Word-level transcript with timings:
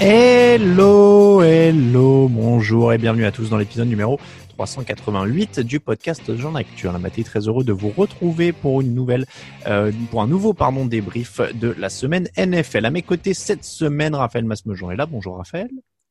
Hello, 0.00 1.42
hello, 1.42 2.28
bonjour 2.28 2.92
et 2.92 2.98
bienvenue 2.98 3.24
à 3.24 3.32
tous 3.32 3.50
dans 3.50 3.56
l'épisode 3.56 3.88
numéro 3.88 4.20
388 4.50 5.58
du 5.58 5.80
podcast 5.80 6.36
Jean 6.36 6.54
Actu. 6.54 6.86
La 6.86 7.00
matinée 7.00 7.24
très 7.24 7.48
heureux 7.48 7.64
de 7.64 7.72
vous 7.72 7.90
retrouver 7.90 8.52
pour 8.52 8.80
une 8.80 8.94
nouvelle, 8.94 9.26
euh, 9.66 9.90
pour 10.12 10.22
un 10.22 10.28
nouveau 10.28 10.54
pardon 10.54 10.86
débrief 10.86 11.40
de 11.52 11.74
la 11.76 11.88
semaine 11.88 12.28
NFL. 12.36 12.86
À 12.86 12.90
mes 12.90 13.02
côtés 13.02 13.34
cette 13.34 13.64
semaine, 13.64 14.14
Raphaël 14.14 14.44
Masmejean 14.44 14.92
est 14.92 14.96
là. 14.96 15.06
Bonjour 15.06 15.36
Raphaël. 15.36 15.68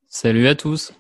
Salut 0.10 0.48
à 0.50 0.56
tous. 0.56 0.94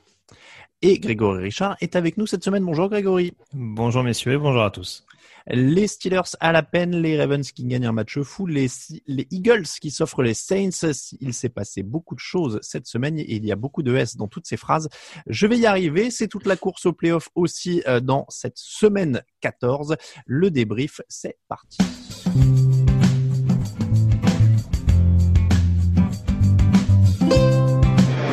Et 0.81 0.97
Grégory 0.99 1.43
Richard 1.43 1.75
est 1.81 1.97
avec 1.97 2.17
nous 2.17 2.25
cette 2.25 2.43
semaine. 2.45 2.63
Bonjour 2.63 2.87
Grégory. 2.87 3.33
Bonjour 3.51 4.01
messieurs 4.01 4.31
et 4.31 4.37
bonjour 4.37 4.63
à 4.63 4.71
tous. 4.71 5.05
Les 5.49 5.87
Steelers 5.87 6.35
à 6.41 6.51
la 6.51 6.61
peine, 6.61 6.95
les 7.01 7.17
Ravens 7.17 7.51
qui 7.51 7.63
gagnent 7.63 7.85
un 7.85 7.93
match 7.93 8.19
fou, 8.19 8.47
les, 8.47 8.67
les 9.07 9.27
Eagles 9.31 9.65
qui 9.79 9.91
s'offrent 9.91 10.21
les 10.21 10.33
Saints. 10.33 10.93
Il 11.21 11.33
s'est 11.33 11.49
passé 11.49 11.83
beaucoup 11.83 12.15
de 12.15 12.19
choses 12.19 12.59
cette 12.61 12.85
semaine 12.85 13.17
et 13.17 13.35
il 13.35 13.45
y 13.45 13.51
a 13.51 13.55
beaucoup 13.55 13.81
de 13.81 13.95
S 13.95 14.17
dans 14.17 14.27
toutes 14.27 14.45
ces 14.45 14.57
phrases. 14.57 14.89
Je 15.25 15.47
vais 15.47 15.57
y 15.57 15.65
arriver. 15.65 16.11
C'est 16.11 16.27
toute 16.27 16.45
la 16.45 16.57
course 16.57 16.85
au 16.85 16.93
playoff 16.93 17.29
aussi 17.35 17.81
euh, 17.87 18.01
dans 18.01 18.25
cette 18.29 18.57
semaine 18.57 19.23
14. 19.41 19.95
Le 20.25 20.51
débrief, 20.51 20.99
c'est 21.07 21.37
parti. 21.47 21.77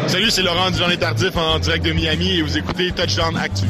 Salut, 0.08 0.30
c'est 0.30 0.42
Laurent 0.42 0.70
du 0.70 0.78
Journée 0.78 0.96
Tardif 0.96 1.36
en 1.36 1.58
direct 1.58 1.84
de 1.84 1.92
Miami 1.92 2.38
et 2.38 2.42
vous 2.42 2.58
écoutez 2.58 2.90
Touchdown 2.92 3.36
Actu. 3.36 3.66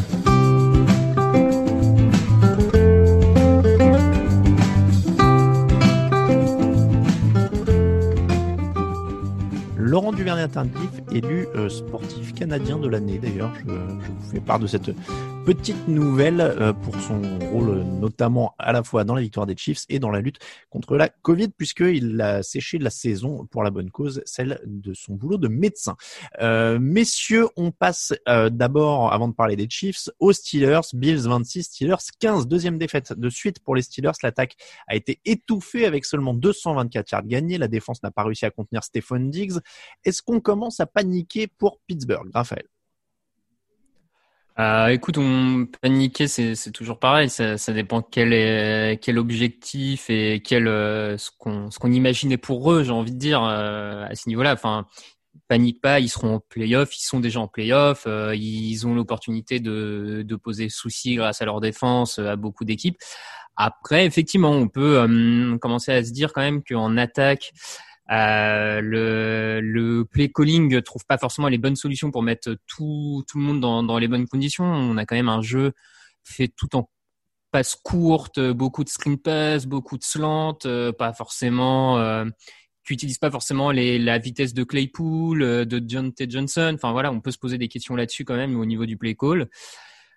Laurent 9.86 10.12
Duvernay 10.12 10.48
Tardif, 10.48 10.90
élu 11.12 11.46
euh, 11.54 11.68
sportif 11.68 12.32
canadien 12.32 12.78
de 12.78 12.88
l'année 12.88 13.18
d'ailleurs. 13.18 13.52
Je, 13.54 13.70
vous 13.70 14.30
fais 14.32 14.40
part 14.40 14.58
de 14.58 14.66
cette 14.66 14.90
petite 15.44 15.88
nouvelle 15.88 16.40
euh, 16.40 16.72
pour 16.72 16.98
son 17.02 17.20
rôle 17.52 17.68
euh, 17.68 17.84
notamment 17.84 18.54
à 18.58 18.72
la 18.72 18.82
fois 18.82 19.04
dans 19.04 19.14
la 19.14 19.20
victoire 19.20 19.44
des 19.44 19.56
Chiefs 19.58 19.84
et 19.90 19.98
dans 19.98 20.10
la 20.10 20.20
lutte 20.20 20.38
contre 20.70 20.96
la 20.96 21.10
Covid 21.10 21.48
puisqu'il 21.48 22.18
a 22.22 22.42
séché 22.42 22.78
la 22.78 22.88
saison 22.88 23.46
pour 23.50 23.62
la 23.62 23.70
bonne 23.70 23.90
cause, 23.90 24.22
celle 24.24 24.58
de 24.64 24.94
son 24.94 25.12
boulot 25.12 25.36
de 25.36 25.48
médecin. 25.48 25.96
Euh, 26.40 26.78
messieurs, 26.80 27.46
on 27.56 27.72
passe 27.72 28.14
d'abord, 28.26 29.12
avant 29.12 29.28
de 29.28 29.34
parler 29.34 29.56
des 29.56 29.68
Chiefs, 29.68 30.08
aux 30.18 30.32
Steelers. 30.32 30.80
Bills 30.94 31.28
26, 31.28 31.64
Steelers 31.64 31.96
15. 32.20 32.48
Deuxième 32.48 32.78
défaite 32.78 33.12
de 33.12 33.28
suite 33.28 33.60
pour 33.60 33.74
les 33.74 33.82
Steelers. 33.82 34.12
L'attaque 34.22 34.56
a 34.88 34.94
été 34.94 35.20
étouffée 35.26 35.84
avec 35.84 36.06
seulement 36.06 36.32
224 36.32 37.10
yards 37.12 37.26
gagnés. 37.26 37.58
La 37.58 37.68
défense 37.68 38.02
n'a 38.02 38.10
pas 38.10 38.22
réussi 38.22 38.46
à 38.46 38.50
contenir 38.50 38.82
Stephon 38.82 39.20
Diggs. 39.20 39.58
Est-ce 40.04 40.22
qu'on 40.22 40.40
commence 40.40 40.80
à 40.80 40.86
paniquer 40.86 41.46
pour 41.46 41.80
Pittsburgh, 41.86 42.30
Raphaël? 42.34 42.66
Euh, 44.60 44.86
écoute, 44.88 45.18
on 45.18 45.66
paniquer, 45.82 46.28
c'est, 46.28 46.54
toujours 46.72 47.00
pareil. 47.00 47.28
Ça, 47.28 47.56
dépend 47.72 48.02
quel 48.02 49.18
objectif 49.18 50.08
et 50.10 50.42
quel 50.44 50.68
euh, 50.68 51.18
ce 51.18 51.30
qu'on 51.36 51.70
ce 51.70 51.78
qu'on 51.78 51.90
imaginait 51.90 52.36
pour 52.36 52.72
eux. 52.72 52.84
J'ai 52.84 52.92
envie 52.92 53.12
de 53.12 53.18
dire 53.18 53.42
euh, 53.42 54.04
à 54.08 54.14
ce 54.14 54.28
niveau-là. 54.28 54.52
Enfin, 54.52 54.86
panique 55.48 55.80
pas, 55.80 55.98
ils 55.98 56.08
seront 56.08 56.36
en 56.36 56.40
playoff. 56.40 56.96
Ils 56.96 57.04
sont 57.04 57.18
déjà 57.20 57.40
en 57.40 57.48
playoff. 57.48 58.06
Ils 58.06 58.86
ont 58.86 58.94
l'opportunité 58.94 59.58
de 59.58 60.22
de 60.24 60.36
poser 60.36 60.68
souci 60.68 61.16
grâce 61.16 61.42
à 61.42 61.46
leur 61.46 61.60
défense 61.60 62.18
à 62.20 62.36
beaucoup 62.36 62.64
d'équipes. 62.64 62.98
Après, 63.56 64.06
effectivement, 64.06 64.50
on 64.50 64.68
peut 64.68 65.58
commencer 65.60 65.92
à 65.92 66.04
se 66.04 66.12
dire 66.12 66.32
quand 66.32 66.42
même 66.42 66.62
qu'en 66.62 66.96
attaque. 66.96 67.52
Euh, 68.10 68.82
le, 68.82 69.60
le 69.62 70.04
play 70.04 70.30
calling 70.30 70.82
trouve 70.82 71.06
pas 71.06 71.16
forcément 71.16 71.48
les 71.48 71.56
bonnes 71.56 71.76
solutions 71.76 72.10
pour 72.10 72.22
mettre 72.22 72.56
tout, 72.66 73.24
tout 73.26 73.38
le 73.38 73.44
monde 73.44 73.60
dans, 73.60 73.82
dans 73.82 73.98
les 73.98 74.08
bonnes 74.08 74.28
conditions. 74.28 74.64
On 74.64 74.96
a 74.98 75.06
quand 75.06 75.16
même 75.16 75.30
un 75.30 75.42
jeu 75.42 75.72
fait 76.22 76.48
tout 76.48 76.76
en 76.76 76.90
passe 77.50 77.76
courte, 77.76 78.40
beaucoup 78.40 78.82
de 78.84 78.88
screen 78.88 79.16
pass, 79.16 79.66
beaucoup 79.66 79.96
de 79.96 80.02
slant, 80.02 80.58
euh, 80.66 80.92
pas 80.92 81.12
forcément 81.12 81.98
euh, 81.98 82.24
qui 82.84 82.92
utilise 82.92 83.18
pas 83.18 83.30
forcément 83.30 83.70
les, 83.70 83.98
la 83.98 84.18
vitesse 84.18 84.52
de 84.54 84.64
Claypool, 84.64 85.42
euh, 85.42 85.64
de 85.64 85.82
John 85.86 86.12
T. 86.12 86.28
Johnson. 86.28 86.72
Enfin 86.74 86.92
voilà, 86.92 87.12
on 87.12 87.20
peut 87.20 87.30
se 87.30 87.38
poser 87.38 87.56
des 87.56 87.68
questions 87.68 87.94
là-dessus 87.94 88.24
quand 88.24 88.36
même 88.36 88.58
au 88.58 88.66
niveau 88.66 88.86
du 88.86 88.96
play 88.96 89.14
call. 89.14 89.48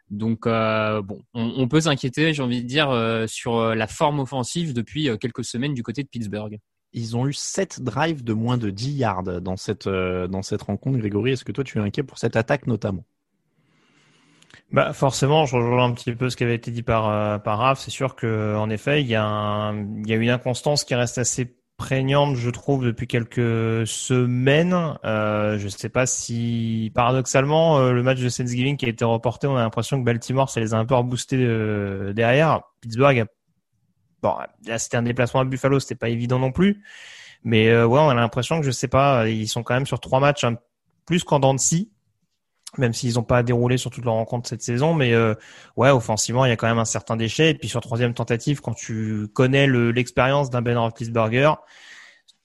Donc 0.09 0.47
euh, 0.47 1.01
bon, 1.01 1.21
on, 1.33 1.53
on 1.57 1.67
peut 1.67 1.81
s'inquiéter, 1.81 2.33
j'ai 2.33 2.41
envie 2.41 2.63
de 2.63 2.67
dire, 2.67 2.89
euh, 2.89 3.27
sur 3.27 3.75
la 3.75 3.87
forme 3.87 4.19
offensive 4.19 4.73
depuis 4.73 5.09
quelques 5.19 5.45
semaines 5.45 5.73
du 5.73 5.83
côté 5.83 6.03
de 6.03 6.09
Pittsburgh 6.09 6.59
ils 6.97 7.15
ont 7.15 7.27
eu 7.27 7.33
7 7.33 7.81
drives 7.81 8.23
de 8.23 8.33
moins 8.33 8.57
de 8.57 8.69
10 8.69 8.91
yards 8.91 9.41
dans 9.41 9.57
cette, 9.57 9.87
euh, 9.87 10.27
dans 10.27 10.41
cette 10.41 10.63
rencontre. 10.63 10.97
Grégory, 10.97 11.31
est-ce 11.31 11.45
que 11.45 11.51
toi 11.51 11.63
tu 11.63 11.77
es 11.77 11.81
inquiet 11.81 12.03
pour 12.03 12.17
cette 12.17 12.35
attaque 12.35 12.67
notamment? 12.67 13.05
Bah 14.71 14.91
forcément, 14.91 15.45
je 15.45 15.55
rejoins 15.55 15.85
un 15.85 15.93
petit 15.93 16.13
peu 16.13 16.29
ce 16.29 16.35
qui 16.35 16.43
avait 16.43 16.55
été 16.55 16.71
dit 16.71 16.83
par 16.83 17.09
euh, 17.09 17.37
par 17.37 17.59
Raph. 17.59 17.79
C'est 17.79 17.91
sûr 17.91 18.15
que 18.15 18.55
en 18.55 18.69
effet, 18.69 19.01
il 19.01 19.07
y 19.07 19.15
a 19.15 19.71
une 19.71 20.29
inconstance 20.29 20.83
qui 20.83 20.93
reste 20.93 21.17
assez 21.17 21.55
prégnante, 21.77 22.35
je 22.35 22.49
trouve, 22.49 22.83
depuis 22.83 23.07
quelques 23.07 23.87
semaines. 23.87 24.97
Euh, 25.05 25.57
je 25.57 25.65
ne 25.65 25.69
sais 25.69 25.89
pas 25.89 26.05
si, 26.05 26.91
paradoxalement, 26.95 27.77
euh, 27.77 27.91
le 27.93 28.03
match 28.03 28.19
de 28.19 28.29
Thanksgiving 28.29 28.77
qui 28.77 28.85
a 28.87 28.89
été 28.89 29.05
reporté, 29.05 29.47
on 29.47 29.55
a 29.55 29.61
l'impression 29.61 29.99
que 29.99 30.03
Baltimore, 30.03 30.49
ça 30.49 30.59
les 30.59 30.73
a 30.73 30.77
un 30.77 30.85
peu 30.85 30.95
reboostés 30.95 31.37
derrière. 32.13 32.61
Pittsburgh 32.81 33.19
a 33.19 33.25
Bon, 34.21 34.35
là, 34.65 34.79
c'était 34.79 34.97
un 34.97 35.03
déplacement 35.03 35.41
à 35.41 35.43
Buffalo, 35.45 35.79
c'était 35.79 35.95
pas 35.95 36.09
évident 36.09 36.39
non 36.39 36.51
plus. 36.51 36.83
Mais 37.43 37.69
euh, 37.69 37.85
ouais, 37.85 37.99
on 37.99 38.09
a 38.09 38.13
l'impression 38.15 38.59
que 38.59 38.65
je 38.65 38.71
sais 38.71 38.87
pas, 38.87 39.27
ils 39.27 39.47
sont 39.47 39.63
quand 39.63 39.75
même 39.75 39.85
sur 39.85 39.99
trois 39.99 40.19
matchs 40.19 40.43
hein, 40.43 40.57
plus 41.05 41.23
qu'en 41.23 41.39
dents 41.39 41.53
de 41.53 41.59
même 42.77 42.93
s'ils 42.93 43.15
n'ont 43.15 43.23
pas 43.23 43.43
déroulé 43.43 43.77
sur 43.77 43.89
toute 43.89 44.05
leur 44.05 44.15
rencontre 44.15 44.49
cette 44.49 44.61
saison. 44.61 44.93
Mais 44.93 45.13
euh, 45.13 45.33
ouais, 45.77 45.89
offensivement, 45.89 46.45
il 46.45 46.49
y 46.49 46.51
a 46.51 46.57
quand 46.57 46.67
même 46.67 46.79
un 46.79 46.85
certain 46.85 47.15
déchet. 47.15 47.51
Et 47.51 47.53
puis 47.53 47.69
sur 47.69 47.81
troisième 47.81 48.13
tentative, 48.13 48.61
quand 48.61 48.73
tu 48.73 49.27
connais 49.33 49.67
l'expérience 49.67 50.49
d'un 50.49 50.61
Ben 50.61 50.77
Roethlisberger, 50.77 51.53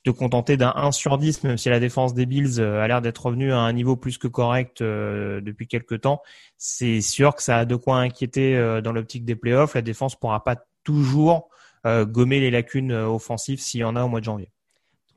te 0.04 0.10
contenter 0.10 0.56
d'un 0.56 0.72
1 0.74 0.92
sur 0.92 1.16
10, 1.18 1.44
même 1.44 1.58
si 1.58 1.68
la 1.68 1.78
défense 1.78 2.14
des 2.14 2.26
Bills 2.26 2.58
euh, 2.58 2.82
a 2.82 2.88
l'air 2.88 3.02
d'être 3.02 3.26
revenue 3.26 3.52
à 3.52 3.58
un 3.58 3.72
niveau 3.72 3.96
plus 3.96 4.18
que 4.18 4.26
correct 4.26 4.80
euh, 4.80 5.40
depuis 5.40 5.68
quelques 5.68 6.00
temps, 6.00 6.22
c'est 6.58 7.00
sûr 7.00 7.36
que 7.36 7.42
ça 7.42 7.58
a 7.58 7.64
de 7.64 7.76
quoi 7.76 7.98
inquiéter 7.98 8.56
euh, 8.56 8.80
dans 8.80 8.92
l'optique 8.92 9.24
des 9.24 9.36
playoffs. 9.36 9.74
La 9.74 9.82
défense 9.82 10.16
pourra 10.16 10.42
pas 10.42 10.56
toujours 10.82 11.50
euh, 11.50 11.51
gommer 12.04 12.40
les 12.40 12.50
lacunes 12.50 12.92
euh, 12.92 13.08
offensives 13.08 13.60
s'il 13.60 13.80
y 13.80 13.84
en 13.84 13.96
a 13.96 14.04
au 14.04 14.08
mois 14.08 14.20
de 14.20 14.24
janvier. 14.24 14.52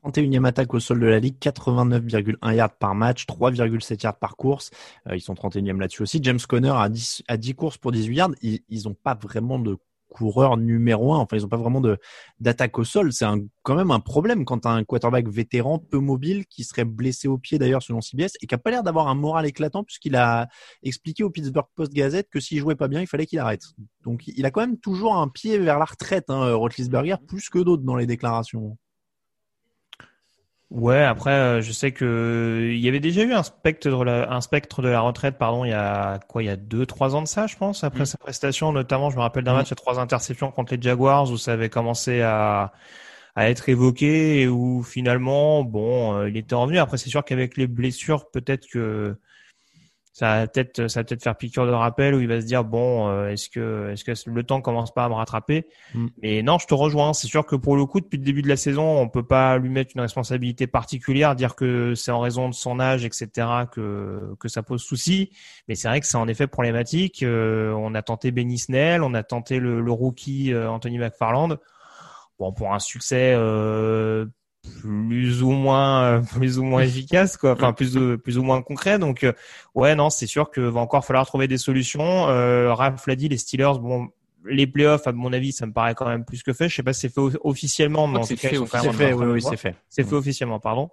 31e 0.04 0.44
attaque 0.44 0.72
au 0.74 0.80
sol 0.80 1.00
de 1.00 1.06
la 1.06 1.18
ligue, 1.18 1.36
89,1 1.40 2.54
yards 2.54 2.76
par 2.76 2.94
match, 2.94 3.26
3,7 3.26 4.02
yards 4.02 4.18
par 4.18 4.36
course. 4.36 4.70
Euh, 5.08 5.16
ils 5.16 5.20
sont 5.20 5.34
31e 5.34 5.80
là-dessus 5.80 6.02
aussi. 6.02 6.20
James 6.22 6.38
Conner 6.48 6.72
a 6.76 6.88
10, 6.88 7.24
à 7.28 7.36
10 7.36 7.54
courses 7.54 7.78
pour 7.78 7.92
18 7.92 8.16
yards. 8.16 8.30
Ils 8.42 8.82
n'ont 8.84 8.94
pas 8.94 9.14
vraiment 9.14 9.58
de 9.58 9.76
coureur 10.08 10.56
numéro 10.56 11.14
un. 11.14 11.18
Enfin, 11.18 11.36
ils 11.36 11.42
n'ont 11.42 11.48
pas 11.48 11.56
vraiment 11.56 11.80
de 11.80 11.98
d'attaque 12.40 12.78
au 12.78 12.84
sol. 12.84 13.12
C'est 13.12 13.26
quand 13.62 13.74
même 13.74 13.90
un 13.90 14.00
problème 14.00 14.44
quand 14.44 14.66
un 14.66 14.84
quarterback 14.84 15.28
vétéran, 15.28 15.78
peu 15.78 15.98
mobile, 15.98 16.46
qui 16.46 16.64
serait 16.64 16.84
blessé 16.84 17.28
au 17.28 17.38
pied 17.38 17.58
d'ailleurs 17.58 17.82
selon 17.82 18.00
CBS 18.00 18.32
et 18.40 18.46
qui 18.46 18.54
a 18.54 18.58
pas 18.58 18.70
l'air 18.70 18.82
d'avoir 18.82 19.08
un 19.08 19.14
moral 19.14 19.46
éclatant 19.46 19.84
puisqu'il 19.84 20.16
a 20.16 20.48
expliqué 20.82 21.24
au 21.24 21.30
Pittsburgh 21.30 21.66
Post 21.74 21.92
Gazette 21.92 22.28
que 22.30 22.40
s'il 22.40 22.58
jouait 22.58 22.76
pas 22.76 22.88
bien, 22.88 23.00
il 23.00 23.06
fallait 23.06 23.26
qu'il 23.26 23.38
arrête. 23.38 23.62
Donc, 24.04 24.26
il 24.26 24.44
a 24.46 24.50
quand 24.50 24.60
même 24.60 24.78
toujours 24.78 25.16
un 25.16 25.28
pied 25.28 25.58
vers 25.58 25.78
la 25.78 25.84
retraite, 25.84 26.30
hein, 26.30 26.54
Roethlisberger, 26.54 27.16
plus 27.26 27.48
que 27.48 27.58
d'autres 27.58 27.82
dans 27.82 27.96
les 27.96 28.06
déclarations. 28.06 28.76
Ouais, 30.70 31.02
après, 31.04 31.30
euh, 31.30 31.62
je 31.62 31.70
sais 31.70 31.92
que 31.92 32.70
il 32.72 32.80
y 32.80 32.88
avait 32.88 32.98
déjà 32.98 33.22
eu 33.22 33.32
un 33.32 33.44
spectre 33.44 33.88
de 33.88 34.02
la, 34.02 34.32
un 34.32 34.40
spectre 34.40 34.82
de 34.82 34.88
la 34.88 35.00
retraite, 35.00 35.38
pardon, 35.38 35.64
il 35.64 35.70
y 35.70 35.72
a 35.72 36.18
quoi, 36.28 36.42
il 36.42 36.46
y 36.46 36.48
a 36.48 36.56
deux, 36.56 36.84
trois 36.86 37.14
ans 37.14 37.22
de 37.22 37.28
ça, 37.28 37.46
je 37.46 37.56
pense, 37.56 37.84
après 37.84 38.02
mm. 38.02 38.06
sa 38.06 38.18
prestation, 38.18 38.72
notamment, 38.72 39.08
je 39.10 39.16
me 39.16 39.20
rappelle 39.20 39.44
d'un 39.44 39.52
mm. 39.52 39.58
match 39.58 39.70
à 39.70 39.76
trois 39.76 40.00
interceptions 40.00 40.50
contre 40.50 40.74
les 40.74 40.82
Jaguars 40.82 41.30
où 41.30 41.36
ça 41.38 41.52
avait 41.52 41.68
commencé 41.68 42.20
à, 42.20 42.72
à 43.36 43.48
être 43.48 43.68
évoqué 43.68 44.40
et 44.40 44.48
où 44.48 44.82
finalement, 44.82 45.62
bon, 45.62 46.16
euh, 46.16 46.28
il 46.28 46.36
était 46.36 46.56
revenu. 46.56 46.78
Après, 46.78 46.98
c'est 46.98 47.10
sûr 47.10 47.24
qu'avec 47.24 47.56
les 47.56 47.68
blessures, 47.68 48.28
peut-être 48.30 48.66
que 48.68 49.16
ça 50.16 50.38
va 50.38 50.46
peut-être 50.46 50.88
ça 50.88 51.04
peut-être 51.04 51.22
faire 51.22 51.36
piqûre 51.36 51.66
de 51.66 51.72
rappel 51.72 52.14
où 52.14 52.20
il 52.20 52.26
va 52.26 52.40
se 52.40 52.46
dire 52.46 52.64
bon 52.64 53.06
euh, 53.06 53.28
est-ce 53.28 53.50
que 53.50 53.90
est-ce 53.90 54.02
que 54.02 54.30
le 54.30 54.42
temps 54.44 54.62
commence 54.62 54.90
pas 54.90 55.04
à 55.04 55.10
me 55.10 55.14
rattraper 55.14 55.66
mm. 55.94 56.06
mais 56.22 56.42
non 56.42 56.56
je 56.56 56.66
te 56.66 56.72
rejoins. 56.72 57.12
C'est 57.12 57.26
sûr 57.26 57.44
que 57.44 57.54
pour 57.54 57.76
le 57.76 57.84
coup 57.84 58.00
depuis 58.00 58.16
le 58.16 58.24
début 58.24 58.40
de 58.40 58.48
la 58.48 58.56
saison 58.56 58.98
on 58.98 59.10
peut 59.10 59.26
pas 59.26 59.58
lui 59.58 59.68
mettre 59.68 59.90
une 59.94 60.00
responsabilité 60.00 60.66
particulière 60.66 61.36
dire 61.36 61.54
que 61.54 61.94
c'est 61.94 62.12
en 62.12 62.20
raison 62.20 62.48
de 62.48 62.54
son 62.54 62.80
âge 62.80 63.04
etc 63.04 63.28
que 63.70 64.34
que 64.40 64.48
ça 64.48 64.62
pose 64.62 64.82
souci. 64.82 65.32
Mais 65.68 65.74
c'est 65.74 65.88
vrai 65.88 66.00
que 66.00 66.06
c'est 66.06 66.16
en 66.16 66.28
effet 66.28 66.46
problématique. 66.46 67.22
Euh, 67.22 67.72
on 67.72 67.94
a 67.94 68.00
tenté 68.00 68.30
Benny 68.30 68.58
Snell 68.58 69.02
on 69.02 69.12
a 69.12 69.22
tenté 69.22 69.58
le, 69.58 69.82
le 69.82 69.92
rookie 69.92 70.50
euh, 70.54 70.70
Anthony 70.70 70.96
McFarland. 70.96 71.58
Bon 72.38 72.54
pour 72.54 72.72
un 72.72 72.78
succès 72.78 73.34
plus 74.80 75.42
ou 75.42 75.50
moins 75.50 76.02
euh, 76.02 76.20
plus 76.20 76.58
ou 76.58 76.64
moins 76.64 76.82
efficace 76.82 77.36
quoi. 77.36 77.52
Enfin 77.52 77.72
plus 77.72 77.96
ou, 77.96 78.18
plus 78.18 78.38
ou 78.38 78.42
moins 78.42 78.62
concret. 78.62 78.98
Donc 78.98 79.24
euh, 79.24 79.32
ouais 79.74 79.94
non 79.94 80.10
c'est 80.10 80.26
sûr 80.26 80.50
que 80.50 80.60
va 80.60 80.80
encore 80.80 81.04
falloir 81.04 81.26
trouver 81.26 81.48
des 81.48 81.58
solutions. 81.58 82.28
Euh, 82.28 82.72
Raph 82.74 83.06
l'a 83.06 83.16
dit 83.16 83.28
les 83.28 83.38
Steelers 83.38 83.78
bon 83.80 84.08
les 84.44 84.66
playoffs 84.66 85.06
à 85.06 85.12
mon 85.12 85.32
avis 85.32 85.52
ça 85.52 85.66
me 85.66 85.72
paraît 85.72 85.94
quand 85.94 86.06
même 86.06 86.24
plus 86.24 86.42
que 86.42 86.52
fait. 86.52 86.68
Je 86.68 86.76
sais 86.76 86.82
pas 86.82 86.92
si 86.92 87.00
c'est 87.02 87.14
fait 87.14 87.20
officiellement 87.42 88.06
mais 88.06 88.22
c'est 88.22 88.36
fait, 88.36 88.56
oui, 88.58 89.42
c'est 89.42 89.56
fait. 89.56 89.74
C'est 89.88 90.04
fait 90.04 90.14
officiellement 90.14 90.60
pardon. 90.60 90.90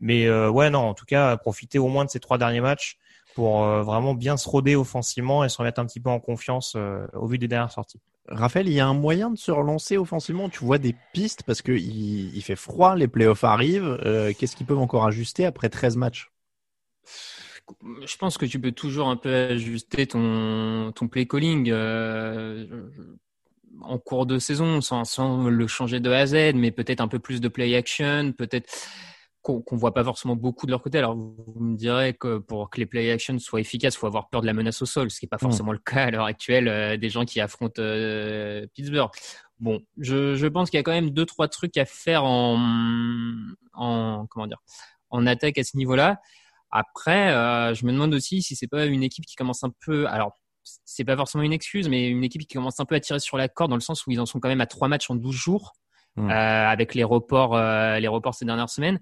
Mais 0.00 0.26
euh, 0.26 0.50
ouais 0.50 0.70
non 0.70 0.80
en 0.80 0.94
tout 0.94 1.06
cas 1.06 1.36
profiter 1.36 1.78
au 1.78 1.88
moins 1.88 2.04
de 2.04 2.10
ces 2.10 2.20
trois 2.20 2.38
derniers 2.38 2.60
matchs 2.60 2.98
pour 3.34 3.64
vraiment 3.64 4.14
bien 4.14 4.36
se 4.36 4.46
roder 4.46 4.76
offensivement 4.76 5.42
et 5.42 5.48
se 5.48 5.56
remettre 5.56 5.80
un 5.80 5.86
petit 5.86 6.00
peu 6.00 6.10
en 6.10 6.20
confiance 6.20 6.76
au 7.14 7.26
vu 7.26 7.38
des 7.38 7.48
dernières 7.48 7.72
sorties 7.72 8.00
Raphaël, 8.28 8.68
il 8.68 8.74
y 8.74 8.80
a 8.80 8.86
un 8.86 8.94
moyen 8.94 9.30
de 9.30 9.36
se 9.36 9.50
relancer 9.50 9.96
offensivement? 9.96 10.48
Tu 10.48 10.64
vois 10.64 10.78
des 10.78 10.94
pistes 11.12 11.42
parce 11.42 11.60
que 11.60 11.72
il, 11.72 12.40
fait 12.42 12.56
froid, 12.56 12.94
les 12.94 13.08
playoffs 13.08 13.44
arrivent. 13.44 13.98
Euh, 14.04 14.32
qu'est-ce 14.38 14.56
qu'ils 14.56 14.66
peuvent 14.66 14.78
encore 14.78 15.04
ajuster 15.04 15.44
après 15.44 15.68
13 15.68 15.96
matchs? 15.96 16.30
Je 18.04 18.16
pense 18.16 18.38
que 18.38 18.46
tu 18.46 18.60
peux 18.60 18.72
toujours 18.72 19.08
un 19.08 19.16
peu 19.16 19.32
ajuster 19.34 20.06
ton, 20.06 20.92
ton 20.92 21.08
play 21.08 21.26
calling 21.26 21.70
euh, 21.70 22.66
en 23.80 23.98
cours 23.98 24.26
de 24.26 24.38
saison 24.38 24.80
sans, 24.80 25.04
sans, 25.04 25.48
le 25.48 25.66
changer 25.66 26.00
de 26.00 26.10
A 26.10 26.20
à 26.20 26.26
Z, 26.26 26.54
mais 26.54 26.70
peut-être 26.70 27.00
un 27.00 27.08
peu 27.08 27.18
plus 27.18 27.40
de 27.40 27.48
play 27.48 27.74
action, 27.74 28.32
peut-être 28.32 28.70
qu'on 29.42 29.62
ne 29.72 29.76
voit 29.78 29.92
pas 29.92 30.04
forcément 30.04 30.36
beaucoup 30.36 30.66
de 30.66 30.70
leur 30.70 30.82
côté. 30.82 30.98
Alors, 30.98 31.16
vous 31.16 31.60
me 31.60 31.76
direz 31.76 32.14
que 32.14 32.38
pour 32.38 32.70
que 32.70 32.78
les 32.78 32.86
play 32.86 33.10
action 33.10 33.38
soient 33.38 33.60
efficaces, 33.60 33.94
il 33.94 33.98
faut 33.98 34.06
avoir 34.06 34.28
peur 34.28 34.40
de 34.40 34.46
la 34.46 34.52
menace 34.52 34.80
au 34.82 34.86
sol, 34.86 35.10
ce 35.10 35.18
qui 35.18 35.26
n'est 35.26 35.28
pas 35.28 35.36
hmm. 35.36 35.40
forcément 35.40 35.72
le 35.72 35.78
cas 35.78 36.04
à 36.04 36.10
l'heure 36.10 36.26
actuelle 36.26 36.68
euh, 36.68 36.96
des 36.96 37.10
gens 37.10 37.24
qui 37.24 37.40
affrontent 37.40 37.82
euh, 37.82 38.66
Pittsburgh. 38.72 39.10
Bon, 39.58 39.80
je, 39.98 40.34
je 40.34 40.46
pense 40.46 40.70
qu'il 40.70 40.78
y 40.78 40.80
a 40.80 40.82
quand 40.82 40.92
même 40.92 41.10
deux 41.10 41.26
trois 41.26 41.48
trucs 41.48 41.76
à 41.76 41.84
faire 41.84 42.24
en, 42.24 42.58
en 43.74 44.26
comment 44.30 44.46
dire, 44.46 44.62
en 45.10 45.26
attaque 45.26 45.58
à 45.58 45.64
ce 45.64 45.76
niveau-là. 45.76 46.20
Après, 46.70 47.32
euh, 47.32 47.74
je 47.74 47.84
me 47.84 47.92
demande 47.92 48.14
aussi 48.14 48.42
si 48.42 48.56
c'est 48.56 48.66
pas 48.66 48.86
une 48.86 49.02
équipe 49.02 49.26
qui 49.26 49.36
commence 49.36 49.62
un 49.62 49.72
peu. 49.84 50.06
Alors, 50.08 50.32
c'est 50.84 51.04
pas 51.04 51.16
forcément 51.16 51.44
une 51.44 51.52
excuse, 51.52 51.88
mais 51.88 52.08
une 52.08 52.24
équipe 52.24 52.42
qui 52.42 52.54
commence 52.54 52.80
un 52.80 52.84
peu 52.84 52.94
à 52.94 53.00
tirer 53.00 53.20
sur 53.20 53.36
la 53.36 53.48
corde 53.48 53.70
dans 53.70 53.76
le 53.76 53.82
sens 53.82 54.06
où 54.06 54.10
ils 54.10 54.20
en 54.20 54.26
sont 54.26 54.40
quand 54.40 54.48
même 54.48 54.60
à 54.60 54.66
trois 54.66 54.88
matchs 54.88 55.10
en 55.10 55.16
12 55.16 55.34
jours. 55.34 55.72
Euh, 56.18 56.28
avec 56.28 56.94
les 56.94 57.04
reports, 57.04 57.56
euh, 57.56 57.98
les 57.98 58.08
reports 58.08 58.34
ces 58.34 58.44
dernières 58.44 58.68
semaines. 58.68 59.00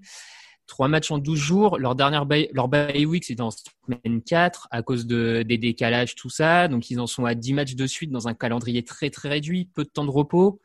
Trois 0.67 0.87
matchs 0.87 1.11
en 1.11 1.17
12 1.17 1.37
jours. 1.37 1.77
Leur 1.77 1.95
dernière 1.95 2.25
bye, 2.25 2.49
leur 2.53 2.69
bye 2.69 3.05
week, 3.05 3.25
c'était 3.25 3.41
en 3.41 3.51
semaine 3.51 4.21
4 4.21 4.69
à 4.71 4.81
cause 4.81 5.05
de, 5.05 5.43
des 5.43 5.57
décalages, 5.57 6.15
tout 6.15 6.29
ça. 6.29 6.69
Donc, 6.69 6.89
ils 6.89 6.99
en 6.99 7.07
sont 7.07 7.25
à 7.25 7.35
10 7.35 7.53
matchs 7.53 7.75
de 7.75 7.85
suite 7.85 8.11
dans 8.11 8.29
un 8.29 8.33
calendrier 8.33 8.83
très, 8.83 9.09
très 9.09 9.27
réduit, 9.27 9.69
peu 9.73 9.83
de 9.83 9.89
temps 9.89 10.05
de 10.05 10.11
repos. 10.11 10.61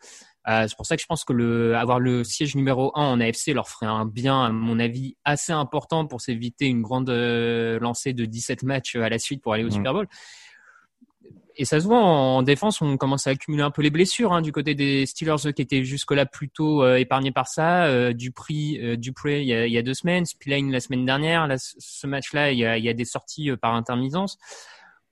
Euh, 0.49 0.67
c'est 0.69 0.77
pour 0.77 0.87
ça 0.87 0.95
que 0.95 1.03
je 1.03 1.07
pense 1.07 1.25
que 1.25 1.33
le, 1.33 1.77
avoir 1.77 1.99
le 1.99 2.23
siège 2.23 2.55
numéro 2.55 2.93
1 2.95 3.03
en 3.03 3.21
AFC 3.21 3.49
leur 3.49 3.69
ferait 3.69 3.87
un 3.87 4.07
bien, 4.07 4.45
à 4.45 4.51
mon 4.51 4.79
avis, 4.79 5.17
assez 5.25 5.51
important 5.51 6.07
pour 6.07 6.21
s'éviter 6.21 6.67
une 6.67 6.83
grande 6.83 7.11
lancée 7.11 8.13
de 8.13 8.25
17 8.25 8.63
matchs 8.63 8.95
à 8.95 9.09
la 9.09 9.19
suite 9.19 9.43
pour 9.43 9.55
aller 9.55 9.65
au 9.65 9.71
Super 9.71 9.93
Bowl 9.93 10.07
et 11.57 11.65
ça 11.65 11.81
se 11.81 11.87
voit 11.87 11.99
en 11.99 12.43
défense, 12.43 12.83
on 12.83 12.97
commence 12.97 13.27
à 13.27 13.31
accumuler 13.31 13.63
un 13.63 13.71
peu 13.71 13.83
les 13.83 13.91
blessures 13.91 14.33
hein, 14.33 14.43
du 14.43 14.53
côté 14.53 14.75
des 14.75 15.07
Steelers 15.07 15.53
qui 15.55 15.63
étaient 15.63 15.85
jusque-là 15.85 16.27
plutôt 16.27 16.83
euh, 16.83 16.97
épargnés 16.97 17.33
par 17.33 17.49
ça. 17.49 17.87
Euh, 17.87 18.13
Dupri, 18.13 18.79
euh, 18.83 18.97
Dupré 18.97 19.43
il 19.43 19.49
y, 19.49 19.55
a, 19.55 19.67
il 19.67 19.73
y 19.73 19.79
a 19.79 19.83
deux 19.83 19.95
semaines, 19.95 20.27
Spillane 20.27 20.71
la 20.71 20.81
semaine 20.81 21.07
dernière. 21.07 21.47
Là, 21.47 21.57
ce 21.59 22.07
match-là, 22.07 22.53
il 22.53 22.59
il 22.59 22.85
y 22.85 22.89
a 22.89 22.95
des 22.95 23.05
sorties 23.05 23.51
euh, 23.51 23.57
par 23.57 23.75
intermittence. 23.75 24.39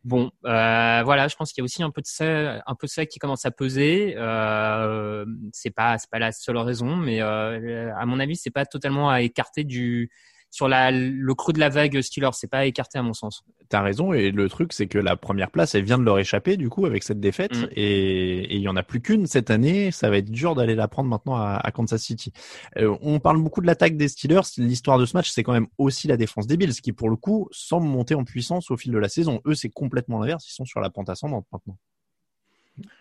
Bon, 0.04 0.30
euh, 0.44 1.02
voilà, 1.02 1.28
je 1.28 1.36
pense 1.36 1.52
qu'il 1.52 1.62
y 1.62 1.64
a 1.64 1.66
aussi 1.66 1.82
un 1.82 1.90
peu 1.90 2.02
de 2.02 2.06
ça, 2.06 2.62
un 2.66 2.74
peu 2.74 2.86
ça 2.86 3.06
qui 3.06 3.18
commence 3.18 3.46
à 3.46 3.50
peser. 3.50 4.14
Euh, 4.18 5.24
c'est 5.52 5.70
pas, 5.70 5.96
c'est 5.96 6.10
pas 6.10 6.18
la 6.18 6.30
seule 6.30 6.58
raison, 6.58 6.94
mais 6.94 7.20
à 7.22 8.04
mon 8.04 8.20
avis, 8.20 8.36
c'est 8.36 8.50
pas 8.50 8.66
totalement 8.66 9.08
à 9.08 9.22
écarter 9.22 9.64
du 9.64 10.10
sur 10.54 10.68
la, 10.68 10.92
le 10.92 11.34
creux 11.34 11.52
de 11.52 11.58
la 11.58 11.68
vague 11.68 12.00
Steelers. 12.00 12.30
C'est 12.32 12.46
pas 12.46 12.64
écarté 12.64 12.96
à 12.96 13.02
mon 13.02 13.12
sens. 13.12 13.42
T'as 13.68 13.82
raison. 13.82 14.12
Et 14.12 14.30
le 14.30 14.48
truc, 14.48 14.72
c'est 14.72 14.86
que 14.86 14.98
la 14.98 15.16
première 15.16 15.50
place, 15.50 15.74
elle 15.74 15.82
vient 15.82 15.98
de 15.98 16.04
leur 16.04 16.16
échapper, 16.20 16.56
du 16.56 16.68
coup, 16.68 16.86
avec 16.86 17.02
cette 17.02 17.18
défaite. 17.18 17.56
Mm. 17.56 17.68
Et 17.72 18.54
il 18.54 18.60
y 18.60 18.68
en 18.68 18.76
a 18.76 18.84
plus 18.84 19.00
qu'une 19.00 19.26
cette 19.26 19.50
année. 19.50 19.90
Ça 19.90 20.10
va 20.10 20.18
être 20.18 20.30
dur 20.30 20.54
d'aller 20.54 20.76
la 20.76 20.86
prendre 20.86 21.10
maintenant 21.10 21.34
à, 21.34 21.60
à 21.60 21.72
Kansas 21.72 22.00
City. 22.00 22.32
Euh, 22.78 22.96
on 23.02 23.18
parle 23.18 23.42
beaucoup 23.42 23.62
de 23.62 23.66
l'attaque 23.66 23.96
des 23.96 24.06
Steelers. 24.06 24.42
L'histoire 24.58 24.96
de 24.96 25.06
ce 25.06 25.16
match, 25.16 25.28
c'est 25.32 25.42
quand 25.42 25.52
même 25.52 25.66
aussi 25.76 26.06
la 26.06 26.16
défense 26.16 26.46
des 26.46 26.56
Bills, 26.56 26.80
qui 26.80 26.92
pour 26.92 27.10
le 27.10 27.16
coup 27.16 27.48
semble 27.50 27.88
monter 27.88 28.14
en 28.14 28.22
puissance 28.22 28.70
au 28.70 28.76
fil 28.76 28.92
de 28.92 28.98
la 28.98 29.08
saison. 29.08 29.40
Eux, 29.46 29.56
c'est 29.56 29.70
complètement 29.70 30.20
l'inverse. 30.20 30.48
Ils 30.48 30.54
sont 30.54 30.64
sur 30.64 30.78
la 30.78 30.88
pente 30.88 31.08
ascendante 31.08 31.46
maintenant. 31.50 31.76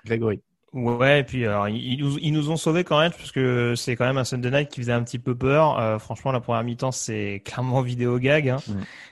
Grégory. 0.06 0.42
Ouais, 0.74 1.20
et 1.20 1.24
puis 1.24 1.42
ils, 1.44 2.00
nous, 2.00 2.18
ils 2.20 2.34
nous 2.34 2.50
ont 2.50 2.58
sauvés 2.58 2.84
quand 2.84 3.00
même, 3.00 3.12
parce 3.12 3.32
que 3.32 3.76
c'est 3.76 3.96
quand 3.96 4.06
même 4.06 4.18
un 4.18 4.24
Sunday 4.24 4.50
Night 4.50 4.70
qui 4.70 4.82
faisait 4.82 4.92
un 4.92 5.04
petit 5.04 5.20
peu 5.20 5.36
peur. 5.36 5.80
Euh, 5.80 6.00
franchement, 6.00 6.32
la 6.32 6.40
première 6.40 6.64
mi-temps, 6.64 6.92
c'est 6.92 7.42
clairement 7.46 7.82
vidéo 7.82 8.18
gag. 8.18 8.50
Hein. 8.50 8.58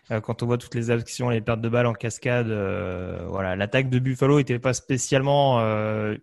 Euh, 0.09 0.21
quand 0.21 0.41
on 0.41 0.47
voit 0.47 0.57
toutes 0.57 0.73
les 0.73 0.89
actions, 0.89 1.29
les 1.29 1.39
pertes 1.39 1.61
de 1.61 1.69
balles 1.69 1.85
en 1.85 1.93
cascade, 1.93 2.49
euh, 2.49 3.27
voilà, 3.29 3.55
l'attaque 3.55 3.89
de 3.91 3.99
Buffalo 3.99 4.39
était 4.39 4.57
pas 4.57 4.73
spécialement 4.73 5.61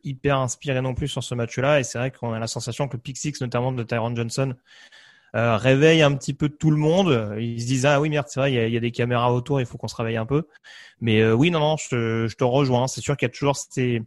hyper 0.03 0.39
inspirée 0.39 0.81
non 0.81 0.95
plus 0.95 1.07
sur 1.07 1.23
ce 1.23 1.37
match-là. 1.37 1.79
Et 1.79 1.85
c'est 1.85 1.99
vrai 1.99 2.11
qu'on 2.11 2.33
a 2.33 2.41
la 2.41 2.49
sensation 2.49 2.89
que 2.89 2.97
le 2.97 3.03
pick 3.03 3.17
six, 3.17 3.41
notamment 3.41 3.71
de 3.71 3.83
Tyron 3.85 4.17
Johnson, 4.17 4.57
réveille 5.35 6.03
un 6.03 6.15
petit 6.17 6.35
peu 6.35 6.49
tout 6.49 6.73
le 6.73 6.79
monde. 6.79 7.37
Ils 7.39 7.63
se 7.63 7.67
disent 7.67 7.87
ah 7.87 8.01
oui 8.01 8.09
merde 8.11 8.27
c'est 8.29 8.41
vrai 8.41 8.51
il 8.51 8.57
y 8.57 8.59
a, 8.59 8.67
y 8.67 8.77
a, 8.77 8.81
des 8.81 8.91
caméras 8.91 9.33
autour 9.33 9.61
il 9.61 9.67
faut 9.67 9.79
qu'on 9.79 9.87
se 9.89 9.95
réveille 9.95 10.17
un 10.17 10.27
peu. 10.27 10.49
Mais 11.01 11.31
oui 11.31 11.53
non 11.53 11.61
non 11.61 11.77
je, 11.77 12.27
je 12.27 12.37
te 12.37 12.45
rejoins 12.45 12.89
c'est 12.89 13.01
sûr 13.01 13.17
qu'il 13.17 13.27
y 13.27 13.31
a 13.31 13.33
toujours 13.33 13.57
ces 13.57 14.03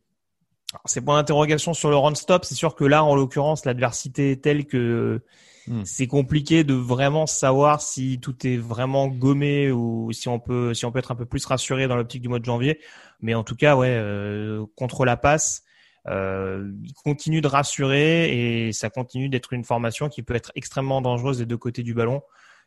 c'est 0.85 1.01
point 1.01 1.17
d'interrogation 1.17 1.73
sur 1.73 1.89
le 1.89 1.97
run-stop. 1.97 2.45
C'est 2.45 2.55
sûr 2.55 2.75
que 2.75 2.83
là, 2.83 3.03
en 3.03 3.15
l'occurrence, 3.15 3.65
l'adversité 3.65 4.31
est 4.31 4.41
telle 4.41 4.65
que 4.65 5.21
hmm. 5.67 5.83
c'est 5.83 6.07
compliqué 6.07 6.63
de 6.63 6.73
vraiment 6.73 7.25
savoir 7.25 7.81
si 7.81 8.19
tout 8.19 8.47
est 8.47 8.57
vraiment 8.57 9.07
gommé 9.07 9.71
ou 9.71 10.11
si 10.13 10.29
on 10.29 10.39
peut, 10.39 10.73
si 10.73 10.85
on 10.85 10.91
peut 10.91 10.99
être 10.99 11.11
un 11.11 11.15
peu 11.15 11.25
plus 11.25 11.45
rassuré 11.45 11.87
dans 11.87 11.95
l'optique 11.95 12.21
du 12.21 12.29
mois 12.29 12.39
de 12.39 12.45
janvier. 12.45 12.79
Mais 13.21 13.33
en 13.33 13.43
tout 13.43 13.55
cas, 13.55 13.75
ouais, 13.75 13.89
euh, 13.89 14.65
contre 14.75 15.05
la 15.05 15.17
passe, 15.17 15.63
euh, 16.07 16.71
il 16.83 16.93
continue 16.93 17.41
de 17.41 17.47
rassurer 17.47 18.67
et 18.67 18.73
ça 18.73 18.89
continue 18.89 19.29
d'être 19.29 19.53
une 19.53 19.63
formation 19.63 20.09
qui 20.09 20.23
peut 20.23 20.35
être 20.35 20.51
extrêmement 20.55 21.01
dangereuse 21.01 21.37
des 21.37 21.45
deux 21.45 21.57
côtés 21.57 21.83
du 21.83 21.93
ballon 21.93 22.21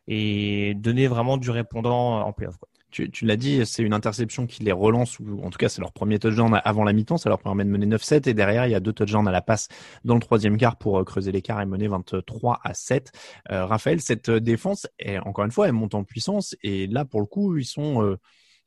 et 0.07 0.75
donner 0.75 1.09
vraiment 1.09 1.37
du 1.37 1.51
répondant 1.51 2.21
en 2.21 2.33
playoff. 2.33 2.59
Quoi 2.59 2.69
tu, 2.95 3.25
l'as 3.25 3.37
dit, 3.37 3.67
c'est 3.67 3.83
une 3.83 3.93
interception 3.93 4.47
qui 4.47 4.63
les 4.63 4.73
relance, 4.73 5.19
ou 5.19 5.41
en 5.43 5.51
tout 5.51 5.59
cas 5.59 5.69
c'est 5.69 5.81
leur 5.81 5.93
premier 5.93 6.19
touchdown 6.19 6.61
avant 6.65 6.85
la 6.85 6.93
mi-temps, 6.93 7.17
ça 7.17 7.29
leur 7.29 7.41
permet 7.41 7.65
de 7.65 7.71
mener 7.71 7.87
9-7, 7.87 8.29
et 8.29 8.35
derrière 8.35 8.67
il 8.67 8.71
y 8.71 8.75
a 8.75 8.81
deux 8.81 8.93
touchdowns 8.93 9.27
à 9.27 9.33
la 9.33 9.43
passe 9.43 9.69
dans 10.05 10.15
le 10.15 10.21
troisième 10.21 10.57
quart 10.57 10.77
pour 10.77 11.01
euh, 11.01 11.05
creuser 11.05 11.33
l'écart 11.33 11.61
et 11.61 11.67
mener 11.67 11.89
23 11.89 12.61
à 12.63 12.75
7. 12.75 13.11
Euh, 13.51 13.67
Raphaël, 13.67 14.01
cette 14.01 14.29
euh, 14.29 14.41
défense, 14.41 14.87
est, 14.99 15.19
encore 15.19 15.45
une 15.45 15.51
fois, 15.51 15.67
elle 15.67 15.73
monte 15.73 15.95
en 15.95 16.05
puissance, 16.05 16.55
et 16.63 16.87
là 16.87 17.05
pour 17.05 17.21
le 17.21 17.27
coup, 17.27 17.57
ils 17.57 17.65
sont 17.65 18.17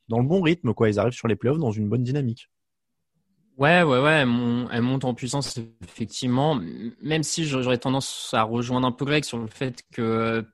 dans 0.10 0.20
le 0.20 0.26
bon 0.26 0.42
rythme, 0.42 0.74
quoi. 0.74 0.90
Ils 0.90 1.00
arrivent 1.00 1.14
sur 1.14 1.28
les 1.28 1.36
playoffs 1.36 1.60
dans 1.60 1.72
une 1.72 1.88
bonne 1.88 2.04
dynamique. 2.04 2.50
Ouais, 3.58 3.82
ouais, 3.82 4.00
ouais, 4.00 4.22
elle 4.72 4.82
monte 4.82 5.06
en 5.06 5.14
puissance 5.14 5.60
effectivement. 5.82 6.60
Même 7.02 7.24
si 7.24 7.46
j'aurais 7.46 7.80
tendance 7.80 8.32
à 8.34 8.44
rejoindre 8.44 8.88
un 8.88 8.92
peu 8.92 9.06
Greg 9.06 9.24
sur 9.24 9.40
le 9.40 9.48
fait 9.48 9.84
que 9.92 10.46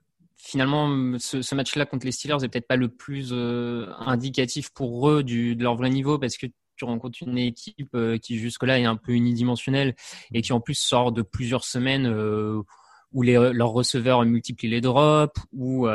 finalement, 0.44 1.18
ce, 1.20 1.56
match-là 1.56 1.86
contre 1.86 2.06
les 2.06 2.12
Steelers 2.12 2.44
est 2.44 2.50
peut-être 2.50 2.68
pas 2.68 2.76
le 2.76 2.90
plus 2.90 3.30
euh, 3.32 3.88
indicatif 4.00 4.70
pour 4.72 5.10
eux 5.10 5.24
du, 5.24 5.56
de 5.56 5.64
leur 5.64 5.76
vrai 5.76 5.90
niveau 5.90 6.20
parce 6.20 6.38
que 6.38 6.48
tu 6.76 6.86
rencontres 6.86 7.20
une 7.22 7.38
équipe 7.38 7.96
qui 8.22 8.40
jusque-là 8.40 8.80
est 8.80 8.86
un 8.86 8.96
peu 8.96 9.12
unidimensionnelle 9.12 9.96
et 10.34 10.42
qui 10.42 10.54
en 10.54 10.60
plus 10.60 10.74
sort 10.74 11.12
de 11.12 11.22
plusieurs 11.22 11.64
semaines 11.64 12.08
où 12.08 13.22
les, 13.22 13.34
leurs 13.54 13.70
receveurs 13.70 14.26
multiplient 14.26 14.70
les 14.70 14.82
drops, 14.82 15.40
où 15.52 15.88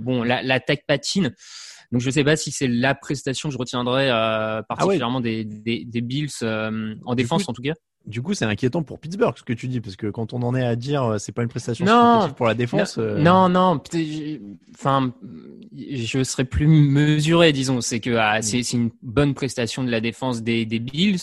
bon 0.00 0.22
l'attaque 0.22 0.84
patine. 0.86 1.34
Donc 1.92 2.00
je 2.00 2.06
ne 2.06 2.10
sais 2.10 2.24
pas 2.24 2.36
si 2.36 2.50
c'est 2.50 2.68
la 2.68 2.94
prestation 2.94 3.48
que 3.48 3.52
je 3.52 3.58
retiendrai 3.58 4.10
euh, 4.10 4.58
ah 4.58 4.62
particulièrement 4.68 5.20
des, 5.20 5.44
des, 5.44 5.84
des, 5.84 6.00
Bills 6.00 6.30
euh, 6.42 6.94
en 7.04 7.14
défense 7.14 7.48
en 7.48 7.52
tout 7.52 7.62
cas. 7.62 7.74
Du 8.06 8.22
coup, 8.22 8.34
c'est 8.34 8.44
inquiétant 8.44 8.84
pour 8.84 9.00
Pittsburgh 9.00 9.36
ce 9.36 9.42
que 9.42 9.52
tu 9.52 9.66
dis, 9.66 9.80
parce 9.80 9.96
que 9.96 10.06
quand 10.06 10.32
on 10.32 10.42
en 10.42 10.54
est 10.54 10.64
à 10.64 10.76
dire 10.76 11.02
euh, 11.02 11.18
c'est 11.18 11.32
pas 11.32 11.42
une 11.42 11.48
prestation 11.48 11.84
non, 11.84 12.30
pour 12.36 12.46
la 12.46 12.54
défense. 12.54 12.98
Non, 12.98 13.48
non, 13.48 13.82
enfin, 14.74 15.12
je 15.74 16.22
serais 16.22 16.44
plus 16.44 16.68
mesuré, 16.68 17.52
disons. 17.52 17.80
C'est 17.80 17.98
que 17.98 18.14
ah, 18.16 18.42
c'est 18.42 18.60
une 18.72 18.90
bonne 19.02 19.34
prestation 19.34 19.82
de 19.82 19.90
la 19.90 20.00
défense 20.00 20.42
des, 20.42 20.64
des 20.66 20.78
Bills. 20.78 21.18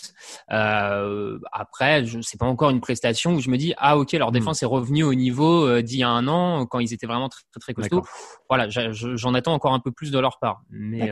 Euh, 0.51 1.39
après, 1.53 2.03
je 2.05 2.19
c'est 2.19 2.39
pas 2.39 2.45
encore 2.45 2.69
une 2.69 2.81
prestation 2.81 3.35
où 3.35 3.39
je 3.39 3.49
me 3.49 3.57
dis 3.57 3.73
ah 3.77 3.97
ok 3.97 4.11
leur 4.13 4.31
mm. 4.31 4.33
défense 4.33 4.63
est 4.63 4.67
revenue 4.67 5.03
au 5.03 5.13
niveau 5.13 5.65
euh, 5.65 5.81
d'il 5.81 5.99
y 5.99 6.03
a 6.03 6.09
un 6.09 6.27
an 6.27 6.65
quand 6.65 6.79
ils 6.79 6.93
étaient 6.93 7.07
vraiment 7.07 7.29
très 7.29 7.43
très, 7.51 7.59
très 7.59 7.73
costauds. 7.73 8.03
Voilà, 8.49 8.67
j'en 8.69 9.33
attends 9.33 9.53
encore 9.53 9.73
un 9.73 9.79
peu 9.79 9.91
plus 9.91 10.11
de 10.11 10.19
leur 10.19 10.37
part, 10.39 10.63
mais. 10.69 11.11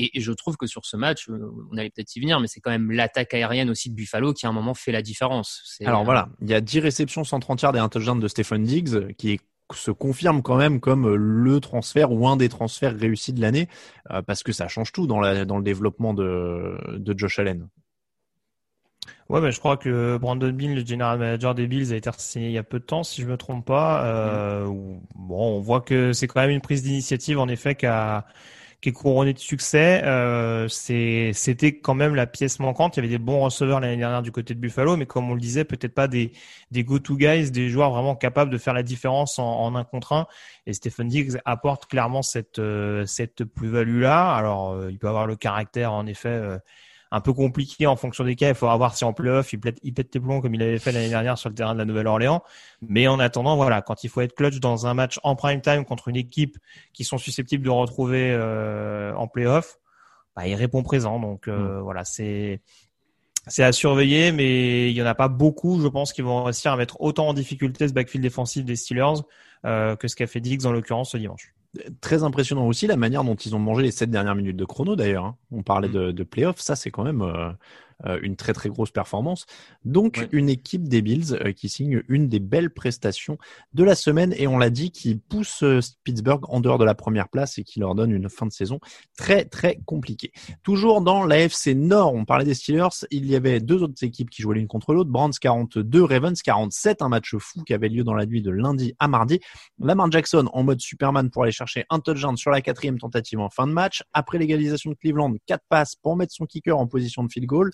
Et, 0.00 0.20
je 0.20 0.32
trouve 0.32 0.56
que 0.56 0.66
sur 0.66 0.84
ce 0.84 0.96
match, 0.96 1.28
euh, 1.28 1.50
on 1.72 1.76
allait 1.76 1.90
peut-être 1.90 2.14
y 2.14 2.20
venir, 2.20 2.38
mais 2.38 2.46
c'est 2.46 2.60
quand 2.60 2.70
même 2.70 2.92
l'attaque 2.92 3.34
aérienne 3.34 3.68
aussi 3.68 3.90
de 3.90 3.96
Buffalo 3.96 4.32
qui 4.32 4.46
à 4.46 4.48
un 4.48 4.52
moment 4.52 4.74
fait 4.74 4.92
la 4.92 5.02
différence. 5.02 5.76
Alors 5.84 6.04
voilà, 6.04 6.28
il 6.40 6.48
y 6.48 6.54
a 6.54 6.60
10 6.60 6.78
réceptions 6.80 7.24
130 7.24 7.62
yards 7.62 7.76
et 7.76 7.80
un 7.80 7.88
touchdown 7.88 8.20
de 8.20 8.28
Stephen 8.28 8.62
Diggs 8.62 9.12
qui 9.16 9.40
se 9.74 9.90
confirme 9.90 10.40
quand 10.40 10.56
même 10.56 10.80
comme 10.80 11.14
le 11.14 11.60
transfert 11.60 12.12
ou 12.12 12.26
un 12.28 12.36
des 12.36 12.48
transferts 12.48 12.96
réussis 12.96 13.32
de 13.32 13.40
l'année 13.40 13.68
euh, 14.10 14.22
parce 14.22 14.42
que 14.42 14.52
ça 14.52 14.68
change 14.68 14.92
tout 14.92 15.06
dans, 15.06 15.20
la, 15.20 15.44
dans 15.44 15.58
le 15.58 15.64
développement 15.64 16.14
de, 16.14 16.78
de 16.96 17.18
Josh 17.18 17.40
Allen. 17.40 17.68
Ouais, 19.28 19.42
mais 19.42 19.52
je 19.52 19.58
crois 19.58 19.76
que 19.76 20.16
Brandon 20.16 20.52
Bean, 20.52 20.74
le 20.74 20.84
general 20.84 21.18
manager 21.18 21.54
des 21.54 21.66
Bills, 21.66 21.92
a 21.92 21.96
été 21.96 22.10
signé 22.16 22.46
il 22.46 22.52
y 22.52 22.58
a 22.58 22.62
peu 22.62 22.78
de 22.78 22.84
temps, 22.84 23.02
si 23.02 23.20
je 23.20 23.26
me 23.26 23.36
trompe 23.36 23.66
pas. 23.66 24.06
Euh, 24.06 24.66
mm. 24.66 25.00
Bon, 25.16 25.56
on 25.56 25.60
voit 25.60 25.82
que 25.82 26.12
c'est 26.14 26.26
quand 26.26 26.40
même 26.40 26.50
une 26.50 26.62
prise 26.62 26.82
d'initiative, 26.82 27.38
en 27.38 27.48
effet, 27.48 27.74
qu'a 27.74 28.26
qui 28.80 28.90
est 28.90 28.92
couronné 28.92 29.32
de 29.32 29.38
succès. 29.38 30.02
Euh, 30.04 30.68
c'était 30.68 31.80
quand 31.80 31.94
même 31.94 32.14
la 32.14 32.26
pièce 32.26 32.60
manquante. 32.60 32.96
Il 32.96 33.00
y 33.00 33.00
avait 33.00 33.08
des 33.08 33.18
bons 33.18 33.40
receveurs 33.40 33.80
l'année 33.80 33.96
dernière 33.96 34.22
du 34.22 34.30
côté 34.30 34.54
de 34.54 34.60
Buffalo, 34.60 34.96
mais 34.96 35.06
comme 35.06 35.28
on 35.30 35.34
le 35.34 35.40
disait, 35.40 35.64
peut-être 35.64 35.94
pas 35.94 36.06
des, 36.06 36.32
go-to 36.72 37.16
guys, 37.16 37.50
des 37.50 37.70
joueurs 37.70 37.90
vraiment 37.90 38.14
capables 38.14 38.50
de 38.50 38.58
faire 38.58 38.74
la 38.74 38.84
différence 38.84 39.38
en, 39.38 39.44
en 39.44 39.74
un 39.74 39.84
contre 39.84 40.12
un. 40.12 40.26
Et 40.66 40.72
Stephen 40.72 41.08
Diggs 41.08 41.38
apporte 41.44 41.86
clairement 41.86 42.22
cette, 42.22 42.60
euh, 42.60 43.04
cette 43.06 43.44
plus-value-là. 43.44 44.34
Alors, 44.34 44.72
euh, 44.72 44.90
il 44.90 44.98
peut 44.98 45.08
avoir 45.08 45.26
le 45.26 45.34
caractère, 45.34 45.92
en 45.92 46.06
effet, 46.06 46.40
un 47.10 47.20
peu 47.20 47.32
compliqué 47.32 47.86
en 47.86 47.96
fonction 47.96 48.24
des 48.24 48.36
cas. 48.36 48.48
Il 48.48 48.54
faudra 48.54 48.76
voir 48.76 48.96
si 48.96 49.04
en 49.04 49.12
playoff 49.12 49.52
il 49.52 49.60
pète, 49.60 49.78
il 49.82 49.94
pète 49.94 50.10
tes 50.10 50.20
plombs 50.20 50.40
comme 50.40 50.54
il 50.54 50.62
avait 50.62 50.78
fait 50.78 50.92
l'année 50.92 51.08
dernière 51.08 51.38
sur 51.38 51.48
le 51.48 51.54
terrain 51.54 51.72
de 51.74 51.78
la 51.78 51.84
Nouvelle-Orléans. 51.84 52.42
Mais 52.82 53.08
en 53.08 53.18
attendant, 53.18 53.56
voilà, 53.56 53.82
quand 53.82 54.04
il 54.04 54.10
faut 54.10 54.20
être 54.20 54.34
clutch 54.34 54.60
dans 54.60 54.86
un 54.86 54.94
match 54.94 55.18
en 55.22 55.36
prime 55.36 55.60
time 55.60 55.84
contre 55.84 56.08
une 56.08 56.16
équipe 56.16 56.58
qui 56.92 57.04
sont 57.04 57.18
susceptibles 57.18 57.64
de 57.64 57.70
retrouver 57.70 58.30
euh, 58.32 59.14
en 59.14 59.26
playoff, 59.26 59.78
bah, 60.36 60.46
il 60.46 60.54
répond 60.54 60.82
présent. 60.82 61.18
Donc 61.18 61.48
euh, 61.48 61.78
mm. 61.78 61.82
voilà, 61.82 62.04
c'est 62.04 62.60
c'est 63.46 63.64
à 63.64 63.72
surveiller, 63.72 64.30
mais 64.30 64.90
il 64.90 64.96
y 64.96 65.02
en 65.02 65.06
a 65.06 65.14
pas 65.14 65.28
beaucoup, 65.28 65.80
je 65.80 65.88
pense, 65.88 66.12
qui 66.12 66.20
vont 66.20 66.44
réussir 66.44 66.72
à 66.72 66.76
mettre 66.76 67.00
autant 67.00 67.28
en 67.28 67.34
difficulté 67.34 67.88
ce 67.88 67.94
backfield 67.94 68.22
défensif 68.22 68.64
des 68.64 68.76
Steelers 68.76 69.22
euh, 69.64 69.96
que 69.96 70.06
ce 70.06 70.16
qu'a 70.16 70.26
fait 70.26 70.40
Diggs 70.40 70.66
en 70.66 70.72
l'occurrence 70.72 71.12
ce 71.12 71.16
dimanche 71.16 71.54
très 72.00 72.22
impressionnant 72.22 72.66
aussi 72.66 72.86
la 72.86 72.96
manière 72.96 73.24
dont 73.24 73.34
ils 73.34 73.54
ont 73.54 73.58
mangé 73.58 73.82
les 73.82 73.90
sept 73.90 74.10
dernières 74.10 74.34
minutes 74.34 74.56
de 74.56 74.64
chrono 74.64 74.96
d'ailleurs. 74.96 75.24
Hein. 75.24 75.36
On 75.50 75.62
parlait 75.62 75.88
mm. 75.88 75.92
de, 75.92 76.12
de 76.12 76.22
playoff, 76.24 76.58
ça 76.60 76.76
c'est 76.76 76.90
quand 76.90 77.04
même 77.04 77.22
euh, 77.22 77.50
une 78.22 78.36
très 78.36 78.52
très 78.52 78.68
grosse 78.68 78.90
performance. 78.90 79.46
Donc 79.84 80.28
une 80.32 80.48
équipe 80.48 80.88
des 80.88 81.02
Bills 81.02 81.34
euh, 81.34 81.52
qui 81.52 81.68
signe 81.68 82.02
une 82.08 82.28
des 82.28 82.40
belles 82.40 82.70
prestations 82.70 83.38
de 83.72 83.84
la 83.84 83.94
semaine 83.94 84.34
et 84.36 84.46
on 84.46 84.58
l'a 84.58 84.70
dit 84.70 84.90
qui 84.90 85.16
pousse 85.16 85.62
euh, 85.62 85.80
Pittsburgh 86.04 86.42
en 86.48 86.60
dehors 86.60 86.78
de 86.78 86.84
la 86.84 86.94
première 86.94 87.28
place 87.28 87.58
et 87.58 87.64
qui 87.64 87.80
leur 87.80 87.94
donne 87.94 88.12
une 88.12 88.28
fin 88.28 88.46
de 88.46 88.52
saison 88.52 88.78
très 89.16 89.44
très 89.44 89.80
compliquée. 89.84 90.32
Toujours 90.62 91.00
dans 91.00 91.24
l'AFC 91.24 91.74
Nord, 91.74 92.14
on 92.14 92.24
parlait 92.24 92.44
des 92.44 92.54
Steelers, 92.54 93.06
il 93.10 93.26
y 93.26 93.36
avait 93.36 93.60
deux 93.60 93.82
autres 93.82 94.02
équipes 94.04 94.30
qui 94.30 94.42
jouaient 94.42 94.56
l'une 94.56 94.68
contre 94.68 94.94
l'autre, 94.94 95.10
Brands 95.10 95.30
42, 95.30 96.02
Ravens 96.02 96.40
47, 96.40 97.02
un 97.02 97.08
match 97.08 97.34
fou 97.36 97.62
qui 97.64 97.74
avait 97.74 97.88
lieu 97.88 98.04
dans 98.04 98.14
la 98.14 98.26
nuit 98.26 98.42
de 98.42 98.50
lundi 98.50 98.94
à 98.98 99.08
mardi. 99.08 99.40
Lamar 99.78 100.10
Jackson 100.10 100.48
en 100.52 100.62
mode 100.62 100.80
Superman 100.80 101.30
pour 101.30 101.42
aller 101.42 101.52
chercher 101.52 101.84
un 101.90 102.00
touchdown 102.00 102.36
sur 102.36 102.50
la 102.50 102.60
quatrième 102.60 102.98
tentative 102.98 103.40
en 103.40 103.50
fin 103.50 103.66
de 103.66 103.72
match. 103.72 104.02
Après 104.12 104.38
l'égalisation 104.38 104.90
de 104.90 104.96
Cleveland, 104.96 105.34
quatre 105.46 105.64
passes 105.68 105.96
pour 105.96 106.16
mettre 106.16 106.32
son 106.32 106.46
kicker 106.46 106.78
en 106.78 106.86
position 106.86 107.24
de 107.24 107.30
field 107.30 107.46
goal 107.46 107.70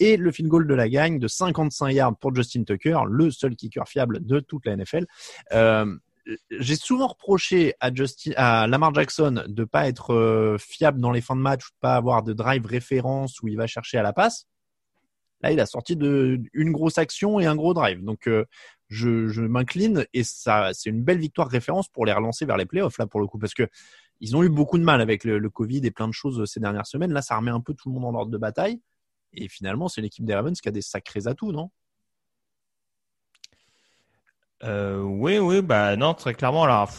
et 0.00 0.16
le 0.16 0.32
field 0.32 0.48
goal 0.48 0.66
de 0.66 0.74
la 0.74 0.88
gagne 0.88 1.18
de 1.18 1.28
55 1.28 1.90
yards 1.90 2.16
pour 2.16 2.34
Justin 2.34 2.64
Tucker, 2.64 2.98
le 3.08 3.30
seul 3.30 3.54
kicker 3.54 3.86
fiable 3.86 4.24
de 4.24 4.40
toute 4.40 4.66
la 4.66 4.76
NFL. 4.76 5.06
Euh, 5.52 5.94
j'ai 6.50 6.76
souvent 6.76 7.08
reproché 7.08 7.74
à, 7.80 7.92
Justin, 7.92 8.32
à 8.36 8.66
Lamar 8.66 8.94
Jackson 8.94 9.44
de 9.46 9.64
pas 9.64 9.88
être 9.88 10.14
euh, 10.14 10.58
fiable 10.58 11.00
dans 11.00 11.10
les 11.10 11.20
fins 11.20 11.36
de 11.36 11.40
match 11.40 11.60
de 11.60 11.76
pas 11.80 11.96
avoir 11.96 12.22
de 12.22 12.32
drive 12.32 12.66
référence 12.66 13.40
où 13.42 13.48
il 13.48 13.56
va 13.56 13.66
chercher 13.66 13.98
à 13.98 14.02
la 14.02 14.12
passe. 14.12 14.46
Là, 15.42 15.52
il 15.52 15.60
a 15.60 15.66
sorti 15.66 15.96
de 15.96 16.40
une 16.52 16.72
grosse 16.72 16.98
action 16.98 17.40
et 17.40 17.46
un 17.46 17.56
gros 17.56 17.72
drive. 17.72 18.04
Donc, 18.04 18.26
euh, 18.28 18.44
je, 18.88 19.28
je 19.28 19.42
m'incline 19.42 20.04
et 20.12 20.24
ça, 20.24 20.70
c'est 20.72 20.90
une 20.90 21.02
belle 21.02 21.18
victoire 21.18 21.48
référence 21.48 21.88
pour 21.88 22.04
les 22.06 22.12
relancer 22.12 22.44
vers 22.44 22.56
les 22.56 22.66
playoffs 22.66 22.98
là 22.98 23.06
pour 23.06 23.20
le 23.20 23.26
coup 23.26 23.38
parce 23.38 23.54
que 23.54 23.68
ils 24.20 24.36
ont 24.36 24.42
eu 24.42 24.50
beaucoup 24.50 24.76
de 24.76 24.82
mal 24.82 25.00
avec 25.00 25.24
le, 25.24 25.38
le 25.38 25.48
Covid 25.48 25.80
et 25.84 25.90
plein 25.90 26.08
de 26.08 26.12
choses 26.12 26.44
ces 26.44 26.60
dernières 26.60 26.86
semaines. 26.86 27.12
Là, 27.12 27.22
ça 27.22 27.36
remet 27.36 27.50
un 27.50 27.60
peu 27.60 27.72
tout 27.72 27.88
le 27.88 27.94
monde 27.98 28.14
en 28.14 28.18
ordre 28.18 28.30
de 28.30 28.36
bataille. 28.36 28.80
Et 29.34 29.48
finalement, 29.48 29.88
c'est 29.88 30.00
l'équipe 30.00 30.24
des 30.24 30.34
Ravens 30.34 30.60
qui 30.60 30.68
a 30.68 30.72
des 30.72 30.82
sacrés 30.82 31.26
atouts, 31.26 31.52
non? 31.52 31.70
Euh, 34.64 35.00
Oui, 35.00 35.38
oui, 35.38 35.62
bah 35.62 35.96
non, 35.96 36.14
très 36.14 36.34
clairement. 36.34 36.64
Alors, 36.64 36.90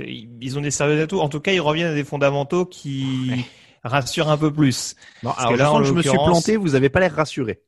ils 0.00 0.58
ont 0.58 0.60
des 0.60 0.70
sérieux 0.70 1.00
atouts. 1.00 1.20
En 1.20 1.28
tout 1.28 1.40
cas, 1.40 1.52
ils 1.52 1.60
reviennent 1.60 1.92
à 1.92 1.94
des 1.94 2.04
fondamentaux 2.04 2.66
qui 2.66 3.46
rassurent 3.84 4.28
un 4.28 4.38
peu 4.38 4.52
plus. 4.52 4.96
Non, 5.22 5.30
alors 5.32 5.56
là, 5.56 5.84
je 5.84 5.92
me 5.92 6.02
suis 6.02 6.10
planté. 6.10 6.56
Vous 6.56 6.70
n'avez 6.70 6.88
pas 6.88 7.00
l'air 7.00 7.14
rassuré. 7.14 7.62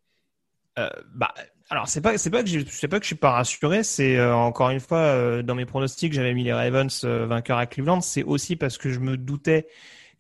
Euh, 0.79 0.89
bah, 1.15 1.35
alors 1.71 1.89
c'est 1.89 2.01
pas 2.01 2.17
c'est 2.19 2.31
pas 2.31 2.43
que 2.43 2.49
je 2.49 2.87
pas 2.87 2.99
que 2.99 3.05
je 3.05 3.09
suis 3.09 3.17
pas 3.17 3.33
rassuré. 3.33 3.83
C'est 3.83 4.17
euh, 4.17 4.35
encore 4.35 4.71
une 4.71 4.81
fois 4.81 4.99
euh, 4.99 5.43
dans 5.43 5.55
mes 5.55 5.67
pronostics, 5.67 6.13
j'avais 6.13 6.35
mis 6.35 6.45
les 6.45 6.53
Ravens 6.53 7.05
vainqueurs 7.05 7.59
à 7.59 7.67
Cleveland. 7.67 8.01
C'est 8.01 8.23
aussi 8.23 8.57
parce 8.57 8.79
que 8.79 8.91
je 8.91 9.01
me 9.01 9.17
doutais 9.17 9.67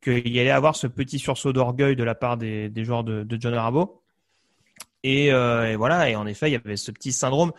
qu'il 0.03 0.29
y 0.29 0.41
allait 0.41 0.51
avoir 0.51 0.77
ce 0.77 0.87
petit 0.87 1.19
sursaut 1.19 1.53
d'orgueil 1.53 1.97
de 1.97 2.05
la 2.05 2.15
part 2.15 2.37
des, 2.37 2.73
joueurs 2.85 3.05
de, 3.05 3.27
John 3.39 3.55
Arabo. 3.55 4.03
Euh, 5.07 5.65
et, 5.65 5.77
voilà, 5.77 6.11
et 6.11 6.17
en 6.17 6.27
effet, 6.27 6.49
il 6.49 6.53
y 6.53 6.57
avait 6.57 6.77
ce 6.77 6.91
petit 6.91 7.13
syndrome 7.13 7.53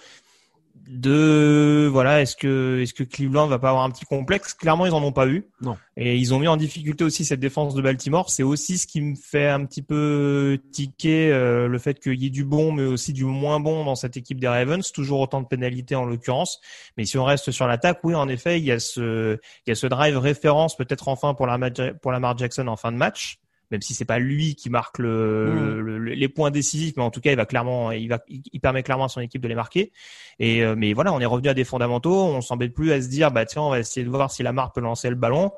de 0.89 1.87
voilà 1.91 2.21
est-ce 2.21 2.35
que 2.35 2.79
est-ce 2.81 2.95
que 2.95 3.03
Cleveland 3.03 3.47
va 3.47 3.59
pas 3.59 3.69
avoir 3.69 3.83
un 3.83 3.91
petit 3.91 4.05
complexe? 4.05 4.53
Clairement 4.53 4.87
ils 4.87 4.91
en 4.91 5.03
ont 5.03 5.11
pas 5.11 5.27
eu. 5.27 5.45
Non. 5.61 5.77
Et 5.95 6.17
ils 6.17 6.33
ont 6.33 6.39
mis 6.39 6.47
en 6.47 6.57
difficulté 6.57 7.03
aussi 7.03 7.25
cette 7.25 7.39
défense 7.39 7.75
de 7.75 7.81
Baltimore. 7.81 8.29
C'est 8.29 8.43
aussi 8.43 8.77
ce 8.77 8.87
qui 8.87 9.01
me 9.01 9.15
fait 9.15 9.47
un 9.47 9.65
petit 9.65 9.83
peu 9.83 10.59
tiquer 10.71 11.31
euh, 11.31 11.67
le 11.67 11.77
fait 11.77 11.99
qu'il 11.99 12.21
y 12.21 12.25
ait 12.25 12.31
du 12.31 12.43
bon 12.43 12.71
mais 12.71 12.83
aussi 12.83 13.13
du 13.13 13.23
moins 13.25 13.59
bon 13.59 13.85
dans 13.85 13.95
cette 13.95 14.17
équipe 14.17 14.39
des 14.39 14.47
Ravens. 14.47 14.91
Toujours 14.91 15.19
autant 15.19 15.41
de 15.41 15.47
pénalités 15.47 15.95
en 15.95 16.05
l'occurrence. 16.05 16.59
Mais 16.97 17.05
si 17.05 17.17
on 17.17 17.23
reste 17.23 17.51
sur 17.51 17.67
l'attaque 17.67 17.99
oui 18.03 18.15
en 18.15 18.27
effet 18.27 18.59
il 18.59 18.65
y 18.65 18.71
a 18.71 18.79
ce 18.79 19.37
il 19.67 19.69
y 19.69 19.71
a 19.71 19.75
ce 19.75 19.85
drive 19.87 20.17
référence 20.17 20.75
peut-être 20.75 21.07
enfin 21.07 21.35
pour 21.35 21.45
la 21.45 21.59
pour 22.01 22.11
Lamar 22.11 22.37
Jackson 22.37 22.67
en 22.67 22.77
fin 22.77 22.91
de 22.91 22.97
match 22.97 23.38
même 23.71 23.81
si 23.81 23.93
c'est 23.93 24.05
pas 24.05 24.19
lui 24.19 24.55
qui 24.55 24.69
marque 24.69 24.99
mm. 24.99 25.03
le, 25.03 25.99
les 25.99 26.29
points 26.29 26.51
décisifs, 26.51 26.95
mais 26.97 27.03
en 27.03 27.11
tout 27.11 27.21
cas, 27.21 27.31
il 27.31 27.37
va 27.37 27.45
clairement, 27.45 27.91
il 27.91 28.07
va, 28.09 28.19
il 28.27 28.59
permet 28.59 28.83
clairement 28.83 29.05
à 29.05 29.09
son 29.09 29.21
équipe 29.21 29.41
de 29.41 29.47
les 29.47 29.55
marquer. 29.55 29.91
Et 30.39 30.63
euh, 30.63 30.75
mais 30.77 30.93
voilà, 30.93 31.13
on 31.13 31.19
est 31.19 31.25
revenu 31.25 31.49
à 31.49 31.53
des 31.53 31.63
fondamentaux. 31.63 32.23
On 32.23 32.41
s'embête 32.41 32.73
plus 32.73 32.91
à 32.91 33.01
se 33.01 33.07
dire, 33.07 33.31
bah 33.31 33.45
tiens, 33.45 33.61
on 33.63 33.69
va 33.69 33.79
essayer 33.79 34.05
de 34.05 34.09
voir 34.09 34.31
si 34.31 34.43
la 34.43 34.51
marque 34.51 34.75
peut 34.75 34.81
lancer 34.81 35.09
le 35.09 35.15
ballon. 35.15 35.51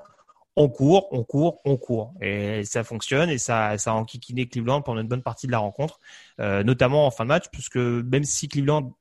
On 0.57 0.67
court, 0.67 1.07
on 1.11 1.23
court, 1.23 1.61
on 1.63 1.77
court, 1.77 2.13
et 2.21 2.65
ça 2.65 2.83
fonctionne 2.83 3.29
et 3.29 3.37
ça, 3.37 3.77
ça 3.77 3.91
a 3.91 3.93
enquiquiné 3.93 4.49
Cleveland 4.49 4.81
pendant 4.81 4.99
une 4.99 5.07
bonne 5.07 5.21
partie 5.21 5.47
de 5.47 5.51
la 5.53 5.59
rencontre, 5.59 6.01
euh, 6.41 6.61
notamment 6.61 7.07
en 7.07 7.11
fin 7.11 7.23
de 7.23 7.29
match, 7.29 7.45
puisque 7.53 7.77
même 7.77 8.25
si 8.25 8.49
Cleveland 8.49 8.93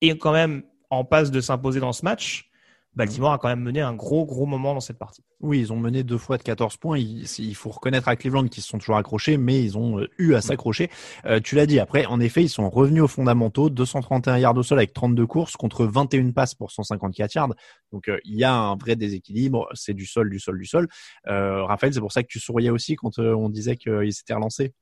est 0.00 0.16
quand 0.16 0.32
même 0.32 0.62
en 0.90 1.04
passe 1.04 1.32
de 1.32 1.40
s'imposer 1.40 1.80
dans 1.80 1.92
ce 1.92 2.04
match, 2.04 2.48
Baltimore 2.96 3.32
a 3.32 3.38
quand 3.38 3.48
même 3.48 3.60
mené 3.60 3.80
un 3.80 3.94
gros 3.94 4.24
gros 4.24 4.46
moment 4.46 4.74
dans 4.74 4.80
cette 4.80 4.98
partie. 4.98 5.22
Oui, 5.40 5.60
ils 5.60 5.72
ont 5.72 5.76
mené 5.76 6.02
deux 6.02 6.18
fois 6.18 6.38
de 6.38 6.42
14 6.42 6.76
points. 6.76 6.98
Il, 6.98 7.54
faut 7.54 7.70
reconnaître 7.70 8.08
à 8.08 8.16
Cleveland 8.16 8.46
qu'ils 8.48 8.62
se 8.62 8.68
sont 8.68 8.78
toujours 8.78 8.96
accrochés, 8.96 9.36
mais 9.36 9.62
ils 9.62 9.76
ont 9.76 9.98
euh, 9.98 10.08
eu 10.18 10.34
à 10.34 10.40
s'accrocher. 10.40 10.90
Euh, 11.26 11.40
tu 11.40 11.54
l'as 11.54 11.66
dit. 11.66 11.80
Après, 11.80 12.06
en 12.06 12.20
effet, 12.20 12.42
ils 12.42 12.48
sont 12.48 12.70
revenus 12.70 13.02
aux 13.02 13.08
fondamentaux. 13.08 13.68
231 13.68 14.38
yards 14.38 14.56
au 14.56 14.62
sol 14.62 14.78
avec 14.78 14.92
32 14.92 15.26
courses 15.26 15.56
contre 15.56 15.84
21 15.84 16.30
passes 16.30 16.54
pour 16.54 16.70
154 16.70 17.34
yards. 17.34 17.54
Donc 17.92 18.08
euh, 18.08 18.18
il 18.24 18.36
y 18.36 18.44
a 18.44 18.54
un 18.54 18.76
vrai 18.76 18.96
déséquilibre. 18.96 19.68
C'est 19.74 19.94
du 19.94 20.06
sol, 20.06 20.30
du 20.30 20.38
sol, 20.38 20.58
du 20.58 20.66
sol. 20.66 20.88
Raphaël, 21.26 21.92
c'est 21.92 22.00
pour 22.00 22.12
ça 22.12 22.22
que 22.22 22.28
tu 22.28 22.40
souriais 22.40 22.70
aussi 22.70 22.96
quand 22.96 23.18
on 23.18 23.48
disait 23.48 23.76
qu'ils 23.76 24.12
s'étaient 24.12 24.34
relancés. 24.34 24.72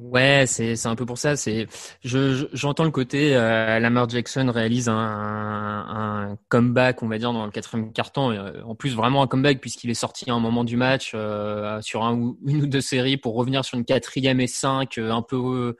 Ouais, 0.00 0.44
c'est 0.46 0.76
c'est 0.76 0.88
un 0.88 0.94
peu 0.94 1.06
pour 1.06 1.18
ça. 1.18 1.36
C'est 1.36 1.66
je 2.04 2.46
j'entends 2.52 2.84
le 2.84 2.90
côté 2.90 3.34
euh, 3.36 3.78
Lamar 3.78 4.08
Jackson 4.08 4.50
réalise 4.52 4.88
un, 4.88 4.94
un, 4.96 6.36
comeback, 6.48 7.02
on 7.02 7.08
va 7.08 7.18
dire 7.18 7.32
dans 7.32 7.44
le 7.44 7.50
quatrième 7.50 7.92
carton. 7.92 8.30
Euh, 8.30 8.62
en 8.64 8.74
plus 8.74 8.94
vraiment 8.94 9.22
un 9.22 9.26
comeback 9.26 9.60
puisqu'il 9.60 9.90
est 9.90 9.94
sorti 9.94 10.30
à 10.30 10.34
un 10.34 10.40
moment 10.40 10.64
du 10.64 10.76
match 10.76 11.12
euh, 11.14 11.80
sur 11.82 12.04
un 12.04 12.14
ou 12.14 12.38
une 12.46 12.62
ou 12.62 12.66
deux 12.66 12.80
séries 12.80 13.16
pour 13.16 13.34
revenir 13.36 13.64
sur 13.64 13.78
une 13.78 13.84
quatrième 13.84 14.40
et 14.40 14.46
cinq 14.46 14.98
un 14.98 15.22
peu 15.22 15.76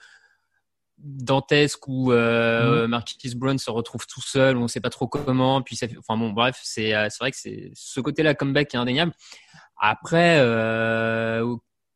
dantesque 0.99 1.87
où 1.89 2.13
euh, 2.13 2.89
Marquis 2.89 3.35
Brown 3.35 3.59
se 3.59 3.71
retrouve 3.71 4.07
tout 4.07 4.23
seul, 4.23 4.57
on 4.57 4.63
ne 4.63 4.69
sait 4.69 4.81
pas 4.81 4.91
trop 4.91 5.09
comment. 5.09 5.63
Puis 5.63 5.77
ça 5.77 5.87
enfin 5.99 6.17
bon, 6.17 6.31
bref, 6.31 6.59
c'est 6.63 6.93
c'est 7.11 7.19
vrai 7.19 7.33
que 7.33 7.37
c'est 7.37 7.71
ce 7.75 8.01
côté-là 8.01 8.35
comeback 8.35 8.69
qui 8.69 8.77
est 8.77 8.81
indéniable. 8.81 9.13
Après, 9.79 10.41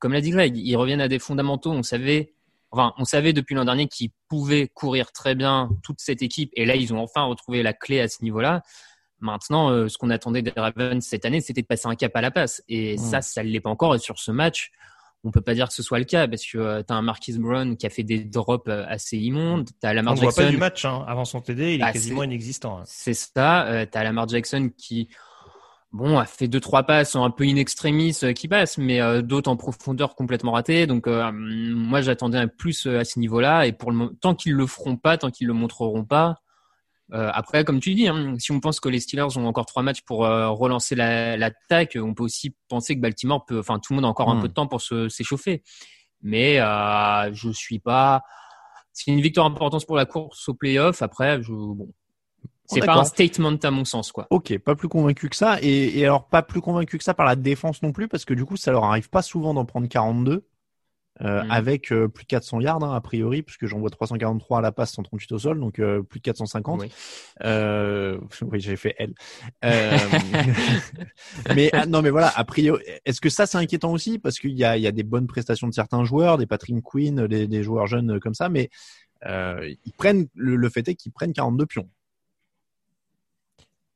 comme 0.01 0.13
l'a 0.13 0.21
dit 0.21 0.31
Greg, 0.31 0.57
ils 0.57 0.77
reviennent 0.77 1.01
à 1.01 1.09
des 1.09 1.19
fondamentaux. 1.19 1.71
On 1.71 1.85
savait, 1.85 2.35
enfin, 2.73 2.93
on 2.99 3.05
savait 3.05 3.33
depuis 3.33 3.55
l'an 3.55 3.65
dernier 3.65 3.87
qu'ils 3.87 4.11
pouvaient 4.29 4.69
courir 4.69 5.13
très 5.13 5.35
bien 5.35 5.71
toute 5.83 6.01
cette 6.01 6.23
équipe, 6.23 6.51
et 6.55 6.67
là, 6.67 6.75
ils 6.75 6.93
ont 6.93 6.99
enfin 6.99 7.23
retrouvé 7.23 7.63
la 7.63 7.73
clé 7.73 8.01
à 8.01 8.09
ce 8.09 8.25
niveau-là. 8.25 8.63
Maintenant, 9.21 9.71
euh, 9.71 9.89
ce 9.89 9.99
qu'on 9.99 10.11
attendait 10.11 10.43
des 10.43 10.53
Ravens 10.57 11.05
cette 11.05 11.25
année, 11.27 11.41
c'était 11.41 11.63
de 11.63 11.67
passer 11.67 11.87
un 11.87 11.95
cap 11.95 12.17
à 12.17 12.21
la 12.21 12.31
passe, 12.31 12.63
et 12.69 12.97
ça, 12.97 13.21
ça 13.23 13.45
ne 13.45 13.51
l'est 13.51 13.61
pas 13.61 13.71
encore. 13.71 13.95
Et 13.95 13.99
sur 13.99 14.19
ce 14.19 14.33
match, 14.33 14.73
on 15.25 15.31
peut 15.31 15.41
pas 15.41 15.55
dire 15.55 15.69
que 15.69 15.75
ce 15.75 15.83
soit 15.83 15.99
le 15.99 16.05
cas 16.05 16.27
parce 16.27 16.45
que 16.47 16.59
euh, 16.59 16.83
tu 16.83 16.93
as 16.93 16.97
un 16.97 17.03
Marquis 17.03 17.39
Brown 17.39 17.77
qui 17.77 17.87
a 17.87 17.91
fait 17.91 18.03
des 18.03 18.21
drops 18.21 18.69
euh, 18.69 18.85
assez 18.89 19.19
immondes. 19.19 19.69
T'as 19.81 19.93
Lamar 19.93 20.15
on 20.15 20.17
Jackson. 20.17 20.31
voit 20.35 20.45
pas 20.45 20.51
du 20.51 20.57
match 20.57 20.85
hein. 20.85 21.05
avant 21.07 21.25
son 21.25 21.41
TD, 21.41 21.75
il 21.75 21.81
est 21.81 21.85
ah, 21.85 21.93
quasiment 21.93 22.23
inexistant. 22.23 22.79
Hein. 22.79 22.83
C'est 22.87 23.15
ça. 23.15 23.67
Euh, 23.67 23.87
tu 23.91 23.99
as 23.99 24.05
Lamar 24.05 24.29
Jackson 24.29 24.71
qui 24.77 25.09
bon, 25.93 26.19
a 26.19 26.25
fait 26.25 26.49
deux 26.49 26.61
trois 26.61 26.85
passes 26.85 27.17
un 27.17 27.31
peu 27.31 27.45
in 27.45 27.57
extremis 27.57 28.17
euh, 28.23 28.33
qui 28.33 28.49
passent, 28.49 28.79
mais 28.79 29.01
euh, 29.01 29.23
d'autres 29.23 29.51
en 29.51 29.57
profondeur 29.57 30.15
complètement 30.15 30.53
ratées. 30.53 30.87
Donc 30.87 31.07
euh, 31.07 31.31
moi 31.33 32.01
j'attendais 32.01 32.47
plus 32.47 32.87
à 32.87 33.05
ce 33.05 33.19
niveau-là 33.19 33.67
et 33.67 33.73
pour 33.73 33.93
le 33.93 34.11
tant 34.21 34.35
qu'ils 34.35 34.55
le 34.55 34.67
feront 34.67 34.97
pas, 34.97 35.19
tant 35.19 35.31
qu'ils 35.31 35.47
le 35.47 35.55
montreront 35.55 36.05
pas. 36.05 36.37
après, 37.13 37.65
comme 37.65 37.81
tu 37.81 37.95
dis, 37.95 38.07
hein, 38.09 38.37
si 38.39 38.53
on 38.53 38.61
pense 38.61 38.79
que 38.79 38.89
les 38.89 39.01
Steelers 39.01 39.37
ont 39.37 39.47
encore 39.47 39.67
trois 39.67 39.83
matchs 39.83 40.03
pour 40.03 40.19
relancer 40.21 40.95
l'attaque, 40.95 41.99
on 42.01 42.15
peut 42.15 42.23
aussi 42.23 42.55
penser 42.69 42.95
que 42.95 43.01
Baltimore 43.01 43.45
peut, 43.45 43.59
enfin 43.59 43.81
tout 43.81 43.93
le 43.93 43.97
monde 43.97 44.05
a 44.05 44.09
encore 44.09 44.31
un 44.31 44.37
hmm. 44.37 44.43
peu 44.43 44.49
de 44.49 44.55
temps 44.55 44.69
pour 44.69 44.81
s'échauffer. 44.81 45.63
Mais 46.23 46.59
je 46.59 47.51
suis 47.53 47.81
pas. 47.81 48.23
C'est 48.93 49.11
une 49.11 49.21
victoire 49.21 49.47
importante 49.47 49.87
pour 49.87 49.97
la 49.97 50.05
course 50.07 50.49
au 50.49 50.55
playoff. 50.55 51.03
Après, 51.03 51.43
je, 51.43 51.53
bon, 51.53 51.89
c'est 52.71 52.87
pas 52.87 52.99
un 52.99 53.05
statement 53.05 53.57
à 53.63 53.71
mon 53.71 53.85
sens, 53.85 54.13
quoi. 54.13 54.27
Ok, 54.31 54.57
pas 54.59 54.75
plus 54.75 54.89
convaincu 54.89 55.29
que 55.29 55.37
ça. 55.37 55.59
Et, 55.63 56.05
alors, 56.05 56.27
pas 56.27 56.43
plus 56.43 56.61
convaincu 56.61 56.99
que 56.99 57.05
ça 57.05 57.15
par 57.15 57.27
la 57.27 57.37
défense 57.37 57.83
non 57.83 57.93
plus, 57.93 58.09
parce 58.09 58.25
que 58.25 58.35
du 58.35 58.45
coup, 58.45 58.57
ça 58.57 58.73
leur 58.73 58.85
arrive 58.85 59.11
pas 59.11 59.23
souvent 59.23 59.55
d'en 59.55 59.65
prendre 59.65 59.89
42. 59.89 60.47
Euh, 61.23 61.43
mm. 61.43 61.51
avec 61.51 61.93
euh, 61.93 62.09
plus 62.09 62.23
de 62.23 62.29
400 62.29 62.61
yards 62.61 62.83
hein, 62.83 62.95
a 62.95 63.01
priori 63.03 63.43
puisque 63.43 63.67
j'en 63.67 63.79
vois 63.79 63.91
343 63.91 64.59
à 64.59 64.61
la 64.63 64.73
passe 64.73 64.93
138 64.93 65.33
au 65.33 65.39
sol 65.39 65.61
donc 65.61 65.79
euh, 65.79 66.03
plus 66.03 66.19
de 66.19 66.23
450 66.23 66.81
oui, 66.81 66.91
oui 68.43 68.61
j'ai 68.61 68.77
fait 68.77 68.95
L 68.97 69.13
mais 71.55 71.69
ah, 71.75 71.85
non 71.85 72.01
mais 72.01 72.09
voilà 72.09 72.33
a 72.35 72.45
priori 72.45 72.83
est-ce 73.05 73.21
que 73.21 73.29
ça 73.29 73.45
c'est 73.45 73.59
inquiétant 73.59 73.93
aussi? 73.93 74.19
Parce 74.19 74.39
qu'il 74.39 74.53
y 74.53 74.65
a, 74.65 74.79
il 74.79 74.83
y 74.83 74.87
a 74.87 74.93
des 74.93 75.03
bonnes 75.03 75.27
prestations 75.27 75.69
de 75.69 75.75
certains 75.75 76.05
joueurs 76.05 76.39
des 76.39 76.47
Patrick 76.47 76.83
Quinn 76.83 77.27
des, 77.27 77.47
des 77.47 77.63
joueurs 77.63 77.87
jeunes 77.87 78.19
comme 78.19 78.35
ça 78.35 78.49
mais 78.49 78.71
ils 79.27 79.93
prennent 79.99 80.29
le, 80.35 80.57
le 80.57 80.69
fait 80.71 80.89
est 80.89 80.95
qu'ils 80.95 81.13
prennent 81.13 81.35
42 81.35 81.67
pions 81.67 81.89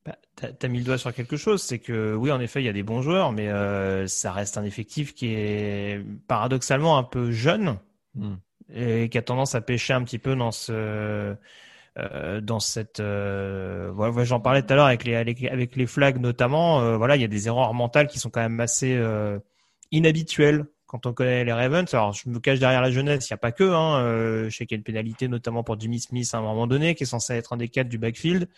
bah, 0.05 0.17
T'as 0.35 0.67
mis 0.67 0.79
le 0.79 0.83
doigt 0.85 0.97
sur 0.97 1.13
quelque 1.13 1.37
chose, 1.37 1.61
c'est 1.61 1.79
que 1.79 2.13
oui, 2.13 2.31
en 2.31 2.39
effet, 2.39 2.61
il 2.61 2.65
y 2.65 2.69
a 2.69 2.73
des 2.73 2.83
bons 2.83 3.01
joueurs, 3.01 3.31
mais 3.31 3.49
euh, 3.49 4.07
ça 4.07 4.31
reste 4.31 4.57
un 4.57 4.63
effectif 4.63 5.13
qui 5.13 5.33
est 5.33 6.03
paradoxalement 6.27 6.97
un 6.97 7.03
peu 7.03 7.31
jeune 7.31 7.79
hmm. 8.15 8.35
et 8.73 9.09
qui 9.09 9.17
a 9.17 9.21
tendance 9.21 9.55
à 9.55 9.61
pêcher 9.61 9.93
un 9.93 10.03
petit 10.03 10.19
peu 10.19 10.35
dans 10.35 10.51
ce 10.51 11.35
euh, 11.97 12.41
dans 12.41 12.59
cette. 12.59 12.99
Euh, 12.99 13.89
voilà, 13.93 14.23
J'en 14.25 14.39
parlais 14.39 14.61
tout 14.61 14.73
à 14.73 14.75
l'heure 14.75 14.85
avec 14.85 15.05
les 15.05 15.15
avec 15.15 15.75
les 15.75 15.87
flags 15.87 16.19
notamment. 16.19 16.81
Euh, 16.81 16.97
voilà, 16.97 17.15
il 17.15 17.21
y 17.21 17.25
a 17.25 17.29
des 17.29 17.47
erreurs 17.47 17.73
mentales 17.73 18.07
qui 18.07 18.19
sont 18.19 18.29
quand 18.29 18.41
même 18.41 18.59
assez 18.59 18.95
euh, 18.95 19.39
inhabituelles 19.91 20.65
quand 20.87 21.05
on 21.05 21.13
connaît 21.13 21.45
les 21.45 21.53
Ravens. 21.53 21.93
Alors, 21.93 22.13
je 22.13 22.29
me 22.29 22.39
cache 22.39 22.59
derrière 22.59 22.81
la 22.81 22.91
jeunesse, 22.91 23.29
il 23.29 23.33
n'y 23.33 23.35
a 23.35 23.37
pas 23.37 23.51
que. 23.51 23.63
Hein, 23.63 24.49
je 24.49 24.55
sais 24.55 24.65
qu'il 24.65 24.75
y 24.75 24.77
a 24.77 24.79
une 24.79 24.83
pénalité 24.83 25.27
notamment 25.27 25.63
pour 25.63 25.79
Jimmy 25.79 25.99
Smith 25.99 26.29
à 26.33 26.37
un 26.37 26.41
moment 26.41 26.67
donné, 26.67 26.95
qui 26.95 27.03
est 27.03 27.07
censé 27.07 27.33
être 27.33 27.53
un 27.53 27.57
des 27.57 27.69
quatre 27.69 27.89
du 27.89 27.97
backfield. 27.97 28.49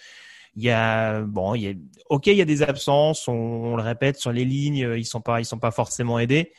Il 0.58 0.64
y 0.64 0.72
a 0.72 1.22
bon, 1.22 1.54
il 1.54 1.62
y 1.62 1.70
a 1.70 1.74
ok, 2.10 2.28
il 2.28 2.36
y 2.36 2.42
a 2.42 2.46
des 2.46 2.64
absences, 2.64 3.28
on, 3.28 3.78
le 3.78 3.84
répète 3.84 4.18
sur 4.18 4.32
les 4.32 4.44
lignes, 4.44 4.96
ils 4.98 5.06
sont 5.06 5.22
pas 5.22 5.40
ils 5.40 5.46
sont 5.46 5.60
pas 5.60 5.72
forcément 5.72 6.20
aidés. 6.20 6.52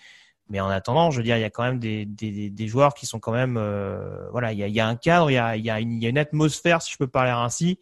Mais 0.50 0.60
en 0.60 0.68
attendant, 0.68 1.10
je 1.10 1.18
veux 1.18 1.22
dire, 1.22 1.36
il 1.36 1.40
y 1.40 1.44
a 1.44 1.50
quand 1.50 1.62
même 1.62 1.78
des, 1.78 2.06
des, 2.06 2.48
des 2.48 2.68
joueurs 2.68 2.94
qui 2.94 3.04
sont 3.04 3.20
quand 3.20 3.32
même 3.32 3.56
euh, 3.58 4.28
voilà, 4.30 4.52
il 4.52 4.58
y 4.58 4.62
a, 4.62 4.66
il 4.66 4.74
y 4.74 4.80
a 4.80 4.88
un 4.88 4.96
cadre, 4.96 5.30
il 5.30 5.34
y 5.34 5.38
a, 5.38 5.56
il 5.56 5.64
y, 5.64 5.70
a 5.70 5.78
une, 5.78 5.92
il 5.92 6.02
y 6.02 6.06
a 6.06 6.08
une 6.08 6.18
atmosphère, 6.18 6.80
si 6.80 6.92
je 6.92 6.96
peux 6.96 7.06
parler 7.06 7.30
ainsi, 7.30 7.78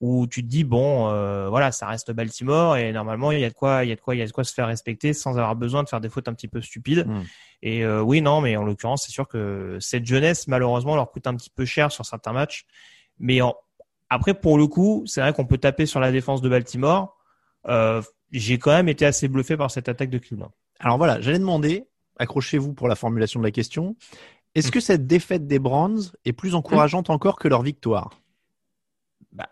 où 0.00 0.26
tu 0.26 0.42
te 0.42 0.48
dis 0.48 0.64
bon, 0.64 1.08
euh, 1.08 1.48
voilà, 1.48 1.70
ça 1.70 1.86
reste 1.86 2.10
Baltimore 2.10 2.76
et 2.76 2.90
normalement 2.90 3.30
il 3.30 3.38
y 3.38 3.44
a 3.44 3.48
de 3.48 3.54
quoi, 3.54 3.84
il 3.84 3.90
y 3.90 3.92
a 3.92 3.96
de 3.96 4.00
quoi, 4.00 4.16
il 4.16 4.18
y 4.18 4.22
a 4.22 4.26
de 4.26 4.32
quoi 4.32 4.42
se 4.42 4.52
faire 4.52 4.66
respecter 4.66 5.12
sans 5.12 5.32
avoir 5.32 5.54
besoin 5.54 5.84
de 5.84 5.88
faire 5.88 6.00
des 6.00 6.08
fautes 6.08 6.26
un 6.26 6.34
petit 6.34 6.48
peu 6.48 6.60
stupides. 6.60 7.06
Hmm. 7.06 7.22
Et 7.62 7.84
euh, 7.84 8.00
oui, 8.00 8.22
non, 8.22 8.40
mais 8.40 8.56
en 8.56 8.64
l'occurrence, 8.64 9.04
c'est 9.04 9.12
sûr 9.12 9.28
que 9.28 9.76
cette 9.78 10.06
jeunesse 10.06 10.48
malheureusement 10.48 10.96
leur 10.96 11.12
coûte 11.12 11.28
un 11.28 11.36
petit 11.36 11.50
peu 11.50 11.64
cher 11.64 11.92
sur 11.92 12.04
certains 12.04 12.32
matchs. 12.32 12.64
Mais 13.20 13.40
en, 13.40 13.54
après, 14.10 14.34
pour 14.34 14.58
le 14.58 14.66
coup, 14.66 15.04
c'est 15.06 15.20
vrai 15.20 15.32
qu'on 15.32 15.46
peut 15.46 15.58
taper 15.58 15.86
sur 15.86 16.00
la 16.00 16.10
défense 16.10 16.42
de 16.42 16.48
Baltimore. 16.48 17.16
Euh, 17.68 18.02
j'ai 18.32 18.58
quand 18.58 18.72
même 18.72 18.88
été 18.88 19.06
assez 19.06 19.28
bluffé 19.28 19.56
par 19.56 19.70
cette 19.70 19.88
attaque 19.88 20.10
de 20.10 20.18
Cleveland. 20.18 20.50
Alors 20.80 20.98
voilà, 20.98 21.20
j'allais 21.20 21.38
demander, 21.38 21.86
accrochez-vous 22.18 22.74
pour 22.74 22.88
la 22.88 22.96
formulation 22.96 23.38
de 23.38 23.44
la 23.44 23.52
question. 23.52 23.96
Est-ce 24.56 24.72
que 24.72 24.80
cette 24.80 25.06
défaite 25.06 25.46
des 25.46 25.60
Browns 25.60 26.10
est 26.24 26.32
plus 26.32 26.56
encourageante 26.56 27.08
encore 27.08 27.38
que 27.38 27.46
leur 27.46 27.62
victoire? 27.62 28.10
Bah, 29.32 29.48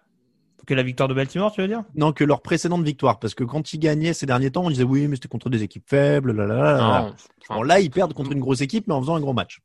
Que 0.67 0.75
la 0.75 0.83
victoire 0.83 1.09
de 1.09 1.15
Baltimore, 1.15 1.53
tu 1.53 1.61
veux 1.61 1.69
dire? 1.69 1.85
Non, 1.95 2.13
que 2.13 2.25
leur 2.25 2.43
précédente 2.43 2.83
victoire. 2.83 3.21
Parce 3.21 3.35
que 3.35 3.45
quand 3.45 3.73
ils 3.73 3.79
gagnaient 3.79 4.13
ces 4.13 4.27
derniers 4.27 4.51
temps, 4.51 4.65
on 4.65 4.71
disait 4.71 4.83
oui, 4.83 5.07
mais 5.07 5.15
c'était 5.15 5.29
contre 5.29 5.51
des 5.51 5.63
équipes 5.63 5.89
faibles. 5.89 6.33
Là, 6.33 6.47
là, 6.47 7.13
là. 7.49 7.63
là, 7.63 7.81
ils 7.81 7.91
perdent 7.91 8.13
contre 8.13 8.33
une 8.33 8.41
grosse 8.41 8.61
équipe, 8.61 8.89
mais 8.89 8.95
en 8.95 9.01
faisant 9.01 9.15
un 9.15 9.21
gros 9.21 9.35
match 9.35 9.61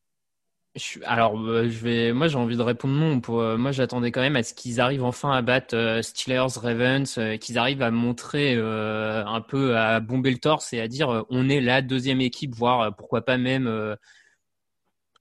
alors, 1.05 1.39
euh, 1.39 1.69
je 1.69 1.79
vais, 1.83 2.13
moi, 2.13 2.27
j'ai 2.27 2.38
envie 2.38 2.57
de 2.57 2.62
répondre 2.63 2.95
non. 2.95 3.19
Pour, 3.19 3.41
euh, 3.41 3.57
moi, 3.57 3.71
j'attendais 3.71 4.12
quand 4.12 4.21
même 4.21 4.36
à 4.36 4.41
ce 4.41 4.55
qu'ils 4.55 4.81
arrivent 4.81 5.03
enfin 5.03 5.31
à 5.31 5.41
battre 5.43 5.75
euh, 5.75 6.01
Steelers, 6.01 6.47
Ravens, 6.57 7.19
qu'ils 7.39 7.59
arrivent 7.59 7.83
à 7.83 7.91
montrer 7.91 8.55
un 8.55 9.41
peu, 9.41 9.77
à 9.77 9.99
bomber 9.99 10.31
le 10.31 10.39
torse 10.39 10.73
et 10.73 10.79
à 10.79 10.88
dire 10.88 11.25
on 11.29 11.47
est 11.49 11.62
la 11.62 11.81
deuxième 11.81 12.21
équipe, 12.21 12.55
voire 12.55 12.95
pourquoi 12.95 13.23
pas 13.23 13.38
même 13.38 13.67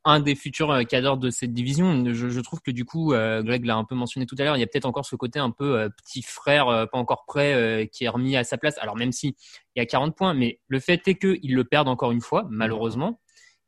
un 0.05 0.21
des 0.21 0.35
futurs 0.35 0.87
cadres 0.89 1.17
de 1.17 1.31
cette 1.31 1.53
division. 1.53 2.05
Je, 2.13 2.29
je, 2.31 2.41
trouve 2.41 2.61
que 2.61 2.71
du 2.71 2.85
coup, 2.85 3.11
Greg 3.11 3.65
l'a 3.65 3.77
un 3.77 3.85
peu 3.85 3.95
mentionné 3.95 4.27
tout 4.27 4.37
à 4.39 4.45
l'heure, 4.45 4.57
il 4.57 4.61
y 4.61 4.63
a 4.63 4.67
peut-être 4.67 4.87
encore 4.87 5.07
ce 5.07 5.17
côté 5.17 5.39
un 5.39 5.51
peu 5.51 5.89
petit 5.99 6.23
frère, 6.23 6.67
pas 6.91 6.99
encore 6.99 7.25
prêt, 7.27 7.89
qui 7.93 8.05
est 8.05 8.09
remis 8.09 8.37
à 8.37 8.45
sa 8.45 8.59
place. 8.59 8.79
Alors 8.79 8.97
même 8.97 9.13
si 9.13 9.37
il 9.77 9.81
y 9.81 9.83
a 9.83 9.87
40 9.87 10.17
points, 10.17 10.35
mais 10.35 10.61
le 10.69 10.81
fait 10.81 11.07
est 11.09 11.15
qu'ils 11.15 11.55
le 11.55 11.65
perdent 11.65 11.89
encore 11.89 12.13
une 12.13 12.23
fois, 12.23 12.47
malheureusement. 12.51 13.21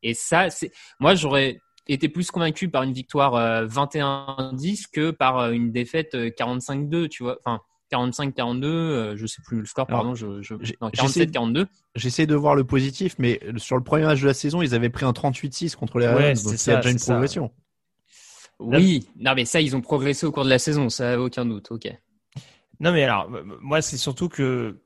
Et 0.04 0.12
ça, 0.12 0.50
c'est, 0.50 0.70
moi, 1.00 1.14
j'aurais 1.14 1.58
était 1.86 2.08
plus 2.08 2.30
convaincu 2.30 2.68
par 2.68 2.82
une 2.82 2.92
victoire 2.92 3.34
21-10 3.66 3.94
euh, 4.04 4.82
que 4.92 5.10
par 5.10 5.38
euh, 5.38 5.50
une 5.50 5.70
défaite 5.70 6.14
45-2, 6.14 6.94
euh, 6.94 7.08
tu 7.08 7.22
vois. 7.22 7.38
Enfin, 7.44 7.60
45-42, 7.92 9.14
je 9.14 9.26
sais 9.26 9.42
plus 9.44 9.60
le 9.60 9.66
score, 9.66 9.86
pardon, 9.86 10.14
je, 10.14 10.42
je 10.42 10.54
47-42. 10.54 11.66
J'essaie 11.94 12.26
de 12.26 12.34
voir 12.34 12.56
le 12.56 12.64
positif, 12.64 13.14
mais 13.18 13.40
sur 13.58 13.76
le 13.76 13.84
premier 13.84 14.04
match 14.04 14.20
de 14.20 14.26
la 14.26 14.34
saison, 14.34 14.62
ils 14.62 14.74
avaient 14.74 14.90
pris 14.90 15.04
un 15.04 15.12
38-6 15.12 15.76
contre 15.76 15.98
les 15.98 16.08
Ravens, 16.08 16.42
donc 16.42 16.54
il 16.54 16.70
y 16.70 16.72
a 16.72 16.76
déjà 16.76 16.90
une 16.90 16.98
progression. 16.98 17.52
Oui, 18.58 19.08
non 19.16 19.34
mais 19.36 19.44
ça, 19.44 19.60
ils 19.60 19.76
ont 19.76 19.80
progressé 19.80 20.26
au 20.26 20.32
cours 20.32 20.44
de 20.44 20.50
la 20.50 20.58
saison, 20.58 20.88
ça 20.88 21.20
aucun 21.20 21.44
doute, 21.44 21.70
ok. 21.70 21.86
Non 22.80 22.92
mais 22.92 23.04
alors, 23.04 23.30
moi 23.60 23.80
c'est 23.80 23.96
surtout 23.96 24.28
que 24.28 24.80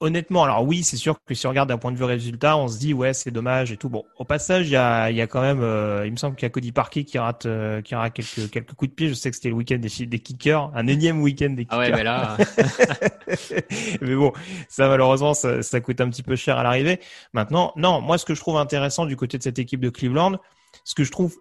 Honnêtement, 0.00 0.44
alors 0.44 0.64
oui, 0.64 0.82
c'est 0.82 0.96
sûr 0.96 1.16
que 1.24 1.34
si 1.34 1.46
on 1.46 1.50
regarde 1.50 1.68
d'un 1.68 1.78
point 1.78 1.92
de 1.92 1.96
vue 1.96 2.04
résultat, 2.04 2.56
on 2.56 2.68
se 2.68 2.78
dit 2.78 2.94
ouais, 2.94 3.12
c'est 3.12 3.30
dommage 3.30 3.72
et 3.72 3.76
tout. 3.76 3.88
Bon, 3.88 4.04
au 4.18 4.24
passage, 4.24 4.68
il 4.68 4.72
y 4.72 4.76
a, 4.76 5.10
il 5.10 5.16
y 5.16 5.20
a 5.20 5.26
quand 5.26 5.40
même, 5.40 5.60
euh, 5.62 6.06
il 6.06 6.12
me 6.12 6.16
semble 6.16 6.36
qu'il 6.36 6.44
y 6.44 6.46
a 6.46 6.50
Cody 6.50 6.72
Parkey 6.72 7.04
qui 7.04 7.18
rate, 7.18 7.46
euh, 7.46 7.82
qui 7.82 7.94
rate 7.94 8.12
quelques 8.12 8.50
quelques 8.50 8.74
coups 8.74 8.90
de 8.90 8.94
pied. 8.94 9.08
Je 9.08 9.14
sais 9.14 9.30
que 9.30 9.36
c'était 9.36 9.48
le 9.48 9.54
week-end 9.54 9.78
des, 9.78 10.06
des 10.06 10.18
kickers, 10.18 10.70
un 10.74 10.86
énième 10.86 11.20
week-end 11.22 11.50
des 11.50 11.64
kickers. 11.64 11.78
Ah 11.78 11.82
ouais, 11.82 11.92
mais 11.92 12.04
là. 12.04 12.36
mais 14.00 14.14
bon, 14.14 14.32
ça 14.68 14.88
malheureusement, 14.88 15.34
ça, 15.34 15.62
ça 15.62 15.80
coûte 15.80 16.00
un 16.00 16.08
petit 16.10 16.22
peu 16.22 16.36
cher 16.36 16.58
à 16.58 16.62
l'arrivée. 16.62 17.00
Maintenant, 17.32 17.72
non, 17.76 18.00
moi, 18.00 18.18
ce 18.18 18.24
que 18.24 18.34
je 18.34 18.40
trouve 18.40 18.56
intéressant 18.56 19.06
du 19.06 19.16
côté 19.16 19.38
de 19.38 19.42
cette 19.42 19.58
équipe 19.58 19.80
de 19.80 19.90
Cleveland, 19.90 20.38
ce 20.84 20.94
que 20.94 21.04
je 21.04 21.10
trouve 21.10 21.36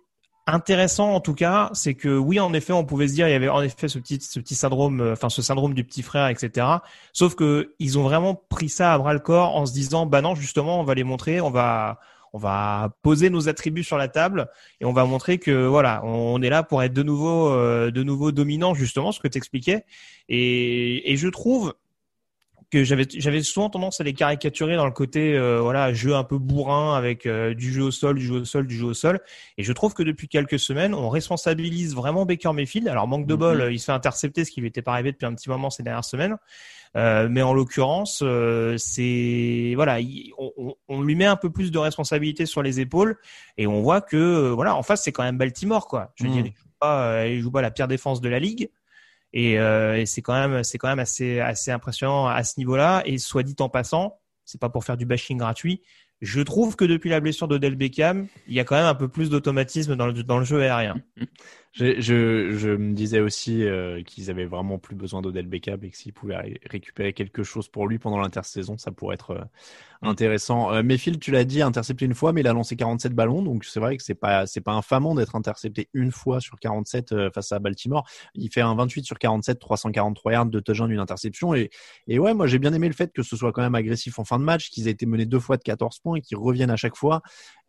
intéressant 0.48 1.14
en 1.14 1.20
tout 1.20 1.34
cas, 1.34 1.70
c'est 1.74 1.94
que 1.94 2.18
oui, 2.18 2.40
en 2.40 2.54
effet, 2.54 2.74
on 2.74 2.86
pouvait 2.86 3.08
se 3.08 3.14
dire 3.14 3.28
il 3.28 3.32
y 3.32 3.36
avait 3.36 3.50
en 3.50 3.62
effet 3.62 3.88
ce 3.88 4.00
petit 4.00 4.20
ce 4.22 4.40
petit 4.40 4.56
syndrome, 4.56 5.02
euh, 5.02 5.14
enfin 5.14 5.30
ce 5.30 5.42
syndrome 5.42 5.74
du 5.74 5.84
petit 5.84 6.02
frère, 6.02 6.28
etc. 6.28 6.68
Sauf 7.14 7.36
que 7.36 7.74
ils 7.80 7.98
ont 7.98 8.04
vraiment 8.04 8.36
pris 8.36 8.70
ça 8.70 8.94
à 8.94 8.98
bras 8.98 9.14
le 9.14 9.20
corps 9.20 9.56
en 9.56 9.66
se 9.66 9.74
disant 9.74 10.06
bah 10.06 10.22
non, 10.22 10.36
justement, 10.36 10.80
on 10.80 10.84
va 10.84 10.96
les 10.96 11.04
montrer, 11.04 11.42
on 11.42 11.50
va 11.50 12.00
on 12.34 12.40
va 12.40 12.90
poser 13.04 13.30
nos 13.30 13.48
attributs 13.48 13.84
sur 13.84 13.98
la 13.98 14.08
table 14.08 14.50
et 14.82 14.86
on 14.86 14.92
va 14.92 15.06
montrer 15.06 15.38
que 15.38 15.68
voilà, 15.68 16.04
on 16.04 16.42
est 16.42 16.50
là 16.50 16.64
pour 16.64 16.82
être 16.82 16.94
de 16.94 17.04
nouveau 17.04 17.50
euh, 17.50 17.92
de 17.92 18.04
nouveau 18.04 18.32
dominant 18.32 18.74
justement, 18.74 19.12
ce 19.12 19.20
que 19.20 19.28
tu 19.28 19.38
expliquais. 19.38 19.86
Et, 20.30 21.12
et 21.12 21.18
je 21.18 21.28
trouve 21.28 21.76
que 22.74 22.84
j'avais 22.84 23.06
j'avais 23.08 23.44
souvent 23.44 23.70
tendance 23.70 24.02
à 24.02 24.04
les 24.04 24.14
caricaturer 24.14 24.76
dans 24.76 24.88
le 24.88 24.92
côté 24.92 25.38
euh, 25.38 25.62
voilà 25.62 25.94
jeu 25.94 26.16
un 26.16 26.24
peu 26.24 26.40
bourrin 26.40 26.96
avec 26.98 27.28
euh, 27.28 27.54
du 27.54 27.72
jeu 27.72 27.84
au 27.84 27.92
sol, 27.92 28.18
du 28.18 28.26
jeu 28.26 28.42
au 28.42 28.46
sol, 28.46 28.66
du 28.66 28.76
jeu 28.76 28.88
au 28.88 28.94
sol. 28.96 29.20
Et 29.60 29.64
je 29.64 29.72
trouve 29.74 29.94
que 29.94 30.02
depuis 30.02 30.28
quelques 30.28 30.58
semaines, 30.58 30.96
on 30.96 31.10
responsabilise 31.10 31.94
vraiment 31.94 32.26
Baker 32.26 32.52
Mayfield. 32.54 32.88
Alors 32.88 33.08
manque 33.08 33.28
de 33.28 33.36
bol, 33.36 33.70
il 33.72 33.80
se 33.80 33.86
fait 33.86 33.92
intercepter, 33.92 34.44
ce 34.44 34.50
qui 34.50 34.60
lui 34.60 34.70
était 34.70 34.82
pas 34.82 34.94
arrivé 34.94 35.12
depuis 35.12 35.28
un 35.28 35.36
petit 35.36 35.50
moment 35.50 35.70
ces 35.70 35.84
dernières 35.84 36.04
semaines. 36.04 36.38
Euh, 36.96 37.28
mais 37.30 37.44
en 37.44 37.54
l'occurrence, 37.54 38.24
c'est 38.78 39.74
voilà, 39.76 40.00
on, 40.40 40.76
on, 40.88 41.02
lui 41.02 41.16
met 41.16 41.26
un 41.26 41.36
peu 41.36 41.52
plus 41.52 41.72
de 41.72 41.78
responsabilité 41.78 42.48
sur 42.48 42.64
les 42.64 42.80
épaules 42.80 43.18
et 43.58 43.68
on 43.68 43.84
voit 43.84 44.02
que 44.02 44.50
voilà, 44.50 44.76
en 44.76 44.82
face 44.82 45.04
c'est 45.04 45.12
quand 45.12 45.24
même 45.24 45.38
Baltimore 45.38 45.88
quoi. 45.88 46.12
Je 46.16 46.24
veux 46.24 46.32
dire, 46.32 46.46
il 46.46 46.54
joue 46.56 46.70
pas, 46.80 47.28
il 47.28 47.40
joue 47.40 47.52
pas 47.52 47.62
la 47.62 47.72
pire 47.72 47.88
défense 47.88 48.20
de 48.20 48.30
la 48.30 48.40
ligue. 48.40 48.70
Et, 49.34 49.60
euh, 49.60 50.00
et 50.00 50.06
c'est 50.06 50.22
quand 50.22 50.34
même 50.34 50.64
c'est 50.64 50.78
quand 50.78 50.88
même 50.88 51.00
assez 51.00 51.40
assez 51.40 51.72
impressionnant 51.72 52.28
à 52.28 52.44
ce 52.44 52.60
niveau-là. 52.60 53.02
Et 53.06 53.18
soit 53.18 53.44
dit 53.44 53.56
en 53.60 53.70
passant, 53.70 54.20
c'est 54.46 54.60
pas 54.60 54.70
pour 54.70 54.84
faire 54.84 54.98
du 54.98 55.06
bashing 55.06 55.38
gratuit. 55.38 55.82
Je 56.22 56.42
trouve 56.42 56.76
que 56.76 56.86
depuis 56.86 57.10
la 57.10 57.20
blessure 57.20 57.48
d'Odell 57.48 57.76
Beckham, 57.76 58.28
il 58.48 58.54
y 58.54 58.60
a 58.60 58.64
quand 58.64 58.76
même 58.76 58.86
un 58.86 58.96
peu 58.96 59.10
plus 59.10 59.30
d'automatisme 59.30 59.96
dans 59.96 60.08
le, 60.08 60.14
dans 60.24 60.40
le 60.40 60.46
jeu 60.46 60.62
aérien. 60.62 60.96
Je, 61.74 62.00
je, 62.00 62.56
je, 62.56 62.70
me 62.70 62.94
disais 62.94 63.20
aussi 63.20 63.64
euh, 63.64 64.04
qu'ils 64.04 64.30
avaient 64.30 64.46
vraiment 64.46 64.78
plus 64.78 64.96
besoin 64.96 65.24
d'Odell 65.24 65.48
Beckham 65.48 65.84
et 65.84 65.90
que 65.90 65.98
s'ils 65.98 66.14
pouvaient 66.14 66.60
récupérer 66.70 67.14
quelque 67.14 67.42
chose 67.42 67.68
pour 67.68 67.88
lui 67.88 67.98
pendant 67.98 68.20
l'intersaison, 68.20 68.78
ça 68.78 68.92
pourrait 68.92 69.16
être 69.16 69.32
euh, 69.32 69.44
mm. 70.04 70.08
intéressant. 70.08 70.72
Euh, 70.72 70.84
Mayfield, 70.84 71.20
tu 71.20 71.32
l'as 71.32 71.46
dit, 71.46 71.64
intercepté 71.64 72.06
une 72.06 72.14
fois, 72.14 72.32
mais 72.32 72.42
il 72.42 72.48
a 72.48 72.54
lancé 72.54 72.76
47 72.76 73.14
ballons, 73.14 73.42
donc 73.42 73.66
c'est 73.66 73.80
vrai 73.80 73.98
que 73.98 74.04
c'est 74.04 74.14
pas 74.14 74.46
c'est 74.46 74.62
pas 74.62 74.74
infamant 74.74 75.16
d'être 75.16 75.36
intercepté 75.36 75.90
une 75.94 76.12
fois 76.12 76.40
sur 76.40 76.60
47 76.60 77.12
euh, 77.12 77.32
face 77.32 77.52
à 77.52 77.58
Baltimore. 77.58 78.08
Il 78.36 78.52
fait 78.52 78.62
un 78.62 78.76
28 78.76 79.04
sur 79.04 79.18
47, 79.18 79.58
343 79.58 80.32
yards 80.32 80.46
de 80.46 80.60
touchdown 80.60 80.90
d'une 80.90 81.00
interception 81.00 81.56
et 81.56 81.72
et 82.08 82.20
ouais, 82.20 82.36
moi 82.36 82.46
j'ai 82.46 82.60
bien 82.60 82.74
aimé 82.74 82.88
le 82.88 82.94
fait 82.94 83.12
que 83.12 83.24
ce 83.24 83.36
soit 83.36 83.52
quand 83.52 83.64
même 83.64 83.74
agressif 83.74 84.20
en 84.20 84.26
fin 84.26 84.38
de 84.38 84.44
match, 84.44 84.70
qu'ils 84.70 84.88
aient 84.88 84.92
été 84.92 85.08
menés 85.08 85.26
deux 85.26 85.40
fois 85.40 85.58
de 85.58 85.64
14 85.64 85.98
points 86.02 86.18
et 86.18 86.22
qu'ils 86.22 86.38
reviennent 86.38 86.70
à 86.70 86.78
chaque 86.78 86.96
fois 86.96 87.24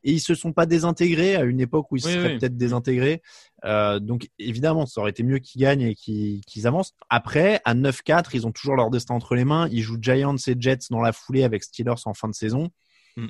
et 0.04 0.12
ils 0.12 0.20
se 0.20 0.34
sont 0.34 0.52
pas 0.52 0.66
désintégrés 0.66 1.34
à 1.36 1.42
une 1.42 1.60
époque 1.60 1.90
où 1.90 1.96
ils 1.96 2.02
se 2.02 2.10
seraient 2.10 2.38
peut-être 2.38 2.56
désintégrés. 2.56 3.22
Euh, 3.64 3.98
donc 3.98 4.28
évidemment, 4.38 4.86
ça 4.86 5.00
aurait 5.00 5.10
été 5.10 5.22
mieux 5.22 5.38
qu'ils 5.38 5.62
gagnent 5.62 5.82
et 5.82 5.94
qu'ils 5.94 6.66
avancent. 6.66 6.92
Après, 7.08 7.60
à 7.64 7.74
9-4, 7.74 8.30
ils 8.34 8.46
ont 8.46 8.52
toujours 8.52 8.76
leur 8.76 8.90
destin 8.90 9.14
entre 9.14 9.34
les 9.34 9.44
mains. 9.44 9.68
Ils 9.72 9.80
jouent 9.82 9.98
Giants 10.00 10.36
et 10.36 10.56
Jets 10.58 10.90
dans 10.90 11.00
la 11.00 11.12
foulée 11.12 11.42
avec 11.42 11.64
Steelers 11.64 12.02
en 12.04 12.14
fin 12.14 12.28
de 12.28 12.34
saison. 12.34 12.70
Hmm. 13.16 13.28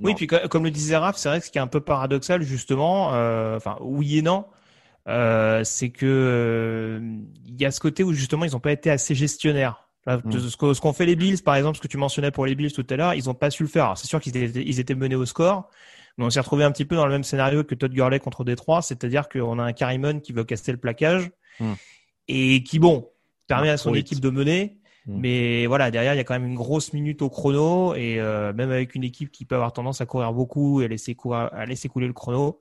Oui, 0.00 0.14
puis 0.14 0.26
comme 0.26 0.64
le 0.64 0.70
disait 0.70 0.96
Raph, 0.96 1.16
c'est 1.16 1.28
vrai 1.28 1.40
que 1.40 1.46
ce 1.46 1.50
qui 1.50 1.58
est 1.58 1.60
un 1.60 1.66
peu 1.66 1.80
paradoxal 1.80 2.42
justement, 2.42 3.14
euh, 3.14 3.56
enfin 3.56 3.76
oui 3.80 4.18
et 4.18 4.22
non, 4.22 4.46
euh, 5.08 5.62
c'est 5.64 5.90
que 5.90 6.06
euh, 6.06 7.00
il 7.46 7.60
y 7.60 7.64
a 7.64 7.70
ce 7.70 7.78
côté 7.80 8.02
où 8.02 8.12
justement 8.12 8.44
ils 8.44 8.52
n'ont 8.52 8.60
pas 8.60 8.72
été 8.72 8.90
assez 8.90 9.14
gestionnaires. 9.14 9.88
Hmm. 10.06 10.30
Ce 10.30 10.80
qu'ont 10.80 10.92
fait 10.92 11.06
les 11.06 11.16
Bills, 11.16 11.42
par 11.42 11.56
exemple, 11.56 11.76
ce 11.76 11.82
que 11.82 11.88
tu 11.88 11.96
mentionnais 11.96 12.30
pour 12.30 12.46
les 12.46 12.54
Bills 12.54 12.72
tout 12.72 12.86
à 12.90 12.96
l'heure, 12.96 13.14
ils 13.14 13.24
n'ont 13.24 13.34
pas 13.34 13.50
su 13.50 13.64
le 13.64 13.68
faire. 13.68 13.98
C'est 13.98 14.06
sûr 14.06 14.20
qu'ils 14.20 14.36
étaient, 14.36 14.62
ils 14.62 14.78
étaient 14.78 14.94
menés 14.94 15.16
au 15.16 15.26
score, 15.26 15.68
mais 16.16 16.24
on 16.24 16.30
s'est 16.30 16.40
retrouvé 16.40 16.64
un 16.64 16.72
petit 16.72 16.84
peu 16.84 16.96
dans 16.96 17.06
le 17.06 17.12
même 17.12 17.24
scénario 17.24 17.62
que 17.64 17.74
Todd 17.74 17.92
Gurley 17.92 18.20
contre 18.20 18.44
Détroit, 18.44 18.82
c'est-à-dire 18.82 19.28
qu'on 19.28 19.58
a 19.58 19.62
un 19.62 19.72
Carrimon 19.72 20.20
qui 20.20 20.32
veut 20.32 20.44
casser 20.44 20.72
le 20.72 20.78
plaquage 20.78 21.30
hmm. 21.60 21.72
et 22.28 22.62
qui, 22.62 22.78
bon, 22.78 23.10
permet 23.46 23.70
à 23.70 23.76
son 23.76 23.94
équipe 23.94 24.20
de 24.20 24.30
mener. 24.30 24.78
Hmm. 25.06 25.20
Mais 25.20 25.66
voilà, 25.66 25.90
derrière, 25.90 26.14
il 26.14 26.16
y 26.16 26.20
a 26.20 26.24
quand 26.24 26.34
même 26.34 26.46
une 26.46 26.56
grosse 26.56 26.92
minute 26.92 27.22
au 27.22 27.28
chrono 27.28 27.94
et 27.94 28.18
euh, 28.18 28.52
même 28.52 28.70
avec 28.70 28.94
une 28.94 29.04
équipe 29.04 29.30
qui 29.30 29.44
peut 29.44 29.54
avoir 29.54 29.72
tendance 29.72 30.00
à 30.00 30.06
courir 30.06 30.32
beaucoup 30.32 30.80
et 30.80 30.88
laisser, 30.88 31.14
courir, 31.14 31.50
à 31.52 31.66
laisser 31.66 31.88
couler 31.88 32.06
le 32.06 32.12
chrono, 32.12 32.60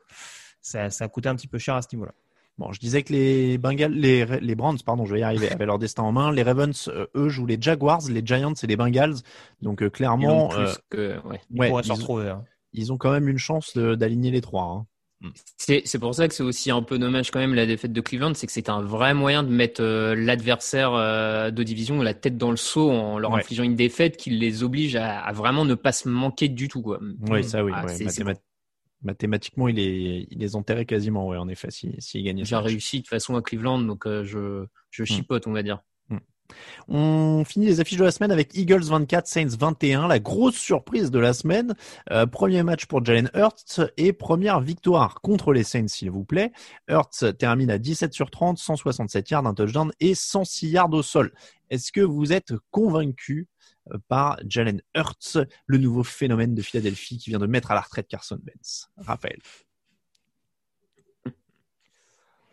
ça, 0.61 0.89
ça 0.89 1.05
a 1.05 1.07
coûté 1.07 1.29
un 1.29 1.35
petit 1.35 1.47
peu 1.47 1.57
cher 1.57 1.75
à 1.75 1.81
ce 1.81 1.87
niveau-là. 1.93 2.13
Bon, 2.57 2.71
je 2.71 2.79
disais 2.79 3.03
que 3.03 3.11
les 3.11 3.57
Bengals, 3.57 3.91
les, 3.91 4.25
les 4.39 4.55
Browns, 4.55 4.77
pardon, 4.85 5.05
je 5.05 5.13
vais 5.13 5.19
y 5.19 5.23
arriver, 5.23 5.51
avaient 5.51 5.65
leur 5.65 5.77
destin 5.77 6.03
en 6.03 6.13
main. 6.13 6.31
Les 6.31 6.41
Ravens, 6.41 6.87
euh, 6.87 7.05
eux, 7.13 7.27
jouent 7.27 7.45
les 7.45 7.57
Jaguars, 7.59 8.01
les 8.09 8.21
Giants 8.25 8.53
et 8.53 8.67
les 8.67 8.77
Bengals. 8.77 9.15
Donc 9.61 9.81
euh, 9.81 9.89
clairement, 9.89 10.49
que, 10.89 11.19
ouais, 11.25 11.41
ils 11.51 11.83
se 11.83 11.91
retrouver. 11.91 12.29
Hein 12.29 12.45
ils 12.77 12.93
ont 12.93 12.97
quand 12.97 13.11
même 13.11 13.27
une 13.27 13.37
chance 13.37 13.77
d'aligner 13.77 14.31
les 14.31 14.41
trois. 14.41 14.63
Hein. 14.63 14.85
Mm. 15.21 15.29
C'est 15.57 15.99
pour 15.99 16.13
ça 16.13 16.27
que 16.27 16.33
c'est 16.33 16.43
aussi 16.43 16.71
un 16.71 16.81
peu 16.81 16.97
dommage 16.99 17.31
quand 17.31 17.39
même 17.39 17.55
la 17.55 17.65
défaite 17.65 17.93
de 17.93 18.01
Cleveland, 18.01 18.33
c'est 18.33 18.47
que 18.47 18.53
c'est 18.53 18.69
un 18.69 18.81
vrai 18.81 19.13
moyen 19.13 19.43
de 19.43 19.49
mettre 19.49 19.81
euh, 19.81 20.15
l'adversaire 20.15 20.93
euh, 20.93 21.51
de 21.51 21.63
division 21.63 22.01
la 22.01 22.13
tête 22.13 22.37
dans 22.37 22.51
le 22.51 22.57
seau 22.57 22.91
en 22.91 23.17
leur 23.17 23.33
infligeant 23.33 23.63
une 23.63 23.75
défaite 23.75 24.17
qui 24.17 24.29
les 24.29 24.63
oblige 24.63 24.95
à, 24.95 25.31
vraiment 25.31 25.65
ne 25.65 25.75
pas 25.75 25.91
se 25.91 26.09
manquer 26.09 26.49
du 26.49 26.67
tout. 26.67 26.81
Quoi. 26.81 26.99
Oui, 27.29 27.43
ça 27.43 27.63
oui. 27.63 27.71
Ah, 27.73 27.85
mathématiquement, 29.03 29.67
il, 29.67 29.79
est, 29.79 30.27
il 30.31 30.39
les 30.39 30.55
enterrait 30.55 30.85
quasiment, 30.85 31.27
ouais, 31.27 31.37
en 31.37 31.47
effet, 31.47 31.69
s'il 31.69 31.95
si, 31.99 32.23
gagnait. 32.23 32.43
J'ai 32.43 32.55
réussi 32.55 33.01
de 33.01 33.07
façon 33.07 33.35
à 33.35 33.41
Cleveland, 33.41 33.79
donc 33.79 34.07
euh, 34.07 34.23
je, 34.23 34.65
je 34.89 35.03
mm. 35.03 35.05
chipote, 35.05 35.47
on 35.47 35.51
va 35.51 35.63
dire. 35.63 35.81
On 36.87 37.43
finit 37.45 37.65
les 37.65 37.79
affiches 37.79 37.97
de 37.97 38.03
la 38.03 38.11
semaine 38.11 38.31
avec 38.31 38.55
Eagles 38.55 38.83
24, 38.83 39.27
Saints 39.27 39.55
21. 39.59 40.07
La 40.07 40.19
grosse 40.19 40.55
surprise 40.55 41.11
de 41.11 41.19
la 41.19 41.33
semaine. 41.33 41.73
Euh, 42.11 42.25
premier 42.25 42.63
match 42.63 42.85
pour 42.85 43.03
Jalen 43.03 43.29
Hurts 43.33 43.81
et 43.97 44.13
première 44.13 44.61
victoire 44.61 45.21
contre 45.21 45.53
les 45.53 45.63
Saints, 45.63 45.87
s'il 45.87 46.11
vous 46.11 46.23
plaît. 46.23 46.51
Hurts 46.87 47.37
termine 47.37 47.71
à 47.71 47.77
17 47.77 48.13
sur 48.13 48.29
30, 48.29 48.57
167 48.57 49.29
yards, 49.29 49.47
un 49.47 49.53
touchdown 49.53 49.91
et 49.99 50.15
106 50.15 50.69
yards 50.69 50.93
au 50.93 51.03
sol. 51.03 51.33
Est-ce 51.69 51.91
que 51.91 52.01
vous 52.01 52.31
êtes 52.31 52.53
convaincu 52.71 53.47
euh, 53.91 53.97
par 54.07 54.37
Jalen 54.47 54.81
Hurts, 54.95 55.37
le 55.65 55.77
nouveau 55.77 56.03
phénomène 56.03 56.53
de 56.53 56.61
Philadelphie 56.61 57.17
qui 57.17 57.29
vient 57.31 57.39
de 57.39 57.47
mettre 57.47 57.71
à 57.71 57.75
la 57.75 57.81
retraite 57.81 58.07
Carson 58.07 58.39
Wentz? 58.45 58.89
Raphaël 58.97 59.39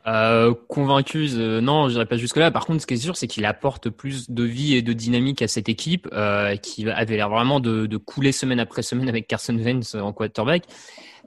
euh, 0.07 0.53
euh, 0.55 1.61
non, 1.61 1.89
je 1.89 1.93
dirais 1.93 2.07
pas 2.07 2.17
jusque 2.17 2.37
là. 2.37 2.51
Par 2.51 2.67
contre, 2.67 2.83
ce 2.83 2.87
qui 2.87 2.95
est 2.95 2.99
sûr, 2.99 3.17
c'est 3.17 3.27
qu'il 3.27 3.45
apporte 3.45 3.89
plus 3.91 4.31
de 4.31 4.43
vie 4.43 4.75
et 4.75 4.83
de 4.83 4.93
dynamique 4.93 5.43
à 5.43 5.49
cette 5.49 5.69
équipe, 5.69 6.09
euh, 6.13 6.57
qui 6.57 6.89
avait 6.89 7.17
l'air 7.17 7.29
vraiment 7.29 7.61
de, 7.61 7.87
de, 7.87 7.97
couler 7.97 8.33
semaine 8.33 8.61
après 8.61 8.83
semaine 8.83 9.09
avec 9.09 9.27
Carson 9.29 9.57
Wentz 9.57 9.95
en 9.95 10.13
quarterback. 10.13 10.65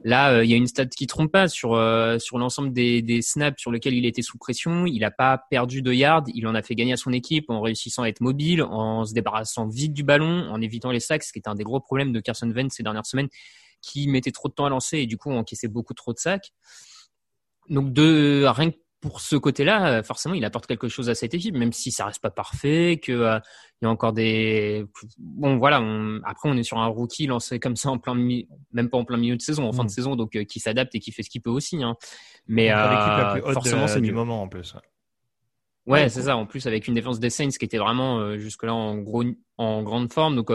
Là, 0.06 0.34
euh, 0.34 0.46
il 0.46 0.52
y 0.52 0.54
a 0.54 0.58
une 0.58 0.68
stat 0.68 0.86
qui 0.86 1.08
trompe 1.08 1.32
pas 1.32 1.48
sur 1.48 1.74
euh, 1.74 2.20
sur 2.20 2.38
l'ensemble 2.38 2.72
des, 2.72 3.02
des, 3.02 3.24
snaps 3.24 3.60
sur 3.60 3.72
lesquels 3.72 3.96
il 3.96 4.06
était 4.06 4.22
sous 4.22 4.38
pression. 4.38 4.86
Il 4.86 5.00
n'a 5.00 5.10
pas 5.10 5.42
perdu 5.50 5.82
de 5.82 5.92
yards. 5.92 6.26
Il 6.36 6.46
en 6.46 6.54
a 6.54 6.62
fait 6.62 6.76
gagner 6.76 6.94
à 6.94 6.98
son 6.98 7.12
équipe 7.12 7.50
en 7.50 7.60
réussissant 7.60 8.04
à 8.04 8.08
être 8.08 8.22
mobile, 8.22 8.62
en 8.62 9.04
se 9.04 9.14
débarrassant 9.14 9.68
vite 9.68 9.94
du 9.94 10.04
ballon, 10.04 10.48
en 10.52 10.62
évitant 10.62 10.92
les 10.92 11.00
sacs, 11.00 11.24
ce 11.24 11.34
qui 11.34 11.40
était 11.40 11.50
un 11.50 11.56
des 11.56 11.64
gros 11.64 11.80
problèmes 11.80 12.14
de 12.14 12.20
Carson 12.20 12.52
Wentz 12.52 12.76
ces 12.76 12.84
dernières 12.84 13.08
semaines, 13.08 13.30
qui 13.82 14.08
mettait 14.08 14.32
trop 14.32 14.48
de 14.48 14.54
temps 14.54 14.66
à 14.66 14.70
lancer 14.70 15.00
et 15.00 15.08
du 15.08 15.18
coup 15.18 15.32
encaissait 15.32 15.70
beaucoup 15.70 15.96
trop 15.96 16.14
de 16.14 16.20
sacs. 16.20 16.52
Donc 17.70 17.94
de 17.94 18.46
rien 18.48 18.72
que 18.72 18.78
pour 19.06 19.22
ce 19.22 19.36
côté-là, 19.36 20.02
forcément, 20.02 20.34
il 20.34 20.44
apporte 20.46 20.66
quelque 20.66 20.88
chose 20.88 21.10
à 21.10 21.16
cette 21.16 21.36
équipe, 21.36 21.56
même 21.56 21.72
si 21.72 21.92
ça 21.92 22.06
reste 22.06 22.22
pas 22.22 22.32
parfait, 22.32 23.00
que 23.02 23.12
euh, 23.12 23.40
il 23.80 23.86
y 23.86 23.88
a 23.88 23.92
encore 23.92 24.14
des 24.14 24.84
bon 25.20 25.58
voilà. 25.58 25.78
Après, 26.26 26.50
on 26.50 26.58
est 26.58 26.64
sur 26.64 26.80
un 26.80 26.88
rookie 26.88 27.28
lancé 27.28 27.60
comme 27.60 27.76
ça 27.76 27.90
en 27.90 28.00
plein 28.00 28.16
même 28.16 28.90
pas 28.90 28.98
en 28.98 29.06
plein 29.06 29.18
milieu 29.18 29.36
de 29.36 29.42
saison, 29.42 29.68
en 29.68 29.74
fin 29.74 29.84
de 29.84 29.90
mm. 29.90 29.94
saison, 29.94 30.16
donc 30.16 30.36
euh, 30.36 30.44
qui 30.44 30.60
s'adapte 30.60 30.96
et 30.96 31.00
qui 31.00 31.12
fait 31.12 31.22
ce 31.22 31.30
qu'il 31.30 31.42
peut 31.42 31.52
aussi. 31.52 31.84
Hein. 31.84 31.96
Mais 32.48 32.72
euh, 32.72 33.54
forcément, 33.54 33.88
c'est 33.88 34.02
du 34.02 34.12
moment 34.12 34.42
en 34.42 34.48
plus. 34.48 34.76
Ouais, 35.86 36.10
c'est 36.10 36.24
ça. 36.24 36.36
En 36.36 36.48
plus, 36.48 36.66
avec 36.66 36.88
une 36.88 36.96
défense 36.96 37.20
des 37.20 37.30
Saints 37.30 37.50
qui 37.50 37.66
était 37.66 37.78
vraiment 37.78 38.36
jusque-là 38.38 38.74
en 38.74 38.98
gros 38.98 39.24
en 39.58 39.84
grande 39.84 40.12
forme, 40.12 40.36
donc 40.36 40.50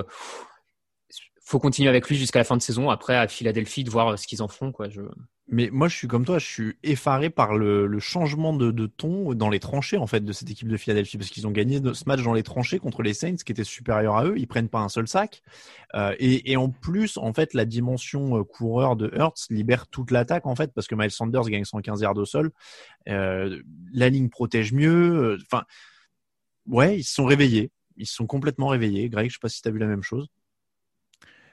faut 1.44 1.58
continuer 1.58 1.88
avec 1.88 2.08
lui 2.08 2.16
jusqu'à 2.16 2.40
la 2.40 2.44
fin 2.44 2.56
de 2.56 2.62
saison. 2.62 2.90
Après, 2.90 3.16
à 3.16 3.28
Philadelphie, 3.28 3.84
de 3.84 3.90
voir 3.90 4.18
ce 4.18 4.26
qu'ils 4.26 4.42
en 4.42 4.48
font, 4.48 4.72
quoi. 4.72 4.88
Je 4.88 5.02
mais 5.52 5.68
moi, 5.72 5.88
je 5.88 5.96
suis 5.96 6.06
comme 6.06 6.24
toi, 6.24 6.38
je 6.38 6.46
suis 6.46 6.76
effaré 6.84 7.28
par 7.28 7.56
le, 7.56 7.88
le 7.88 7.98
changement 7.98 8.52
de, 8.52 8.70
de, 8.70 8.86
ton 8.86 9.34
dans 9.34 9.50
les 9.50 9.58
tranchées 9.58 9.96
en 9.96 10.06
fait 10.06 10.24
de 10.24 10.32
cette 10.32 10.48
équipe 10.48 10.68
de 10.68 10.76
Philadelphie 10.76 11.18
parce 11.18 11.28
qu'ils 11.28 11.48
ont 11.48 11.50
gagné 11.50 11.80
ce 11.92 12.04
match 12.06 12.22
dans 12.22 12.32
les 12.32 12.44
tranchées 12.44 12.78
contre 12.78 13.02
les 13.02 13.14
Saints 13.14 13.34
qui 13.44 13.50
était 13.50 13.64
supérieur 13.64 14.16
à 14.16 14.26
eux. 14.26 14.34
Ils 14.38 14.46
prennent 14.46 14.68
pas 14.68 14.78
un 14.78 14.88
seul 14.88 15.08
sac 15.08 15.42
euh, 15.94 16.14
et, 16.20 16.52
et, 16.52 16.56
en 16.56 16.70
plus, 16.70 17.16
en 17.16 17.32
fait, 17.32 17.52
la 17.52 17.64
dimension 17.64 18.38
euh, 18.38 18.44
coureur 18.44 18.94
de 18.94 19.10
Hurts 19.12 19.46
libère 19.50 19.88
toute 19.88 20.12
l'attaque 20.12 20.46
en 20.46 20.54
fait 20.54 20.72
parce 20.72 20.86
que 20.86 20.94
Miles 20.94 21.10
Sanders 21.10 21.42
gagne 21.42 21.64
115 21.64 22.00
yards 22.00 22.16
au 22.16 22.24
sol. 22.24 22.52
Euh, 23.08 23.60
la 23.92 24.08
ligne 24.08 24.28
protège 24.28 24.72
mieux. 24.72 25.32
Euh, 25.32 25.38
enfin, 25.50 25.64
ouais, 26.68 27.00
ils 27.00 27.04
se 27.04 27.14
sont 27.14 27.24
réveillés. 27.24 27.72
Ils 27.96 28.06
se 28.06 28.14
sont 28.14 28.26
complètement 28.26 28.68
réveillés. 28.68 29.08
Greg, 29.08 29.28
je 29.28 29.34
sais 29.34 29.40
pas 29.42 29.48
si 29.48 29.62
tu 29.62 29.68
as 29.68 29.72
vu 29.72 29.80
la 29.80 29.86
même 29.86 30.04
chose. 30.04 30.28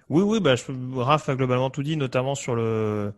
Oui, 0.10 0.22
oui, 0.22 0.40
bah, 0.40 0.56
je, 0.56 0.64
Raph 1.00 1.30
a 1.30 1.36
globalement 1.36 1.72
tout 1.72 1.82
dit, 1.82 1.98
notamment 1.98 2.36
sur 2.36 2.56
le 2.56 3.12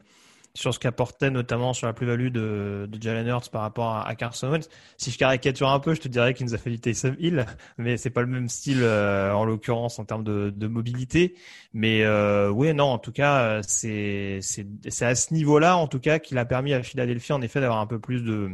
sur 0.54 0.74
ce 0.74 0.80
qu'apportait 0.80 1.30
notamment 1.30 1.74
sur 1.74 1.88
la 1.88 1.94
plus-value 1.94 2.30
de, 2.30 2.88
de 2.90 3.02
Jalen 3.02 3.28
Hurts 3.28 3.50
par 3.50 3.62
rapport 3.62 3.96
à, 3.96 4.16
Carson 4.16 4.50
Wentz. 4.50 4.70
Si 4.98 5.12
je 5.12 5.18
caricature 5.18 5.70
un 5.70 5.80
peu, 5.80 5.94
je 5.94 6.02
te 6.02 6.08
dirais 6.08 6.34
qu'il 6.34 6.46
nous 6.46 6.54
a 6.54 6.58
fait 6.58 6.70
du 6.70 6.80
Taysom 6.80 7.16
Hill, 7.20 7.46
mais 7.78 7.98
c'est 7.98 8.10
pas 8.10 8.22
le 8.22 8.28
même 8.28 8.50
style 8.50 8.82
euh, 8.82 9.32
en 9.34 9.46
l'occurrence 9.46 10.00
en 10.00 10.06
termes 10.06 10.24
de, 10.24 10.68
mobilité. 10.68 11.36
Mais 11.74 12.04
euh, 12.04 12.50
oui, 12.50 12.74
non, 12.74 12.86
en 12.86 13.00
tout 13.00 13.12
cas, 13.12 13.62
c'est 13.64 14.40
c'est 14.42 15.06
à 15.06 15.16
ce 15.16 15.34
niveau-là, 15.34 15.78
en 15.78 15.88
tout 15.88 16.00
cas, 16.00 16.20
qu'il 16.20 16.38
a 16.38 16.46
permis 16.46 16.74
à 16.74 16.84
Philadelphie 16.84 17.34
en 17.34 17.42
effet 17.42 17.60
d'avoir 17.60 17.80
un 17.80 17.88
peu 17.88 18.00
plus 18.00 18.24
de 18.24 18.50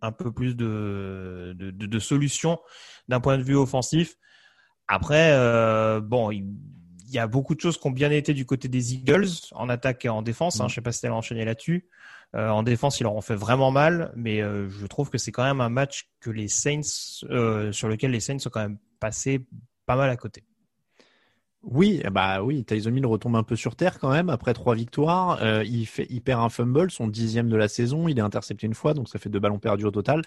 un 0.00 0.12
peu 0.12 0.32
plus 0.32 0.56
de 0.56 1.54
de, 1.56 1.98
solutions 1.98 2.58
d'un 3.08 3.20
point 3.20 3.38
de 3.38 3.42
vue 3.42 3.56
offensif. 3.56 4.16
Après, 4.88 5.32
euh, 5.32 6.00
bon, 6.00 6.30
il 6.30 6.44
y 7.14 7.18
a 7.18 7.26
beaucoup 7.26 7.54
de 7.54 7.60
choses 7.60 7.78
qui 7.78 7.86
ont 7.86 7.90
bien 7.92 8.10
été 8.10 8.34
du 8.34 8.46
côté 8.46 8.68
des 8.68 8.94
Eagles 8.94 9.28
en 9.52 9.68
attaque 9.68 10.04
et 10.04 10.08
en 10.08 10.22
défense. 10.22 10.60
Hein, 10.60 10.66
mm. 10.66 10.68
Je 10.68 10.74
sais 10.74 10.80
pas 10.80 10.92
si 10.92 11.00
tu 11.00 11.06
as 11.06 11.14
enchaîné 11.14 11.44
là-dessus. 11.44 11.88
Euh, 12.34 12.48
en 12.48 12.62
défense, 12.62 12.98
ils 13.00 13.02
leur 13.02 13.14
ont 13.14 13.20
fait 13.20 13.34
vraiment 13.34 13.70
mal, 13.70 14.12
mais 14.16 14.40
euh, 14.40 14.68
je 14.70 14.86
trouve 14.86 15.10
que 15.10 15.18
c'est 15.18 15.32
quand 15.32 15.44
même 15.44 15.60
un 15.60 15.68
match 15.68 16.08
que 16.20 16.30
les 16.30 16.48
Saints, 16.48 16.80
euh, 17.30 17.72
sur 17.72 17.88
lequel 17.88 18.10
les 18.10 18.20
Saints 18.20 18.38
sont 18.38 18.50
quand 18.50 18.60
même 18.62 18.78
passés 19.00 19.44
pas 19.84 19.96
mal 19.96 20.08
à 20.08 20.16
côté. 20.16 20.44
Oui, 21.64 22.02
bah 22.10 22.42
oui, 22.42 22.64
Tyson 22.64 22.92
retombe 23.04 23.36
un 23.36 23.44
peu 23.44 23.54
sur 23.54 23.76
terre 23.76 24.00
quand 24.00 24.10
même 24.10 24.30
après 24.30 24.52
trois 24.52 24.74
victoires. 24.74 25.40
Euh, 25.42 25.62
il 25.64 25.86
fait, 25.86 26.08
il 26.10 26.20
perd 26.20 26.40
un 26.40 26.48
fumble, 26.48 26.90
son 26.90 27.06
dixième 27.06 27.48
de 27.48 27.56
la 27.56 27.68
saison. 27.68 28.08
Il 28.08 28.18
est 28.18 28.22
intercepté 28.22 28.66
une 28.66 28.74
fois, 28.74 28.94
donc 28.94 29.08
ça 29.08 29.20
fait 29.20 29.28
deux 29.28 29.38
ballons 29.38 29.60
perdus 29.60 29.84
au 29.84 29.92
total. 29.92 30.22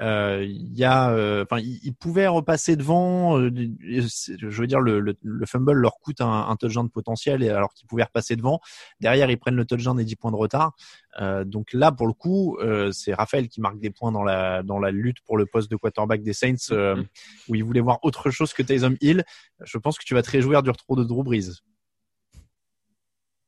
Euh, 0.00 0.42
il 0.48 0.74
y 0.74 0.84
a, 0.84 1.10
euh, 1.10 1.44
enfin, 1.44 1.60
il, 1.60 1.92
pouvait 1.92 2.26
repasser 2.26 2.74
devant. 2.74 3.38
je 3.38 4.46
veux 4.46 4.66
dire, 4.66 4.80
le, 4.80 5.00
le, 5.00 5.14
le, 5.22 5.46
fumble 5.46 5.72
leur 5.72 6.00
coûte 6.00 6.22
un, 6.22 6.48
un 6.48 6.56
touchdown 6.56 6.88
potentiel, 6.88 7.42
alors 7.50 7.74
qu'ils 7.74 7.86
pouvaient 7.86 8.04
repasser 8.04 8.34
devant. 8.34 8.60
Derrière, 8.98 9.30
ils 9.30 9.38
prennent 9.38 9.56
le 9.56 9.66
touchdown 9.66 10.00
et 10.00 10.04
10 10.04 10.16
points 10.16 10.30
de 10.30 10.36
retard. 10.36 10.72
Euh, 11.20 11.44
donc 11.44 11.72
là, 11.72 11.90
pour 11.90 12.06
le 12.06 12.12
coup, 12.12 12.56
euh, 12.60 12.92
c'est 12.92 13.12
Raphaël 13.12 13.48
qui 13.48 13.60
marque 13.60 13.78
des 13.78 13.90
points 13.90 14.12
dans 14.12 14.22
la 14.22 14.62
dans 14.62 14.78
la 14.78 14.90
lutte 14.90 15.20
pour 15.26 15.36
le 15.36 15.46
poste 15.46 15.70
de 15.70 15.76
quarterback 15.76 16.22
des 16.22 16.32
Saints, 16.32 16.54
euh, 16.70 16.96
mm-hmm. 16.96 17.06
où 17.48 17.54
il 17.56 17.64
voulait 17.64 17.80
voir 17.80 17.98
autre 18.02 18.30
chose 18.30 18.52
que 18.52 18.62
Taysom 18.62 18.96
Hill. 19.00 19.24
Je 19.64 19.78
pense 19.78 19.98
que 19.98 20.04
tu 20.04 20.14
vas 20.14 20.22
te 20.22 20.30
réjouir 20.30 20.62
du 20.62 20.70
retour 20.70 20.96
de 20.96 21.04
Drew 21.04 21.24
Brees. 21.24 21.60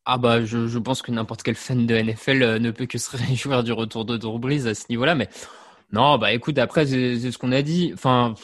Ah 0.04 0.18
bah 0.18 0.44
je, 0.44 0.66
je 0.66 0.78
pense 0.78 1.02
que 1.02 1.12
n'importe 1.12 1.42
quel 1.42 1.54
fan 1.54 1.86
de 1.86 1.94
NFL 1.94 2.58
ne 2.58 2.70
peut 2.70 2.86
que 2.86 2.98
se 2.98 3.16
réjouir 3.16 3.62
du 3.62 3.72
retour 3.72 4.04
de 4.04 4.16
Drew 4.16 4.38
Brees 4.38 4.66
à 4.66 4.74
ce 4.74 4.86
niveau-là, 4.88 5.14
mais 5.14 5.28
non 5.92 6.18
bah 6.18 6.32
écoute 6.32 6.58
après 6.58 6.86
c'est 6.86 7.30
ce 7.30 7.38
qu'on 7.38 7.52
a 7.52 7.62
dit, 7.62 7.90
enfin 7.94 8.34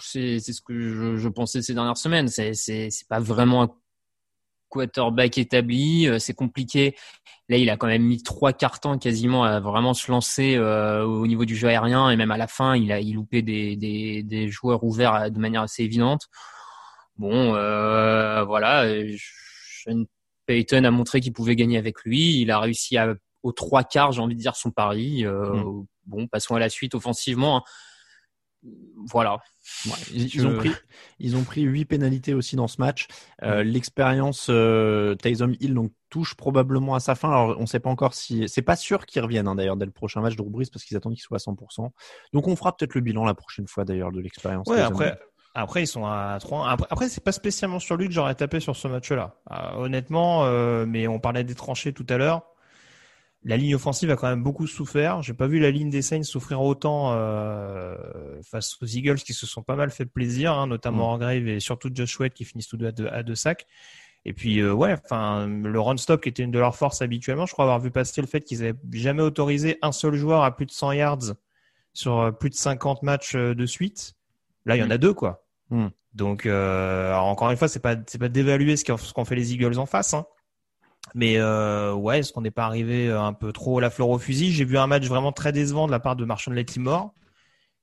c'est 0.00 0.38
ce 0.38 0.60
que 0.60 0.74
je, 0.78 1.16
je, 1.16 1.28
pensais 1.28 1.62
ces 1.62 1.74
dernières 1.74 1.96
semaines, 1.96 2.28
c'est 2.28 2.54
c'est 2.54 2.90
pas 3.08 3.18
vraiment 3.20 3.62
un 3.64 3.70
quarterback 4.68 5.38
établi, 5.38 6.08
euh, 6.08 6.18
c'est 6.18 6.34
compliqué. 6.34 6.94
Là, 7.48 7.56
il 7.56 7.70
a 7.70 7.76
quand 7.76 7.86
même 7.86 8.02
mis 8.02 8.22
trois 8.22 8.52
cartons 8.52 8.98
quasiment 8.98 9.44
à 9.44 9.58
vraiment 9.60 9.94
se 9.94 10.10
lancer 10.10 10.56
euh, 10.56 11.04
au 11.04 11.26
niveau 11.26 11.46
du 11.46 11.56
jeu 11.56 11.68
aérien 11.68 12.10
et 12.10 12.16
même 12.16 12.30
à 12.30 12.36
la 12.36 12.46
fin, 12.46 12.76
il 12.76 12.92
a 12.92 13.00
il 13.00 13.14
loupé 13.14 13.40
des, 13.40 13.74
des, 13.76 14.22
des 14.22 14.48
joueurs 14.48 14.84
ouverts 14.84 15.14
euh, 15.14 15.28
de 15.30 15.38
manière 15.38 15.62
assez 15.62 15.82
évidente. 15.82 16.28
Bon, 17.16 17.54
euh, 17.54 18.44
voilà, 18.44 18.86
Sean 19.16 20.04
Payton 20.46 20.84
a 20.84 20.90
montré 20.90 21.20
qu'il 21.20 21.32
pouvait 21.32 21.56
gagner 21.56 21.78
avec 21.78 22.02
lui. 22.02 22.40
Il 22.40 22.50
a 22.50 22.60
réussi 22.60 22.96
à, 22.96 23.14
aux 23.42 23.52
trois 23.52 23.82
quarts, 23.82 24.12
j'ai 24.12 24.20
envie 24.20 24.36
de 24.36 24.40
dire, 24.40 24.54
son 24.54 24.70
pari. 24.70 25.24
Euh, 25.24 25.54
mm. 25.54 25.86
Bon, 26.06 26.26
passons 26.26 26.54
à 26.54 26.60
la 26.60 26.68
suite 26.68 26.94
offensivement. 26.94 27.58
Hein 27.58 27.62
voilà. 29.06 29.38
ils, 30.12 30.46
ont 30.46 30.56
pris, 30.56 30.72
ils 31.18 31.36
ont 31.36 31.44
pris 31.44 31.62
huit 31.62 31.84
pénalités 31.84 32.34
aussi 32.34 32.56
dans 32.56 32.68
ce 32.68 32.80
match. 32.80 33.06
Euh, 33.42 33.62
l'expérience 33.62 34.48
euh, 34.50 35.14
Taysom 35.14 35.54
Hill 35.60 35.74
donc 35.74 35.92
touche 36.10 36.34
probablement 36.34 36.94
à 36.94 37.00
sa 37.00 37.14
fin. 37.14 37.30
Alors 37.30 37.56
on 37.58 37.62
ne 37.62 37.66
sait 37.66 37.80
pas 37.80 37.90
encore 37.90 38.14
si 38.14 38.48
c'est 38.48 38.62
pas 38.62 38.76
sûr 38.76 39.06
qu'ils 39.06 39.22
reviennent 39.22 39.48
hein, 39.48 39.54
d'ailleurs 39.54 39.76
dès 39.76 39.86
le 39.86 39.92
prochain 39.92 40.20
match 40.20 40.36
de 40.36 40.42
Brees 40.42 40.66
parce 40.72 40.84
qu'ils 40.84 40.96
attendent 40.96 41.14
qu'il 41.14 41.22
soit 41.22 41.36
à 41.36 41.50
100%. 41.50 41.90
Donc 42.32 42.48
on 42.48 42.56
fera 42.56 42.76
peut-être 42.76 42.94
le 42.94 43.00
bilan 43.00 43.24
la 43.24 43.34
prochaine 43.34 43.68
fois 43.68 43.84
d'ailleurs 43.84 44.12
de 44.12 44.20
l'expérience. 44.20 44.66
Ouais, 44.66 44.80
après. 44.80 45.18
Après, 45.54 45.82
ils 45.82 45.88
sont 45.88 46.04
à 46.04 46.38
3. 46.38 46.68
Après, 46.68 46.86
après 46.90 47.08
c'est 47.08 47.24
pas 47.24 47.32
spécialement 47.32 47.80
sur 47.80 47.96
lui 47.96 48.06
que 48.06 48.12
j'aurais 48.12 48.34
tapé 48.34 48.60
sur 48.60 48.76
ce 48.76 48.86
match-là. 48.86 49.34
Euh, 49.50 49.76
honnêtement, 49.76 50.44
mais 50.86 51.08
on 51.08 51.18
parlait 51.18 51.42
des 51.42 51.54
tranchées 51.54 51.92
tout 51.92 52.06
à 52.08 52.16
l'heure 52.16 52.42
la 53.44 53.56
ligne 53.56 53.74
offensive 53.74 54.10
a 54.10 54.16
quand 54.16 54.28
même 54.28 54.42
beaucoup 54.42 54.66
souffert. 54.66 55.22
J'ai 55.22 55.32
pas 55.32 55.46
vu 55.46 55.60
la 55.60 55.70
ligne 55.70 55.90
des 55.90 56.02
Saints 56.02 56.24
souffrir 56.24 56.60
autant 56.60 57.12
euh, 57.12 57.94
face 58.42 58.76
aux 58.82 58.86
Eagles 58.86 59.18
qui 59.18 59.32
se 59.32 59.46
sont 59.46 59.62
pas 59.62 59.76
mal 59.76 59.90
fait 59.90 60.06
plaisir, 60.06 60.52
hein, 60.52 60.66
notamment 60.66 61.16
mm. 61.16 61.20
Grave 61.20 61.48
et 61.48 61.60
surtout 61.60 61.90
Josh 61.92 62.14
Sweat 62.14 62.34
qui 62.34 62.44
finissent 62.44 62.68
tous 62.68 62.76
deux 62.76 62.92
à 63.10 63.22
deux, 63.22 63.34
sacs. 63.34 63.66
Et 64.24 64.32
puis 64.32 64.58
euh, 64.58 64.72
ouais, 64.72 64.92
enfin 65.04 65.46
le 65.46 65.80
run 65.80 65.96
stop 65.96 66.20
qui 66.20 66.28
était 66.28 66.42
une 66.42 66.50
de 66.50 66.58
leurs 66.58 66.74
forces 66.74 67.00
habituellement, 67.00 67.46
je 67.46 67.52
crois 67.52 67.64
avoir 67.64 67.78
vu 67.78 67.90
passer 67.90 68.20
le 68.20 68.26
fait 68.26 68.40
qu'ils 68.40 68.64
avaient 68.64 68.78
jamais 68.92 69.22
autorisé 69.22 69.78
un 69.82 69.92
seul 69.92 70.14
joueur 70.14 70.42
à 70.42 70.54
plus 70.54 70.66
de 70.66 70.72
100 70.72 70.92
yards 70.92 71.34
sur 71.92 72.18
euh, 72.18 72.30
plus 72.32 72.50
de 72.50 72.56
50 72.56 73.04
matchs 73.04 73.36
euh, 73.36 73.54
de 73.54 73.66
suite. 73.66 74.14
Là, 74.66 74.76
il 74.76 74.80
y 74.80 74.82
en 74.82 74.90
a 74.90 74.96
mm. 74.96 74.98
deux 74.98 75.14
quoi. 75.14 75.46
Mm. 75.70 75.86
Donc 76.14 76.46
encore 76.46 77.50
une 77.52 77.56
fois, 77.56 77.68
c'est 77.68 77.78
pas 77.78 77.94
c'est 78.06 78.18
pas 78.18 78.28
d'évaluer 78.28 78.76
ce 78.76 78.84
qu'ont 78.84 79.24
fait 79.24 79.36
les 79.36 79.52
Eagles 79.52 79.78
en 79.78 79.86
face. 79.86 80.14
Hein. 80.14 80.26
Mais 81.14 81.38
euh, 81.38 81.92
ouais, 81.94 82.20
est-ce 82.20 82.32
qu'on 82.32 82.42
n'est 82.42 82.50
pas 82.50 82.64
arrivé 82.64 83.08
euh, 83.08 83.20
un 83.20 83.32
peu 83.32 83.52
trop 83.52 83.78
à 83.78 83.80
la 83.80 83.90
fleur 83.90 84.08
au 84.08 84.18
fusil? 84.18 84.52
J'ai 84.52 84.64
vu 84.64 84.78
un 84.78 84.86
match 84.86 85.04
vraiment 85.06 85.32
très 85.32 85.52
décevant 85.52 85.86
de 85.86 85.92
la 85.92 86.00
part 86.00 86.16
de 86.16 86.24
Marshall 86.24 86.54
Latimore, 86.54 87.14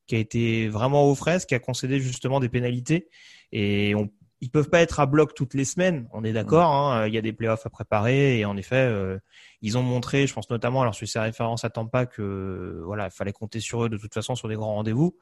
qui 0.08 0.16
a 0.16 0.20
été 0.20 0.68
vraiment 0.68 1.10
aux 1.10 1.16
fraises, 1.16 1.46
qui 1.46 1.56
a 1.56 1.60
concédé 1.60 2.00
justement 2.00 2.40
des 2.40 2.50
pénalités. 2.50 3.10
Et 3.52 3.96
on, 3.96 4.10
ils 4.42 4.50
peuvent 4.50 4.70
pas 4.70 4.82
être 4.82 5.00
à 5.00 5.06
bloc 5.06 5.34
toutes 5.34 5.54
les 5.54 5.66
semaines, 5.66 6.08
on 6.12 6.24
est 6.24 6.34
d'accord. 6.34 6.72
Hein, 6.72 7.08
il 7.08 7.14
y 7.14 7.18
a 7.18 7.22
des 7.22 7.34
playoffs 7.34 7.66
à 7.66 7.70
préparer 7.70 8.40
et 8.40 8.46
en 8.46 8.58
effet, 8.58 8.76
euh, 8.76 9.18
ils 9.62 9.78
ont 9.78 9.82
montré, 9.82 10.28
je 10.28 10.34
pense 10.34 10.50
notamment, 10.50 10.82
alors 10.82 10.94
sur 10.94 11.08
ces 11.08 11.20
références 11.20 11.64
à 11.64 11.70
Tampa, 11.70 12.06
que 12.06 12.82
voilà, 12.86 13.06
il 13.06 13.12
fallait 13.12 13.34
compter 13.34 13.60
sur 13.60 13.86
eux 13.86 13.90
de 13.90 13.98
toute 13.98 14.14
façon 14.14 14.36
sur 14.36 14.48
des 14.48 14.56
grands 14.56 14.76
rendez-vous. 14.76 15.18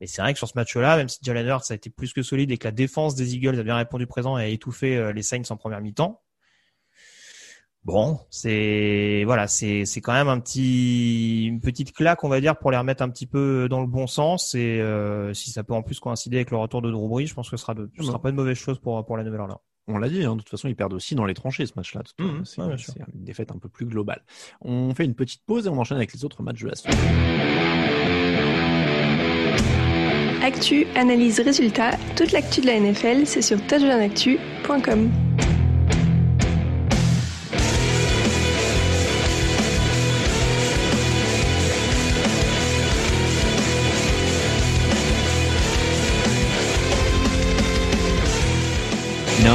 Mais 0.00 0.06
c'est 0.06 0.22
vrai 0.22 0.32
que 0.32 0.38
sur 0.38 0.48
ce 0.48 0.54
match-là, 0.56 0.96
même 0.96 1.08
si 1.08 1.18
Jalen 1.22 1.46
Hurts 1.46 1.70
a 1.70 1.74
été 1.74 1.88
plus 1.88 2.12
que 2.12 2.22
solide 2.22 2.50
et 2.50 2.58
que 2.58 2.66
la 2.66 2.72
défense 2.72 3.14
des 3.14 3.36
Eagles 3.36 3.58
a 3.58 3.62
bien 3.62 3.76
répondu 3.76 4.06
présent 4.06 4.36
et 4.38 4.42
a 4.42 4.46
étouffé 4.48 4.96
euh, 4.96 5.12
les 5.12 5.22
Saints 5.22 5.42
en 5.50 5.56
première 5.56 5.80
mi-temps, 5.80 6.20
Bon, 7.84 8.18
c'est 8.30 9.24
voilà, 9.26 9.46
c'est 9.46 9.84
c'est 9.84 10.00
quand 10.00 10.14
même 10.14 10.28
un 10.28 10.40
petit 10.40 11.44
une 11.44 11.60
petite 11.60 11.92
claque, 11.92 12.24
on 12.24 12.28
va 12.30 12.40
dire, 12.40 12.56
pour 12.56 12.70
les 12.70 12.78
remettre 12.78 13.02
un 13.02 13.10
petit 13.10 13.26
peu 13.26 13.68
dans 13.68 13.82
le 13.82 13.86
bon 13.86 14.06
sens. 14.06 14.54
Et 14.54 14.80
euh, 14.80 15.34
si 15.34 15.50
ça 15.50 15.64
peut 15.64 15.74
en 15.74 15.82
plus 15.82 16.00
coïncider 16.00 16.38
avec 16.38 16.50
le 16.50 16.56
retour 16.56 16.80
de 16.80 16.90
Drew 16.90 17.08
Brees, 17.08 17.26
je 17.26 17.34
pense 17.34 17.50
que 17.50 17.56
ce 17.58 17.62
sera 17.62 17.74
ce 17.98 18.02
sera 18.02 18.22
pas 18.22 18.30
une 18.30 18.36
mauvaise 18.36 18.56
chose 18.56 18.78
pour 18.78 19.04
pour 19.04 19.18
la 19.18 19.24
nouvelle 19.24 19.40
là. 19.40 19.60
On 19.86 19.98
l'a 19.98 20.08
dit, 20.08 20.24
hein, 20.24 20.34
de 20.34 20.40
toute 20.40 20.48
façon, 20.48 20.68
ils 20.68 20.76
perdent 20.76 20.94
aussi 20.94 21.14
dans 21.14 21.26
les 21.26 21.34
tranchées 21.34 21.66
ce 21.66 21.74
match-là. 21.76 22.00
Mmh, 22.18 22.44
c'est 22.44 22.62
une 22.62 23.24
défaite 23.24 23.52
un 23.52 23.58
peu 23.58 23.68
plus 23.68 23.84
globale. 23.84 24.22
On 24.62 24.94
fait 24.94 25.04
une 25.04 25.14
petite 25.14 25.42
pause 25.44 25.66
et 25.66 25.68
on 25.68 25.76
enchaîne 25.76 25.98
avec 25.98 26.14
les 26.14 26.24
autres 26.24 26.42
matchs 26.42 26.62
de 26.62 26.68
la 26.68 26.74
semaine. 26.74 26.96
Actu, 30.42 30.86
analyse, 30.94 31.38
résultat, 31.40 31.98
toute 32.16 32.32
l'actu 32.32 32.62
de 32.62 32.66
la 32.66 32.80
NFL, 32.80 33.26
c'est 33.26 33.42
sur 33.42 33.58
touchdownactu.com. 33.66 35.10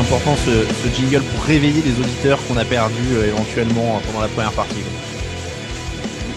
important 0.09 0.35
ce, 0.37 0.89
jingle 0.95 1.21
pour 1.21 1.43
réveiller 1.43 1.83
les 1.83 1.99
auditeurs 1.99 2.39
qu'on 2.47 2.57
a 2.57 2.65
perdus 2.65 3.13
euh, 3.13 3.27
éventuellement 3.27 4.01
pendant 4.07 4.21
la 4.21 4.27
première 4.27 4.51
partie. 4.53 4.81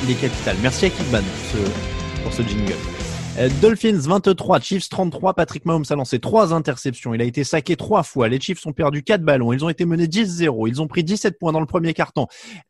Il 0.04 0.10
est 0.10 0.14
capital. 0.14 0.56
Merci 0.60 0.84
à 0.84 0.90
Kickman 0.90 1.22
pour 2.22 2.34
ce 2.34 2.42
jingle. 2.42 2.74
Euh, 3.38 3.48
Dolphins 3.62 3.96
23, 3.96 4.60
Chiefs 4.60 4.90
33, 4.90 5.32
Patrick 5.32 5.64
Mahomes 5.64 5.86
a 5.88 5.94
lancé 5.94 6.18
trois 6.18 6.52
interceptions. 6.52 7.14
Il 7.14 7.22
a 7.22 7.24
été 7.24 7.44
saqué 7.44 7.76
trois 7.76 8.02
fois. 8.02 8.28
Les 8.28 8.38
Chiefs 8.38 8.66
ont 8.66 8.74
perdu 8.74 9.02
quatre 9.02 9.22
ballons. 9.22 9.54
Ils 9.54 9.64
ont 9.64 9.70
été 9.70 9.86
menés 9.86 10.06
10-0. 10.06 10.68
Ils 10.68 10.82
ont 10.82 10.86
pris 10.86 11.02
17 11.02 11.38
points 11.38 11.52
dans 11.52 11.60
le 11.60 11.66
premier 11.66 11.94
carton. 11.94 12.26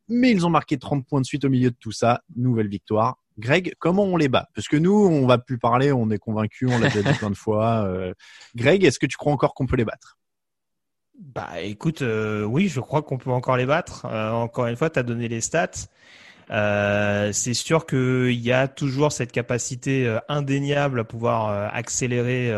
Mais 0.09 0.31
ils 0.31 0.47
ont 0.47 0.51
marqué 0.51 0.79
30 0.79 1.05
points 1.05 1.21
de 1.21 1.27
suite 1.27 1.45
au 1.45 1.49
milieu 1.49 1.71
de 1.71 1.77
tout 1.81 1.91
ça. 1.91 2.23
Nouvelle 2.37 2.69
victoire. 2.69 3.17
Greg, 3.41 3.75
comment 3.81 4.05
on 4.05 4.17
les 4.17 4.29
bat? 4.29 4.47
Parce 4.55 4.69
que 4.69 4.77
nous, 4.77 4.95
on 4.95 5.27
va 5.27 5.39
plus 5.39 5.59
parler, 5.59 5.91
on 5.91 6.11
est 6.11 6.19
convaincus, 6.19 6.69
on 6.71 6.79
l'a 6.79 6.91
déjà 6.91 7.11
dit 7.11 7.19
plein 7.19 7.31
de 7.31 7.35
fois. 7.35 7.87
Euh, 7.89 8.13
Greg, 8.55 8.85
est-ce 8.85 9.01
que 9.01 9.07
tu 9.07 9.17
crois 9.17 9.33
encore 9.33 9.55
qu'on 9.55 9.67
peut 9.67 9.75
les 9.75 9.85
battre? 9.85 10.17
Bah 11.23 11.61
écoute, 11.61 12.03
euh, 12.03 12.43
oui, 12.43 12.67
je 12.69 12.81
crois 12.81 13.03
qu'on 13.03 13.17
peut 13.17 13.31
encore 13.31 13.57
les 13.57 13.65
battre. 13.65 14.07
Euh, 14.07 14.31
encore 14.33 14.67
une 14.67 14.75
fois, 14.77 14.91
tu 14.91 14.99
as 14.99 15.05
donné 15.05 15.29
les 15.29 15.41
stats. 15.41 15.71
Euh, 16.51 17.33
c'est 17.33 17.55
sûr 17.55 17.87
qu'il 17.87 18.33
y 18.33 18.51
a 18.51 18.67
toujours 18.67 19.13
cette 19.13 19.31
capacité 19.31 20.19
indéniable 20.29 21.01
à 21.01 21.05
pouvoir 21.05 21.73
accélérer 21.73 22.53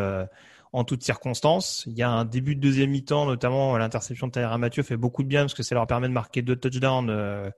en 0.72 0.84
toutes 0.84 1.02
circonstances. 1.02 1.84
Il 1.86 1.92
y 1.92 2.02
a 2.02 2.08
un 2.08 2.24
début 2.24 2.56
de 2.56 2.60
deuxième 2.60 2.90
mi-temps, 2.90 3.26
notamment 3.26 3.76
l'interception 3.76 4.28
de 4.28 4.32
Tyra 4.32 4.56
Mathieu 4.56 4.82
fait 4.82 4.96
beaucoup 4.96 5.22
de 5.22 5.28
bien 5.28 5.42
parce 5.42 5.54
que 5.54 5.62
ça 5.62 5.74
leur 5.74 5.86
permet 5.86 6.08
de 6.08 6.14
marquer 6.14 6.40
deux 6.40 6.56
touchdowns 6.56 7.52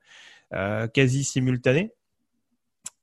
quasi 0.93 1.25
simultanés. 1.25 1.95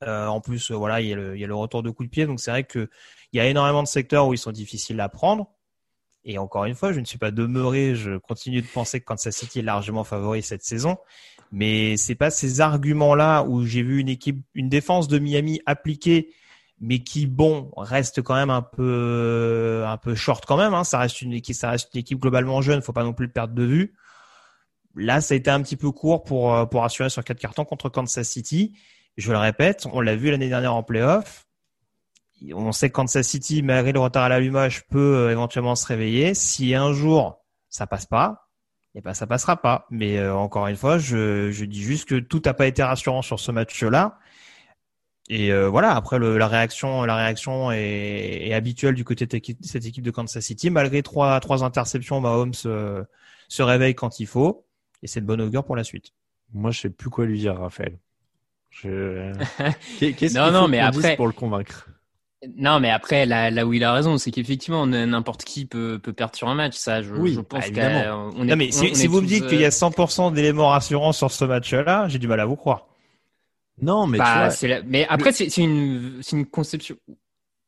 en 0.06 0.42
plus, 0.42 0.72
voilà, 0.72 1.00
il 1.00 1.08
y, 1.08 1.13
a 1.13 1.16
le, 1.16 1.38
y 1.38 1.44
a 1.44 1.48
le 1.48 1.56
retour 1.56 1.84
de 1.84 1.89
coup 1.89 2.04
de 2.04 2.10
pied, 2.10 2.26
donc 2.26 2.42
c'est 2.42 2.52
vrai 2.52 2.66
qu'il 2.66 2.89
y 3.32 3.39
a 3.39 3.48
énormément 3.48 3.82
de 3.82 3.88
secteurs 3.88 4.28
où 4.28 4.34
ils 4.34 4.38
sont 4.38 4.52
difficiles 4.52 5.00
à 5.00 5.08
prendre. 5.08 5.53
Et 6.26 6.38
encore 6.38 6.66
une 6.66 6.76
fois, 6.76 6.94
je 6.94 7.00
ne 7.00 7.06
suis 7.06 7.18
pas 7.18 7.32
demeuré, 7.32 7.96
je 7.96 8.18
continue 8.18 8.62
de 8.62 8.68
penser 8.68 9.00
que 9.00 9.06
Kansas 9.06 9.36
City 9.36 9.60
est 9.60 9.64
largement 9.64 10.04
favori 10.04 10.42
cette 10.42 10.64
saison. 10.64 10.98
Mais 11.52 11.98
c'est 11.98 12.16
pas 12.16 12.32
ces 12.32 12.62
arguments-là 12.62 13.44
où 13.44 13.66
j'ai 13.66 13.84
vu 13.84 14.00
une 14.00 14.10
équipe, 14.10 14.44
une 14.54 14.70
défense 14.70 15.08
de 15.08 15.20
Miami 15.20 15.62
appliquée, 15.66 16.34
mais 16.80 17.00
qui, 17.00 17.28
bon, 17.28 17.72
reste 17.76 18.22
quand 18.22 18.36
même 18.36 18.50
un 18.50 18.62
peu, 18.62 19.84
un 19.86 19.98
peu 19.98 20.16
short 20.16 20.46
quand 20.46 20.58
même. 20.58 20.74
Hein. 20.74 20.84
Ça 20.84 20.98
reste 21.00 21.22
une 21.22 21.34
équipe, 21.34 21.56
ça 21.56 21.72
reste 21.72 21.90
une 21.94 22.00
équipe 22.00 22.20
globalement 22.20 22.62
jeune. 22.62 22.82
Faut 22.82 22.94
pas 22.94 23.04
non 23.04 23.14
plus 23.14 23.26
le 23.28 23.32
perdre 23.32 23.54
de 23.54 23.64
vue. 23.64 23.94
Là, 24.96 25.22
ça 25.22 25.34
a 25.34 25.38
été 25.38 25.50
un 25.50 25.62
petit 25.62 25.76
peu 25.76 25.92
court 25.92 26.24
pour, 26.24 26.70
pour 26.70 26.84
assurer 26.84 27.10
sur 27.10 27.24
quatre 27.24 27.40
cartons 27.40 27.66
contre 27.66 27.90
Kansas 27.90 28.28
City. 28.28 28.74
Je 29.18 29.32
le 29.32 29.38
répète, 29.38 29.86
on 29.92 30.02
l'a 30.02 30.16
vu 30.16 30.32
l'année 30.32 30.50
dernière 30.50 30.74
en 30.74 30.84
playoff 30.84 31.46
on 32.54 32.72
sait 32.72 32.90
que 32.90 32.94
Kansas 32.96 33.28
City, 33.28 33.62
malgré 33.64 33.92
le 33.94 34.00
retard 34.00 34.24
à 34.24 34.30
l'allumage, 34.30 34.86
peut 34.88 35.16
euh, 35.28 35.32
éventuellement 35.32 35.76
se 35.76 35.86
réveiller. 35.88 36.34
Si 36.34 36.76
un 36.76 36.92
jour 36.94 37.40
ça 37.70 37.88
passe 37.88 38.06
pas, 38.06 38.50
eh 38.96 39.02
ben 39.02 39.14
ça 39.14 39.28
passera 39.28 39.58
pas. 39.62 39.88
Mais 39.90 40.18
euh, 40.18 40.36
encore 40.36 40.68
une 40.68 40.76
fois, 40.76 40.98
je, 40.98 41.64
dis 41.64 41.82
juste 41.82 42.08
que 42.10 42.20
tout 42.20 42.42
n'a 42.46 42.54
pas 42.54 42.68
été 42.68 42.84
rassurant 42.84 43.22
sur 43.22 43.40
ce 43.40 43.52
match-là. 43.52 44.18
Et 45.30 45.54
euh, 45.54 45.70
voilà, 45.70 45.96
après 45.96 46.20
le, 46.20 46.38
la 46.38 46.48
réaction, 46.50 47.06
la 47.06 47.16
réaction 47.16 47.72
est, 47.72 48.48
est 48.48 48.54
habituelle 48.54 48.94
du 48.94 49.06
côté 49.06 49.26
de 49.26 49.40
cette 49.62 49.86
équipe 49.86 50.04
de 50.04 50.12
Kansas 50.12 50.44
City. 50.44 50.70
Malgré 50.70 51.02
trois, 51.02 51.40
trois 51.40 51.64
interceptions, 51.64 52.20
Mahomes 52.20 52.52
euh, 52.66 53.04
se 53.48 53.64
réveille 53.64 53.96
quand 53.96 54.20
il 54.20 54.28
faut, 54.28 54.66
et 55.02 55.08
c'est 55.08 55.22
de 55.22 55.26
bonne 55.26 55.40
augure 55.42 55.64
pour 55.64 55.78
la 55.78 55.86
suite. 55.86 56.12
Moi, 56.54 56.72
je 56.72 56.82
sais 56.82 56.90
plus 56.90 57.10
quoi 57.10 57.26
lui 57.26 57.40
dire, 57.40 57.58
Raphaël. 57.58 57.98
Je... 58.70 59.32
Qu'est-ce 60.00 60.16
qu'il 60.18 60.34
Non, 60.34 60.48
faut 60.48 60.52
non, 60.52 60.68
mais 60.68 60.80
qu'on 60.80 60.86
après- 60.88 61.02
dise 61.10 61.16
pour 61.16 61.28
le 61.28 61.34
convaincre? 61.34 61.88
Non, 62.58 62.80
mais 62.80 62.90
après, 62.90 63.26
là, 63.26 63.50
là 63.52 63.66
où 63.66 63.74
il 63.74 63.84
a 63.84 63.94
raison, 63.94 64.18
c'est 64.18 64.32
qu'effectivement, 64.32 64.86
n'importe 64.86 65.44
qui 65.44 65.66
peut, 65.66 66.00
peut 66.02 66.14
perdre 66.14 66.36
sur 66.36 66.50
un 66.50 66.56
match. 66.56 66.76
Ça, 66.76 67.02
je, 67.02 67.14
Oui, 67.14 67.34
je 67.34 67.40
pense 67.42 67.62
bah, 67.62 67.68
évidemment. 67.68 68.32
qu'on 68.32 68.44
est. 68.44 68.46
non 68.46 68.56
mais 68.56 68.72
si, 68.72 68.90
on 68.92 68.94
si 68.94 69.06
est 69.06 69.08
vous 69.08 69.22
me 69.22 69.28
dites 69.28 69.48
qu'il 69.48 69.60
y 69.62 69.66
a 69.66 69.68
euh, 69.68 69.70
100% 69.70 70.34
d'éléments 70.34 70.70
rassurants 70.70 71.14
sur 71.14 71.32
ce 71.32 71.46
match-là, 71.46 72.08
j'ai 72.10 72.20
du 72.20 72.28
mal 72.28 72.40
à 72.40 72.46
vous 72.46 72.56
croire. 72.56 72.88
Non, 73.82 74.06
mais 74.08 74.18
tu 74.18 74.24
bah, 74.24 74.36
vois, 74.40 74.50
c'est 74.52 74.68
la- 74.68 74.84
mais 74.84 75.06
après, 75.10 75.32
c'est 75.32 75.50
c'est 75.50 75.64
une, 75.64 76.20
c'est 76.22 76.36
une 76.36 76.46
conception. 76.46 76.96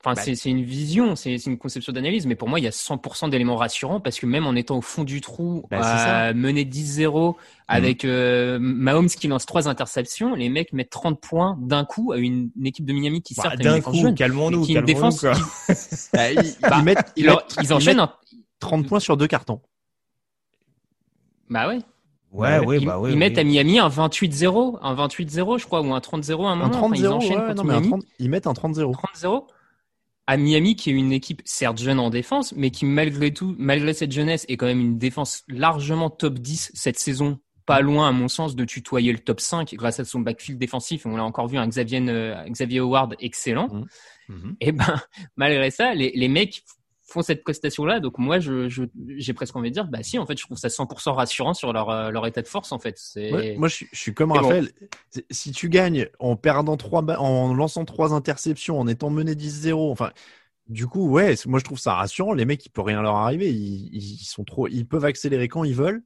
Enfin, 0.08 0.14
Bah, 0.14 0.36
c'est 0.36 0.50
une 0.50 0.62
vision, 0.64 1.16
c'est 1.16 1.36
une 1.48 1.58
conception 1.58 1.92
d'analyse. 1.92 2.28
Mais 2.28 2.36
pour 2.36 2.48
moi, 2.48 2.60
il 2.60 2.64
y 2.64 2.68
a 2.68 2.72
100% 2.72 3.28
d'éléments 3.30 3.56
rassurants 3.56 4.00
parce 4.00 4.20
que 4.20 4.28
même 4.28 4.46
en 4.46 4.54
étant 4.54 4.78
au 4.78 4.82
fond 4.82 5.04
du 5.04 5.20
trou, 5.20 5.64
Bah, 5.72 5.82
ça. 5.82 6.28
euh, 6.28 6.34
mené 6.36 6.64
10-0, 6.64 7.36
avec 7.68 8.06
euh, 8.06 8.60
Mahomes 8.62 9.08
qui 9.10 9.28
lance 9.28 9.48
trois 9.48 9.68
interceptions, 9.68 10.36
les 10.36 10.50
mecs 10.50 10.74
mettent 10.74 10.92
30 10.92 11.20
points 11.20 11.58
d'un 11.60 11.86
coup 11.86 12.12
à 12.12 12.20
une, 12.20 12.52
une 12.56 12.68
équipe 12.68 12.86
de 12.86 12.94
Miami 12.94 13.24
qui 13.24 13.34
Bah, 13.34 13.44
a 13.50 13.54
une 13.56 13.62
D'un 13.62 13.82
coup, 13.82 14.14
calmons-nous, 14.14 14.66
défense 14.84 15.22
quoi. 15.22 15.34
qui- 15.34 15.42
bah, 16.14 16.32
ils, 16.32 16.56
Bah, 16.62 16.76
ils 16.78 16.84
mettent, 16.84 17.14
ils, 17.16 17.24
ils, 17.24 17.30
mettent, 17.32 17.56
ils 17.64 17.74
enchaînent. 17.74 18.00
un- 18.00 18.14
30 18.60 18.88
points 18.88 19.00
sur 19.00 19.18
deux 19.18 19.28
cartons. 19.28 19.60
Bah 21.50 21.68
ouais. 21.68 21.80
Ouais, 22.32 22.60
ouais, 22.60 22.80
ils, 22.82 22.86
bah 22.86 23.00
ouais. 23.00 23.12
ils 23.12 23.18
mettent 23.18 23.38
à 23.38 23.44
Miami 23.46 23.80
un 23.80 23.88
28-0, 23.88 24.80
un 24.82 24.94
28-0, 24.96 25.58
je 25.58 25.66
crois, 25.66 25.82
ou 25.82 25.94
un 25.94 26.00
30-0 26.00 26.46
à 26.46 26.50
un 26.50 26.52
Un 26.54 26.56
moment. 26.58 26.76
Enfin, 26.76 26.90
30-0, 26.96 26.98
ils 27.00 27.08
enchaînent 27.08 27.40
ouais, 27.40 27.46
contre 27.48 27.56
non, 27.56 27.64
mais 27.64 27.74
un 27.76 27.80
Miami. 27.80 27.90
30 27.92 28.04
ils 28.20 28.30
mettent 28.30 28.48
un 28.48 28.52
30-0. 28.54 28.94
30-0 28.94 29.44
à 30.28 30.38
Miami, 30.38 30.76
qui 30.76 30.90
est 30.90 30.94
une 30.94 31.12
équipe 31.12 31.42
certes 31.46 31.78
jeune 31.78 32.00
en 32.00 32.10
défense, 32.10 32.54
mais 32.56 32.72
qui 32.72 32.86
malgré 32.86 33.34
tout, 33.34 33.56
malgré 33.58 33.94
cette 33.94 34.12
jeunesse, 34.12 34.46
est 34.50 34.58
quand 34.58 34.66
même 34.66 34.82
une 34.82 34.98
défense 34.98 35.44
largement 35.48 36.10
top 36.10 36.40
10 36.40 36.72
cette 36.74 36.98
saison. 36.98 37.40
Pas 37.66 37.82
loin, 37.82 38.08
à 38.08 38.12
mon 38.12 38.28
sens, 38.28 38.56
de 38.56 38.64
tutoyer 38.64 39.12
le 39.12 39.18
top 39.20 39.40
5 39.40 39.74
grâce 39.74 40.00
à 40.00 40.06
son 40.06 40.20
backfield 40.20 40.60
défensif. 40.60 41.06
On 41.06 41.16
l'a 41.16 41.24
encore 41.24 41.48
vu 41.48 41.58
un 41.58 41.68
Xavier, 41.68 42.00
euh, 42.10 42.44
Xavier 42.48 42.80
Howard 42.80 43.16
excellent. 43.20 43.70
Mhm. 44.30 44.56
Et 44.62 44.72
ben, 44.72 45.02
malgré 45.36 45.72
ça, 45.72 45.94
les, 45.94 46.12
les 46.16 46.28
mecs 46.28 46.64
font 47.08 47.22
cette 47.22 47.44
prestation-là. 47.44 48.00
Donc 48.00 48.18
moi, 48.18 48.40
je, 48.40 48.68
je, 48.68 48.84
j'ai 49.18 49.34
presque 49.34 49.56
envie 49.56 49.70
de 49.70 49.74
dire, 49.76 49.88
bah 49.88 50.02
si, 50.02 50.18
en 50.18 50.26
fait, 50.26 50.38
je 50.38 50.44
trouve 50.44 50.58
ça 50.58 50.70
100% 50.70 51.14
rassurant 51.14 51.54
sur 51.54 51.72
leur, 51.72 51.90
euh, 51.90 52.10
leur 52.10 52.26
état 52.28 52.42
de 52.42 52.48
force, 52.48 52.72
en 52.72 52.80
fait. 52.80 52.98
C'est... 52.98 53.32
Ouais, 53.32 53.56
moi, 53.58 53.68
je, 53.68 53.76
suis- 53.76 53.88
je 53.92 54.00
suis 54.00 54.14
comme 54.14 54.30
bon. 54.30 54.36
Raphaël. 54.36 54.72
Si 55.30 55.52
tu 55.52 55.70
gagnes 55.70 56.08
en 56.20 56.36
perdant 56.36 56.78
trois, 56.78 57.04
en 57.20 57.54
lançant 57.54 57.86
trois 57.86 58.14
interceptions, 58.14 58.80
en 58.80 58.88
étant 58.88 59.10
mené 59.10 59.36
10-0, 59.36 59.92
enfin, 59.92 60.12
du 60.68 60.88
coup, 60.88 61.08
ouais, 61.10 61.36
moi, 61.46 61.60
je 61.60 61.64
trouve 61.64 61.80
ça 61.80 61.94
rassurant. 61.94 62.34
Les 62.34 62.46
mecs, 62.46 62.66
il 62.66 62.70
peut 62.70 62.82
rien 62.82 63.02
leur 63.02 63.16
arriver. 63.16 63.52
Ils, 63.52 63.94
ils 63.94 64.26
sont 64.26 64.44
trop, 64.44 64.68
ils 64.68 64.86
peuvent 64.88 65.06
accélérer 65.06 65.48
quand 65.48 65.64
ils 65.64 65.76
veulent. 65.76 66.04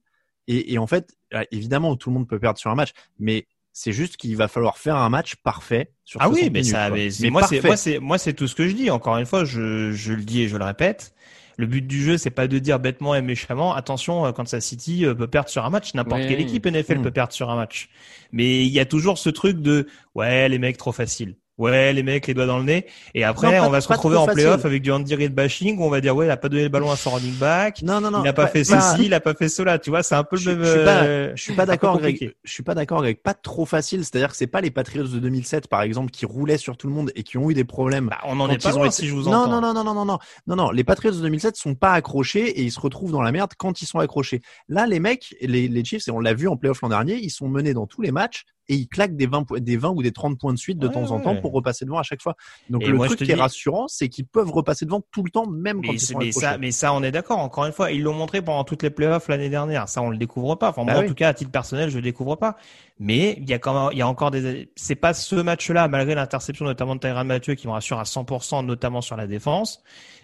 Et, 0.48 0.72
et 0.74 0.78
en 0.78 0.86
fait, 0.86 1.16
euh, 1.34 1.44
évidemment, 1.50 1.96
tout 1.96 2.10
le 2.10 2.14
monde 2.14 2.28
peut 2.28 2.38
perdre 2.38 2.58
sur 2.58 2.70
un 2.70 2.74
match, 2.74 2.90
mais 3.18 3.46
c'est 3.72 3.92
juste 3.92 4.16
qu'il 4.16 4.36
va 4.36 4.48
falloir 4.48 4.78
faire 4.78 4.96
un 4.96 5.08
match 5.08 5.36
parfait 5.36 5.92
sur 6.04 6.20
Ah 6.20 6.24
60 6.26 6.34
oui, 6.42 6.50
mais 6.50 6.60
minutes, 6.60 6.72
ça, 6.74 6.90
mais 6.90 7.10
c'est- 7.10 7.22
Mais 7.24 7.30
moi, 7.30 7.42
c'est, 7.46 7.62
moi, 7.62 7.76
c'est, 7.76 7.98
moi, 7.98 8.18
c'est 8.18 8.32
tout 8.32 8.46
ce 8.48 8.54
que 8.54 8.68
je 8.68 8.74
dis. 8.74 8.90
Encore 8.90 9.16
une 9.18 9.26
fois, 9.26 9.44
je, 9.44 9.92
je 9.92 10.12
le 10.12 10.22
dis 10.22 10.42
et 10.42 10.48
je 10.48 10.56
le 10.56 10.64
répète. 10.64 11.14
Le 11.56 11.66
but 11.66 11.86
du 11.86 12.02
jeu, 12.02 12.16
c'est 12.16 12.30
pas 12.30 12.48
de 12.48 12.58
dire 12.58 12.78
bêtement 12.80 13.14
et 13.14 13.20
méchamment, 13.22 13.74
attention, 13.74 14.24
euh, 14.24 14.32
Kansas 14.32 14.64
City 14.64 15.04
euh, 15.04 15.14
peut 15.14 15.26
perdre 15.26 15.50
sur 15.50 15.64
un 15.64 15.70
match. 15.70 15.92
N'importe 15.94 16.22
quelle 16.26 16.40
équipe 16.40 16.64
NFL 16.66 16.98
Mm. 16.98 17.02
peut 17.02 17.10
perdre 17.10 17.32
sur 17.34 17.50
un 17.50 17.56
match. 17.56 17.90
Mais 18.32 18.64
il 18.64 18.72
y 18.72 18.80
a 18.80 18.86
toujours 18.86 19.18
ce 19.18 19.28
truc 19.28 19.60
de, 19.60 19.86
ouais, 20.14 20.48
les 20.48 20.58
mecs 20.58 20.78
trop 20.78 20.92
faciles. 20.92 21.36
Ouais, 21.60 21.92
les 21.92 22.02
mecs 22.02 22.26
les 22.26 22.34
doigts 22.34 22.46
dans 22.46 22.58
le 22.58 22.64
nez. 22.64 22.86
Et 23.14 23.22
après, 23.22 23.58
Non, 23.60 23.66
on 23.66 23.70
va 23.70 23.80
se 23.80 23.88
retrouver 23.88 24.16
en 24.16 24.26
playoff 24.26 24.64
avec 24.64 24.82
du 24.82 24.90
Andy 24.90 25.14
Reid 25.14 25.34
bashing 25.34 25.78
où 25.78 25.84
on 25.84 25.90
va 25.90 26.00
dire, 26.00 26.16
ouais, 26.16 26.26
il 26.26 26.30
a 26.30 26.36
pas 26.36 26.48
donné 26.48 26.62
le 26.62 26.68
ballon 26.70 26.90
à 26.90 26.96
son 26.96 27.10
running 27.10 27.34
back. 27.34 27.82
Non, 27.82 28.00
non, 28.00 28.10
non. 28.10 28.20
il 28.20 28.24
n'a 28.24 28.32
pas, 28.32 28.46
fait 28.46 28.64
pas- 28.68 28.80
ceci, 28.80 29.04
il 29.04 29.10
n'a 29.10 29.20
pas 29.20 29.34
fait 29.34 29.48
cela. 29.48 29.78
Tu 29.78 29.90
vois, 29.90 30.02
c'est 30.02 30.14
un 30.14 30.24
peu 30.24 30.36
Je, 30.36 30.50
le 30.50 30.56
même. 30.56 30.64
je 30.64 30.70
suis 30.72 30.84
pas, 30.84 31.02
euh, 31.02 31.32
je 31.36 31.42
suis 31.42 31.52
pas 31.54 31.62
un 31.62 31.66
peu 31.66 31.70
d'accord, 31.72 31.98
Greg. 31.98 32.34
Je 32.44 32.50
suis 32.52 32.62
pas 32.62 32.74
d'accord, 32.74 33.02
Greg. 33.02 33.18
Pas 33.22 33.34
trop 33.34 33.66
facile. 33.66 34.04
C'est-à-dire 34.04 34.30
que 34.30 34.36
c'est 34.36 34.46
pas 34.46 34.60
les 34.62 34.70
Patriots 34.70 35.04
de 35.06 35.18
2007, 35.18 35.68
par 35.68 35.82
exemple, 35.82 36.10
qui 36.10 36.24
roulaient 36.24 36.56
sur 36.56 36.76
tout 36.78 36.86
le 36.86 36.94
monde 36.94 37.12
et 37.14 37.22
qui 37.22 37.36
ont 37.36 37.50
eu 37.50 37.54
des 37.54 37.64
problèmes. 37.64 38.08
Bah, 38.08 38.18
on 38.24 38.40
en 38.40 38.48
est 38.48 38.62
pas 38.62 38.70
loin, 38.72 38.86
été- 38.86 38.94
si 38.96 39.06
je 39.08 39.14
vous 39.14 39.24
non, 39.24 39.32
entends. 39.38 39.60
non, 39.60 39.60
non, 39.60 39.74
non, 39.74 39.84
non, 39.84 39.94
non, 39.94 40.04
non, 40.06 40.18
non, 40.46 40.56
non. 40.56 40.70
Les 40.70 40.84
Patriots 40.84 41.12
de 41.12 41.20
2007 41.20 41.56
sont 41.56 41.74
pas 41.74 41.92
accrochés 41.92 42.48
et 42.48 42.62
ils 42.62 42.72
se 42.72 42.80
retrouvent 42.80 43.12
dans 43.12 43.22
la 43.22 43.32
merde 43.32 43.50
quand 43.58 43.82
ils 43.82 43.86
sont 43.86 43.98
accrochés. 43.98 44.40
Là, 44.68 44.86
les 44.86 44.98
mecs, 45.00 45.34
les, 45.42 45.68
les 45.68 45.84
Chiefs, 45.84 46.08
et 46.08 46.10
on 46.10 46.20
l'a 46.20 46.32
vu 46.32 46.48
en 46.48 46.56
playoff 46.56 46.80
l'an 46.80 46.88
dernier, 46.88 47.16
ils 47.16 47.30
sont 47.30 47.48
menés 47.48 47.74
dans 47.74 47.86
tous 47.86 48.00
les 48.00 48.12
matchs 48.12 48.44
et 48.70 48.74
ils 48.76 48.88
claquent 48.88 49.16
des 49.16 49.26
20, 49.26 49.44
po- 49.44 49.58
des 49.58 49.76
20 49.76 49.90
ou 49.90 50.02
des 50.02 50.12
30 50.12 50.38
points 50.38 50.52
de 50.54 50.58
suite 50.58 50.78
de 50.78 50.86
Ouais, 50.86 50.92
temps 50.92 51.10
en 51.10 51.20
temps 51.20 51.36
pour 51.36 51.52
repasser 51.52 51.84
devant 51.84 51.98
à 51.98 52.02
chaque 52.02 52.22
fois. 52.22 52.36
Donc 52.68 52.82
Et 52.82 52.88
le 52.88 52.94
moi, 52.94 53.06
truc 53.06 53.18
qui 53.20 53.32
est 53.32 53.34
rassurant, 53.34 53.88
c'est 53.88 54.08
qu'ils 54.08 54.26
peuvent 54.26 54.50
repasser 54.50 54.86
devant 54.86 55.02
tout 55.12 55.22
le 55.22 55.30
temps, 55.30 55.46
même 55.46 55.82
quand 55.82 55.92
ils 55.92 56.00
sont 56.00 56.18
mais 56.18 56.32
ça, 56.32 56.56
mais 56.58 56.70
ça, 56.70 56.92
on 56.94 57.02
est 57.02 57.10
d'accord. 57.10 57.38
Encore 57.38 57.66
une 57.66 57.72
fois, 57.72 57.90
ils 57.92 58.02
l'ont 58.02 58.14
montré 58.14 58.42
pendant 58.42 58.64
toutes 58.64 58.82
les 58.82 58.90
playoffs 58.90 59.28
l'année 59.28 59.48
dernière. 59.50 59.88
Ça, 59.88 60.02
on 60.02 60.10
le 60.10 60.16
découvre 60.18 60.54
pas. 60.54 60.70
Enfin, 60.70 60.84
moi, 60.84 60.94
Bah 60.94 61.00
en 61.00 61.02
oui. 61.02 61.08
tout 61.08 61.14
cas, 61.14 61.28
à 61.28 61.34
titre 61.34 61.50
personnel, 61.50 61.90
je 61.90 61.96
le 61.96 62.02
découvre 62.02 62.36
pas. 62.36 62.56
Mais 62.98 63.36
il 63.40 63.48
y 63.48 63.52
a 63.54 63.58
quand 63.58 63.74
même, 63.74 63.90
il 63.92 63.98
y 63.98 64.02
a 64.02 64.08
encore 64.08 64.30
des, 64.30 64.70
c'est 64.76 64.94
pas 64.94 65.14
ce 65.14 65.36
match-là, 65.36 65.88
malgré 65.88 66.14
l'interception 66.14 66.64
notamment 66.64 66.94
de 66.94 67.00
Tyrann 67.00 67.26
Mathieu 67.26 67.54
qui 67.54 67.66
me 67.66 67.72
rassure 67.72 67.98
à 67.98 68.04
100%, 68.04 68.62
notamment 68.64 69.00
sur 69.00 69.16
la 69.16 69.26
défense. 69.26 69.82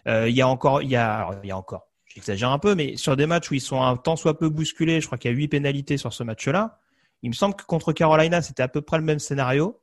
Euh, 0.09 0.29
il 0.29 0.37
y 0.37 0.43
a 0.43 0.49
encore, 0.49 0.83
il 0.83 0.91
y 0.91 0.97
a, 0.97 1.15
alors, 1.17 1.35
il 1.43 1.49
y 1.49 1.53
a 1.53 1.57
encore, 1.57 1.89
j'exagère 2.07 2.51
un 2.51 2.59
peu, 2.59 2.75
mais 2.75 2.97
sur 2.97 3.17
des 3.17 3.27
matchs 3.27 3.51
où 3.51 3.55
ils 3.55 3.61
sont 3.61 3.83
un 3.83 3.97
tant 3.97 4.17
soit 4.17 4.39
peu 4.39 4.49
bousculés, 4.49 5.01
je 5.01 5.07
crois 5.07 5.19
qu'il 5.19 5.31
y 5.31 5.35
a 5.35 5.37
huit 5.37 5.49
pénalités 5.49 5.97
sur 5.97 6.13
ce 6.13 6.23
match-là. 6.23 6.79
Il 7.23 7.31
me 7.31 7.35
semble 7.35 7.55
que 7.55 7.65
contre 7.65 7.93
Carolina, 7.93 8.43
c'était 8.43 8.63
à 8.63 8.69
peu 8.69 8.83
près 8.83 8.99
le 8.99 9.05
même 9.05 9.19
scénario. 9.19 9.81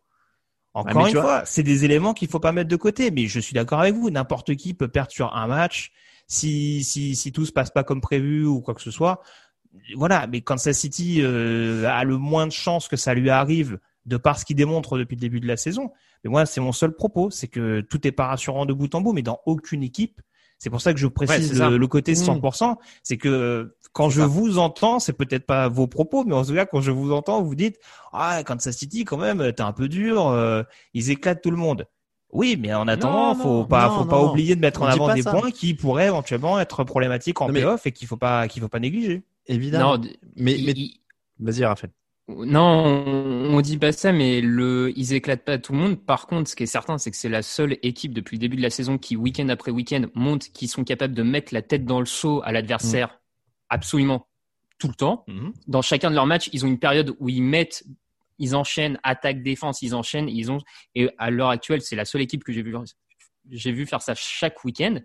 Encore 0.73 1.03
mais 1.03 1.09
une 1.09 1.13
vois- 1.15 1.21
fois, 1.21 1.45
c'est 1.45 1.63
des 1.63 1.85
éléments 1.85 2.13
qu'il 2.13 2.27
faut 2.27 2.39
pas 2.39 2.51
mettre 2.51 2.69
de 2.69 2.75
côté. 2.75 3.11
Mais 3.11 3.27
je 3.27 3.39
suis 3.39 3.53
d'accord 3.53 3.81
avec 3.81 3.93
vous. 3.93 4.09
N'importe 4.09 4.55
qui 4.55 4.73
peut 4.73 4.87
perdre 4.87 5.11
sur 5.11 5.35
un 5.35 5.47
match 5.47 5.91
si 6.27 6.83
si 6.83 7.15
si 7.15 7.31
tout 7.31 7.45
se 7.45 7.51
passe 7.51 7.69
pas 7.69 7.83
comme 7.83 8.01
prévu 8.01 8.45
ou 8.45 8.61
quoi 8.61 8.73
que 8.73 8.81
ce 8.81 8.91
soit. 8.91 9.21
Voilà. 9.95 10.27
Mais 10.27 10.41
Kansas 10.41 10.77
City 10.77 11.19
euh, 11.21 11.85
a 11.87 12.03
le 12.03 12.17
moins 12.17 12.47
de 12.47 12.51
chances 12.51 12.87
que 12.87 12.95
ça 12.95 13.13
lui 13.13 13.29
arrive 13.29 13.79
de 14.05 14.17
par 14.17 14.37
ce 14.37 14.45
qu'il 14.45 14.55
démontre 14.55 14.97
depuis 14.97 15.15
le 15.15 15.21
début 15.21 15.39
de 15.39 15.47
la 15.47 15.57
saison. 15.57 15.91
Mais 16.23 16.29
moi, 16.29 16.45
c'est 16.45 16.61
mon 16.61 16.71
seul 16.71 16.93
propos, 16.95 17.29
c'est 17.29 17.47
que 17.47 17.81
tout 17.81 18.05
est 18.07 18.11
pas 18.11 18.27
rassurant 18.27 18.65
de 18.65 18.73
bout 18.73 18.93
en 18.95 19.01
bout, 19.01 19.13
mais 19.13 19.21
dans 19.21 19.39
aucune 19.45 19.83
équipe. 19.83 20.21
C'est 20.63 20.69
pour 20.69 20.79
ça 20.79 20.93
que 20.93 20.99
je 20.99 21.07
précise 21.07 21.59
le, 21.59 21.75
le 21.77 21.87
côté 21.87 22.13
Mmh. 22.13 22.39
100%. 22.39 22.77
C'est 23.03 23.17
que 23.17 23.27
euh, 23.27 23.75
quand 23.91 24.09
je 24.09 24.21
ça. 24.21 24.27
vous 24.27 24.59
entends, 24.59 24.99
c'est 24.99 25.11
peut-être 25.11 25.45
pas 25.45 25.67
vos 25.67 25.87
propos, 25.87 26.23
mais 26.23 26.33
en 26.33 26.45
tout 26.45 26.53
cas, 26.53 26.65
quand 26.65 26.79
je 26.79 26.89
vous 26.89 27.11
entends, 27.11 27.41
vous 27.41 27.53
dites 27.53 27.77
ah 28.13 28.41
Kansas 28.45 28.77
City 28.77 29.03
quand 29.03 29.17
même, 29.17 29.51
t'es 29.51 29.61
un 29.61 29.73
peu 29.73 29.89
dur, 29.89 30.29
euh, 30.29 30.63
ils 30.93 31.09
éclatent 31.11 31.41
tout 31.41 31.51
le 31.51 31.57
monde. 31.57 31.85
Oui, 32.31 32.57
mais 32.57 32.73
en 32.73 32.87
attendant, 32.87 33.35
Non, 33.35 33.43
faut 33.43 33.49
non, 33.59 33.65
pas, 33.65 33.89
non, 33.89 33.95
faut 33.99 34.05
pas 34.05 34.21
non. 34.21 34.31
oublier 34.31 34.55
de 34.55 34.61
mettre 34.61 34.81
On 34.81 34.85
en 34.85 34.87
avant 34.87 35.13
des 35.13 35.21
ça. 35.23 35.31
points 35.31 35.51
qui 35.51 35.73
pourraient 35.73 36.07
éventuellement 36.07 36.57
être 36.61 36.85
problématiques 36.85 37.41
en 37.41 37.47
mais- 37.47 37.59
playoff 37.59 37.85
et 37.85 37.91
qu'il 37.91 38.07
faut 38.07 38.15
pas, 38.17 38.47
qu'il 38.47 38.61
faut 38.61 38.69
pas 38.69 38.79
négliger. 38.79 39.23
Évidemment. 39.47 39.97
Non, 39.97 40.01
mais, 40.37 40.57
mais 40.65 40.71
il- 40.71 40.97
vas-y, 41.39 41.65
Raphaël. 41.65 41.91
Non, 42.29 42.85
on, 42.85 43.53
on 43.55 43.61
dit 43.61 43.77
pas 43.77 43.91
ça, 43.91 44.13
mais 44.13 44.39
le, 44.39 44.93
ils 44.95 45.13
éclatent 45.13 45.43
pas 45.43 45.57
tout 45.57 45.73
le 45.73 45.79
monde. 45.79 46.05
Par 46.05 46.25
contre, 46.25 46.49
ce 46.49 46.55
qui 46.55 46.63
est 46.63 46.67
certain, 46.67 46.97
c'est 46.97 47.11
que 47.11 47.17
c'est 47.17 47.29
la 47.29 47.41
seule 47.41 47.77
équipe 47.83 48.13
depuis 48.13 48.37
le 48.37 48.39
début 48.39 48.55
de 48.55 48.61
la 48.61 48.69
saison 48.69 48.97
qui, 48.97 49.17
week-end 49.17 49.49
après 49.49 49.71
week-end, 49.71 50.05
monte, 50.13 50.49
qui 50.53 50.67
sont 50.69 50.85
capables 50.85 51.13
de 51.13 51.23
mettre 51.23 51.53
la 51.53 51.61
tête 51.61 51.85
dans 51.85 51.99
le 51.99 52.05
seau 52.05 52.41
à 52.45 52.53
l'adversaire 52.53 53.19
absolument 53.69 54.27
tout 54.79 54.87
le 54.87 54.93
temps. 54.93 55.25
Dans 55.67 55.81
chacun 55.81 56.09
de 56.09 56.15
leurs 56.15 56.25
matchs, 56.25 56.49
ils 56.53 56.65
ont 56.65 56.67
une 56.67 56.79
période 56.79 57.15
où 57.19 57.27
ils 57.29 57.43
mettent, 57.43 57.83
ils 58.39 58.55
enchaînent 58.55 58.99
attaque 59.03 59.43
défense, 59.43 59.81
ils 59.81 59.93
enchaînent, 59.95 60.29
ils 60.29 60.51
ont 60.51 60.59
et 60.95 61.09
à 61.17 61.29
l'heure 61.29 61.49
actuelle, 61.49 61.81
c'est 61.81 61.95
la 61.95 62.05
seule 62.05 62.21
équipe 62.21 62.43
que 62.43 62.53
j'ai 62.53 62.61
vu 62.61 62.75
j'ai 63.49 63.73
vu 63.73 63.85
faire 63.85 64.01
ça 64.01 64.15
chaque 64.15 64.63
week-end 64.63 64.99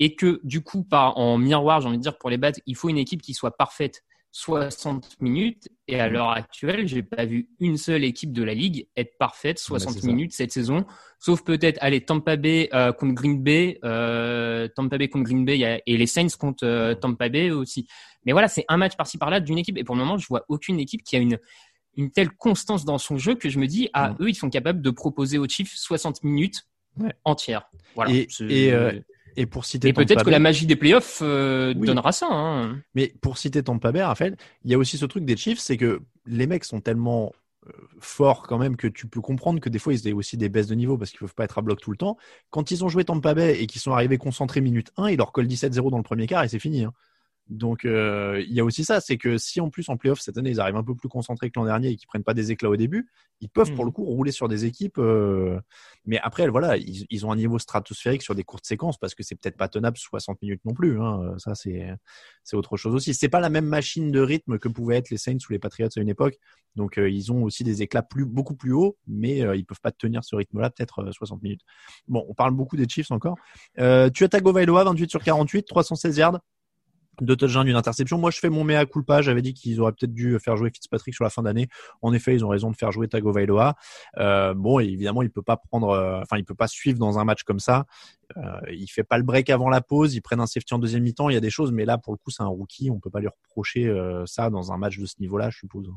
et 0.00 0.16
que 0.16 0.40
du 0.42 0.60
coup, 0.60 0.82
par 0.82 1.18
en 1.18 1.38
miroir, 1.38 1.80
j'ai 1.80 1.88
envie 1.88 1.98
de 1.98 2.02
dire 2.02 2.18
pour 2.18 2.30
les 2.30 2.36
battre, 2.36 2.60
il 2.66 2.74
faut 2.74 2.88
une 2.88 2.98
équipe 2.98 3.22
qui 3.22 3.32
soit 3.32 3.56
parfaite 3.56 4.02
60 4.32 5.20
minutes 5.20 5.68
et 5.88 6.00
à 6.00 6.08
l'heure 6.08 6.30
actuelle, 6.30 6.86
j'ai 6.88 7.02
pas 7.02 7.24
vu 7.24 7.48
une 7.60 7.76
seule 7.76 8.04
équipe 8.04 8.32
de 8.32 8.42
la 8.42 8.54
ligue 8.54 8.88
être 8.96 9.16
parfaite 9.18 9.58
60 9.58 9.92
c'est 9.94 10.00
ça. 10.00 10.06
minutes 10.06 10.32
cette 10.32 10.52
saison, 10.52 10.84
sauf 11.18 11.42
peut-être 11.44 11.78
allez 11.80 12.00
Tampa 12.00 12.36
Bay 12.36 12.68
euh, 12.74 12.92
contre 12.92 13.14
Green 13.14 13.42
Bay, 13.42 13.78
euh, 13.84 14.68
Tampa 14.74 14.98
Bay 14.98 15.08
contre 15.08 15.24
Green 15.24 15.44
Bay 15.44 15.64
a- 15.64 15.80
et 15.86 15.96
les 15.96 16.06
Saints 16.06 16.26
contre 16.38 16.64
euh, 16.66 16.94
Tampa 16.94 17.28
Bay 17.28 17.50
aussi. 17.50 17.86
Mais 18.24 18.32
voilà, 18.32 18.48
c'est 18.48 18.64
un 18.68 18.76
match 18.76 18.96
par-ci 18.96 19.16
par-là 19.18 19.40
d'une 19.40 19.58
équipe 19.58 19.78
et 19.78 19.84
pour 19.84 19.94
le 19.94 20.00
moment, 20.02 20.18
je 20.18 20.26
vois 20.26 20.44
aucune 20.48 20.80
équipe 20.80 21.02
qui 21.02 21.16
a 21.16 21.20
une 21.20 21.38
une 21.98 22.10
telle 22.10 22.30
constance 22.30 22.84
dans 22.84 22.98
son 22.98 23.16
jeu 23.16 23.36
que 23.36 23.48
je 23.48 23.58
me 23.58 23.66
dis 23.66 23.88
ah 23.94 24.14
eux 24.20 24.28
ils 24.28 24.34
sont 24.34 24.50
capables 24.50 24.82
de 24.82 24.90
proposer 24.90 25.38
aux 25.38 25.48
Chiefs 25.48 25.72
60 25.74 26.22
minutes 26.24 26.66
Ouais. 26.98 27.12
entières. 27.24 27.68
Voilà. 27.94 28.10
Et, 28.12 28.26
et 29.36 29.46
pour 29.46 29.64
citer 29.64 29.88
et 29.88 29.92
peut-être 29.92 30.24
que 30.24 30.30
la 30.30 30.38
magie 30.38 30.66
des 30.66 30.76
playoffs 30.76 31.20
euh, 31.22 31.74
Oui. 31.76 31.86
donnera 31.86 32.12
ça. 32.12 32.26
Hein. 32.30 32.80
Mais 32.94 33.14
pour 33.20 33.38
citer 33.38 33.62
Tampa 33.62 33.92
Bay, 33.92 34.02
Raphaël, 34.02 34.36
il 34.64 34.70
y 34.70 34.74
a 34.74 34.78
aussi 34.78 34.98
ce 34.98 35.06
truc 35.06 35.24
des 35.24 35.36
Chiefs, 35.36 35.58
c'est 35.58 35.76
que 35.76 36.00
les 36.26 36.46
mecs 36.46 36.64
sont 36.64 36.80
tellement 36.80 37.32
euh, 37.66 37.72
forts 38.00 38.42
quand 38.46 38.58
même 38.58 38.76
que 38.76 38.86
tu 38.86 39.06
peux 39.06 39.20
comprendre 39.20 39.60
que 39.60 39.68
des 39.68 39.78
fois 39.78 39.92
ils 39.92 40.06
aient 40.08 40.12
aussi 40.12 40.36
des 40.36 40.48
baisses 40.48 40.68
de 40.68 40.74
niveau 40.74 40.96
parce 40.96 41.10
qu'ils 41.10 41.20
peuvent 41.20 41.34
pas 41.34 41.44
être 41.44 41.58
à 41.58 41.62
bloc 41.62 41.80
tout 41.80 41.90
le 41.90 41.96
temps. 41.96 42.16
Quand 42.50 42.70
ils 42.70 42.84
ont 42.84 42.88
joué 42.88 43.04
Tampa 43.04 43.34
Bay 43.34 43.60
et 43.60 43.66
qu'ils 43.66 43.80
sont 43.80 43.92
arrivés 43.92 44.18
concentrés 44.18 44.60
minute 44.60 44.90
1, 44.96 45.10
ils 45.10 45.16
leur 45.18 45.32
collent 45.32 45.48
17-0 45.48 45.90
dans 45.90 45.96
le 45.98 46.02
premier 46.02 46.26
quart 46.26 46.44
et 46.44 46.48
c'est 46.48 46.58
fini. 46.58 46.84
hein. 46.84 46.92
Donc 47.48 47.84
euh, 47.84 48.42
il 48.46 48.52
y 48.54 48.60
a 48.60 48.64
aussi 48.64 48.84
ça, 48.84 49.00
c'est 49.00 49.16
que 49.18 49.38
si 49.38 49.60
en 49.60 49.70
plus 49.70 49.88
en 49.88 49.96
playoff 49.96 50.20
cette 50.20 50.36
année 50.36 50.50
ils 50.50 50.60
arrivent 50.60 50.76
un 50.76 50.82
peu 50.82 50.96
plus 50.96 51.08
concentrés 51.08 51.48
que 51.50 51.58
l'an 51.60 51.64
dernier 51.66 51.90
et 51.90 51.96
qu'ils 51.96 52.08
prennent 52.08 52.24
pas 52.24 52.34
des 52.34 52.50
éclats 52.50 52.70
au 52.70 52.76
début, 52.76 53.08
ils 53.40 53.48
peuvent 53.48 53.72
pour 53.72 53.84
Mhm. 53.84 53.88
le 53.88 53.92
coup 53.92 54.04
rouler 54.04 54.32
sur 54.32 54.48
des 54.48 54.64
équipes. 54.64 54.98
euh, 54.98 55.60
mais 56.04 56.18
après 56.20 56.48
voilà, 56.48 56.76
ils, 56.76 57.06
ils 57.08 57.24
ont 57.26 57.30
un 57.30 57.36
niveau 57.36 57.58
stratosphérique 57.58 58.22
sur 58.22 58.34
des 58.34 58.42
courtes 58.44 58.66
séquences 58.66 58.98
parce 58.98 59.14
que 59.14 59.22
c'est 59.22 59.36
peut-être 59.36 59.56
pas 59.56 59.68
tenable 59.68 59.96
60 59.96 60.42
minutes 60.42 60.60
non 60.64 60.74
plus. 60.74 61.00
Hein. 61.00 61.34
Ça 61.38 61.54
c'est 61.54 61.88
c'est 62.42 62.56
autre 62.56 62.76
chose 62.76 62.94
aussi. 62.94 63.14
C'est 63.14 63.28
pas 63.28 63.40
la 63.40 63.48
même 63.50 63.66
machine 63.66 64.10
de 64.10 64.20
rythme 64.20 64.58
que 64.58 64.68
pouvaient 64.68 64.96
être 64.96 65.10
les 65.10 65.18
Saints 65.18 65.38
ou 65.48 65.52
les 65.52 65.58
Patriots 65.58 65.88
à 65.96 66.00
une 66.00 66.08
époque. 66.08 66.38
Donc 66.74 66.98
euh, 66.98 67.08
ils 67.08 67.32
ont 67.32 67.42
aussi 67.44 67.64
des 67.64 67.82
éclats 67.82 68.02
plus 68.02 68.24
beaucoup 68.26 68.54
plus 68.54 68.72
hauts, 68.72 68.96
mais 69.06 69.42
euh, 69.42 69.56
ils 69.56 69.64
peuvent 69.64 69.80
pas 69.80 69.92
tenir 69.92 70.24
ce 70.24 70.36
rythme-là 70.36 70.70
peut-être 70.70 71.00
euh, 71.04 71.12
60 71.12 71.42
minutes. 71.42 71.62
Bon, 72.08 72.24
on 72.28 72.34
parle 72.34 72.52
beaucoup 72.54 72.76
des 72.76 72.88
Chiefs 72.88 73.10
encore. 73.10 73.36
Euh, 73.78 74.10
tu 74.10 74.24
attaques 74.24 74.42
Tagovailoa 74.42 74.84
28 74.84 75.10
sur 75.10 75.22
48, 75.22 75.64
316 75.66 76.16
yards 76.18 76.40
deux 77.20 77.36
touchdowns, 77.36 77.66
d'une 77.66 77.76
interception. 77.76 78.18
Moi, 78.18 78.30
je 78.30 78.38
fais 78.38 78.50
mon 78.50 78.64
mea 78.64 78.86
culpa. 78.86 79.22
J'avais 79.22 79.42
dit 79.42 79.54
qu'ils 79.54 79.80
auraient 79.80 79.92
peut-être 79.92 80.12
dû 80.12 80.38
faire 80.38 80.56
jouer 80.56 80.70
Fitzpatrick 80.70 81.14
sur 81.14 81.24
la 81.24 81.30
fin 81.30 81.42
d'année. 81.42 81.68
En 82.02 82.12
effet, 82.12 82.34
ils 82.34 82.44
ont 82.44 82.48
raison 82.48 82.70
de 82.70 82.76
faire 82.76 82.92
jouer 82.92 83.08
Tagovailoa. 83.08 83.76
Euh, 84.18 84.54
bon, 84.54 84.78
évidemment, 84.78 85.22
il 85.22 85.30
peut 85.30 85.42
pas 85.42 85.56
prendre, 85.56 85.90
euh, 85.90 86.22
il 86.36 86.44
peut 86.44 86.54
pas 86.54 86.68
suivre 86.68 86.98
dans 86.98 87.18
un 87.18 87.24
match 87.24 87.42
comme 87.44 87.60
ça. 87.60 87.86
Euh, 88.36 88.60
il 88.70 88.88
fait 88.88 89.04
pas 89.04 89.18
le 89.18 89.24
break 89.24 89.50
avant 89.50 89.68
la 89.68 89.80
pause. 89.80 90.14
Ils 90.14 90.20
prennent 90.20 90.40
un 90.40 90.46
safety 90.46 90.74
en 90.74 90.78
deuxième 90.78 91.02
mi-temps. 91.02 91.28
Il 91.28 91.34
y 91.34 91.38
a 91.38 91.40
des 91.40 91.50
choses, 91.50 91.72
mais 91.72 91.84
là, 91.84 91.98
pour 91.98 92.12
le 92.12 92.18
coup, 92.18 92.30
c'est 92.30 92.42
un 92.42 92.46
rookie. 92.46 92.90
On 92.90 93.00
peut 93.00 93.10
pas 93.10 93.20
lui 93.20 93.28
reprocher 93.28 93.86
euh, 93.86 94.24
ça 94.26 94.50
dans 94.50 94.72
un 94.72 94.76
match 94.76 94.98
de 94.98 95.06
ce 95.06 95.14
niveau-là, 95.20 95.50
je 95.50 95.58
suppose. 95.58 95.90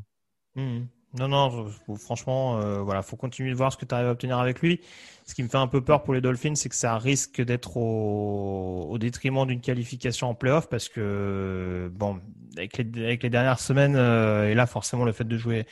Mhm. 0.56 0.88
Non, 1.18 1.28
non, 1.28 1.68
franchement, 1.98 2.60
euh, 2.60 2.82
voilà, 2.82 3.02
faut 3.02 3.16
continuer 3.16 3.50
de 3.50 3.56
voir 3.56 3.72
ce 3.74 3.78
que 3.78 3.86
tu 3.86 3.96
arrives 3.96 4.08
à 4.08 4.12
obtenir 4.12 4.38
avec 4.38 4.62
lui. 4.62 4.80
Ce 5.26 5.34
qui 5.34 5.42
me 5.42 5.48
fait 5.48 5.58
un 5.58 5.68
peu 5.68 5.84
peur 5.84 6.04
pour 6.04 6.14
les 6.14 6.22
Dolphins, 6.22 6.54
c'est 6.54 6.70
que 6.70 6.76
ça 6.76 6.98
risque 7.00 7.42
d'être 7.42 7.78
au, 7.78 8.88
au 8.90 8.98
détriment 9.00 9.48
d'une 9.48 9.60
qualification 9.60 10.30
en 10.30 10.36
playoff 10.36 10.70
parce 10.70 10.88
que, 10.88 11.92
bon, 11.96 12.20
avec 12.58 12.78
les, 12.78 13.06
avec 13.06 13.24
les 13.24 13.30
dernières 13.32 13.60
semaines, 13.60 13.96
euh, 13.96 14.50
et 14.52 14.54
là, 14.54 14.68
forcément, 14.68 15.04
le 15.04 15.12
fait 15.12 15.24
de 15.24 15.36
jouer, 15.36 15.66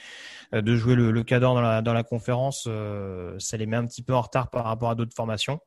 euh, 0.55 0.61
de 0.61 0.75
jouer 0.75 0.95
le, 0.95 1.11
le 1.11 1.23
cadre 1.23 1.53
dans 1.53 1.61
la, 1.61 1.83
dans 1.83 1.93
la 1.93 2.03
conférence, 2.03 2.65
euh, 2.67 3.35
ça 3.37 3.57
les 3.57 3.67
met 3.67 3.77
un 3.77 3.85
petit 3.85 4.01
peu 4.01 4.15
en 4.15 4.21
retard 4.21 4.49
par 4.49 4.65
rapport 4.65 4.89
à 4.89 4.95
d'autres 4.95 5.15
formations. 5.15 5.59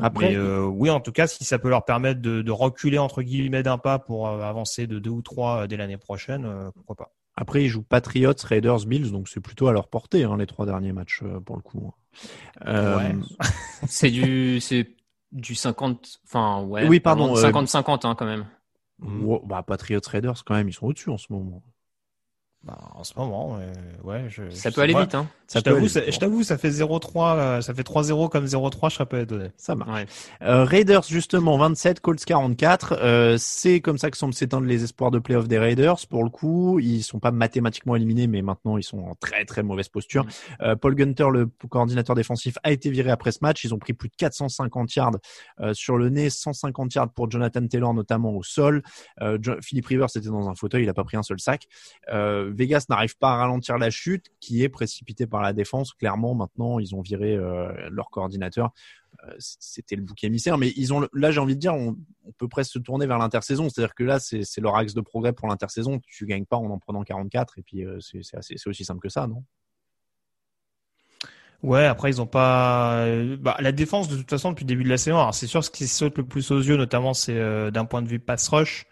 Après, 0.00 0.30
Mais, 0.30 0.36
euh, 0.36 0.64
oui, 0.64 0.90
en 0.90 1.00
tout 1.00 1.12
cas, 1.12 1.26
si 1.26 1.44
ça 1.44 1.58
peut 1.58 1.68
leur 1.68 1.84
permettre 1.84 2.20
de, 2.20 2.42
de 2.42 2.50
reculer 2.50 2.98
entre 2.98 3.22
guillemets 3.22 3.62
d'un 3.62 3.78
pas 3.78 3.98
pour 3.98 4.28
avancer 4.28 4.86
de 4.86 4.98
deux 4.98 5.10
ou 5.10 5.22
trois 5.22 5.66
dès 5.66 5.76
l'année 5.76 5.98
prochaine, 5.98 6.46
euh, 6.46 6.70
pourquoi 6.74 6.96
pas. 6.96 7.12
Après, 7.36 7.64
ils 7.64 7.68
jouent 7.68 7.82
Patriots, 7.82 8.32
Raiders, 8.44 8.86
Bills, 8.86 9.10
donc 9.10 9.28
c'est 9.28 9.40
plutôt 9.40 9.66
à 9.68 9.72
leur 9.72 9.88
portée 9.88 10.24
hein, 10.24 10.36
les 10.36 10.46
trois 10.46 10.66
derniers 10.66 10.92
matchs 10.92 11.20
euh, 11.24 11.40
pour 11.40 11.56
le 11.56 11.62
coup. 11.62 11.92
Euh, 12.66 12.96
Ouais. 12.96 13.16
C'est 13.88 14.10
du, 14.10 14.60
c'est 14.60 14.88
du 15.32 15.54
50, 15.54 16.20
enfin, 16.26 16.62
ouais. 16.62 16.86
Oui, 16.86 17.00
pardon, 17.00 17.36
euh, 17.36 17.50
50-50, 17.50 18.06
hein, 18.06 18.14
quand 18.16 18.24
même. 18.24 18.46
bah, 19.44 19.62
Patriots, 19.62 20.00
Raiders, 20.06 20.44
quand 20.44 20.54
même, 20.54 20.68
ils 20.68 20.72
sont 20.72 20.86
au-dessus 20.86 21.10
en 21.10 21.18
ce 21.18 21.32
moment. 21.32 21.62
Bah, 22.66 22.78
en 22.94 23.04
ce 23.04 23.12
moment, 23.18 23.58
euh, 23.60 23.72
ouais, 24.04 24.24
je, 24.30 24.48
Ça 24.48 24.70
je- 24.70 24.74
peut 24.74 24.80
aller 24.80 24.94
moi, 24.94 25.02
vite, 25.02 25.14
hein. 25.14 25.26
Ça 25.46 25.58
je 25.58 25.64
peut 25.64 25.70
t'avoue, 26.18 26.42
ça, 26.42 26.56
fait 26.56 26.70
0-3, 26.70 27.36
euh, 27.36 27.60
ça 27.60 27.74
fait 27.74 27.82
3-0 27.82 28.30
comme 28.30 28.46
0-3, 28.46 28.88
je 28.88 28.94
serais 28.94 29.04
pas 29.04 29.20
étonné. 29.20 29.48
Ça 29.58 29.74
marche. 29.74 29.90
Ouais. 29.92 30.06
Euh, 30.40 30.64
Raiders 30.64 31.02
justement 31.02 31.58
27, 31.58 32.00
Colts 32.00 32.24
44. 32.24 32.94
Euh, 32.98 33.36
c'est 33.38 33.82
comme 33.82 33.98
ça 33.98 34.10
que 34.10 34.16
semblent 34.16 34.32
s'éteindre 34.32 34.66
les 34.66 34.82
espoirs 34.82 35.10
de 35.10 35.18
playoff 35.18 35.46
des 35.46 35.58
Raiders. 35.58 35.98
Pour 36.08 36.24
le 36.24 36.30
coup, 36.30 36.78
ils 36.80 37.02
sont 37.02 37.18
pas 37.18 37.30
mathématiquement 37.32 37.94
éliminés, 37.94 38.26
mais 38.26 38.40
maintenant 38.40 38.78
ils 38.78 38.82
sont 38.82 39.00
en 39.00 39.14
très 39.16 39.44
très 39.44 39.62
mauvaise 39.62 39.88
posture. 39.90 40.24
Euh, 40.62 40.74
Paul 40.74 40.94
Gunter, 40.94 41.26
le 41.30 41.50
coordinateur 41.68 42.16
défensif, 42.16 42.56
a 42.62 42.72
été 42.72 42.88
viré 42.90 43.10
après 43.10 43.30
ce 43.32 43.40
match. 43.42 43.62
Ils 43.64 43.74
ont 43.74 43.78
pris 43.78 43.92
plus 43.92 44.08
de 44.08 44.14
450 44.16 44.94
yards 44.96 45.10
euh, 45.60 45.74
sur 45.74 45.98
le 45.98 46.08
nez, 46.08 46.30
150 46.30 46.94
yards 46.94 47.10
pour 47.10 47.30
Jonathan 47.30 47.66
Taylor 47.66 47.92
notamment 47.92 48.30
au 48.34 48.42
sol. 48.42 48.82
Euh, 49.20 49.36
Jo- 49.42 49.60
Philippe 49.60 49.86
Rivers 49.86 50.08
était 50.16 50.28
dans 50.30 50.48
un 50.48 50.54
fauteuil, 50.54 50.84
il 50.84 50.88
a 50.88 50.94
pas 50.94 51.04
pris 51.04 51.18
un 51.18 51.22
seul 51.22 51.38
sac. 51.38 51.64
Euh, 52.10 52.50
Vegas 52.54 52.86
n'arrive 52.88 53.16
pas 53.16 53.32
à 53.32 53.36
ralentir 53.36 53.78
la 53.78 53.90
chute, 53.90 54.26
qui 54.40 54.62
est 54.62 54.68
précipitée 54.68 55.26
par 55.26 55.42
la 55.42 55.52
défense. 55.52 55.92
Clairement, 55.92 56.34
maintenant 56.34 56.78
ils 56.78 56.94
ont 56.94 57.00
viré 57.00 57.34
euh, 57.34 57.72
leur 57.90 58.10
coordinateur. 58.10 58.72
Euh, 59.24 59.34
c'était 59.38 59.96
le 59.96 60.02
bouc 60.02 60.24
émissaire. 60.24 60.58
Mais 60.58 60.72
ils 60.76 60.92
ont 60.92 61.06
là, 61.12 61.30
j'ai 61.30 61.40
envie 61.40 61.54
de 61.54 61.60
dire, 61.60 61.74
on, 61.74 61.96
peut 62.38 62.48
presque 62.48 62.72
se 62.72 62.78
tourner 62.78 63.06
vers 63.06 63.18
l'intersaison. 63.18 63.68
C'est-à-dire 63.68 63.94
que 63.94 64.04
là, 64.04 64.18
c'est 64.18 64.60
leur 64.60 64.76
axe 64.76 64.94
de 64.94 65.00
progrès 65.00 65.32
pour 65.32 65.48
l'intersaison. 65.48 66.00
Tu 66.06 66.26
gagnes 66.26 66.46
pas 66.46 66.56
en 66.56 66.70
en 66.70 66.78
prenant 66.78 67.02
44, 67.02 67.58
et 67.58 67.62
puis 67.62 67.84
euh, 67.84 67.98
c'est 68.00 68.66
aussi 68.66 68.84
simple 68.84 69.00
que 69.00 69.08
ça, 69.08 69.26
non? 69.26 69.44
Ouais, 71.62 71.86
après 71.86 72.10
ils 72.10 72.20
ont 72.20 72.26
pas 72.26 73.06
bah, 73.38 73.56
la 73.58 73.72
défense 73.72 74.08
de 74.08 74.18
toute 74.18 74.28
façon 74.28 74.50
depuis 74.50 74.64
le 74.64 74.68
début 74.68 74.84
de 74.84 74.90
la 74.90 74.98
saison. 74.98 75.32
C'est 75.32 75.46
sûr 75.46 75.64
ce 75.64 75.70
qui 75.70 75.86
saute 75.86 76.18
le 76.18 76.24
plus 76.26 76.50
aux 76.50 76.60
yeux, 76.60 76.76
notamment 76.76 77.14
c'est 77.14 77.70
d'un 77.70 77.86
point 77.86 78.02
de 78.02 78.08
vue 78.08 78.18
pass 78.18 78.48
rush, 78.48 78.84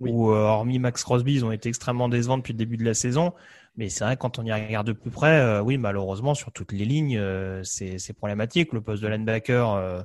Oui. 0.00 0.10
où 0.12 0.30
euh, 0.32 0.38
hormis 0.42 0.78
Max 0.78 1.04
Crosby, 1.04 1.34
ils 1.34 1.44
ont 1.44 1.52
été 1.52 1.68
extrêmement 1.68 2.08
décevants 2.08 2.38
depuis 2.38 2.52
le 2.52 2.58
début 2.58 2.76
de 2.76 2.84
la 2.84 2.94
saison. 2.94 3.32
Mais 3.76 3.88
c'est 3.88 4.04
vrai 4.04 4.16
quand 4.16 4.38
on 4.38 4.44
y 4.44 4.52
regarde 4.52 4.86
de 4.86 4.92
plus 4.92 5.10
près, 5.10 5.38
euh, 5.40 5.60
oui 5.62 5.78
malheureusement 5.78 6.34
sur 6.34 6.52
toutes 6.52 6.72
les 6.72 6.84
lignes, 6.84 7.16
euh, 7.18 7.62
c'est 7.64 8.12
problématique. 8.12 8.72
Le 8.72 8.80
poste 8.80 9.02
de 9.02 9.08
linebacker 9.08 9.72
euh, 9.72 10.02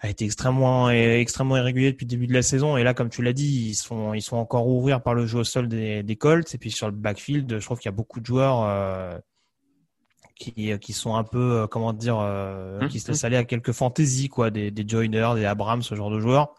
a 0.00 0.08
été 0.08 0.24
extrêmement 0.24 0.90
extrêmement 0.90 1.56
irrégulier 1.56 1.92
depuis 1.92 2.06
le 2.06 2.10
début 2.10 2.26
de 2.26 2.32
la 2.32 2.42
saison. 2.42 2.76
Et 2.76 2.82
là, 2.84 2.94
comme 2.94 3.10
tu 3.10 3.22
l'as 3.22 3.32
dit, 3.34 3.68
ils 3.70 3.74
sont 3.74 4.14
ils 4.14 4.22
sont 4.22 4.36
encore 4.36 4.66
ouvrir 4.66 5.02
par 5.02 5.14
le 5.14 5.26
jeu 5.26 5.40
au 5.40 5.44
sol 5.44 5.68
des, 5.68 6.02
des 6.02 6.16
Colts. 6.16 6.54
Et 6.54 6.58
puis 6.58 6.70
sur 6.70 6.86
le 6.86 6.92
backfield, 6.92 7.58
je 7.58 7.64
trouve 7.64 7.78
qu'il 7.78 7.88
y 7.88 7.94
a 7.94 7.96
beaucoup 7.96 8.20
de 8.20 8.26
joueurs. 8.26 8.62
euh, 8.64 9.18
qui, 10.36 10.72
qui 10.78 10.92
sont 10.94 11.16
un 11.16 11.24
peu, 11.24 11.62
euh, 11.62 11.66
comment 11.66 11.92
dire, 11.92 12.18
euh, 12.18 12.80
Hum, 12.80 12.88
qui 12.88 12.98
se 13.00 13.08
laissent 13.08 13.24
aller 13.24 13.36
à 13.36 13.44
quelques 13.44 13.72
fantaisies, 13.72 14.28
quoi, 14.28 14.50
des, 14.50 14.70
des 14.70 14.88
Joyner, 14.88 15.28
des 15.34 15.44
Abrams, 15.44 15.82
ce 15.82 15.94
genre 15.94 16.10
de 16.10 16.18
joueurs. 16.18 16.54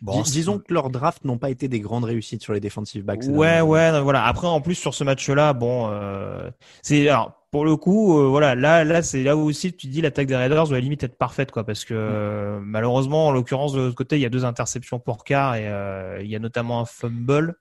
Bon, 0.00 0.20
Dis- 0.22 0.28
c'est- 0.30 0.36
Disons 0.38 0.58
que 0.60 0.72
leurs 0.72 0.90
drafts 0.90 1.24
n'ont 1.24 1.38
pas 1.38 1.50
été 1.50 1.66
des 1.68 1.80
grandes 1.80 2.04
réussites 2.04 2.42
sur 2.42 2.52
les 2.52 2.60
defensive 2.60 3.02
backs. 3.04 3.24
Ouais, 3.28 3.60
ouais, 3.60 3.90
non, 3.92 4.02
voilà. 4.02 4.24
Après, 4.26 4.46
en 4.46 4.60
plus 4.60 4.76
sur 4.76 4.94
ce 4.94 5.02
match-là, 5.04 5.52
bon, 5.54 5.88
euh, 5.90 6.48
c'est 6.82 7.08
alors 7.08 7.34
pour 7.50 7.64
le 7.64 7.76
coup, 7.76 8.18
euh, 8.20 8.26
voilà, 8.28 8.54
là, 8.54 8.84
là, 8.84 9.02
c'est 9.02 9.22
là 9.24 9.36
où 9.36 9.40
aussi 9.40 9.72
tu 9.72 9.86
dis 9.88 10.00
l'attaque 10.02 10.26
des 10.28 10.36
Raiders 10.36 10.66
doit 10.68 10.76
à 10.76 10.78
la 10.78 10.82
limite 10.82 11.02
être 11.02 11.16
parfaite, 11.16 11.50
quoi, 11.50 11.64
parce 11.64 11.84
que 11.84 11.94
euh, 11.94 12.60
malheureusement, 12.62 13.28
en 13.28 13.32
l'occurrence 13.32 13.72
de 13.72 13.80
l'autre 13.80 13.94
côté, 13.96 14.16
il 14.16 14.20
y 14.22 14.26
a 14.26 14.28
deux 14.28 14.44
interceptions 14.44 14.98
pour 15.00 15.24
quart 15.24 15.56
et 15.56 15.66
euh, 15.66 16.20
il 16.22 16.28
y 16.30 16.36
a 16.36 16.38
notamment 16.38 16.80
un 16.80 16.84
fumble. 16.84 17.54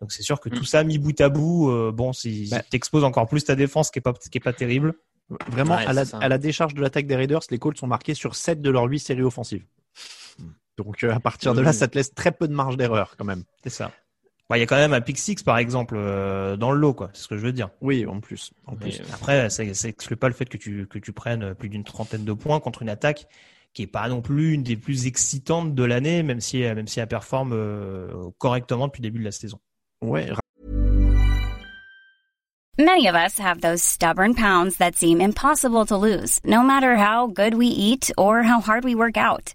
Donc 0.00 0.12
c'est 0.12 0.22
sûr 0.22 0.38
que 0.40 0.50
tout 0.50 0.64
ça 0.64 0.84
mis 0.84 0.98
bout 0.98 1.18
à 1.20 1.28
bout, 1.30 1.70
euh, 1.70 1.90
bon, 1.90 2.12
si, 2.12 2.48
Bah. 2.50 2.60
t'exposes 2.70 3.04
encore 3.04 3.26
plus 3.26 3.44
ta 3.44 3.56
défense, 3.56 3.90
qui 3.90 3.98
est 3.98 4.02
pas, 4.02 4.12
qui 4.12 4.36
est 4.38 4.40
pas 4.40 4.52
terrible. 4.52 4.94
Vraiment, 5.50 5.76
Ouais, 5.76 5.86
à, 5.86 5.92
la, 5.94 6.02
à 6.20 6.28
la 6.28 6.36
décharge 6.38 6.74
de 6.74 6.82
l'attaque 6.82 7.06
des 7.06 7.16
Raiders, 7.16 7.40
les 7.50 7.58
Colts 7.58 7.78
sont 7.78 7.86
marqués 7.86 8.12
sur 8.14 8.34
7 8.36 8.60
de 8.60 8.68
leurs 8.70 8.84
8 8.84 8.98
séries 8.98 9.22
offensives. 9.22 9.64
Donc 10.76 11.04
euh, 11.04 11.12
à 11.14 11.20
partir 11.20 11.54
de 11.54 11.60
là, 11.60 11.72
ça 11.72 11.88
te 11.88 11.96
laisse 11.96 12.14
très 12.14 12.32
peu 12.32 12.48
de 12.48 12.54
marge 12.54 12.76
d'erreur 12.76 13.14
quand 13.16 13.24
même. 13.24 13.44
C'est 13.62 13.70
ça. 13.70 13.92
Bah, 14.50 14.58
il 14.58 14.60
y 14.60 14.62
a 14.62 14.66
quand 14.66 14.76
même 14.76 14.92
un 14.92 15.00
pick 15.00 15.18
six, 15.18 15.42
par 15.42 15.56
exemple, 15.56 15.94
euh, 15.96 16.56
dans 16.56 16.70
le 16.70 16.78
lot, 16.78 16.92
quoi. 16.92 17.08
C'est 17.14 17.22
ce 17.22 17.28
que 17.28 17.36
je 17.36 17.42
veux 17.42 17.52
dire. 17.52 17.70
Oui, 17.80 18.04
en 18.04 18.20
plus. 18.20 18.52
En 18.66 18.76
plus. 18.76 19.00
Euh, 19.00 19.04
Après, 19.14 19.48
ça 19.48 19.64
ça 19.72 19.88
exclut 19.88 20.16
pas 20.16 20.28
le 20.28 20.34
fait 20.34 20.44
que 20.44 20.58
tu, 20.58 20.86
que 20.86 20.98
tu 20.98 21.12
prennes 21.12 21.54
plus 21.54 21.70
d'une 21.70 21.84
trentaine 21.84 22.24
de 22.24 22.32
points 22.34 22.60
contre 22.60 22.82
une 22.82 22.90
attaque 22.90 23.26
qui 23.72 23.82
est 23.82 23.88
pas 23.88 24.08
non 24.08 24.20
plus 24.20 24.52
une 24.52 24.62
des 24.62 24.76
plus 24.76 25.06
excitantes 25.06 25.74
de 25.74 25.82
l'année, 25.82 26.22
même 26.22 26.40
si, 26.40 26.58
même 26.58 26.86
si 26.86 27.00
elle 27.00 27.08
performe 27.08 27.52
euh, 27.54 28.30
correctement 28.38 28.86
depuis 28.86 29.00
le 29.02 29.08
début 29.08 29.18
de 29.18 29.24
la 29.24 29.32
saison. 29.32 29.58
Ouais, 30.02 30.30
Many 32.76 33.06
of 33.06 33.14
us 33.14 33.38
have 33.38 33.60
those 33.60 33.84
stubborn 33.84 34.34
pounds 34.34 34.78
that 34.78 34.96
seem 34.96 35.20
impossible 35.20 35.86
to 35.86 35.96
lose, 35.96 36.40
no 36.44 36.60
matter 36.60 36.96
how 36.96 37.28
good 37.28 37.54
we 37.54 37.68
eat 37.68 38.10
or 38.18 38.42
how 38.42 38.60
hard 38.60 38.84
we 38.84 38.96
work 38.96 39.16
out. 39.16 39.54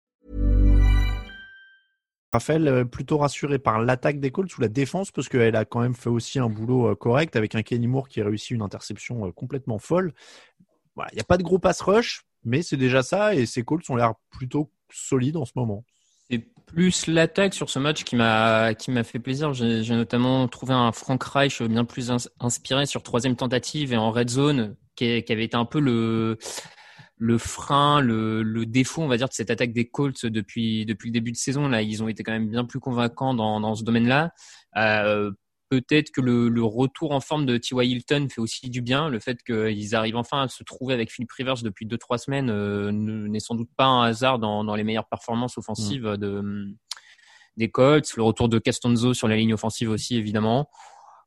Raphaël, 2.33 2.67
euh, 2.67 2.85
plutôt 2.85 3.17
rassuré 3.17 3.59
par 3.59 3.81
l'attaque 3.81 4.19
des 4.19 4.31
Colts 4.31 4.57
ou 4.57 4.61
la 4.61 4.69
défense, 4.69 5.11
parce 5.11 5.27
qu'elle 5.27 5.55
a 5.55 5.65
quand 5.65 5.81
même 5.81 5.95
fait 5.95 6.09
aussi 6.09 6.39
un 6.39 6.49
boulot 6.49 6.91
euh, 6.91 6.95
correct 6.95 7.35
avec 7.35 7.55
un 7.55 7.61
Kenny 7.61 7.87
Moore 7.87 8.07
qui 8.07 8.21
a 8.21 8.25
réussi 8.25 8.53
une 8.53 8.61
interception 8.61 9.27
euh, 9.27 9.31
complètement 9.31 9.79
folle. 9.79 10.13
Il 10.97 11.15
n'y 11.15 11.21
a 11.21 11.25
pas 11.25 11.37
de 11.37 11.43
gros 11.43 11.59
pass 11.59 11.81
rush, 11.81 12.23
mais 12.45 12.61
c'est 12.61 12.77
déjà 12.77 13.03
ça, 13.03 13.35
et 13.35 13.45
ces 13.45 13.63
Colts 13.63 13.89
ont 13.89 13.95
l'air 13.95 14.13
plutôt 14.29 14.71
solides 14.89 15.35
en 15.35 15.45
ce 15.45 15.51
moment. 15.55 15.83
C'est 16.29 16.45
plus 16.65 17.07
l'attaque 17.07 17.53
sur 17.53 17.69
ce 17.69 17.79
match 17.79 18.05
qui 18.05 18.15
m'a 18.15 18.73
fait 19.03 19.19
plaisir. 19.19 19.53
J'ai 19.53 19.95
notamment 19.95 20.47
trouvé 20.47 20.73
un 20.73 20.93
Frank 20.93 21.21
Reich 21.23 21.61
bien 21.61 21.83
plus 21.83 22.11
inspiré 22.39 22.85
sur 22.85 23.03
troisième 23.03 23.35
tentative 23.35 23.91
et 23.91 23.97
en 23.97 24.11
red 24.11 24.29
zone, 24.29 24.77
qui 24.95 25.05
avait 25.05 25.45
été 25.45 25.57
un 25.57 25.65
peu 25.65 25.81
le 25.81 26.37
le 27.21 27.37
frein, 27.37 28.01
le, 28.01 28.41
le, 28.41 28.65
défaut, 28.65 29.03
on 29.03 29.07
va 29.07 29.15
dire, 29.15 29.29
de 29.29 29.33
cette 29.33 29.51
attaque 29.51 29.73
des 29.73 29.87
Colts 29.87 30.25
depuis 30.25 30.87
depuis 30.87 31.09
le 31.09 31.13
début 31.13 31.31
de 31.31 31.37
saison. 31.37 31.67
Là, 31.67 31.83
ils 31.83 32.01
ont 32.01 32.07
été 32.07 32.23
quand 32.23 32.31
même 32.31 32.49
bien 32.49 32.65
plus 32.65 32.79
convaincants 32.79 33.35
dans, 33.35 33.59
dans 33.59 33.75
ce 33.75 33.83
domaine-là. 33.83 34.31
Euh, 34.77 35.31
Peut-être 35.69 36.11
que 36.11 36.19
le, 36.19 36.49
le, 36.49 36.63
retour 36.65 37.13
en 37.13 37.21
forme 37.21 37.45
de 37.45 37.55
T.Y. 37.55 37.89
Hilton 37.89 38.27
fait 38.29 38.41
aussi 38.41 38.69
du 38.69 38.81
bien. 38.81 39.07
Le 39.07 39.19
fait 39.21 39.41
qu'ils 39.41 39.95
arrivent 39.95 40.17
enfin 40.17 40.41
à 40.41 40.47
se 40.49 40.65
trouver 40.65 40.93
avec 40.93 41.09
Philip 41.09 41.31
Rivers 41.31 41.63
depuis 41.63 41.85
deux 41.85 41.97
trois 41.97 42.17
semaines 42.17 42.49
euh, 42.49 42.91
n'est 42.91 43.39
sans 43.39 43.55
doute 43.55 43.69
pas 43.77 43.85
un 43.85 44.03
hasard 44.03 44.37
dans, 44.37 44.65
dans 44.65 44.75
les 44.75 44.83
meilleures 44.83 45.07
performances 45.07 45.57
offensives 45.57 46.05
mm. 46.05 46.17
de 46.17 46.75
des 47.55 47.71
Colts. 47.71 48.17
Le 48.17 48.23
retour 48.23 48.49
de 48.49 48.59
Castonzo 48.59 49.13
sur 49.13 49.29
la 49.29 49.37
ligne 49.37 49.53
offensive 49.53 49.89
aussi, 49.89 50.17
évidemment 50.17 50.67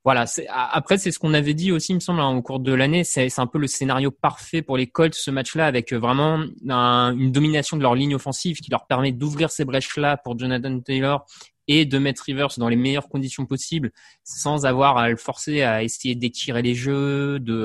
voilà. 0.05 0.27
Après, 0.51 0.99
c'est 0.99 1.11
ce 1.11 1.19
qu'on 1.19 1.33
avait 1.33 1.55
dit 1.55 1.73
aussi, 1.73 1.93
il 1.93 1.95
me 1.95 2.01
semble, 2.01 2.21
hein, 2.21 2.37
au 2.37 2.43
cours 2.43 2.61
de 2.61 2.73
l'année. 2.75 3.05
C'est 3.05 3.39
un 3.39 3.47
peu 3.47 3.59
le 3.59 3.67
scénario 3.67 4.11
parfait 4.11 4.61
pour 4.61 4.77
les 4.77 4.87
Colts 4.87 5.15
ce 5.15 5.31
match-là, 5.31 5.67
avec 5.67 5.93
euh, 5.93 5.99
vraiment 5.99 6.45
une 6.63 7.33
domination 7.33 7.79
de 7.79 7.83
leur 7.83 7.95
ligne 7.95 8.15
offensive 8.15 8.59
qui 8.59 8.71
leur 8.71 8.87
permet 8.87 9.13
d'ouvrir 9.13 9.51
ces 9.51 9.65
brèches-là 9.65 10.19
pour 10.19 10.39
Jonathan 10.39 10.79
Taylor 10.81 11.25
et 11.69 11.87
de 11.87 11.97
mettre 11.97 12.25
Rivers 12.25 12.51
dans 12.59 12.69
les 12.69 12.77
meilleures 12.77 13.09
conditions 13.09 13.47
possibles, 13.47 13.93
sans 14.25 14.67
avoir 14.67 14.99
à 14.99 15.09
le 15.09 15.17
forcer 15.17 15.63
à 15.63 15.83
essayer 15.83 16.15
d'étirer 16.15 16.61
les 16.61 16.75
jeux. 16.75 17.41
De 17.41 17.65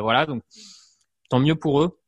voilà, 0.00 0.26
donc 0.26 0.44
tant 1.28 1.40
mieux 1.40 1.56
pour 1.56 1.82
eux. 1.82 1.98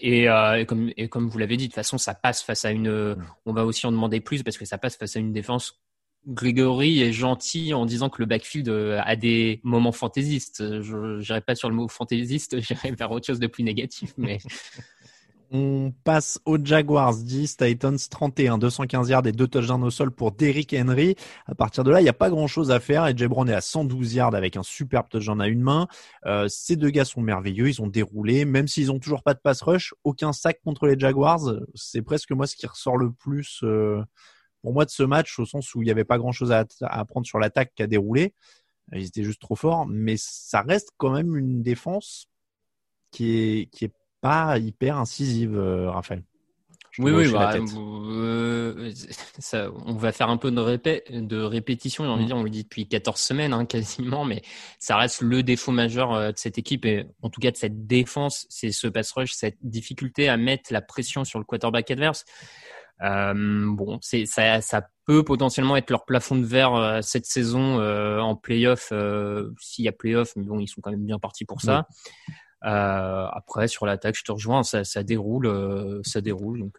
Et, 0.00 0.28
euh, 0.28 0.60
et, 0.60 0.66
comme, 0.66 0.90
et 0.96 1.08
comme 1.08 1.28
vous 1.28 1.38
l'avez 1.38 1.56
dit, 1.56 1.64
de 1.64 1.70
toute 1.70 1.74
façon, 1.76 1.96
ça 1.96 2.12
passe 2.14 2.42
face 2.42 2.66
à 2.66 2.70
une. 2.70 3.16
On 3.46 3.52
va 3.54 3.64
aussi 3.64 3.86
en 3.86 3.92
demander 3.92 4.20
plus 4.20 4.42
parce 4.42 4.58
que 4.58 4.66
ça 4.66 4.76
passe 4.76 4.96
face 4.96 5.16
à 5.16 5.20
une 5.20 5.32
défense 5.32 5.80
Grégory 6.26 7.00
est 7.00 7.12
gentil 7.12 7.72
en 7.72 7.86
disant 7.86 8.10
que 8.10 8.20
le 8.20 8.26
backfield 8.26 8.68
euh, 8.68 9.00
a 9.04 9.16
des 9.16 9.60
moments 9.62 9.92
fantaisistes. 9.92 10.82
Je 10.82 11.18
n'irai 11.18 11.40
pas 11.40 11.54
sur 11.54 11.70
le 11.70 11.76
mot 11.76 11.88
fantaisiste, 11.88 12.60
j'irai 12.60 12.92
vers 12.92 13.10
autre 13.10 13.26
chose 13.26 13.40
de 13.40 13.46
plus 13.46 13.64
négatif. 13.64 14.14
On 15.50 15.94
passe 16.04 16.38
aux 16.44 16.58
Jaguars 16.62 17.16
10, 17.16 17.56
Titans 17.56 17.96
31, 17.98 18.58
215 18.58 19.08
yards 19.08 19.26
et 19.26 19.32
deux 19.32 19.48
touchdowns 19.48 19.82
au 19.82 19.88
sol 19.88 20.10
pour 20.10 20.32
Derrick 20.32 20.74
Henry. 20.74 21.16
À 21.46 21.54
partir 21.54 21.84
de 21.84 21.90
là, 21.90 22.02
il 22.02 22.02
n'y 22.02 22.10
a 22.10 22.14
pas 22.14 22.28
grand 22.28 22.46
chose 22.46 22.70
à 22.70 22.80
faire 22.80 23.06
et 23.06 23.16
Jay 23.16 23.28
Brown 23.28 23.48
est 23.48 23.54
à 23.54 23.62
112 23.62 24.12
yards 24.12 24.34
avec 24.34 24.58
un 24.58 24.62
superbe 24.62 25.08
touchdown 25.08 25.40
à 25.40 25.48
une 25.48 25.62
main. 25.62 25.88
Euh, 26.26 26.48
ces 26.48 26.76
deux 26.76 26.90
gars 26.90 27.06
sont 27.06 27.22
merveilleux, 27.22 27.70
ils 27.70 27.80
ont 27.80 27.86
déroulé, 27.86 28.44
même 28.44 28.68
s'ils 28.68 28.92
ont 28.92 28.98
toujours 28.98 29.22
pas 29.22 29.32
de 29.32 29.38
pass 29.38 29.62
rush, 29.62 29.94
aucun 30.04 30.34
sac 30.34 30.60
contre 30.62 30.86
les 30.86 30.98
Jaguars. 30.98 31.54
C'est 31.74 32.02
presque 32.02 32.32
moi 32.32 32.46
ce 32.46 32.54
qui 32.54 32.66
ressort 32.66 32.98
le 32.98 33.10
plus. 33.10 33.60
Euh 33.62 34.02
pour 34.68 34.74
moi 34.74 34.84
de 34.84 34.90
ce 34.90 35.02
match 35.02 35.38
au 35.38 35.46
sens 35.46 35.74
où 35.74 35.80
il 35.80 35.86
n'y 35.86 35.90
avait 35.90 36.04
pas 36.04 36.18
grand 36.18 36.30
chose 36.30 36.52
à, 36.52 36.66
apprendre 36.82 37.26
sur 37.26 37.38
l'attaque 37.38 37.72
qui 37.74 37.82
a 37.82 37.86
déroulé. 37.86 38.34
Ils 38.92 39.06
étaient 39.06 39.24
juste 39.24 39.40
trop 39.40 39.56
forts, 39.56 39.86
mais 39.86 40.16
ça 40.18 40.60
reste 40.60 40.90
quand 40.98 41.08
même 41.08 41.38
une 41.38 41.62
défense 41.62 42.28
qui 43.10 43.38
est 43.38 43.70
qui 43.72 43.86
est 43.86 43.94
pas 44.20 44.58
hyper 44.58 44.98
incisive, 44.98 45.56
euh, 45.56 45.90
Raphaël. 45.90 46.22
oui, 46.98 47.12
oui, 47.12 47.32
bah, 47.32 47.54
euh, 47.56 48.92
ça, 49.38 49.70
on 49.86 49.94
va 49.94 50.12
faire 50.12 50.28
un 50.28 50.36
peu 50.36 50.50
de, 50.50 50.60
répé 50.60 51.02
de 51.08 51.40
répétition, 51.40 52.04
on 52.04 52.42
le 52.42 52.50
dit 52.50 52.64
depuis 52.64 52.86
14 52.86 53.18
semaines 53.18 53.54
hein, 53.54 53.64
quasiment, 53.64 54.26
mais 54.26 54.42
ça 54.78 54.98
reste 54.98 55.22
le 55.22 55.42
défaut 55.42 55.72
majeur 55.72 56.12
euh, 56.12 56.32
de 56.32 56.36
cette 56.36 56.58
équipe 56.58 56.84
et 56.84 57.06
en 57.22 57.30
tout 57.30 57.40
cas 57.40 57.52
de 57.52 57.56
cette 57.56 57.86
défense, 57.86 58.44
c'est 58.50 58.72
ce 58.72 58.86
pass 58.86 59.12
rush, 59.12 59.32
cette 59.32 59.56
difficulté 59.62 60.28
à 60.28 60.36
mettre 60.36 60.74
la 60.74 60.82
pression 60.82 61.24
sur 61.24 61.38
le 61.38 61.46
quarterback 61.46 61.90
adverse. 61.90 62.26
Euh, 63.02 63.64
bon, 63.66 63.98
c'est 64.02 64.26
ça, 64.26 64.60
ça 64.60 64.88
peut 65.08 65.24
potentiellement 65.24 65.76
être 65.76 65.90
leur 65.90 66.04
plafond 66.04 66.36
de 66.36 66.44
verre 66.44 66.74
euh, 66.74 67.00
cette 67.00 67.24
saison 67.24 67.80
euh, 67.80 68.20
en 68.20 68.36
playoff 68.36 68.90
euh, 68.92 69.50
s'il 69.58 69.86
y 69.86 69.88
a 69.88 69.92
playoff, 69.92 70.32
mais 70.36 70.44
bon, 70.44 70.60
ils 70.60 70.68
sont 70.68 70.82
quand 70.82 70.90
même 70.90 71.04
bien 71.04 71.18
partis 71.18 71.46
pour 71.46 71.62
ça. 71.62 71.86
après, 72.60 73.68
sur 73.68 73.86
l'attaque, 73.86 74.16
je 74.16 74.24
te 74.24 74.32
rejoins, 74.32 74.62
ça, 74.62 74.84
ça 74.84 75.02
déroule, 75.02 76.00
ça 76.04 76.20
déroule, 76.20 76.60
donc 76.60 76.78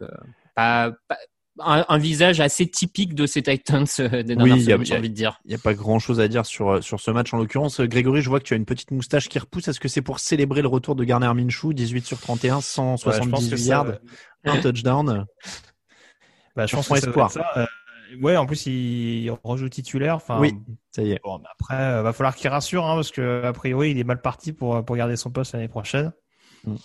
pas, 0.54 0.92
pas 1.08 1.16
un, 1.58 1.98
visage 1.98 2.40
assez 2.40 2.66
typique 2.68 3.14
de 3.14 3.26
ces 3.26 3.42
Titans 3.42 3.84
des 3.98 4.22
dernières 4.22 4.78
oui, 4.78 4.84
j'ai 4.84 4.96
envie 4.96 5.10
de 5.10 5.14
dire. 5.14 5.40
Il 5.44 5.48
n'y 5.48 5.54
a 5.54 5.58
pas 5.58 5.74
grand 5.74 5.98
chose 5.98 6.20
à 6.20 6.28
dire 6.28 6.46
sur, 6.46 6.82
sur 6.82 7.00
ce 7.00 7.10
match 7.10 7.34
en 7.34 7.38
l'occurrence. 7.38 7.80
Grégory, 7.80 8.22
je 8.22 8.28
vois 8.30 8.38
que 8.38 8.44
tu 8.44 8.54
as 8.54 8.56
une 8.56 8.64
petite 8.64 8.92
moustache 8.92 9.28
qui 9.28 9.38
repousse. 9.38 9.68
Est-ce 9.68 9.80
que 9.80 9.88
c'est 9.88 10.02
pour 10.02 10.20
célébrer 10.20 10.62
le 10.62 10.68
retour 10.68 10.94
de 10.94 11.04
Garner 11.04 11.32
Minshew, 11.34 11.72
18 11.74 12.06
sur 12.06 12.20
31, 12.20 12.60
178 12.60 13.52
ouais, 13.52 13.60
yards, 13.60 13.92
un 14.44 14.60
touchdown 14.60 15.26
bah, 16.56 16.66
je 16.66 16.76
pense 16.76 16.88
que 16.88 16.94
espoir. 16.94 17.30
Ça, 17.30 17.46
euh, 17.56 17.66
ouais, 18.20 18.36
en 18.36 18.46
plus 18.46 18.66
il 18.66 19.30
rejoue 19.42 19.68
titulaire. 19.68 20.16
Enfin, 20.16 20.40
oui, 20.40 20.54
ça 20.90 21.02
y 21.02 21.12
est. 21.12 21.20
Bon, 21.22 21.40
après, 21.52 21.76
euh, 21.76 22.02
va 22.02 22.12
falloir 22.12 22.34
qu'il 22.34 22.48
rassure, 22.48 22.86
hein, 22.86 22.94
parce 22.94 23.10
que 23.10 23.44
a 23.44 23.52
priori 23.52 23.92
il 23.92 23.98
est 23.98 24.04
mal 24.04 24.20
parti 24.20 24.52
pour 24.52 24.84
pour 24.84 24.96
garder 24.96 25.16
son 25.16 25.30
poste 25.30 25.52
l'année 25.52 25.68
prochaine. 25.68 26.12
Mm. 26.64 26.76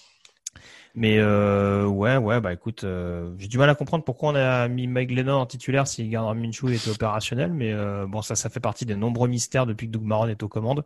Mais 0.95 1.17
euh, 1.19 1.85
ouais, 1.85 2.15
ouais, 2.15 2.39
bah 2.39 2.53
écoute, 2.53 2.85
euh, 2.85 3.33
j'ai 3.37 3.49
du 3.49 3.57
mal 3.57 3.69
à 3.69 3.75
comprendre 3.75 4.05
pourquoi 4.05 4.29
on 4.29 4.35
a 4.35 4.69
mis 4.69 4.87
Mike 4.87 5.11
Lennon 5.11 5.35
en 5.35 5.45
titulaire 5.45 5.87
si 5.87 6.07
Gardner 6.07 6.39
Minshew 6.39 6.69
était 6.73 6.89
opérationnel, 6.89 7.51
mais 7.51 7.73
euh, 7.73 8.05
bon, 8.07 8.21
ça, 8.21 8.35
ça 8.35 8.49
fait 8.49 8.61
partie 8.61 8.85
des 8.85 8.95
nombreux 8.95 9.27
mystères 9.27 9.65
depuis 9.65 9.87
que 9.87 9.91
Doug 9.91 10.03
Maron 10.03 10.27
est 10.27 10.41
aux 10.41 10.47
commandes. 10.47 10.85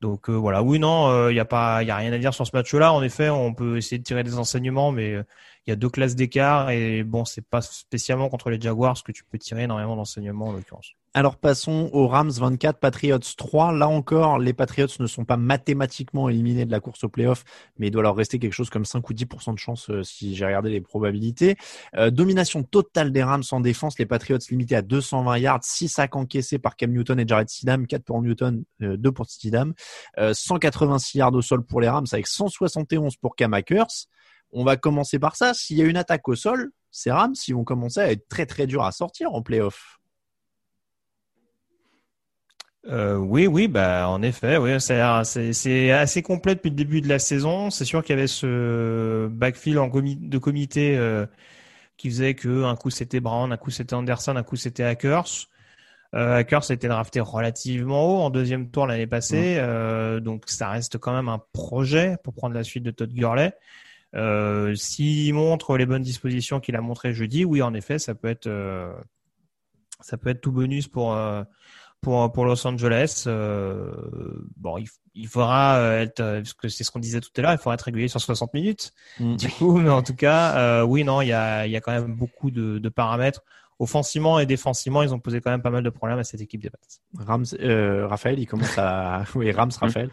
Donc 0.00 0.30
voilà, 0.30 0.62
oui, 0.62 0.78
non, 0.78 1.28
il 1.30 1.32
n'y 1.32 1.40
a 1.40 1.44
pas, 1.44 1.82
il 1.82 1.88
y 1.88 1.90
a 1.90 1.96
rien 1.96 2.12
à 2.12 2.18
dire 2.18 2.34
sur 2.34 2.46
ce 2.46 2.54
match-là. 2.54 2.92
En 2.92 3.02
effet, 3.02 3.30
on 3.30 3.54
peut 3.54 3.78
essayer 3.78 3.98
de 3.98 4.04
tirer 4.04 4.22
des 4.22 4.38
enseignements, 4.38 4.92
mais 4.92 5.16
il 5.66 5.70
y 5.70 5.72
a 5.72 5.76
deux 5.76 5.88
classes 5.88 6.14
d'écart 6.14 6.70
et 6.70 7.02
bon, 7.02 7.24
c'est 7.24 7.44
pas 7.44 7.60
spécialement 7.60 8.28
contre 8.28 8.50
les 8.50 8.60
Jaguars 8.60 9.02
que 9.02 9.12
tu 9.12 9.24
peux 9.24 9.38
tirer 9.38 9.64
énormément 9.64 9.96
d'enseignements 9.96 10.48
en 10.48 10.52
l'occurrence. 10.52 10.92
Alors 11.16 11.38
passons 11.38 11.88
aux 11.94 12.08
Rams 12.08 12.30
24, 12.30 12.78
Patriots 12.78 13.18
3. 13.18 13.72
Là 13.72 13.88
encore, 13.88 14.38
les 14.38 14.52
Patriots 14.52 14.86
ne 15.00 15.06
sont 15.06 15.24
pas 15.24 15.38
mathématiquement 15.38 16.28
éliminés 16.28 16.66
de 16.66 16.70
la 16.70 16.78
course 16.78 17.04
au 17.04 17.08
playoff, 17.08 17.42
mais 17.78 17.86
il 17.86 17.90
doit 17.90 18.02
leur 18.02 18.14
rester 18.14 18.38
quelque 18.38 18.52
chose 18.52 18.68
comme 18.68 18.84
5 18.84 19.08
ou 19.08 19.14
10% 19.14 19.54
de 19.54 19.58
chance 19.58 19.88
euh, 19.88 20.02
si 20.02 20.36
j'ai 20.36 20.44
regardé 20.44 20.68
les 20.68 20.82
probabilités. 20.82 21.56
Euh, 21.96 22.10
domination 22.10 22.62
totale 22.62 23.12
des 23.12 23.22
Rams 23.22 23.44
en 23.50 23.60
défense, 23.60 23.98
les 23.98 24.04
Patriots 24.04 24.38
limités 24.50 24.76
à 24.76 24.82
220 24.82 25.38
yards, 25.38 25.64
6 25.64 25.88
sacs 25.88 26.14
encaissés 26.16 26.58
par 26.58 26.76
Cam 26.76 26.92
Newton 26.92 27.18
et 27.18 27.26
Jared 27.26 27.48
Stidham, 27.48 27.86
4 27.86 28.04
pour 28.04 28.20
Newton, 28.20 28.62
2 28.80 28.86
euh, 28.86 29.12
pour 29.12 29.24
Stidham, 29.24 29.72
186 30.18 31.16
yards 31.16 31.32
au 31.32 31.40
sol 31.40 31.64
pour 31.64 31.80
les 31.80 31.88
Rams 31.88 32.06
avec 32.12 32.26
171 32.26 33.16
pour 33.16 33.36
Cam 33.36 33.54
Akers. 33.54 34.06
On 34.52 34.64
va 34.64 34.76
commencer 34.76 35.18
par 35.18 35.36
ça. 35.36 35.54
S'il 35.54 35.76
y 35.76 35.82
a 35.82 35.84
une 35.84 35.96
attaque 35.96 36.28
au 36.28 36.34
sol, 36.34 36.70
ces 36.90 37.10
Rams, 37.10 37.34
ils 37.46 37.54
vont 37.54 37.64
commencer 37.64 38.00
à 38.00 38.10
être 38.10 38.28
très 38.28 38.46
très 38.46 38.66
durs 38.66 38.84
à 38.84 38.92
sortir 38.92 39.32
en 39.34 39.42
playoff. 39.42 39.98
Euh, 42.88 43.16
oui, 43.16 43.48
oui, 43.48 43.66
bah 43.66 44.08
en 44.08 44.22
effet, 44.22 44.58
oui, 44.58 44.80
c'est 44.80 45.90
assez 45.90 46.22
complet 46.22 46.54
depuis 46.54 46.70
le 46.70 46.76
début 46.76 47.00
de 47.00 47.08
la 47.08 47.18
saison. 47.18 47.70
C'est 47.70 47.84
sûr 47.84 48.02
qu'il 48.02 48.14
y 48.14 48.18
avait 48.18 48.28
ce 48.28 49.26
backfield 49.26 49.78
en 49.78 49.88
de 49.88 50.38
comité 50.38 50.96
euh, 50.96 51.26
qui 51.96 52.10
faisait 52.10 52.34
que 52.34 52.64
un 52.64 52.76
coup 52.76 52.90
c'était 52.90 53.20
Brown, 53.20 53.52
un 53.52 53.56
coup 53.56 53.70
c'était 53.70 53.94
Anderson, 53.94 54.36
un 54.36 54.42
coup 54.44 54.56
c'était 54.56 54.84
Hackers. 54.84 55.48
Euh, 56.14 56.36
Hackers 56.36 56.70
a 56.70 56.74
été 56.74 56.88
drafté 56.88 57.20
relativement 57.20 58.06
haut 58.06 58.22
en 58.22 58.30
deuxième 58.30 58.70
tour 58.70 58.86
l'année 58.86 59.06
passée, 59.06 59.56
euh, 59.58 60.20
donc 60.20 60.44
ça 60.46 60.70
reste 60.70 60.98
quand 60.98 61.12
même 61.12 61.28
un 61.28 61.42
projet 61.52 62.16
pour 62.22 62.34
prendre 62.34 62.54
la 62.54 62.64
suite 62.64 62.84
de 62.84 62.90
Todd 62.90 63.12
Gurley. 63.12 63.52
Euh, 64.14 64.74
S'il 64.74 65.34
montre 65.34 65.76
les 65.76 65.86
bonnes 65.86 66.02
dispositions 66.02 66.60
qu'il 66.60 66.76
a 66.76 66.80
montré 66.80 67.12
jeudi, 67.12 67.44
oui, 67.44 67.62
en 67.62 67.74
effet, 67.74 67.98
ça 67.98 68.14
peut 68.14 68.28
être, 68.28 68.46
euh, 68.46 68.92
ça 70.00 70.16
peut 70.16 70.30
être 70.30 70.40
tout 70.40 70.52
bonus 70.52 70.88
pour 70.88 71.14
euh, 71.14 71.42
pour 72.00 72.32
pour 72.32 72.44
Los 72.44 72.66
Angeles. 72.66 73.24
Euh, 73.26 73.90
bon, 74.56 74.78
il, 74.78 74.86
il 75.14 75.28
faudra 75.28 75.80
être, 75.98 76.22
parce 76.22 76.54
que 76.54 76.68
c'est 76.68 76.84
ce 76.84 76.90
qu'on 76.90 77.00
disait 77.00 77.20
tout 77.20 77.30
à 77.36 77.40
l'heure, 77.42 77.52
il 77.52 77.58
faudra 77.58 77.74
être 77.74 77.82
régulier 77.82 78.08
sur 78.08 78.20
60 78.20 78.54
minutes. 78.54 78.92
Mm. 79.18 79.36
Du 79.36 79.48
coup, 79.48 79.78
mais 79.78 79.90
en 79.90 80.02
tout 80.02 80.14
cas, 80.14 80.84
oui, 80.84 81.04
non, 81.04 81.20
il 81.20 81.28
y 81.28 81.32
a 81.32 81.66
il 81.66 81.72
y 81.72 81.76
a 81.76 81.80
quand 81.80 81.92
même 81.92 82.14
beaucoup 82.14 82.50
de, 82.50 82.78
de 82.78 82.88
paramètres 82.88 83.42
offensivement 83.78 84.38
et 84.38 84.46
défensivement, 84.46 85.02
ils 85.02 85.12
ont 85.12 85.18
posé 85.18 85.40
quand 85.40 85.50
même 85.50 85.62
pas 85.62 85.70
mal 85.70 85.82
de 85.82 85.90
problèmes 85.90 86.18
à 86.18 86.24
cette 86.24 86.40
équipe 86.40 86.62
des 86.62 86.70
Pats. 86.70 86.78
Rams, 87.18 87.44
euh, 87.60 88.06
Raphaël, 88.06 88.38
il 88.38 88.46
commence 88.46 88.76
à, 88.78 89.24
oui, 89.34 89.50
Rams, 89.52 89.70
Raphaël. 89.78 90.10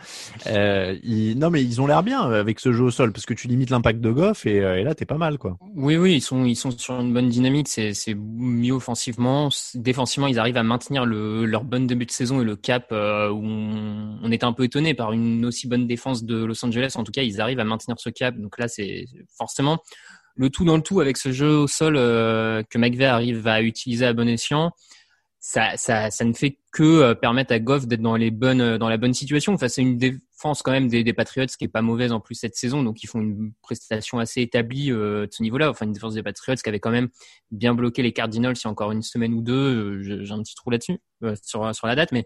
Euh, 0.48 0.96
Non, 1.36 1.50
mais 1.50 1.64
ils 1.64 1.80
ont 1.82 1.88
l'air 1.88 2.04
bien 2.04 2.22
avec 2.22 2.60
ce 2.60 2.74
jeu 2.74 2.84
au 2.84 2.92
sol 2.92 3.14
parce 3.14 3.26
que 3.26 3.34
tu 3.34 3.48
limites 3.48 3.70
l'impact 3.70 4.02
de 4.02 4.12
Goff 4.12 4.46
et, 4.46 4.60
euh, 4.60 4.80
et 4.80 4.84
là 4.84 4.96
t'es 4.96 5.06
pas 5.06 5.18
mal, 5.18 5.38
quoi. 5.38 5.58
Oui, 5.76 5.96
oui, 5.96 6.16
ils 6.16 6.22
sont, 6.22 6.44
ils 6.46 6.56
sont 6.56 6.72
sur 6.72 7.00
une 7.00 7.14
bonne 7.14 7.30
dynamique. 7.30 7.68
C'est, 7.70 7.94
c'est 7.94 8.16
mieux 8.16 8.74
offensivement, 8.74 9.50
défensivement, 9.76 10.28
ils 10.28 10.40
arrivent 10.40 10.58
à 10.58 10.64
maintenir 10.64 11.06
le, 11.06 11.46
leur 11.46 11.64
bon 11.64 11.88
début 11.88 12.06
de 12.06 12.12
saison 12.12 12.42
et 12.42 12.46
le 12.46 12.56
cap 12.56 12.88
euh, 12.92 13.30
où 13.30 13.42
on, 13.44 14.20
on 14.22 14.32
était 14.32 14.46
un 14.46 14.54
peu 14.54 14.64
étonné 14.66 14.94
par 14.94 15.14
une 15.14 15.46
aussi 15.46 15.68
bonne 15.68 15.88
défense 15.88 16.26
de 16.26 16.44
Los 16.44 16.64
Angeles. 16.66 16.94
En 16.96 17.04
tout 17.04 17.12
cas, 17.12 17.22
ils 17.24 17.40
arrivent 17.40 17.60
à 17.60 17.66
maintenir 17.66 17.98
ce 17.98 18.10
cap. 18.10 18.36
Donc 18.38 18.58
là, 18.58 18.68
c'est 18.68 19.06
forcément 19.38 19.80
le 20.36 20.50
tout 20.50 20.66
dans 20.66 20.78
le 20.78 20.84
tout 20.84 21.00
avec 21.00 21.18
ce 21.18 21.32
jeu 21.32 21.58
au 21.58 21.68
sol 21.68 21.96
euh, 21.98 22.64
que 22.70 22.78
McVeigh 22.78 23.06
arrive 23.06 23.48
à 23.48 23.62
utiliser 23.62 24.06
à 24.06 24.14
bon 24.14 24.28
escient, 24.28 24.72
ça, 25.44 26.10
ne 26.24 26.34
fait 26.34 26.58
que 26.72 26.84
euh, 26.84 27.16
permettre 27.16 27.54
à 27.54 27.60
Goff 27.60 27.86
d'être 27.86 28.02
dans 28.02 28.16
les 28.16 28.32
bonnes, 28.32 28.62
euh, 28.62 28.78
dans 28.78 28.88
la 28.88 28.98
bonne 28.98 29.14
situation. 29.14 29.54
Enfin, 29.54 29.68
c'est 29.68 29.82
une 29.82 29.98
défense 29.98 30.62
quand 30.62 30.72
même 30.72 30.88
des, 30.88 31.14
Patriots 31.14 31.48
qui 31.58 31.66
est 31.66 31.70
pas 31.70 31.82
mauvaise 31.82 32.14
en 32.14 32.22
plus 32.22 32.36
cette 32.36 32.56
saison, 32.56 32.82
donc 32.82 33.04
ils 33.04 33.08
font 33.08 33.20
une 33.20 33.52
prestation 33.62 34.20
assez 34.20 34.42
établie 34.42 34.92
euh, 34.92 35.28
de 35.28 35.32
ce 35.32 35.44
niveau-là. 35.44 35.70
Enfin, 35.70 35.86
une 35.86 35.92
défense 35.92 36.14
des 36.14 36.24
Patriots 36.24 36.56
qui 36.56 36.70
avait 36.70 36.80
quand 36.80 36.92
même 36.92 37.10
bien 37.52 37.74
bloqué 37.74 38.02
les 38.02 38.14
Cardinals 38.14 38.56
il 38.56 38.64
y 38.64 38.68
a 38.68 38.72
encore 38.72 38.94
une 38.94 39.02
semaine 39.02 39.34
ou 39.34 39.42
deux. 39.42 40.02
J'ai 40.02 40.32
un 40.32 40.42
petit 40.42 40.56
trou 40.56 40.70
là-dessus 40.70 41.00
sur 41.44 41.88
la 41.88 41.96
date, 41.96 42.14
mais 42.14 42.26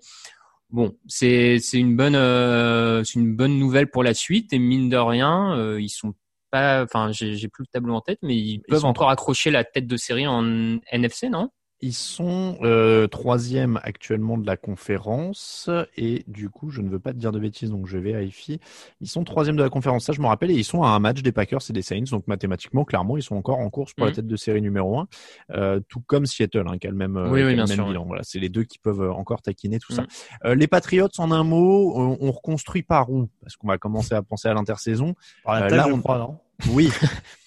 bon, 0.70 0.96
c'est 1.08 1.58
une 1.74 1.96
bonne 1.96 3.58
nouvelle 3.58 3.90
pour 3.90 4.04
la 4.04 4.14
suite 4.14 4.54
et 4.54 4.60
mine 4.60 4.90
de 4.90 4.98
rien, 4.98 5.78
ils 5.80 5.90
sont 5.90 6.14
pas, 6.52 6.84
enfin, 6.84 7.12
j'ai 7.12 7.48
plus 7.48 7.64
le 7.64 7.68
tableau 7.72 7.96
en 7.96 8.02
tête, 8.02 8.20
mais 8.22 8.36
ils, 8.36 8.62
peuvent 8.68 8.86
encore 8.86 9.10
accrocher 9.10 9.52
la 9.52 9.64
tête 9.64 9.88
de 9.88 9.98
série 9.98 10.28
en 10.28 10.44
NFC, 10.92 11.30
non? 11.30 11.50
Ils 11.82 11.94
sont 11.94 12.58
euh, 12.64 13.06
troisième 13.08 13.80
actuellement 13.84 14.38
de 14.38 14.46
la 14.48 14.58
conférence 14.58 15.70
et 15.96 16.24
du 16.28 16.50
coup, 16.50 16.70
je 16.72 16.82
ne 16.82 16.90
veux 16.90 16.98
pas 17.00 17.14
te 17.14 17.18
dire 17.20 17.32
de 17.32 17.40
bêtises, 17.40 17.70
donc 17.70 17.86
je 17.88 17.98
vais 17.98 18.14
vérifier. 18.14 18.60
Ils 19.00 19.08
sont 19.08 19.24
troisième 19.24 19.56
de 19.56 19.62
la 19.64 19.70
conférence, 19.70 20.06
ça 20.06 20.14
je 20.14 20.20
me 20.22 20.26
rappelle, 20.28 20.50
et 20.50 20.56
ils 20.56 20.64
sont 20.64 20.82
à 20.84 20.88
un 20.90 21.00
match 21.00 21.22
des 21.22 21.32
Packers 21.32 21.60
et 21.70 21.74
des 21.74 21.82
Saints, 21.84 22.04
donc 22.10 22.28
mathématiquement, 22.28 22.84
clairement, 22.84 23.16
ils 23.18 23.22
sont 23.22 23.36
encore 23.36 23.60
en 23.60 23.70
course 23.70 23.94
pour 23.94 24.06
la 24.06 24.12
Mhm. 24.12 24.16
tête 24.16 24.28
de 24.28 24.36
série 24.36 24.62
numéro 24.62 24.98
un, 25.00 25.08
euh, 25.52 25.80
tout 25.88 26.02
comme 26.08 26.26
Seattle, 26.26 26.64
hein, 26.68 26.78
qui 26.80 26.88
a 26.88 26.90
le 26.90 26.96
même, 26.98 27.16
euh, 27.18 27.30
Oui, 27.30 27.42
oui, 27.42 27.46
a 27.46 27.50
le 27.50 27.56
bien 27.56 27.66
même 27.66 27.76
sûr, 27.76 27.88
bilan. 27.88 28.06
Voilà, 28.06 28.24
c'est 28.24 28.40
les 28.40 28.50
deux 28.50 28.64
qui 28.64 28.80
peuvent 28.80 29.02
euh, 29.02 29.12
encore 29.14 29.42
taquiner 29.44 29.78
tout 29.78 29.94
ça. 29.94 30.02
Mhm. 30.02 30.08
Euh, 30.46 30.56
les 30.56 30.68
Patriots, 30.68 31.08
en 31.20 31.32
un 31.32 31.44
mot, 31.44 31.94
on, 31.96 32.18
on 32.20 32.32
reconstruit 32.32 32.82
par 32.84 33.12
où? 33.12 33.30
Parce 33.42 33.56
qu'on 33.56 33.68
va 33.68 33.78
commencer 33.78 34.16
à 34.16 34.24
penser 34.24 34.48
à 34.48 34.54
l'intersaison. 34.56 35.14
Par 35.44 35.54
la 35.60 35.66
Euh, 35.66 35.70
taille, 35.70 35.78
là, 35.78 35.86
je 35.88 35.94
on- 35.94 36.02
crois, 36.02 36.18
non? 36.18 36.40
Oui. 36.72 36.90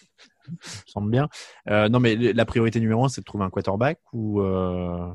Semble 0.86 1.10
bien. 1.10 1.28
Euh, 1.68 1.88
non, 1.88 2.00
mais 2.00 2.16
la 2.16 2.44
priorité 2.44 2.80
numéro 2.80 3.04
un, 3.04 3.08
c'est 3.08 3.20
de 3.20 3.24
trouver 3.24 3.44
un 3.44 3.50
quarterback 3.50 3.98
ou. 4.12 4.40
Euh... 4.40 5.08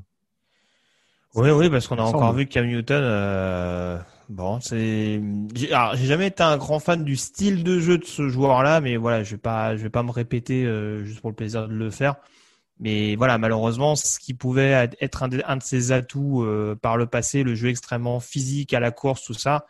Oui, 1.36 1.50
oui, 1.50 1.70
parce 1.70 1.88
qu'on 1.88 1.98
a 1.98 2.04
encore 2.04 2.22
semble. 2.22 2.40
vu 2.40 2.48
Cam 2.48 2.66
Newton. 2.66 3.02
Euh, 3.04 4.00
bon, 4.30 4.60
c'est. 4.62 5.22
J'ai 5.54 5.74
alors, 5.74 5.96
j'ai 5.96 6.06
jamais 6.06 6.28
été 6.28 6.44
un 6.44 6.58
grand 6.58 6.80
fan 6.80 7.04
du 7.04 7.18
style 7.18 7.64
de 7.64 7.80
jeu 7.80 7.98
de 7.98 8.06
ce 8.06 8.30
joueur-là, 8.30 8.80
mais 8.80 8.96
voilà, 8.96 9.24
je 9.24 9.32
vais 9.32 9.42
pas, 9.42 9.76
je 9.76 9.84
vais 9.84 9.90
pas 9.90 10.04
me 10.04 10.12
répéter 10.12 10.66
juste 11.04 11.20
pour 11.20 11.30
le 11.30 11.36
plaisir 11.36 11.68
de 11.68 11.74
le 11.74 11.90
faire. 11.90 12.16
Mais 12.80 13.16
voilà, 13.16 13.38
malheureusement, 13.38 13.96
ce 13.96 14.20
qui 14.20 14.34
pouvait 14.34 14.90
être 15.00 15.24
un 15.24 15.28
de, 15.28 15.42
un 15.46 15.58
de 15.58 15.64
ses 15.64 15.92
atouts 15.92 16.46
par 16.82 16.96
le 16.96 17.06
passé, 17.06 17.44
le 17.44 17.56
jeu 17.56 17.70
extrêmement 17.70 18.22
physique 18.22 18.74
à 18.74 18.80
la 18.80 18.92
course, 18.92 19.24
tout 19.24 19.34
ça, 19.34 19.66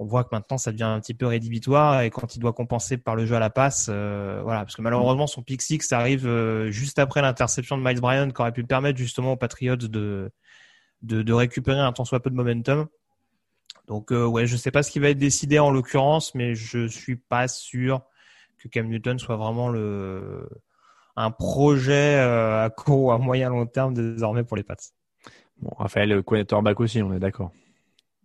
on 0.00 0.06
voit 0.06 0.24
que 0.24 0.30
maintenant 0.32 0.56
ça 0.56 0.72
devient 0.72 0.84
un 0.84 0.98
petit 0.98 1.12
peu 1.12 1.26
rédhibitoire 1.26 2.00
et 2.00 2.08
quand 2.08 2.34
il 2.34 2.38
doit 2.38 2.54
compenser 2.54 2.96
par 2.96 3.16
le 3.16 3.26
jeu 3.26 3.36
à 3.36 3.38
la 3.38 3.50
passe, 3.50 3.88
euh, 3.90 4.40
voilà, 4.42 4.60
parce 4.60 4.74
que 4.74 4.80
malheureusement 4.80 5.26
son 5.26 5.42
pick 5.42 5.60
six 5.60 5.92
arrive 5.92 6.26
euh, 6.26 6.70
juste 6.70 6.98
après 6.98 7.20
l'interception 7.20 7.76
de 7.76 7.82
Miles 7.84 8.00
Bryant 8.00 8.30
qui 8.30 8.40
aurait 8.40 8.52
pu 8.52 8.64
permettre 8.64 8.98
justement 8.98 9.32
aux 9.32 9.36
Patriots 9.36 9.76
de 9.76 10.32
de, 11.02 11.32
récupérer 11.32 11.80
un 11.80 11.92
tant 11.92 12.06
soit 12.06 12.20
peu 12.20 12.30
de 12.30 12.34
momentum. 12.34 12.86
Donc 13.88 14.10
euh, 14.10 14.24
ouais, 14.24 14.46
je 14.46 14.56
sais 14.56 14.70
pas 14.70 14.82
ce 14.82 14.90
qui 14.90 15.00
va 15.00 15.10
être 15.10 15.18
décidé 15.18 15.58
en 15.58 15.70
l'occurrence, 15.70 16.34
mais 16.34 16.54
je 16.54 16.86
suis 16.86 17.16
pas 17.16 17.46
sûr 17.46 18.00
que 18.56 18.68
Cam 18.68 18.88
Newton 18.88 19.18
soit 19.18 19.36
vraiment 19.36 19.68
le 19.68 20.48
un 21.14 21.30
projet 21.30 22.14
à 22.18 22.70
court 22.74 23.04
ou 23.04 23.12
à 23.12 23.18
moyen 23.18 23.50
long 23.50 23.66
terme 23.66 23.92
désormais 23.92 24.44
pour 24.44 24.56
les 24.56 24.62
Pats. 24.62 24.76
Bon, 25.60 25.72
Raphaël, 25.76 26.22
quarterback 26.22 26.80
aussi, 26.80 27.02
on 27.02 27.12
est 27.12 27.18
d'accord. 27.18 27.52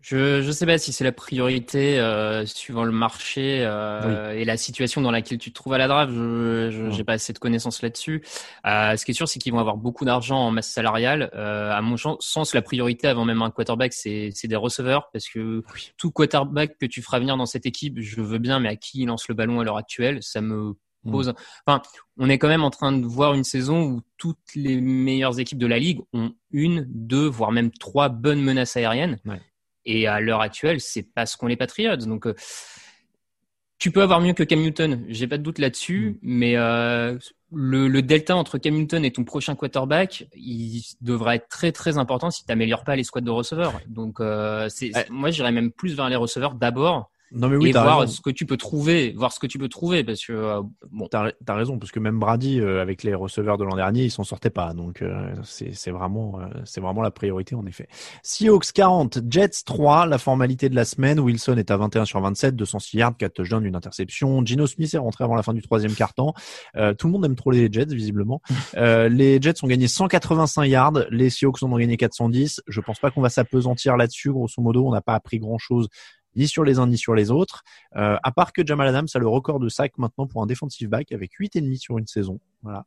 Je 0.05 0.43
je 0.43 0.51
sais 0.51 0.67
pas 0.67 0.77
si 0.77 0.93
c'est 0.93 1.03
la 1.03 1.11
priorité 1.11 1.99
euh, 1.99 2.45
suivant 2.45 2.83
le 2.83 2.91
marché 2.91 3.65
euh, 3.65 4.37
et 4.37 4.45
la 4.45 4.55
situation 4.55 5.01
dans 5.01 5.09
laquelle 5.09 5.39
tu 5.39 5.49
te 5.49 5.55
trouves 5.55 5.73
à 5.73 5.79
la 5.79 5.87
draft. 5.87 6.13
Je 6.13 6.89
j'ai 6.91 7.03
pas 7.03 7.13
assez 7.13 7.33
de 7.33 7.39
connaissances 7.39 7.81
là-dessus. 7.81 8.23
Euh, 8.67 8.95
ce 8.97 9.03
qui 9.03 9.11
est 9.11 9.13
sûr, 9.15 9.27
c'est 9.27 9.39
qu'ils 9.39 9.51
vont 9.51 9.57
avoir 9.57 9.77
beaucoup 9.77 10.05
d'argent 10.05 10.37
en 10.37 10.51
masse 10.51 10.69
salariale. 10.69 11.31
Euh, 11.33 11.71
à 11.71 11.81
mon 11.81 11.97
sens, 11.97 12.53
la 12.53 12.61
priorité 12.61 13.07
avant 13.07 13.25
même 13.25 13.41
un 13.41 13.49
quarterback, 13.49 13.93
c'est 13.93 14.31
des 14.43 14.55
receveurs 14.55 15.09
parce 15.11 15.27
que 15.27 15.63
tout 15.97 16.11
quarterback 16.11 16.77
que 16.77 16.85
tu 16.85 17.01
feras 17.01 17.17
venir 17.17 17.35
dans 17.35 17.47
cette 17.47 17.65
équipe, 17.65 17.99
je 17.99 18.21
veux 18.21 18.37
bien, 18.37 18.59
mais 18.59 18.69
à 18.69 18.75
qui 18.75 19.01
il 19.01 19.07
lance 19.07 19.27
le 19.27 19.33
ballon 19.33 19.59
à 19.59 19.63
l'heure 19.63 19.77
actuelle, 19.77 20.19
ça 20.21 20.39
me 20.39 20.75
pose. 21.09 21.33
Enfin, 21.65 21.81
on 22.19 22.29
est 22.29 22.37
quand 22.37 22.47
même 22.47 22.63
en 22.63 22.69
train 22.69 22.91
de 22.91 23.07
voir 23.07 23.33
une 23.33 23.43
saison 23.43 23.81
où 23.81 24.01
toutes 24.17 24.53
les 24.53 24.79
meilleures 24.79 25.39
équipes 25.39 25.57
de 25.57 25.67
la 25.67 25.79
ligue 25.79 26.01
ont 26.13 26.35
une, 26.51 26.85
deux, 26.87 27.25
voire 27.25 27.51
même 27.51 27.71
trois 27.71 28.09
bonnes 28.09 28.43
menaces 28.43 28.77
aériennes. 28.77 29.17
Ouais. 29.25 29.41
Et 29.85 30.07
à 30.07 30.19
l'heure 30.19 30.41
actuelle, 30.41 30.79
c'est 30.81 31.03
pas 31.13 31.25
ce 31.25 31.37
qu'ont 31.37 31.47
les 31.47 31.55
Patriots. 31.57 31.95
Donc, 31.97 32.25
euh, 32.27 32.33
tu 33.77 33.91
peux 33.91 34.01
avoir 34.01 34.21
mieux 34.21 34.33
que 34.33 34.43
Cam 34.43 34.59
Newton, 34.59 35.05
j'ai 35.09 35.27
pas 35.27 35.37
de 35.37 35.43
doute 35.43 35.59
là-dessus, 35.59 36.17
mais 36.21 36.55
euh, 36.55 37.17
le, 37.53 37.87
le 37.87 38.01
delta 38.01 38.35
entre 38.35 38.57
Cam 38.57 38.73
Newton 38.73 39.03
et 39.03 39.11
ton 39.11 39.23
prochain 39.25 39.53
quarterback, 39.55 40.27
il 40.33 40.81
devra 41.01 41.35
être 41.35 41.49
très 41.49 41.71
très 41.71 41.97
important 41.97 42.31
si 42.31 42.45
tu 42.45 42.51
n'améliores 42.51 42.83
pas 42.83 42.95
les 42.95 43.03
squads 43.03 43.21
de 43.21 43.29
receveurs. 43.31 43.79
Donc, 43.87 44.21
euh, 44.21 44.69
c'est, 44.69 44.91
c'est- 44.93 45.09
moi, 45.09 45.29
j'irais 45.29 45.51
même 45.51 45.71
plus 45.71 45.93
vers 45.95 46.09
les 46.09 46.15
receveurs 46.15 46.55
d'abord 46.55 47.11
Non, 47.31 47.49
mais 47.49 47.57
oui, 47.57 47.69
et 47.69 47.71
voir 47.71 47.99
raison. 47.99 48.11
ce 48.13 48.21
que 48.21 48.29
tu 48.29 48.45
peux 48.45 48.57
trouver, 48.57 49.13
voir 49.17 49.31
ce 49.31 49.39
que 49.39 49.47
tu 49.47 49.57
peux 49.57 49.69
trouver, 49.69 50.03
parce 50.03 50.25
que 50.25 50.33
euh, 50.33 50.61
bon, 50.91 51.07
T'as 51.07 51.31
as 51.47 51.53
raison, 51.53 51.77
parce 51.79 51.91
que 51.91 51.99
même 51.99 52.19
Brady, 52.19 52.59
euh, 52.59 52.81
avec 52.81 53.03
les 53.03 53.13
receveurs 53.13 53.57
de 53.57 53.63
l'an 53.63 53.75
dernier, 53.75 54.03
il 54.03 54.11
s'en 54.11 54.23
sortait 54.23 54.49
pas. 54.49 54.73
Donc, 54.73 55.01
euh, 55.01 55.33
c'est 55.43 55.91
vraiment, 55.91 56.39
euh, 56.39 56.45
c'est 56.65 56.81
vraiment 56.81 57.01
la 57.01 57.11
priorité, 57.11 57.55
en 57.55 57.65
effet. 57.65 57.87
Seahawks 58.23 58.71
40, 58.73 59.19
Jets 59.29 59.63
3, 59.65 60.05
la 60.05 60.17
formalité 60.17 60.69
de 60.69 60.75
la 60.75 60.85
semaine. 60.85 61.19
Wilson 61.19 61.57
est 61.57 61.71
à 61.71 61.77
21 61.77 62.05
sur 62.05 62.21
27, 62.21 62.55
206 62.55 62.97
yards, 62.97 63.17
4 63.17 63.33
touchdowns, 63.33 63.65
une 63.65 63.75
interception. 63.75 64.45
Gino 64.45 64.67
Smith 64.67 64.93
est 64.93 64.97
rentré 64.97 65.23
avant 65.23 65.35
la 65.35 65.43
fin 65.43 65.53
du 65.53 65.61
troisième 65.61 65.93
quart-temps. 65.93 66.33
Euh, 66.75 66.93
tout 66.93 67.07
le 67.07 67.13
monde 67.13 67.25
aime 67.25 67.35
trop 67.35 67.51
les 67.51 67.71
Jets, 67.71 67.85
visiblement. 67.85 68.41
Euh, 68.77 69.07
les 69.07 69.41
Jets 69.41 69.63
ont 69.63 69.67
gagné 69.67 69.87
185 69.87 70.65
yards, 70.65 71.05
les 71.09 71.29
Seahawks 71.29 71.63
en 71.63 71.71
ont 71.71 71.77
gagné 71.77 71.95
410. 71.97 72.61
Je 72.67 72.81
pense 72.81 72.99
pas 72.99 73.09
qu'on 73.09 73.21
va 73.21 73.29
s'apesantir 73.29 73.95
là-dessus. 73.95 74.31
Grosso 74.31 74.61
modo, 74.61 74.85
on 74.85 74.91
n'a 74.91 75.01
pas 75.01 75.13
appris 75.13 75.39
grand-chose 75.39 75.87
ni 76.35 76.47
sur 76.47 76.63
les 76.63 76.79
uns 76.79 76.87
ni 76.87 76.97
sur 76.97 77.15
les 77.15 77.31
autres. 77.31 77.63
Euh, 77.95 78.17
à 78.23 78.31
part 78.31 78.53
que 78.53 78.65
Jamal 78.65 78.87
Adams 78.87 79.07
a 79.13 79.19
le 79.19 79.27
record 79.27 79.59
de 79.59 79.69
sacs 79.69 79.97
maintenant 79.97 80.27
pour 80.27 80.41
un 80.41 80.45
defensive 80.45 80.89
back 80.89 81.11
avec 81.11 81.31
8,5 81.39 81.77
sur 81.77 81.97
une 81.97 82.07
saison. 82.07 82.39
Voilà. 82.61 82.85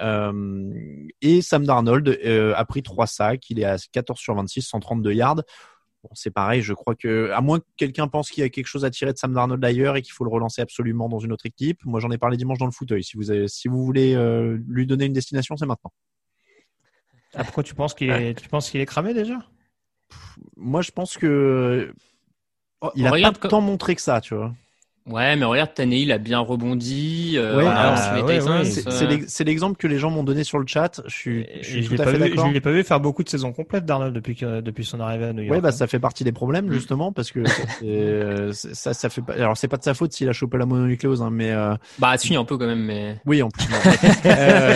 Euh, 0.00 0.72
et 1.20 1.42
Sam 1.42 1.64
Darnold 1.64 2.08
euh, 2.08 2.54
a 2.56 2.64
pris 2.64 2.82
3 2.82 3.06
sacs. 3.06 3.50
Il 3.50 3.60
est 3.60 3.64
à 3.64 3.76
14 3.92 4.18
sur 4.18 4.34
26, 4.34 4.62
132 4.62 5.12
yards. 5.12 5.42
Bon, 6.04 6.10
c'est 6.12 6.30
pareil, 6.30 6.60
je 6.60 6.74
crois 6.74 6.94
que, 6.94 7.30
à 7.30 7.40
moins 7.40 7.60
que 7.60 7.64
quelqu'un 7.78 8.08
pense 8.08 8.30
qu'il 8.30 8.42
y 8.42 8.46
a 8.46 8.50
quelque 8.50 8.66
chose 8.66 8.84
à 8.84 8.90
tirer 8.90 9.14
de 9.14 9.16
Sam 9.16 9.32
Darnold 9.32 9.58
d'ailleurs 9.58 9.96
et 9.96 10.02
qu'il 10.02 10.12
faut 10.12 10.24
le 10.24 10.30
relancer 10.30 10.60
absolument 10.60 11.08
dans 11.08 11.18
une 11.18 11.32
autre 11.32 11.46
équipe. 11.46 11.82
Moi, 11.86 11.98
j'en 11.98 12.10
ai 12.10 12.18
parlé 12.18 12.36
dimanche 12.36 12.58
dans 12.58 12.66
le 12.66 12.72
fauteuil. 12.72 13.02
Si 13.02 13.16
vous, 13.16 13.30
avez, 13.30 13.48
si 13.48 13.68
vous 13.68 13.82
voulez 13.82 14.14
euh, 14.14 14.58
lui 14.68 14.86
donner 14.86 15.06
une 15.06 15.14
destination, 15.14 15.56
c'est 15.56 15.64
maintenant. 15.64 15.92
Ah, 17.32 17.42
pourquoi 17.42 17.62
tu 17.62 17.74
penses 17.74 17.94
qu'il 17.94 18.10
est, 18.10 18.38
tu 18.38 18.48
penses 18.50 18.70
qu'il 18.70 18.80
est 18.80 18.86
cramé 18.86 19.14
déjà? 19.14 19.38
Moi, 20.58 20.82
je 20.82 20.90
pense 20.90 21.16
que 21.16 21.94
il 22.96 23.06
a 23.06 23.10
regarde 23.10 23.38
pas 23.38 23.48
tant 23.48 23.60
montré 23.60 23.94
que 23.94 24.00
ça, 24.02 24.20
tu 24.20 24.34
vois. 24.34 24.52
ouais, 25.06 25.36
mais 25.36 25.44
regarde, 25.44 25.74
Tannehill 25.74 26.10
a 26.12 26.18
bien 26.18 26.38
rebondi. 26.40 27.34
Euh, 27.36 27.56
Ouais, 27.56 28.40
ouais, 28.40 28.64
C'est 28.64 28.90
c'est 28.90 29.06
l'ex- 29.06 29.26
c'est 29.28 29.44
l'exemple 29.44 29.76
que 29.76 29.86
les 29.86 29.98
gens 29.98 30.10
m'ont 30.10 30.24
donné 30.24 30.44
sur 30.44 30.58
le 30.58 30.66
chat. 30.66 31.00
Je 31.06 31.14
suis, 31.14 31.46
je 31.60 31.66
suis 31.66 31.82
je 31.82 31.88
tout 31.88 31.94
l'ai 31.94 32.00
à 32.00 32.04
pas 32.04 32.10
fait 32.12 32.18
vu, 32.18 32.30
d'accord. 32.30 32.46
je 32.48 32.52
l'ai 32.52 32.60
pas 32.60 32.72
vu 32.72 32.84
faire 32.84 33.00
beaucoup 33.00 33.22
de 33.22 33.28
saisons 33.28 33.52
complètes 33.52 33.84
d'Arnold 33.84 34.14
depuis 34.14 34.34
que, 34.36 34.60
depuis 34.60 34.84
son 34.84 35.00
arrivée 35.00 35.26
à 35.26 35.32
New 35.32 35.42
York. 35.42 35.54
Ouais, 35.56 35.60
bah 35.60 35.68
hein. 35.68 35.72
ça 35.72 35.86
fait 35.86 35.98
partie 35.98 36.24
des 36.24 36.32
problèmes 36.32 36.70
justement 36.72 37.12
parce 37.12 37.30
que 37.30 37.40
euh, 37.84 38.52
ça, 38.52 38.94
ça 38.94 39.08
fait 39.08 39.22
pas. 39.22 39.34
Alors 39.34 39.56
c'est 39.56 39.68
pas 39.68 39.76
de 39.76 39.82
sa 39.84 39.94
faute 39.94 40.12
s'il 40.12 40.28
a 40.28 40.32
chopé 40.32 40.58
la 40.58 40.66
mononucléose, 40.66 41.22
hein, 41.22 41.30
mais 41.30 41.50
euh, 41.52 41.74
Bah, 41.98 42.16
si, 42.16 42.34
un 42.36 42.44
peu 42.44 42.56
quand 42.56 42.66
même, 42.66 42.84
mais. 42.84 43.16
oui 43.26 43.42
en 43.42 43.48
plus. 43.50 43.66
non, 43.68 43.76
euh, 44.26 44.74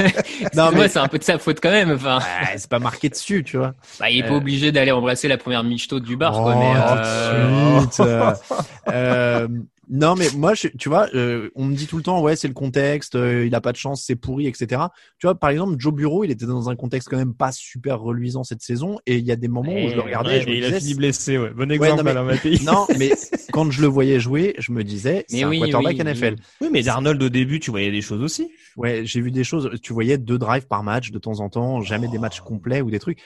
non 0.54 0.70
mais 0.72 0.88
c'est 0.88 0.98
un 0.98 1.08
peu 1.08 1.18
de 1.18 1.24
sa 1.24 1.38
faute 1.38 1.58
quand 1.62 1.70
même. 1.70 1.92
Enfin, 1.92 2.18
c'est 2.56 2.68
pas 2.68 2.78
marqué 2.78 3.08
dessus, 3.08 3.44
tu 3.44 3.56
vois. 3.58 3.74
bah, 4.00 4.10
il 4.10 4.18
est 4.18 4.22
pas 4.22 4.30
Euh. 4.34 4.36
obligé 4.36 4.72
d'aller 4.72 4.90
embrasser 4.92 5.28
la 5.28 5.36
première 5.38 5.64
michto 5.64 6.00
du 6.00 6.16
bar, 6.16 6.32
quoi. 6.34 6.54
Oh, 6.56 6.58
Mais, 6.58 6.72
euh, 6.76 7.80
suite, 7.80 8.00
euh, 8.00 8.32
euh, 8.92 9.48
non, 9.90 10.14
mais 10.14 10.28
moi, 10.36 10.54
je, 10.54 10.68
tu 10.68 10.88
vois, 10.88 11.08
euh, 11.14 11.50
on 11.56 11.64
me 11.64 11.74
dit 11.74 11.86
tout 11.86 11.96
le 11.96 12.02
temps, 12.02 12.20
ouais, 12.22 12.36
c'est 12.36 12.48
le 12.48 12.54
contexte, 12.54 13.16
euh, 13.16 13.44
il 13.44 13.54
a 13.54 13.60
pas 13.60 13.72
de 13.72 13.76
chance, 13.76 14.04
c'est 14.06 14.14
pourri, 14.16 14.46
etc. 14.46 14.80
Tu 15.18 15.26
vois, 15.26 15.34
par 15.34 15.50
exemple, 15.50 15.74
Joe 15.78 15.92
Bureau, 15.92 16.22
il 16.24 16.30
était 16.30 16.46
dans 16.46 16.70
un 16.70 16.76
contexte 16.76 17.08
quand 17.08 17.16
même 17.16 17.34
pas 17.34 17.50
super 17.52 18.00
reluisant 18.00 18.44
cette 18.44 18.62
saison, 18.62 18.98
et 19.06 19.16
il 19.18 19.24
y 19.24 19.32
a 19.32 19.36
des 19.36 19.48
moments 19.48 19.72
où 19.74 19.88
je 19.88 19.94
le 19.96 20.00
regardais, 20.00 20.30
Ouais, 20.30 20.38
et 20.38 20.40
je 20.42 20.48
me 20.48 20.54
et 20.54 20.58
il 20.58 20.64
a 20.64 20.78
fini 20.78 20.94
blessé, 20.94 21.36
ouais. 21.36 21.50
Bon 21.50 21.68
Ouais, 21.68 21.74
exemple, 21.74 22.04
non, 22.04 22.24
mais- 22.24 22.32
Mattei. 22.32 22.58
non, 22.64 22.86
mais 22.98 23.10
quand 23.52 23.70
je 23.70 23.80
le 23.82 23.88
voyais 23.88 24.20
jouer, 24.20 24.54
je 24.58 24.70
me 24.72 24.84
disais, 24.84 25.26
Mais 25.30 25.38
c'est 25.38 25.42
un 25.42 25.48
oui, 25.48 25.58
quarterback 25.58 25.96
oui, 25.98 26.04
NFL. 26.04 26.34
oui. 26.38 26.42
Oui, 26.62 26.68
mais 26.72 26.82
Darnold 26.82 27.22
au 27.22 27.28
début, 27.28 27.58
tu 27.58 27.70
voyais 27.70 27.90
des 27.90 28.02
choses 28.02 28.22
aussi. 28.22 28.50
Ouais, 28.76 29.02
j'ai 29.04 29.20
vu 29.20 29.30
des 29.30 29.44
choses. 29.44 29.68
Tu 29.82 29.92
voyais 29.92 30.16
deux 30.16 30.38
drives 30.38 30.66
par 30.68 30.82
match 30.82 31.10
de 31.10 31.18
temps 31.18 31.40
en 31.40 31.48
temps, 31.48 31.82
jamais 31.82 32.08
des 32.08 32.18
matchs 32.18 32.40
complets 32.40 32.80
ou 32.80 32.90
des 32.90 32.98
trucs. 33.00 33.18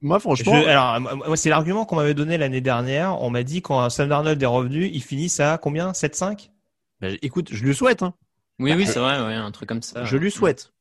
Moi, 0.00 0.20
franchement, 0.20 0.60
Je- 0.62 0.68
alors, 0.68 1.00
moi, 1.00 1.36
c'est 1.36 1.50
l'argument 1.50 1.84
qu'on 1.84 1.96
m'avait 1.96 2.14
donné 2.14 2.38
l'année 2.38 2.60
dernière. 2.60 3.20
On 3.20 3.30
m'a 3.30 3.42
dit 3.42 3.62
quand 3.62 3.88
Sam 3.90 4.08
Darnold 4.08 4.42
est 4.42 4.46
revenu, 4.46 4.86
il 4.92 5.02
finit 5.02 5.32
à 5.40 5.58
combien? 5.58 5.92
7-5 5.92 6.50
bah, 7.00 7.08
écoute, 7.20 7.48
je 7.50 7.64
lui 7.64 7.74
souhaite. 7.74 8.04
Hein. 8.04 8.14
Oui, 8.60 8.74
oui, 8.74 8.86
c'est 8.86 9.00
vrai, 9.00 9.20
ouais, 9.20 9.34
un 9.34 9.50
truc 9.50 9.68
comme 9.68 9.82
ça. 9.82 10.04
Je 10.04 10.16
lui 10.16 10.30
souhaite. 10.30 10.72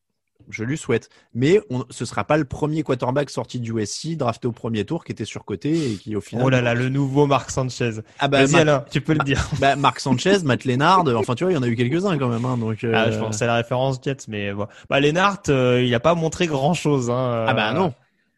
Je 0.50 0.64
lui 0.64 0.78
souhaite. 0.78 1.10
Mais 1.34 1.60
on, 1.70 1.86
ce 1.90 2.06
sera 2.06 2.24
pas 2.24 2.38
le 2.38 2.46
premier 2.46 2.84
quarterback 2.84 3.30
sorti 3.30 3.60
du 3.60 3.72
USC, 3.72 4.18
drafté 4.18 4.48
au 4.48 4.52
premier 4.52 4.86
tour, 4.86 5.04
qui 5.04 5.12
était 5.12 5.26
surcoté 5.26 5.94
et 5.94 5.96
qui 5.98 6.16
au 6.16 6.22
final. 6.22 6.46
Oh 6.46 6.50
là 6.50 6.62
là, 6.62 6.74
le 6.74 6.90
nouveau 6.90 7.26
Marc 7.26 7.50
Sanchez. 7.52 8.02
Ah 8.20 8.28
bah, 8.28 8.46
Vas-y 8.46 8.60
Alain, 8.60 8.86
tu 8.92 9.02
peux 9.02 9.14
le 9.14 9.24
dire. 9.24 9.48
bah, 9.60 9.76
Marc 9.76 10.00
Sanchez, 10.00 10.40
Matt 10.44 10.66
Lennard, 10.66 11.04
enfin 11.16 11.36
tu 11.36 11.44
vois, 11.44 11.54
il 11.54 11.56
y 11.56 11.58
en 11.58 11.64
a 11.64 11.68
eu 11.68 11.76
quelques-uns 11.76 12.18
quand 12.18 12.28
même. 12.28 12.46
Hein, 12.46 12.58
donc, 12.58 12.84
euh, 12.84 12.92
Ah, 12.96 13.12
je 13.12 13.18
pense 13.18 13.42
à 13.42 13.48
la 13.48 13.56
référence 13.56 14.00
Jets, 14.04 14.26
mais 14.28 14.52
bon. 14.54 14.68
Bah, 14.90 15.00
Lennart, 15.00 15.42
euh, 15.50 15.82
il 15.84 15.94
a 15.96 16.00
pas 16.00 16.16
montré 16.16 16.48
grand 16.48 16.74
chose. 16.74 17.10
Hein, 17.10 17.46
Ah 17.48 17.54
bah 17.54 17.72
euh, 17.72 17.74
non. 17.74 17.94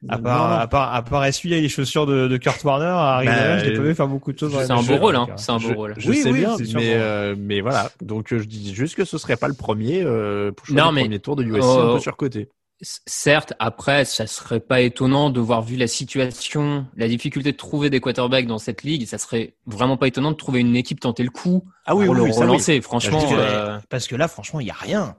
À 0.10 0.18
Non, 0.18 0.24
part, 0.24 0.50
non. 0.50 0.56
à 0.58 0.68
part, 0.68 0.94
à 0.94 1.02
part 1.02 1.26
essuyer 1.26 1.62
les 1.62 1.70
chaussures 1.70 2.06
de, 2.06 2.28
de 2.28 2.38
Kurt 2.38 2.62
Warner, 2.64 2.86
à 2.86 3.16
Arizona, 3.16 3.38
Bah, 3.38 3.58
je 3.60 3.66
l'ai 3.70 3.78
pas 3.78 3.84
vu 3.84 3.96
faire 3.96 4.08
beaucoup 4.08 4.34
de 4.34 4.38
choses. 4.40 4.52
dans 4.52 4.60
C'est 4.62 4.68
la 4.68 4.76
un 4.76 4.84
beau 4.84 4.98
rôle, 4.98 5.16
hein. 5.16 5.28
euh, 5.30 5.34
C'est 5.38 5.52
un 5.52 5.58
beau 5.60 5.70
je, 5.70 5.74
rôle. 5.74 5.94
je 5.98 6.10
Oui, 6.10 6.18
sais 6.18 6.32
oui, 6.32 6.40
bien, 6.40 6.58
c'est 6.58 6.74
mais, 6.74 6.94
euh, 6.96 7.36
mais 7.38 7.62
voilà. 7.62 7.90
Donc 8.02 8.34
euh, 8.34 8.40
je 8.40 8.44
dis 8.46 8.74
juste 8.76 8.96
que 8.96 9.06
ce 9.06 9.18
serait 9.18 9.38
pas 9.38 9.48
le 9.48 9.54
premier 9.54 10.02
euh, 10.04 10.52
pour 10.52 10.66
Non, 10.76 10.88
le 10.90 10.96
mais- 10.96 11.02
premier 11.04 11.20
tour 11.20 11.36
de 11.38 11.44
USC 11.44 11.60
Oh, 11.64 11.80
un 11.80 11.86
peu 11.86 11.92
oh. 11.94 12.00
surcoté. 12.00 12.50
Certes, 13.06 13.54
après, 13.60 14.04
ça 14.04 14.28
serait 14.28 14.60
pas 14.60 14.82
étonnant 14.82 15.30
de 15.30 15.40
voir 15.40 15.62
vu 15.62 15.78
la 15.78 15.88
situation, 15.88 16.86
la 16.98 17.08
difficulté 17.08 17.54
de 17.54 17.58
trouver 17.58 17.90
des 17.90 18.02
quarterbacks 18.02 18.46
dans 18.46 18.58
cette 18.58 18.84
ligue, 18.84 19.06
ça 19.08 19.18
serait 19.18 19.54
vraiment 19.66 19.96
pas 19.96 20.08
étonnant 20.08 20.32
de 20.32 20.36
trouver 20.36 20.60
une 20.60 20.76
équipe 20.76 21.00
tenter 21.00 21.24
le 21.24 21.30
coup 21.30 21.64
Ah 21.86 21.96
oui, 21.96 22.06
pour 22.06 22.14
oui, 22.16 22.18
le 22.20 22.24
oui, 22.26 22.34
ça, 22.34 22.42
oui. 22.42 22.46
relancer. 22.48 22.82
Franchement, 22.82 23.20
Parce 23.22 23.32
que, 23.32 23.38
euh, 23.40 23.78
parce 23.90 24.08
que 24.08 24.16
là, 24.18 24.28
franchement, 24.28 24.60
il 24.60 24.68
y 24.68 24.72
a 24.72 24.76
rien. 24.78 25.16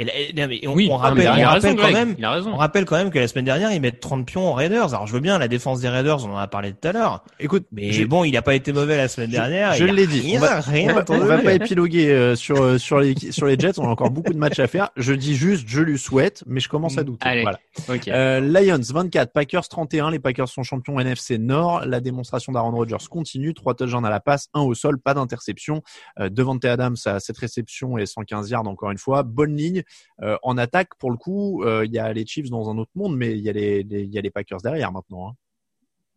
Et 0.00 0.04
là- 0.04 0.12
non, 0.34 0.48
mais 0.48 0.66
on, 0.66 0.72
oui, 0.72 0.88
on 0.90 0.96
rappelle, 0.96 1.28
on 1.28 1.32
raison, 1.32 1.46
rappelle 1.46 1.76
quand 1.76 1.82
Greg, 1.82 1.94
même, 1.94 2.14
il 2.18 2.24
a 2.24 2.30
raison. 2.32 2.52
on 2.52 2.56
rappelle 2.56 2.84
quand 2.86 2.96
même 2.96 3.10
que 3.10 3.18
la 3.18 3.28
semaine 3.28 3.44
dernière, 3.44 3.70
ils 3.72 3.80
mettent 3.80 4.00
30 4.00 4.24
pions 4.26 4.48
aux 4.50 4.54
Raiders. 4.54 4.94
Alors, 4.94 5.06
je 5.06 5.12
veux 5.12 5.20
bien 5.20 5.38
la 5.38 5.46
défense 5.46 5.80
des 5.80 5.88
Raiders, 5.90 6.24
on 6.24 6.32
en 6.32 6.36
a 6.38 6.46
parlé 6.48 6.72
tout 6.72 6.88
à 6.88 6.92
l'heure. 6.92 7.22
Écoute, 7.38 7.66
Mais 7.70 7.92
je- 7.92 8.04
bon, 8.04 8.24
il 8.24 8.34
a 8.36 8.42
pas 8.42 8.54
été 8.54 8.72
mauvais 8.72 8.96
la 8.96 9.08
semaine 9.08 9.30
dernière. 9.30 9.74
je 9.74 9.84
l'ai 9.84 10.06
dit. 10.06 10.20
Rien, 10.20 10.38
on 10.38 10.40
va, 10.40 10.60
rien 10.60 10.90
on 10.90 10.94
va- 10.94 11.38
on 11.38 11.44
pas 11.44 11.52
épiloguer 11.52 12.10
euh, 12.10 12.34
sur 12.34 12.62
euh, 12.62 12.78
sur 12.78 12.98
les 12.98 13.14
sur 13.30 13.46
les 13.46 13.58
Jets. 13.58 13.78
On 13.78 13.84
a 13.84 13.88
encore 13.88 14.10
beaucoup 14.10 14.32
de 14.32 14.38
matchs 14.38 14.58
à 14.58 14.66
faire. 14.66 14.88
Je 14.96 15.12
dis 15.12 15.34
juste, 15.36 15.64
je 15.68 15.80
lui 15.82 15.98
souhaite, 15.98 16.44
mais 16.46 16.60
je 16.60 16.68
commence 16.70 16.96
à 16.96 17.02
douter. 17.04 17.26
Allez. 17.28 17.42
Voilà. 17.42 17.58
Ok. 17.88 18.08
Euh, 18.08 18.40
Lions 18.40 18.80
24, 18.80 19.32
Packers 19.32 19.68
31. 19.68 20.10
Les 20.10 20.18
Packers 20.18 20.48
sont 20.48 20.62
champions 20.62 20.98
NFC 20.98 21.36
Nord. 21.38 21.84
La 21.84 22.00
démonstration 22.00 22.52
d'Aaron 22.52 22.70
Rodgers 22.70 22.96
continue. 23.10 23.52
Trois 23.54 23.74
touchdowns 23.74 24.06
à 24.06 24.10
la 24.10 24.20
passe, 24.20 24.48
un 24.54 24.60
au 24.62 24.74
sol, 24.74 24.98
pas 24.98 25.12
d'interception. 25.12 25.82
Euh, 26.18 26.30
Devante 26.30 26.64
Adams 26.64 26.96
a 27.04 27.20
cette 27.20 27.36
réception 27.38 27.98
et 27.98 28.06
115 28.06 28.48
yards 28.50 28.66
encore 28.66 28.90
une 28.90 28.98
fois. 28.98 29.22
Bonne 29.22 29.56
ligne. 29.56 29.82
Euh, 30.22 30.36
en 30.42 30.58
attaque, 30.58 30.94
pour 30.98 31.10
le 31.10 31.16
coup, 31.16 31.64
euh, 31.64 31.84
il 31.86 31.92
y 31.92 31.98
a 31.98 32.12
les 32.12 32.26
Chiefs 32.26 32.50
dans 32.50 32.68
un 32.70 32.78
autre 32.78 32.90
monde, 32.94 33.16
mais 33.16 33.32
il 33.32 33.40
y 33.40 33.48
a 33.48 33.52
les, 33.52 34.30
Packers 34.30 34.60
derrière 34.62 34.92
maintenant. 34.92 35.28
hein. 35.28 35.32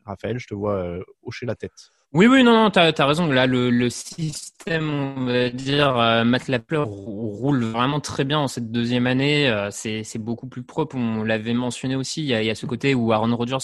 Raphaël, 0.05 0.37
je 0.37 0.47
te 0.47 0.53
vois 0.53 0.75
euh, 0.75 1.03
hocher 1.23 1.45
la 1.45 1.55
tête. 1.55 1.71
Oui, 2.11 2.27
oui, 2.27 2.43
non, 2.43 2.53
non, 2.53 2.69
t'as 2.69 2.91
as 2.95 3.05
raison. 3.05 3.25
Là, 3.27 3.47
le, 3.47 3.89
système, 3.89 4.89
on 5.17 5.25
va 5.25 5.49
dire, 5.49 5.97
euh, 5.97 6.23
Matt 6.23 6.47
Lafleur 6.47 6.87
rou- 6.87 7.31
roule 7.31 7.63
vraiment 7.63 7.99
très 7.99 8.23
bien 8.23 8.37
en 8.39 8.47
cette 8.47 8.71
deuxième 8.71 9.07
année. 9.07 9.51
C'est 9.71 10.19
beaucoup 10.19 10.47
plus 10.47 10.61
propre. 10.63 10.95
On 10.95 11.23
l'avait 11.23 11.53
mentionné 11.55 11.95
aussi. 11.95 12.21
Il 12.21 12.27
y, 12.27 12.49
a, 12.49 12.55
ce 12.55 12.65
côté 12.67 12.93
où 12.93 13.11
Aaron 13.13 13.35
Rodgers 13.35 13.57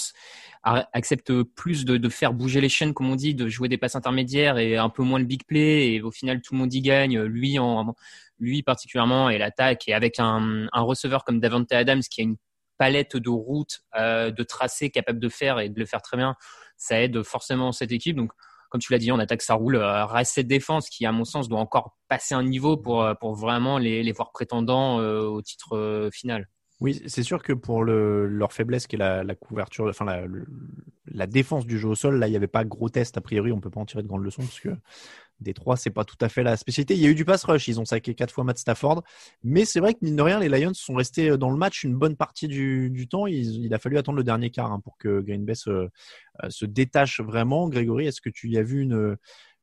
accepte 0.64 1.42
plus 1.42 1.84
de, 1.84 1.96
de 1.96 2.08
faire 2.08 2.32
bouger 2.32 2.60
les 2.60 2.68
chaînes, 2.68 2.92
comme 2.92 3.08
on 3.10 3.16
dit, 3.16 3.34
de 3.34 3.48
jouer 3.48 3.68
des 3.68 3.78
passes 3.78 3.94
intermédiaires 3.94 4.58
et 4.58 4.76
un 4.76 4.88
peu 4.88 5.02
moins 5.04 5.20
le 5.20 5.26
big 5.26 5.44
play. 5.44 5.92
Et 5.92 6.02
au 6.02 6.10
final, 6.10 6.40
tout 6.42 6.54
le 6.54 6.58
monde 6.58 6.74
y 6.74 6.80
gagne. 6.80 7.20
Lui, 7.20 7.58
en, 7.60 7.94
lui 8.40 8.62
particulièrement, 8.62 9.30
et 9.30 9.38
l'attaque. 9.38 9.88
Et 9.88 9.94
avec 9.94 10.18
un, 10.18 10.68
receveur 10.72 11.24
comme 11.24 11.40
Davante 11.40 11.70
Adams 11.72 12.02
qui 12.02 12.22
a 12.22 12.24
une 12.24 12.36
palette 12.78 13.16
de 13.16 13.28
routes, 13.28 13.80
euh, 13.96 14.30
de 14.30 14.42
tracés 14.42 14.90
capable 14.90 15.20
de 15.20 15.28
faire 15.28 15.60
et 15.60 15.68
de 15.68 15.78
le 15.78 15.86
faire 15.86 16.02
très 16.02 16.16
bien, 16.16 16.34
ça 16.76 17.00
aide 17.00 17.22
forcément 17.22 17.72
cette 17.72 17.92
équipe. 17.92 18.16
Donc, 18.16 18.32
comme 18.70 18.80
tu 18.80 18.92
l'as 18.92 18.98
dit, 18.98 19.10
en 19.10 19.18
attaque, 19.18 19.42
ça 19.42 19.54
roule. 19.54 19.76
Euh, 19.76 20.06
reste 20.06 20.34
cette 20.34 20.46
défense 20.46 20.88
qui, 20.88 21.04
à 21.04 21.12
mon 21.12 21.24
sens, 21.24 21.48
doit 21.48 21.58
encore 21.58 21.98
passer 22.08 22.34
un 22.34 22.44
niveau 22.44 22.76
pour, 22.76 23.02
euh, 23.02 23.14
pour 23.14 23.34
vraiment 23.34 23.78
les, 23.78 24.02
les 24.02 24.12
voir 24.12 24.30
prétendants 24.32 25.00
euh, 25.00 25.22
au 25.22 25.42
titre 25.42 26.08
final. 26.12 26.48
Oui, 26.80 27.02
c'est 27.06 27.22
sûr 27.22 27.42
que 27.42 27.52
pour 27.52 27.84
le, 27.84 28.26
leur 28.26 28.54
faiblesse 28.54 28.86
qui 28.86 28.96
est 28.96 28.98
la, 28.98 29.34
couverture, 29.34 29.86
enfin 29.88 30.24
la 31.04 31.26
défense 31.26 31.66
du 31.66 31.78
jeu 31.78 31.88
au 31.88 31.94
sol, 31.94 32.18
là 32.18 32.26
il 32.26 32.30
n'y 32.30 32.36
avait 32.36 32.46
pas 32.46 32.64
gros 32.64 32.88
test 32.88 33.18
a 33.18 33.20
priori, 33.20 33.52
on 33.52 33.60
peut 33.60 33.68
pas 33.68 33.80
en 33.80 33.84
tirer 33.84 34.02
de 34.02 34.08
grandes 34.08 34.24
leçons 34.24 34.40
parce 34.40 34.60
que 34.60 34.70
des 35.40 35.54
trois 35.54 35.76
c'est 35.76 35.90
pas 35.90 36.04
tout 36.04 36.16
à 36.20 36.28
fait 36.28 36.42
la 36.42 36.56
spécialité. 36.56 36.94
Il 36.94 37.00
y 37.00 37.06
a 37.06 37.10
eu 37.10 37.14
du 37.14 37.24
pass 37.24 37.44
rush, 37.44 37.68
ils 37.68 37.80
ont 37.80 37.84
saqué 37.84 38.14
quatre 38.14 38.32
fois 38.32 38.44
Matt 38.44 38.58
Stafford, 38.58 39.02
mais 39.42 39.64
c'est 39.64 39.80
vrai 39.80 39.94
que 39.94 39.98
mine 40.02 40.16
de 40.16 40.22
rien 40.22 40.38
les 40.38 40.48
Lions 40.48 40.74
sont 40.74 40.94
restés 40.94 41.36
dans 41.36 41.50
le 41.50 41.56
match 41.56 41.84
une 41.84 41.94
bonne 41.94 42.16
partie 42.16 42.48
du, 42.48 42.90
du 42.90 43.08
temps. 43.08 43.26
Il, 43.26 43.64
il 43.64 43.74
a 43.74 43.78
fallu 43.78 43.98
attendre 43.98 44.18
le 44.18 44.24
dernier 44.24 44.50
quart 44.50 44.72
hein, 44.72 44.80
pour 44.80 44.98
que 44.98 45.20
Green 45.20 45.44
Bay 45.44 45.54
se, 45.54 45.70
euh, 45.70 45.88
se 46.48 46.66
détache 46.66 47.20
vraiment. 47.20 47.68
Grégory, 47.68 48.06
est-ce 48.06 48.20
que 48.20 48.30
tu 48.30 48.48
y 48.48 48.58
as 48.58 48.62
vu 48.62 48.82
une 48.82 49.16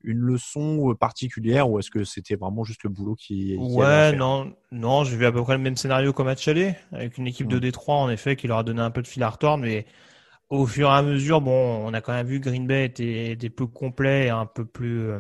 une 0.04 0.20
leçon 0.20 0.96
particulière 1.00 1.70
ou 1.70 1.80
est-ce 1.80 1.90
que 1.90 2.04
c'était 2.04 2.36
vraiment 2.36 2.64
juste 2.64 2.84
le 2.84 2.90
boulot 2.90 3.16
qui, 3.16 3.56
Ouais, 3.58 4.16
non, 4.16 4.54
non, 4.72 5.04
j'ai 5.04 5.18
vu 5.18 5.26
à 5.26 5.32
peu 5.32 5.42
près 5.44 5.58
le 5.58 5.64
même 5.64 5.76
scénario 5.76 6.14
qu'au 6.14 6.24
match 6.24 6.48
aller, 6.48 6.76
avec 6.92 7.18
une 7.18 7.28
équipe 7.28 7.48
de 7.48 7.58
Mm. 7.58 7.62
Détroit, 7.62 7.96
en 7.96 8.10
effet, 8.10 8.36
qui 8.36 8.48
leur 8.48 8.60
a 8.60 8.64
donné 8.64 8.82
un 8.82 8.92
peu 8.92 9.02
de 9.02 9.08
fil 9.08 9.24
à 9.24 9.30
retordre, 9.30 9.64
mais 9.64 9.86
au 10.50 10.66
fur 10.66 10.88
et 10.90 10.94
à 10.94 11.02
mesure, 11.02 11.42
bon, 11.42 11.86
on 11.86 11.94
a 11.94 12.02
quand 12.02 12.14
même 12.14 12.28
vu 12.28 12.40
que 12.40 12.50
Green 12.50 12.68
Bay 12.68 12.86
était, 12.86 13.32
était 13.32 13.50
plus 13.50 13.68
complet 13.68 14.28
et 14.28 14.30
un 14.30 14.46
peu 14.46 14.66
plus, 14.66 15.12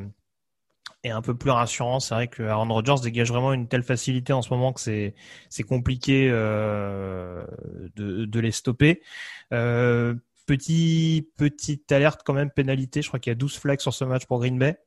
et 1.07 1.11
un 1.11 1.21
peu 1.21 1.35
plus 1.35 1.51
rassurant. 1.51 1.99
C'est 1.99 2.13
vrai 2.13 2.27
que 2.27 2.43
Aaron 2.43 2.67
Rodgers 2.73 3.01
dégage 3.01 3.29
vraiment 3.31 3.53
une 3.53 3.67
telle 3.67 3.83
facilité 3.83 4.33
en 4.33 4.41
ce 4.41 4.49
moment 4.53 4.73
que 4.73 4.81
c'est, 4.81 5.15
c'est 5.49 5.63
compliqué, 5.63 6.29
euh, 6.29 7.45
de, 7.95 8.25
de 8.25 8.39
les 8.39 8.51
stopper. 8.51 9.01
Euh, 9.53 10.15
petit, 10.45 11.29
petite 11.37 11.89
alerte 11.91 12.21
quand 12.25 12.33
même, 12.33 12.51
pénalité. 12.51 13.01
Je 13.01 13.07
crois 13.07 13.19
qu'il 13.19 13.31
y 13.31 13.35
a 13.35 13.35
12 13.35 13.57
flags 13.57 13.79
sur 13.79 13.93
ce 13.93 14.03
match 14.03 14.25
pour 14.25 14.39
Green 14.39 14.59
Bay 14.59 14.77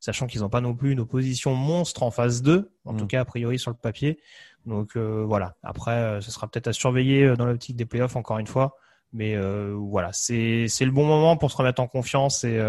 sachant 0.00 0.28
qu'ils 0.28 0.42
n'ont 0.42 0.48
pas 0.48 0.60
non 0.60 0.76
plus 0.76 0.92
une 0.92 1.00
opposition 1.00 1.54
monstre 1.56 2.04
en 2.04 2.12
phase 2.12 2.40
2, 2.42 2.70
en 2.84 2.92
Mm. 2.92 2.96
tout 2.98 3.06
cas 3.08 3.20
a 3.20 3.24
priori 3.24 3.58
sur 3.58 3.72
le 3.72 3.76
papier. 3.76 4.20
Donc 4.64 4.96
euh, 4.96 5.24
voilà, 5.26 5.56
après 5.64 6.20
ce 6.22 6.30
sera 6.30 6.46
peut-être 6.48 6.68
à 6.68 6.72
surveiller 6.72 7.34
dans 7.36 7.46
l'optique 7.46 7.74
des 7.74 7.84
playoffs 7.84 8.14
encore 8.14 8.38
une 8.38 8.46
fois, 8.46 8.76
mais 9.12 9.36
voilà, 9.74 10.12
c'est 10.12 10.68
c'est 10.68 10.84
le 10.84 10.92
bon 10.92 11.04
moment 11.04 11.36
pour 11.36 11.50
se 11.50 11.56
remettre 11.56 11.82
en 11.82 11.88
confiance 11.88 12.44
et 12.44 12.60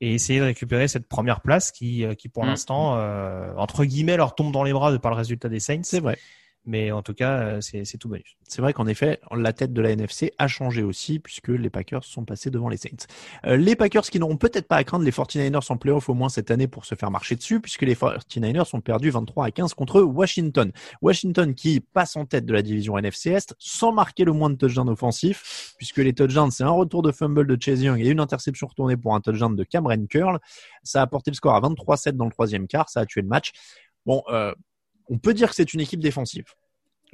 et 0.00 0.14
essayer 0.14 0.38
de 0.40 0.44
récupérer 0.44 0.88
cette 0.88 1.08
première 1.08 1.40
place 1.40 1.72
qui 1.72 2.04
euh, 2.04 2.14
qui 2.14 2.28
pour 2.28 2.44
Mm. 2.44 2.48
l'instant 2.48 2.96
euh, 2.96 3.52
entre 3.56 3.84
guillemets 3.84 4.16
leur 4.16 4.34
tombe 4.34 4.52
dans 4.52 4.62
les 4.62 4.72
bras 4.72 4.92
de 4.92 4.98
par 4.98 5.10
le 5.10 5.16
résultat 5.16 5.48
des 5.48 5.60
Saints. 5.60 5.82
C'est 5.82 6.00
vrai. 6.00 6.18
Mais 6.68 6.92
en 6.92 7.00
tout 7.00 7.14
cas, 7.14 7.38
euh, 7.38 7.60
c'est 7.62 7.96
tout 7.96 8.10
bonus. 8.10 8.36
C'est 8.46 8.60
vrai 8.60 8.74
qu'en 8.74 8.86
effet, 8.86 9.20
la 9.34 9.54
tête 9.54 9.72
de 9.72 9.80
la 9.80 9.92
NFC 9.92 10.34
a 10.36 10.48
changé 10.48 10.82
aussi 10.82 11.18
puisque 11.18 11.48
les 11.48 11.70
Packers 11.70 12.04
sont 12.04 12.26
passés 12.26 12.50
devant 12.50 12.68
les 12.68 12.76
Saints. 12.76 13.06
Euh, 13.46 13.56
les 13.56 13.74
Packers 13.74 14.02
qui 14.02 14.18
n'auront 14.18 14.36
peut-être 14.36 14.68
pas 14.68 14.76
à 14.76 14.84
craindre 14.84 15.02
les 15.06 15.10
49ers 15.10 15.72
en 15.72 15.78
playoff 15.78 16.10
au 16.10 16.14
moins 16.14 16.28
cette 16.28 16.50
année 16.50 16.68
pour 16.68 16.84
se 16.84 16.94
faire 16.94 17.10
marcher 17.10 17.36
dessus 17.36 17.60
puisque 17.60 17.80
les 17.80 17.94
49ers 17.94 18.76
ont 18.76 18.82
perdu 18.82 19.08
23 19.08 19.46
à 19.46 19.50
15 19.50 19.72
contre 19.72 20.02
Washington. 20.02 20.70
Washington 21.00 21.54
qui 21.54 21.80
passe 21.80 22.16
en 22.16 22.26
tête 22.26 22.44
de 22.44 22.52
la 22.52 22.60
division 22.60 22.98
NFC 22.98 23.30
Est 23.30 23.54
sans 23.58 23.90
marquer 23.90 24.26
le 24.26 24.32
moins 24.32 24.50
de 24.50 24.56
touchdowns 24.56 24.90
offensifs 24.90 25.72
puisque 25.78 25.96
les 25.96 26.12
touchdowns 26.12 26.50
c'est 26.50 26.64
un 26.64 26.68
retour 26.68 27.00
de 27.00 27.12
fumble 27.12 27.46
de 27.46 27.56
Chase 27.58 27.80
Young 27.80 27.98
et 27.98 28.10
une 28.10 28.20
interception 28.20 28.66
retournée 28.66 28.98
pour 28.98 29.14
un 29.14 29.22
touchdown 29.22 29.56
de 29.56 29.64
Cameron 29.64 30.04
Curl. 30.04 30.38
Ça 30.82 31.00
a 31.00 31.06
porté 31.06 31.30
le 31.30 31.34
score 31.36 31.54
à 31.54 31.62
23-7 31.62 32.10
dans 32.10 32.26
le 32.26 32.30
troisième 32.30 32.66
quart, 32.66 32.90
ça 32.90 33.00
a 33.00 33.06
tué 33.06 33.22
le 33.22 33.28
match. 33.28 33.52
Bon, 34.04 34.22
euh, 34.28 34.54
on 35.08 35.18
peut 35.18 35.34
dire 35.34 35.48
que 35.50 35.54
c'est 35.54 35.72
une 35.74 35.80
équipe 35.80 36.00
défensive. 36.00 36.44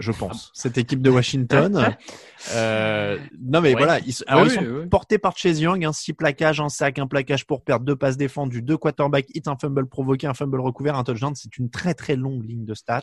Je 0.00 0.10
pense. 0.10 0.50
Cette 0.54 0.76
équipe 0.76 1.02
de 1.02 1.10
Washington. 1.10 1.96
Euh, 2.52 3.16
non 3.40 3.62
mais 3.62 3.70
Ouais. 3.70 3.78
voilà, 3.78 4.00
ils, 4.00 4.14
alors 4.26 4.42
Oui, 4.44 4.50
ils 4.50 4.54
sont 4.54 4.60
oui, 4.60 4.80
oui. 4.82 4.86
portés 4.88 5.16
par 5.16 5.34
Chase 5.34 5.60
Young, 5.60 5.82
un 5.82 5.94
six 5.94 6.12
plaquages, 6.12 6.60
un 6.60 6.68
sac, 6.68 6.98
un 6.98 7.06
plaquage 7.06 7.46
pour 7.46 7.62
perdre, 7.62 7.86
deux 7.86 7.96
passes 7.96 8.18
défendues, 8.18 8.60
deux 8.60 8.76
quarterbacks 8.76 9.28
hit, 9.34 9.48
un 9.48 9.56
fumble 9.56 9.86
provoqué, 9.88 10.26
un 10.26 10.34
fumble 10.34 10.60
recouvert, 10.60 10.94
un 10.96 11.04
touchdown. 11.04 11.34
C'est 11.34 11.56
une 11.56 11.70
très 11.70 11.94
très 11.94 12.16
longue 12.16 12.44
ligne 12.44 12.66
de 12.66 12.74
stats, 12.74 13.00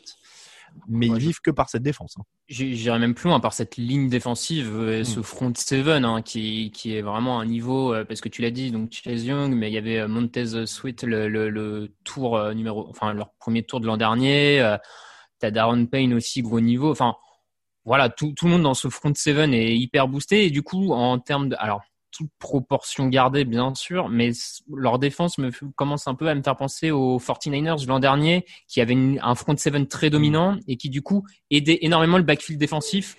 mais 0.87 1.07
ils 1.07 1.11
Ouais, 1.13 1.19
je- 1.19 1.25
vivent 1.27 1.39
que 1.43 1.51
par 1.51 1.69
cette 1.69 1.83
défense. 1.83 2.15
hein. 2.19 2.23
J'irais 2.49 2.99
même 2.99 3.13
plus 3.13 3.29
loin 3.29 3.39
par 3.39 3.53
cette 3.53 3.77
ligne 3.77 4.09
défensive, 4.09 4.71
euh, 4.75 5.03
ce 5.03 5.21
front 5.21 5.53
seven 5.55 6.03
hein, 6.05 6.21
qui, 6.21 6.71
qui 6.71 6.95
est 6.95 7.01
vraiment 7.01 7.39
un 7.39 7.45
niveau, 7.45 7.93
euh, 7.93 8.03
parce 8.03 8.19
que 8.21 8.29
tu 8.29 8.41
l'as 8.41 8.51
dit, 8.51 8.71
donc 8.71 8.91
Chase 8.91 9.25
Young, 9.25 9.53
mais 9.53 9.69
il 9.69 9.73
y 9.73 9.77
avait 9.77 9.99
euh, 9.99 10.07
Montez 10.07 10.65
Sweet, 10.65 11.03
le, 11.03 11.27
le, 11.29 11.49
le 11.49 11.93
tour 12.03 12.35
euh, 12.37 12.53
numéro, 12.53 12.87
enfin 12.89 13.13
leur 13.13 13.31
premier 13.39 13.63
tour 13.63 13.79
de 13.79 13.87
l'an 13.87 13.97
dernier. 13.97 14.75
T'as 15.39 15.51
Darren 15.51 15.85
Payne 15.85 16.13
aussi 16.13 16.41
gros 16.41 16.59
niveau. 16.59 16.91
Enfin, 16.91 17.15
voilà, 17.85 18.09
tout, 18.09 18.33
tout 18.37 18.45
le 18.45 18.51
monde 18.51 18.61
dans 18.63 18.73
ce 18.75 18.89
front 18.89 19.13
seven 19.15 19.53
est 19.53 19.75
hyper 19.75 20.07
boosté 20.07 20.45
et 20.45 20.51
du 20.51 20.61
coup 20.61 20.91
en 20.93 21.17
termes 21.19 21.49
de, 21.49 21.55
alors 21.57 21.81
toute 22.11 22.29
proportion 22.39 23.07
gardée 23.07 23.45
bien 23.45 23.73
sûr, 23.75 24.09
mais 24.09 24.31
leur 24.73 24.99
défense 24.99 25.37
me 25.37 25.49
commence 25.75 26.07
un 26.07 26.15
peu 26.15 26.27
à 26.29 26.35
me 26.35 26.43
faire 26.43 26.57
penser 26.57 26.91
aux 26.91 27.19
49ers 27.19 27.81
de 27.81 27.87
l'an 27.87 27.99
dernier 27.99 28.45
qui 28.67 28.81
avait 28.81 28.93
une- 28.93 29.19
un 29.23 29.35
front 29.35 29.55
seven 29.57 29.87
très 29.87 30.09
dominant 30.09 30.57
et 30.67 30.77
qui 30.77 30.89
du 30.89 31.01
coup 31.01 31.25
aidait 31.49 31.79
énormément 31.81 32.17
le 32.17 32.23
backfield 32.23 32.59
défensif, 32.59 33.15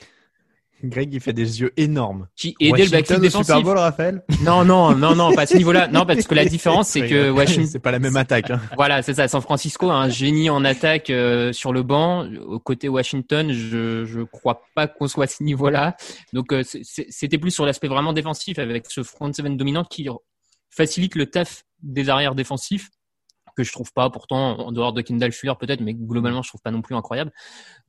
Greg, 0.82 1.12
il 1.14 1.20
fait 1.20 1.32
des 1.32 1.60
yeux 1.60 1.72
énormes. 1.76 2.26
qui 2.36 2.54
aidait 2.60 2.66
le 2.66 2.70
Washington 2.72 2.90
backfield 2.98 3.18
au 3.20 3.22
défensif. 3.22 3.46
Super 3.54 3.62
Bowl, 3.62 3.78
Raphaël? 3.78 4.22
Non, 4.42 4.64
non, 4.64 4.94
non, 4.94 5.14
non, 5.14 5.32
pas 5.34 5.42
à 5.42 5.46
ce 5.46 5.56
niveau-là. 5.56 5.88
Non, 5.92 6.04
parce 6.06 6.26
que 6.26 6.34
la 6.34 6.44
différence, 6.44 6.88
c'est 6.88 7.06
que 7.06 7.30
Washington, 7.30 7.66
c'est 7.66 7.78
pas 7.78 7.90
la 7.92 7.98
même 7.98 8.16
attaque. 8.16 8.50
hein. 8.50 8.60
voilà, 8.76 9.02
c'est 9.02 9.14
ça. 9.14 9.28
San 9.28 9.40
Francisco 9.40 9.90
a 9.90 9.94
un 9.94 10.08
génie 10.08 10.50
en 10.50 10.64
attaque 10.64 11.10
euh, 11.10 11.52
sur 11.52 11.72
le 11.72 11.82
banc. 11.82 12.26
Au 12.46 12.58
côté 12.58 12.88
Washington, 12.88 13.52
je 13.52 14.04
je 14.04 14.20
crois 14.22 14.62
pas 14.74 14.86
qu'on 14.86 15.08
soit 15.08 15.24
à 15.24 15.26
ce 15.28 15.42
niveau-là. 15.42 15.96
Donc 16.32 16.52
euh, 16.52 16.62
c'était 16.64 17.38
plus 17.38 17.50
sur 17.50 17.64
l'aspect 17.66 17.88
vraiment 17.88 18.12
défensif 18.12 18.58
avec 18.58 18.86
ce 18.88 19.02
front 19.02 19.32
seven 19.32 19.56
dominant 19.56 19.84
qui 19.84 20.08
facilite 20.70 21.14
le 21.14 21.26
taf 21.26 21.64
des 21.82 22.08
arrières 22.08 22.34
défensifs 22.34 22.88
que 23.54 23.64
je 23.64 23.72
trouve 23.72 23.92
pas 23.92 24.10
pourtant 24.10 24.58
en 24.58 24.72
dehors 24.72 24.92
de 24.92 25.02
Kendall 25.02 25.32
Fuller 25.32 25.54
peut-être, 25.58 25.80
mais 25.80 25.94
globalement 25.94 26.42
je 26.42 26.48
trouve 26.48 26.62
pas 26.62 26.70
non 26.70 26.82
plus 26.82 26.94
incroyable. 26.94 27.32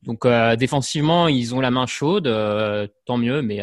Donc 0.02 0.26
défensivement 0.58 1.28
ils 1.28 1.54
ont 1.54 1.60
la 1.60 1.70
main 1.70 1.86
chaude, 1.86 2.28
tant 3.06 3.16
mieux, 3.16 3.42
mais 3.42 3.62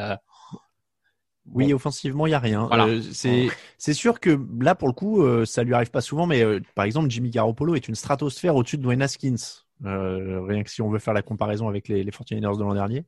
oui, 1.54 1.74
offensivement, 1.74 2.28
il 2.28 2.32
y 2.32 2.34
a 2.34 2.40
rien. 2.40 2.70
c'est 3.12 3.50
c'est 3.78 3.94
sûr 3.94 4.20
que 4.20 4.40
là, 4.60 4.76
pour 4.76 4.88
le 4.88 4.94
coup, 4.94 5.46
ça 5.46 5.64
lui 5.64 5.74
arrive 5.74 5.92
pas 5.92 6.02
souvent, 6.02 6.28
mais 6.28 6.44
par 6.76 6.86
exemple, 6.86 7.10
Jimmy 7.10 7.30
Garoppolo 7.30 7.76
est 7.76 7.88
une 7.88 7.96
stratosphère 7.96 8.56
au-dessus 8.56 8.78
de 8.78 8.84
Dwayne 8.84 9.02
Haskins. 9.02 9.64
Euh, 9.86 10.42
rien 10.42 10.64
que 10.64 10.70
si 10.70 10.82
on 10.82 10.90
veut 10.90 11.00
faire 11.00 11.14
la 11.14 11.22
comparaison 11.22 11.68
avec 11.68 11.88
les, 11.88 12.04
les 12.04 12.12
49ers 12.12 12.58
de 12.58 12.64
l'an 12.64 12.74
dernier. 12.74 13.04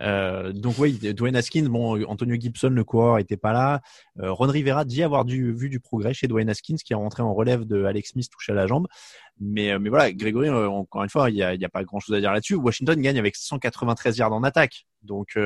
Euh, 0.00 0.52
donc 0.52 0.74
oui, 0.78 0.98
Dwayne 1.14 1.36
Haskins, 1.36 1.68
bon, 1.68 2.04
Antonio 2.06 2.36
Gibson, 2.38 2.70
le 2.70 2.84
coureur, 2.84 3.18
était 3.18 3.36
pas 3.36 3.52
là. 3.52 3.80
Euh, 4.20 4.32
Ron 4.32 4.48
Rivera 4.48 4.84
dit 4.84 5.02
avoir 5.02 5.24
du, 5.24 5.52
vu 5.52 5.68
du 5.68 5.80
progrès 5.80 6.14
chez 6.14 6.26
Dwayne 6.26 6.50
Haskins, 6.50 6.76
qui 6.76 6.92
est 6.92 6.96
rentré 6.96 7.22
en 7.22 7.34
relève 7.34 7.64
de 7.64 7.84
Alex 7.84 8.10
Smith 8.10 8.28
touché 8.30 8.52
à 8.52 8.54
la 8.54 8.66
jambe. 8.66 8.86
Mais, 9.38 9.70
euh, 9.70 9.78
mais 9.78 9.90
voilà, 9.90 10.12
Grégory, 10.12 10.48
euh, 10.48 10.68
encore 10.68 11.02
une 11.02 11.10
fois, 11.10 11.30
il 11.30 11.34
n'y 11.34 11.42
a, 11.42 11.50
a, 11.50 11.68
pas 11.68 11.84
grand-chose 11.84 12.14
à 12.16 12.20
dire 12.20 12.32
là-dessus. 12.32 12.54
Washington 12.54 13.00
gagne 13.00 13.18
avec 13.18 13.36
193 13.36 14.16
yards 14.16 14.32
en 14.32 14.42
attaque. 14.42 14.86
Donc 15.02 15.38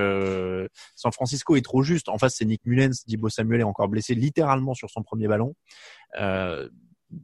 San 0.97 1.13
Francisco 1.13 1.55
est 1.55 1.61
trop 1.61 1.83
juste. 1.83 2.09
En 2.09 2.17
face, 2.17 2.37
c'est 2.37 2.47
Nick 2.47 2.65
Mullens, 2.65 3.05
Dibo 3.07 3.29
Samuel 3.29 3.61
est 3.61 3.65
encore 3.65 3.89
blessé 3.89 4.15
littéralement 4.15 4.73
sur 4.73 4.89
son 4.89 5.03
premier 5.03 5.29
ballon. 5.29 5.55
Euh, 6.19 6.69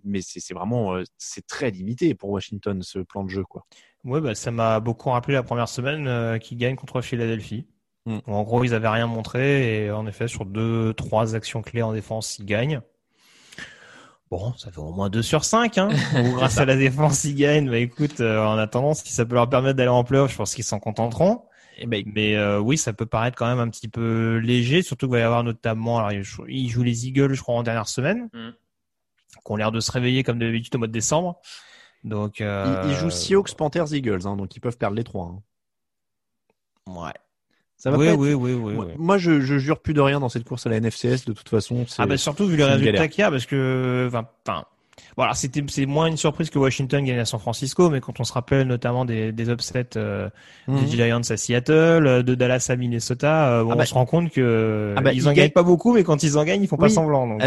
mais 0.04 0.20
c'est 0.22 0.54
vraiment 0.54 0.94
euh, 0.94 1.04
c'est 1.18 1.46
très 1.46 1.70
limité 1.70 2.14
pour 2.14 2.30
Washington 2.30 2.82
ce 2.82 2.98
plan 3.00 3.24
de 3.24 3.30
jeu 3.30 3.44
quoi. 3.44 3.66
Ouais, 4.04 4.20
bah, 4.20 4.34
ça 4.34 4.50
m'a 4.50 4.78
beaucoup 4.80 5.10
rappelé 5.10 5.34
la 5.34 5.42
première 5.42 5.68
semaine 5.68 6.06
euh, 6.06 6.38
qui 6.38 6.56
gagne 6.56 6.76
contre 6.76 7.00
Philadelphie. 7.00 7.66
Mm. 8.06 8.18
En 8.26 8.42
gros, 8.44 8.62
ils 8.62 8.72
avaient 8.72 8.88
rien 8.88 9.08
montré 9.08 9.84
et 9.84 9.90
en 9.90 10.06
effet, 10.06 10.28
sur 10.28 10.46
deux, 10.46 10.94
trois 10.94 11.34
actions 11.34 11.60
clés 11.60 11.82
en 11.82 11.92
défense, 11.92 12.38
ils 12.38 12.46
gagnent. 12.46 12.80
Bon, 14.30 14.52
ça 14.54 14.70
fait 14.70 14.78
au 14.78 14.92
moins 14.92 15.08
2 15.08 15.22
sur 15.22 15.44
5, 15.44 15.78
hein. 15.78 15.88
grâce 16.36 16.58
à 16.58 16.64
la 16.64 16.76
défense, 16.76 17.24
ils 17.24 17.34
gagnent. 17.34 17.68
Bah 17.68 17.78
écoute, 17.78 18.20
euh, 18.20 18.44
en 18.44 18.58
attendant, 18.58 18.94
si 18.94 19.12
ça 19.12 19.24
peut 19.24 19.34
leur 19.34 19.48
permettre 19.48 19.76
d'aller 19.76 19.88
en 19.88 20.04
playoff, 20.04 20.30
je 20.30 20.36
pense 20.36 20.54
qu'ils 20.54 20.64
s'en 20.64 20.78
contenteront. 20.78 21.42
Eh 21.78 21.86
ben, 21.86 22.04
mais 22.06 22.38
oui, 22.56 22.78
ça 22.78 22.92
peut 22.94 23.04
paraître 23.06 23.36
quand 23.36 23.46
même 23.46 23.58
un 23.58 23.68
petit 23.68 23.88
peu 23.88 24.38
léger, 24.38 24.80
surtout 24.80 25.06
qu'il 25.06 25.12
va 25.12 25.18
y 25.18 25.22
avoir 25.22 25.44
notamment, 25.44 25.98
alors 25.98 26.10
ils 26.48 26.70
jouent 26.70 26.82
les 26.82 27.06
Eagles, 27.06 27.34
je 27.34 27.42
crois, 27.42 27.54
en 27.54 27.62
dernière 27.62 27.88
semaine. 27.88 28.30
Mm 28.32 28.50
qui 29.44 29.52
ont 29.52 29.56
l'air 29.56 29.72
de 29.72 29.80
se 29.80 29.90
réveiller 29.90 30.22
comme 30.22 30.38
d'habitude 30.38 30.74
au 30.74 30.78
mois 30.78 30.86
de 30.86 30.92
décembre. 30.92 31.40
Donc, 32.04 32.40
euh... 32.40 32.84
ils, 32.86 32.94
jouent 32.94 33.10
Seahawks, 33.10 33.54
Panthers, 33.54 33.92
Eagles, 33.92 34.26
hein, 34.26 34.36
donc 34.36 34.54
ils 34.54 34.60
peuvent 34.60 34.78
perdre 34.78 34.96
les 34.96 35.04
trois. 35.04 35.26
Hein. 35.26 35.42
Ouais. 36.92 37.12
Ça 37.76 37.90
va 37.90 37.98
oui, 37.98 38.06
pas 38.06 38.14
oui, 38.14 38.32
oui, 38.32 38.54
oui, 38.54 38.74
moi, 38.74 38.86
moi, 38.96 39.18
je, 39.18 39.40
je 39.40 39.58
jure 39.58 39.80
plus 39.80 39.92
de 39.92 40.00
rien 40.00 40.18
dans 40.18 40.30
cette 40.30 40.44
course 40.44 40.66
à 40.66 40.70
la 40.70 40.80
NFCS 40.80 41.26
de 41.26 41.32
toute 41.32 41.48
façon. 41.48 41.84
Ah 41.98 42.06
bah 42.06 42.16
surtout 42.16 42.46
vu 42.46 42.56
les 42.56 42.64
résultats 42.64 43.08
qu'il 43.08 43.20
y 43.20 43.24
a, 43.24 43.30
parce 43.30 43.44
que, 43.44 44.06
enfin, 44.08 44.26
voilà, 45.16 45.34
c'était 45.34 45.64
c'est 45.68 45.86
moins 45.86 46.06
une 46.06 46.16
surprise 46.16 46.50
que 46.50 46.58
Washington 46.58 47.04
gagne 47.04 47.18
à 47.18 47.24
San 47.24 47.40
Francisco, 47.40 47.88
mais 47.90 48.00
quand 48.00 48.20
on 48.20 48.24
se 48.24 48.32
rappelle 48.32 48.66
notamment 48.66 49.04
des, 49.04 49.32
des 49.32 49.48
upsets 49.48 49.96
euh, 49.96 50.28
des 50.68 50.74
mhm. 50.74 50.86
Giants 50.88 51.20
à 51.30 51.36
Seattle, 51.36 52.06
euh, 52.06 52.22
de 52.22 52.34
Dallas 52.34 52.66
à 52.68 52.76
Minnesota, 52.76 53.48
euh, 53.48 53.60
ah 53.60 53.72
on 53.72 53.76
bah, 53.76 53.86
se 53.86 53.94
rend 53.94 54.06
compte 54.06 54.30
que 54.30 54.94
ah 54.96 55.00
bah, 55.00 55.12
ils, 55.12 55.28
en 55.28 55.32
gagnent 55.32 55.50
pas 55.50 55.62
beaucoup, 55.62 55.94
mais 55.94 56.04
quand 56.04 56.22
ils 56.22 56.36
en 56.36 56.44
gagnent, 56.44 56.62
ils 56.62 56.68
font 56.68 56.76
pas 56.76 56.88
semblant. 56.88 57.26
Donc, 57.26 57.42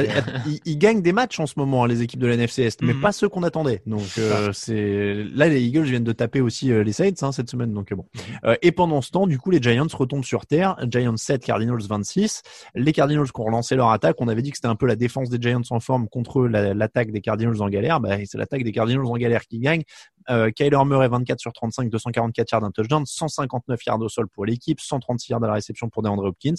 ils, 0.65 0.77
gagnent 0.77 1.01
des 1.01 1.11
matchs 1.11 1.39
en 1.39 1.45
ce 1.45 1.55
moment, 1.57 1.85
les 1.85 2.01
équipes 2.01 2.19
de 2.19 2.27
la 2.27 2.37
NFCS, 2.37 2.77
mais 2.81 2.93
mhm. 2.93 3.01
pas 3.01 3.11
ceux 3.11 3.29
qu'on 3.29 3.43
attendait. 3.43 3.81
Donc 3.85 4.19
c'est 4.53 5.23
là 5.33 5.47
les 5.47 5.61
Eagles 5.61 5.83
viennent 5.83 6.03
de 6.03 6.11
taper 6.11 6.41
aussi 6.41 6.67
les 6.67 6.93
Saints 6.93 7.11
hein, 7.21 7.31
cette 7.31 7.49
semaine, 7.49 7.73
donc 7.73 7.93
bon. 7.93 8.05
Mhm. 8.43 8.55
et 8.61 8.71
pendant 8.71 9.01
ce 9.01 9.11
temps, 9.11 9.27
du 9.27 9.37
coup, 9.37 9.51
les 9.51 9.61
Giants 9.61 9.87
retombent 9.93 10.23
sur 10.23 10.45
terre. 10.45 10.75
Giants 10.89 11.17
7, 11.17 11.43
Cardinals 11.43 11.81
26. 11.87 12.43
Les 12.75 12.93
Cardinals 12.93 13.31
qui 13.31 13.41
ont 13.41 13.45
relancé 13.45 13.75
leur 13.75 13.89
attaque, 13.89 14.15
on 14.19 14.27
avait 14.27 14.41
dit 14.41 14.51
que 14.51 14.57
c'était 14.57 14.67
un 14.67 14.75
peu 14.75 14.85
la 14.85 14.95
défense 14.95 15.29
des 15.29 15.37
Giants 15.41 15.61
en 15.71 15.79
forme 15.79 16.07
contre 16.07 16.43
l'attaque 16.43 17.11
des 17.11 17.21
Cardinals 17.21 17.38
en 17.47 17.69
galère, 17.69 17.99
bah, 17.99 18.17
c'est 18.25 18.37
l'attaque 18.37 18.63
des 18.63 18.71
Cardinals 18.71 19.05
en 19.05 19.17
galère 19.17 19.45
qui 19.45 19.59
gagne. 19.59 19.83
Euh, 20.29 20.51
Kyler 20.51 20.77
Murray 20.85 21.07
24 21.07 21.39
sur 21.39 21.53
35, 21.53 21.89
244 21.89 22.51
yards 22.51 22.61
d'un 22.61 22.71
touchdown, 22.71 23.05
159 23.05 23.85
yards 23.85 24.01
au 24.01 24.09
sol 24.09 24.27
pour 24.27 24.45
l'équipe, 24.45 24.79
136 24.79 25.31
yards 25.31 25.43
à 25.43 25.47
la 25.47 25.53
réception 25.53 25.89
pour 25.89 26.03
DeAndre 26.03 26.25
Hopkins. 26.25 26.55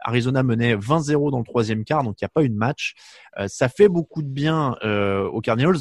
Arizona 0.00 0.42
menait 0.42 0.76
20-0 0.76 1.30
dans 1.30 1.38
le 1.38 1.44
troisième 1.44 1.84
quart, 1.84 2.02
donc 2.02 2.20
il 2.20 2.24
n'y 2.24 2.26
a 2.26 2.30
pas 2.30 2.42
eu 2.42 2.50
de 2.50 2.56
match. 2.56 2.94
Euh, 3.38 3.48
ça 3.48 3.68
fait 3.68 3.88
beaucoup 3.88 4.22
de 4.22 4.28
bien 4.28 4.76
euh, 4.84 5.26
aux 5.28 5.40
Cardinals. 5.40 5.78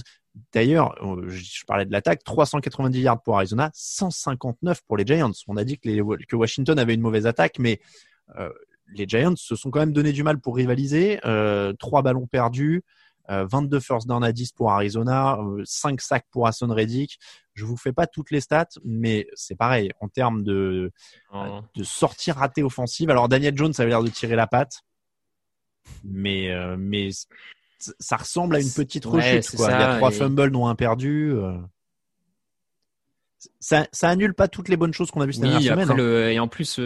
D'ailleurs, 0.52 0.96
je 1.28 1.64
parlais 1.68 1.86
de 1.86 1.92
l'attaque, 1.92 2.24
390 2.24 3.00
yards 3.00 3.22
pour 3.22 3.36
Arizona, 3.36 3.70
159 3.74 4.82
pour 4.88 4.98
les 4.98 5.06
Giants. 5.06 5.32
On 5.48 5.58
a 5.58 5.64
dit 5.64 5.78
que, 5.78 6.36
Washington 6.36 6.80
avait 6.80 6.96
une 6.96 7.02
mauvaise 7.02 7.28
attaque, 7.28 7.60
mais 7.60 7.80
les 8.96 9.08
Giants 9.08 9.36
se 9.36 9.56
sont 9.56 9.72
quand 9.72 9.80
même 9.80 9.94
donné 9.94 10.12
du 10.12 10.24
mal 10.24 10.40
pour 10.40 10.56
rivaliser. 10.56 11.20
Euh, 11.26 11.74
trois 11.74 12.02
ballons 12.02 12.28
perdus, 12.28 12.84
22 13.30 13.78
euh, 13.78 13.80
first 13.80 14.08
down 14.08 14.24
à 14.24 14.32
10 14.32 14.52
pour 14.52 14.72
Arizona, 14.72 15.38
5 15.64 15.94
euh, 15.94 15.96
sacs 16.00 16.26
pour 16.32 16.48
Hassan 16.48 16.72
Reddick. 16.72 17.20
Je 17.54 17.66
vous 17.66 17.78
fais 17.78 17.94
pas 17.94 18.08
toutes 18.08 18.32
les 18.32 18.42
stats, 18.42 18.68
mais 18.84 19.28
c'est 19.34 19.56
pareil 19.56 19.92
en 20.02 20.08
termes 20.08 20.44
de 20.44 20.92
oh. 21.34 21.62
de 21.76 21.84
sorties 21.84 22.32
ratées 22.32 22.64
offensives. 22.64 23.10
Alors 23.10 23.30
Daniel 23.30 23.56
Jones 23.56 23.74
avait 23.78 23.90
l'air 23.90 24.04
de 24.04 24.10
tirer 24.10 24.36
la 24.36 24.48
patte, 24.48 24.82
mais 26.04 26.52
euh, 26.52 26.76
mais 26.78 27.10
ça 27.78 28.18
ressemble 28.18 28.56
à 28.56 28.60
une 28.60 28.72
petite 28.72 29.06
rechute. 29.06 29.56
quoi. 29.56 29.70
Il 29.72 29.80
y 29.80 29.84
a 29.84 29.98
trois 29.98 30.12
fumbles 30.12 30.52
dont 30.52 30.68
un 30.68 30.76
perdu. 30.76 31.34
Ça, 33.60 33.88
ça 33.92 34.10
annule 34.10 34.34
pas 34.34 34.48
toutes 34.48 34.70
les 34.70 34.78
bonnes 34.78 34.94
choses 34.94 35.12
qu'on 35.12 35.20
a 35.20 35.26
vues 35.26 35.34
cette 35.34 35.44
dernière 35.44 35.62
semaine. 35.62 35.92
Hein. 35.92 36.30
et 36.30 36.40
en 36.40 36.48
plus, 36.48 36.80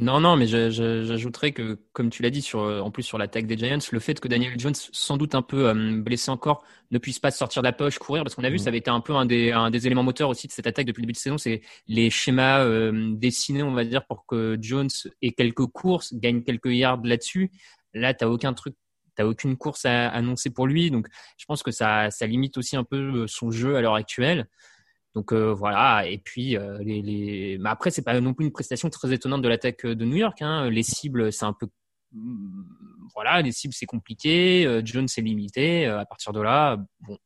non, 0.00 0.20
non, 0.20 0.36
mais 0.36 0.46
j'ajouterais 0.46 1.52
que, 1.52 1.78
comme 1.92 2.10
tu 2.10 2.22
l'as 2.22 2.30
dit, 2.30 2.42
sur, 2.42 2.60
en 2.60 2.90
plus 2.90 3.02
sur 3.02 3.18
l'attaque 3.18 3.46
des 3.46 3.56
Giants, 3.56 3.78
le 3.90 3.98
fait 3.98 4.18
que 4.20 4.28
Daniel 4.28 4.58
Jones, 4.58 4.74
sans 4.74 5.16
doute 5.16 5.34
un 5.34 5.42
peu 5.42 5.68
euh, 5.68 6.00
blessé 6.00 6.30
encore, 6.30 6.64
ne 6.90 6.98
puisse 6.98 7.18
pas 7.18 7.30
sortir 7.30 7.62
de 7.62 7.66
la 7.66 7.72
poche, 7.72 7.98
courir, 7.98 8.22
parce 8.22 8.34
qu'on 8.34 8.44
a 8.44 8.50
vu, 8.50 8.56
mm. 8.56 8.58
ça 8.58 8.68
avait 8.68 8.78
été 8.78 8.90
un 8.90 9.00
peu 9.00 9.14
un 9.14 9.26
des, 9.26 9.52
un 9.52 9.70
des 9.70 9.86
éléments 9.86 10.02
moteurs 10.02 10.28
aussi 10.28 10.46
de 10.46 10.52
cette 10.52 10.66
attaque 10.66 10.86
depuis 10.86 11.00
le 11.02 11.06
début 11.06 11.12
de 11.14 11.18
saison, 11.18 11.38
c'est 11.38 11.62
les 11.88 12.10
schémas 12.10 12.64
euh, 12.64 13.12
dessinés, 13.14 13.62
on 13.62 13.72
va 13.72 13.84
dire, 13.84 14.06
pour 14.06 14.26
que 14.26 14.58
Jones 14.60 14.90
ait 15.22 15.32
quelques 15.32 15.66
courses, 15.66 16.14
gagne 16.14 16.42
quelques 16.42 16.66
yards 16.66 17.02
là-dessus. 17.04 17.50
Là, 17.94 18.14
t'as 18.14 18.26
aucun 18.26 18.52
truc, 18.52 18.74
t'as 19.14 19.24
aucune 19.24 19.56
course 19.56 19.84
à 19.84 20.08
annoncer 20.08 20.50
pour 20.50 20.66
lui, 20.66 20.90
donc 20.90 21.06
je 21.38 21.44
pense 21.46 21.62
que 21.62 21.70
ça, 21.70 22.10
ça 22.10 22.26
limite 22.26 22.58
aussi 22.58 22.76
un 22.76 22.84
peu 22.84 23.22
euh, 23.22 23.26
son 23.26 23.50
jeu 23.50 23.76
à 23.76 23.80
l'heure 23.80 23.94
actuelle. 23.94 24.48
Donc 25.16 25.32
euh, 25.32 25.54
voilà, 25.54 26.06
et 26.06 26.18
puis 26.18 26.58
euh, 26.58 26.76
les, 26.82 27.00
les... 27.00 27.56
Mais 27.58 27.70
après 27.70 27.90
c'est 27.90 28.02
pas 28.02 28.20
non 28.20 28.34
plus 28.34 28.44
une 28.44 28.52
prestation 28.52 28.90
très 28.90 29.14
étonnante 29.14 29.40
de 29.40 29.48
l'attaque 29.48 29.86
de 29.86 30.04
New 30.04 30.16
York. 30.16 30.42
Hein. 30.42 30.68
Les 30.68 30.82
cibles, 30.82 31.32
c'est 31.32 31.46
un 31.46 31.54
peu 31.54 31.68
mm, 32.12 32.64
voilà, 33.14 33.40
les 33.40 33.50
cibles 33.50 33.72
c'est 33.72 33.86
compliqué, 33.86 34.66
euh, 34.66 34.82
Jones 34.84 35.08
c'est 35.08 35.22
limité. 35.22 35.86
à 35.86 36.04
partir 36.04 36.34
de 36.34 36.42
là, 36.42 36.76
bon. 37.00 37.16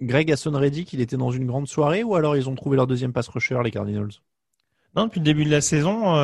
Greg 0.00 0.32
Hasson 0.32 0.52
Reddick, 0.52 0.94
il 0.94 1.02
était 1.02 1.18
dans 1.18 1.30
une 1.30 1.46
grande 1.46 1.68
soirée 1.68 2.02
ou 2.02 2.14
alors 2.14 2.38
ils 2.38 2.48
ont 2.48 2.54
trouvé 2.54 2.76
leur 2.76 2.86
deuxième 2.86 3.12
pass 3.12 3.28
rusher 3.28 3.60
les 3.62 3.70
Cardinals? 3.70 4.08
Non, 4.96 5.04
depuis 5.04 5.20
le 5.20 5.24
début 5.24 5.44
de 5.44 5.50
la 5.50 5.60
saison, 5.60 6.14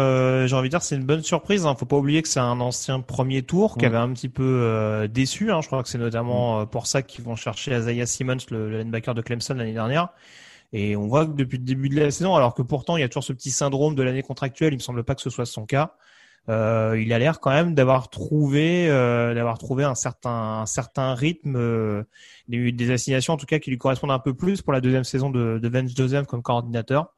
j'ai 0.46 0.56
envie 0.56 0.68
de 0.68 0.70
dire 0.70 0.82
c'est 0.82 0.96
une 0.96 1.04
bonne 1.04 1.22
surprise. 1.22 1.66
Hein. 1.66 1.76
Faut 1.76 1.84
pas 1.84 1.98
oublier 1.98 2.22
que 2.22 2.28
c'est 2.28 2.40
un 2.40 2.58
ancien 2.60 3.00
premier 3.00 3.42
tour 3.42 3.76
qui 3.76 3.84
avait 3.84 3.98
un 3.98 4.10
petit 4.14 4.30
peu 4.30 5.06
déçu. 5.12 5.52
Hein. 5.52 5.60
Je 5.60 5.66
crois 5.66 5.82
que 5.82 5.90
c'est 5.90 5.98
notamment 5.98 6.64
pour 6.66 6.86
ça 6.86 7.02
qu'ils 7.02 7.22
vont 7.22 7.36
chercher 7.36 7.76
Isaiah 7.76 8.06
Simmons, 8.06 8.38
le, 8.50 8.70
le 8.70 8.78
linebacker 8.78 9.14
de 9.14 9.20
Clemson 9.20 9.54
l'année 9.54 9.74
dernière. 9.74 10.08
Et 10.76 10.96
on 10.96 11.06
voit 11.06 11.24
que 11.24 11.30
depuis 11.30 11.58
le 11.58 11.64
début 11.64 11.88
de 11.88 12.00
la 12.00 12.10
saison, 12.10 12.34
alors 12.34 12.52
que 12.52 12.60
pourtant 12.60 12.96
il 12.96 13.00
y 13.00 13.04
a 13.04 13.08
toujours 13.08 13.22
ce 13.22 13.32
petit 13.32 13.52
syndrome 13.52 13.94
de 13.94 14.02
l'année 14.02 14.24
contractuelle, 14.24 14.72
il 14.72 14.78
me 14.78 14.82
semble 14.82 15.04
pas 15.04 15.14
que 15.14 15.22
ce 15.22 15.30
soit 15.30 15.46
son 15.46 15.66
cas. 15.66 15.94
Euh, 16.48 17.00
il 17.00 17.12
a 17.12 17.18
l'air 17.20 17.38
quand 17.38 17.52
même 17.52 17.74
d'avoir 17.76 18.10
trouvé, 18.10 18.90
euh, 18.90 19.34
d'avoir 19.34 19.56
trouvé 19.56 19.84
un 19.84 19.94
certain, 19.94 20.62
un 20.62 20.66
certain 20.66 21.14
rythme, 21.14 21.54
euh, 21.56 22.02
des, 22.48 22.72
des, 22.72 22.90
assignations 22.90 23.34
en 23.34 23.36
tout 23.36 23.46
cas 23.46 23.60
qui 23.60 23.70
lui 23.70 23.78
correspondent 23.78 24.10
un 24.10 24.18
peu 24.18 24.34
plus 24.34 24.62
pour 24.62 24.72
la 24.72 24.80
deuxième 24.80 25.04
saison 25.04 25.30
de, 25.30 25.60
de 25.62 25.88
Joseph 25.96 26.26
comme 26.26 26.42
coordinateur. 26.42 27.14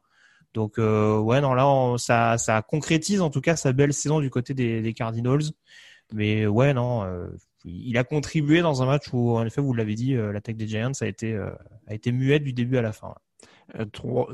Donc 0.53 0.77
euh, 0.77 1.17
ouais, 1.17 1.41
non 1.41 1.55
là 1.55 1.95
ça, 1.97 2.37
ça 2.37 2.61
concrétise 2.61 3.21
en 3.21 3.31
tout 3.31 3.41
cas 3.41 3.55
sa 3.55 3.73
belle 3.73 3.93
saison 3.93 4.19
du 4.19 4.29
côté 4.29 4.53
des, 4.53 4.81
des 4.81 4.93
Cardinals. 4.93 5.41
Mais 6.13 6.45
ouais, 6.45 6.73
non, 6.73 7.03
euh, 7.03 7.27
il 7.65 7.97
a 7.97 8.03
contribué 8.03 8.61
dans 8.61 8.83
un 8.83 8.85
match 8.85 9.11
où 9.13 9.35
en 9.35 9.45
effet 9.45 9.61
vous 9.61 9.73
l'avez 9.73 9.95
dit, 9.95 10.13
l'attaque 10.15 10.57
des 10.57 10.67
Giants 10.67 10.91
a 11.01 11.07
été 11.07 11.35
a 11.87 11.93
été 11.93 12.11
muette 12.11 12.43
du 12.43 12.53
début 12.53 12.77
à 12.77 12.81
la 12.83 12.93
fin. 12.93 13.09
Euh, 13.09 13.26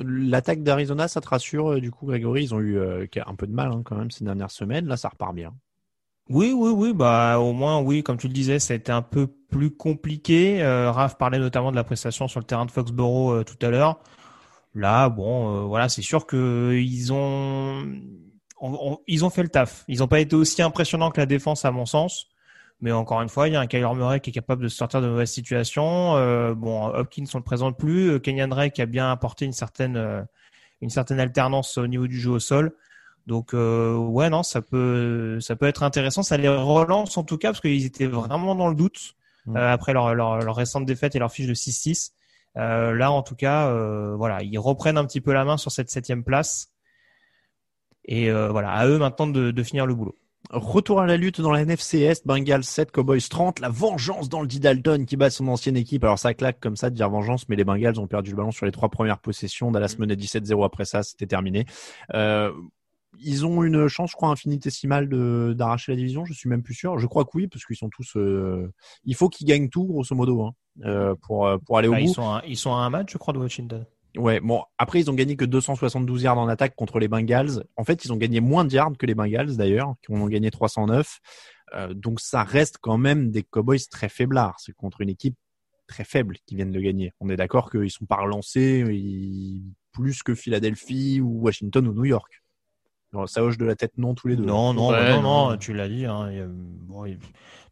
l'attaque 0.04 0.64
d'Arizona, 0.64 1.08
ça 1.08 1.22
te 1.22 1.28
rassure 1.28 1.74
euh, 1.74 1.80
du 1.80 1.92
coup, 1.92 2.06
Grégory? 2.06 2.44
Ils 2.44 2.54
ont 2.54 2.60
eu 2.60 2.78
euh, 2.78 3.06
un 3.26 3.36
peu 3.36 3.48
de 3.48 3.54
mal 3.54 3.72
hein, 3.72 3.82
quand 3.84 3.96
même 3.96 4.12
ces 4.12 4.24
dernières 4.24 4.52
semaines. 4.52 4.88
Là, 4.88 4.98
ça 4.98 5.10
repart 5.10 5.34
bien. 5.34 5.54
Oui, 6.30 6.54
oui, 6.56 6.72
oui. 6.72 6.94
Bah, 6.94 7.40
au 7.40 7.54
moins, 7.54 7.82
oui, 7.82 8.04
comme 8.04 8.18
tu 8.18 8.28
le 8.28 8.34
disais, 8.34 8.60
ça 8.60 8.74
a 8.74 8.78
été 8.78 8.92
un 8.92 9.02
peu 9.02 9.28
plus 9.28 9.72
compliqué. 9.72 10.64
Raph 10.64 11.18
parlait 11.18 11.40
notamment 11.40 11.72
de 11.72 11.76
la 11.76 11.84
prestation 11.84 12.28
sur 12.28 12.40
le 12.40 12.46
terrain 12.46 12.66
de 12.66 12.72
Foxborough 12.72 13.44
tout 13.44 13.66
à 13.66 13.70
l'heure. 13.70 14.00
Là, 14.74 15.10
bon, 15.10 15.68
voilà, 15.68 15.90
c'est 15.90 16.02
sûr 16.02 16.26
que 16.26 16.80
ils 16.82 17.12
ont, 17.12 17.84
ils 19.08 19.26
ont 19.26 19.30
fait 19.30 19.44
le 19.44 19.50
taf. 19.50 19.84
Ils 19.88 20.00
n'ont 20.00 20.08
pas 20.08 20.22
été 20.22 20.36
aussi 20.36 20.62
impressionnants 20.62 21.12
que 21.12 21.20
la 21.20 21.26
défense, 21.26 21.66
à 21.66 21.72
mon 21.72 21.86
sens. 21.86 22.30
Mais 22.84 22.92
encore 22.92 23.22
une 23.22 23.30
fois, 23.30 23.48
il 23.48 23.54
y 23.54 23.56
a 23.56 23.62
un 23.62 23.66
Kyler 23.66 23.94
Murray 23.96 24.20
qui 24.20 24.32
est 24.32 24.34
capable 24.34 24.62
de 24.62 24.68
sortir 24.68 25.00
de 25.02 25.08
mauvaises 25.08 25.32
situations. 25.32 26.18
Euh, 26.18 26.54
bon, 26.54 26.88
Hopkins, 26.88 27.24
on 27.34 27.38
le 27.38 27.44
présente 27.44 27.78
plus. 27.78 28.12
Euh, 28.12 28.20
Kenyan 28.20 28.50
Drake 28.50 28.78
a 28.78 28.86
bien 28.86 29.10
apporté 29.10 29.46
une 29.46 29.54
certaine, 29.54 29.96
euh, 29.96 30.22
une 30.82 30.90
certaine 30.90 31.22
alternance 31.22 31.78
au 31.78 31.88
niveau 31.88 32.08
du 32.08 32.20
jeu 32.20 32.32
au 32.32 32.40
sol. 32.40 32.74
Donc, 33.26 33.54
euh, 33.54 33.96
ouais, 33.96 34.30
non, 34.30 34.44
ça 34.44 34.62
peut, 34.62 35.40
ça 35.40 35.56
peut 35.56 35.66
être 35.66 35.84
intéressant. 35.84 36.24
Ça 36.24 36.36
les 36.36 36.50
relance 36.50 37.16
en 37.18 37.24
tout 37.24 37.38
cas 37.38 37.52
parce 37.52 37.62
qu'ils 37.62 37.86
étaient 37.86 38.06
vraiment 38.06 38.54
dans 38.54 38.68
le 38.68 38.76
doute. 38.76 39.16
euh, 39.48 39.72
après 39.72 39.94
leur, 39.94 40.14
leur, 40.14 40.40
leur, 40.40 40.56
récente 40.56 40.86
défaite 40.86 41.16
et 41.16 41.20
leur 41.20 41.32
fiche 41.32 41.48
de 41.48 41.54
6-6. 41.54 42.12
Euh, 42.58 42.92
là, 42.94 43.14
en 43.14 43.24
tout 43.24 43.36
cas, 43.36 43.68
euh, 43.70 44.14
voilà, 44.18 44.44
ils 44.44 44.58
reprennent 44.60 44.98
un 44.98 45.06
petit 45.06 45.22
peu 45.22 45.32
la 45.32 45.46
main 45.46 45.56
sur 45.56 45.72
cette 45.72 45.90
septième 45.90 46.26
place. 46.26 46.70
Et 48.04 48.30
voilà, 48.30 48.72
à 48.74 48.88
eux 48.88 48.98
maintenant 48.98 49.28
de, 49.28 49.52
de 49.52 49.64
finir 49.64 49.86
le 49.86 49.96
boulot. 49.96 50.18
Retour 50.50 51.00
à 51.00 51.06
la 51.06 51.16
lutte 51.16 51.40
dans 51.40 51.52
la 51.52 51.62
NFC 51.62 52.00
Est, 52.00 52.28
Bengals 52.28 52.66
7, 52.66 52.92
Cowboys 52.92 53.22
30, 53.30 53.60
la 53.60 53.70
vengeance 53.70 54.28
dans 54.28 54.42
le 54.42 54.48
Didalton 54.48 55.06
qui 55.06 55.16
bat 55.16 55.30
son 55.30 55.48
ancienne 55.48 55.78
équipe. 55.78 56.04
Alors 56.04 56.20
ça 56.20 56.34
claque 56.34 56.60
comme 56.60 56.76
ça 56.76 56.90
de 56.90 56.96
dire 56.96 57.10
vengeance, 57.10 57.48
mais 57.48 57.56
les 57.56 57.64
Bengals 57.64 57.98
ont 57.98 58.08
perdu 58.08 58.32
le 58.32 58.36
ballon 58.36 58.52
sur 58.52 58.66
les 58.66 58.72
trois 58.72 58.90
premières 58.90 59.20
possessions. 59.20 59.72
Dallas 59.72 59.96
menait 59.98 60.16
17-0 60.16 60.66
après 60.66 60.86
ça, 60.86 61.02
c'était 61.02 61.28
terminé. 61.28 61.66
Euh, 62.14 62.52
ils 63.20 63.46
ont 63.46 63.64
une 63.64 63.88
chance, 63.88 64.12
je 64.12 64.16
crois, 64.16 64.30
infinitésimale 64.30 65.08
d'arracher 65.56 65.94
la 65.94 65.96
division. 65.96 66.26
Je 66.26 66.34
suis 66.34 66.50
même 66.50 66.62
plus 66.62 66.74
sûr. 66.74 67.00
Je 67.00 67.08
crois 67.08 67.24
que 67.24 67.32
oui, 67.36 67.48
parce 67.48 67.64
qu'ils 67.66 67.78
sont 67.78 67.90
tous. 67.90 68.18
Euh, 68.18 68.72
il 69.06 69.16
faut 69.16 69.30
qu'ils 69.30 69.48
gagnent 69.48 69.70
tout, 69.70 69.86
grosso 69.86 70.14
modo, 70.14 70.42
hein, 70.42 70.54
euh, 70.84 71.16
pour 71.22 71.50
pour 71.66 71.78
aller 71.78 71.88
au 71.88 71.92
bah, 71.92 72.00
bout. 72.00 72.06
Ils 72.06 72.14
sont, 72.14 72.30
à, 72.30 72.44
ils 72.46 72.58
sont 72.58 72.74
à 72.74 72.80
un 72.80 72.90
match, 72.90 73.14
je 73.14 73.18
crois, 73.18 73.34
de 73.34 73.40
Washington. 73.40 73.86
Ouais, 74.16 74.40
bon, 74.40 74.64
après, 74.78 75.00
ils 75.00 75.10
ont 75.10 75.16
gagné 75.16 75.36
que 75.36 75.46
272 75.46 76.22
yards 76.22 76.38
en 76.38 76.48
attaque 76.48 76.76
contre 76.76 77.00
les 77.00 77.08
Bengals. 77.08 77.64
En 77.78 77.84
fait, 77.84 78.06
ils 78.06 78.14
ont 78.14 78.18
gagné 78.18 78.42
moins 78.42 78.64
de 78.64 78.72
yards 78.72 78.94
que 78.98 79.06
les 79.06 79.16
Bengals, 79.16 79.58
d'ailleurs, 79.58 79.96
qui 80.04 80.14
en 80.14 80.22
ont 80.22 80.28
gagné 80.28 80.52
309. 80.52 81.20
Euh, 81.74 81.94
donc, 81.94 82.20
ça 82.20 82.44
reste 82.44 82.78
quand 82.80 82.98
même 82.98 83.32
des 83.32 83.44
Cowboys 83.44 83.80
très 83.90 84.10
faiblards. 84.10 84.60
C'est 84.60 84.74
contre 84.74 85.02
une 85.02 85.10
équipe 85.10 85.36
très 85.88 86.04
faible 86.04 86.38
qui 86.46 86.56
viennent 86.56 86.72
de 86.72 86.80
gagner. 86.80 87.12
On 87.20 87.30
est 87.30 87.36
d'accord 87.36 87.72
qu'ils 87.72 87.90
sont 87.90 88.06
pas 88.06 88.18
relancés 88.18 88.84
plus 89.92 90.24
que 90.24 90.36
Philadelphie 90.36 91.20
ou 91.22 91.42
Washington 91.42 91.88
ou 91.88 91.94
New 91.94 92.06
York 92.06 92.43
ça 93.28 93.44
hoche 93.44 93.58
de 93.58 93.66
la 93.66 93.76
tête 93.76 93.94
non 93.98 94.16
tous 94.16 94.28
les 94.28 94.36
deux. 94.36 94.46
Non, 94.46 94.74
non, 94.74 94.92
bah 94.92 95.10
non, 95.10 95.22
non, 95.22 95.58
tu 95.58 95.74
l'as 95.74 95.88
dit. 95.88 96.06
Hein, 96.06 96.30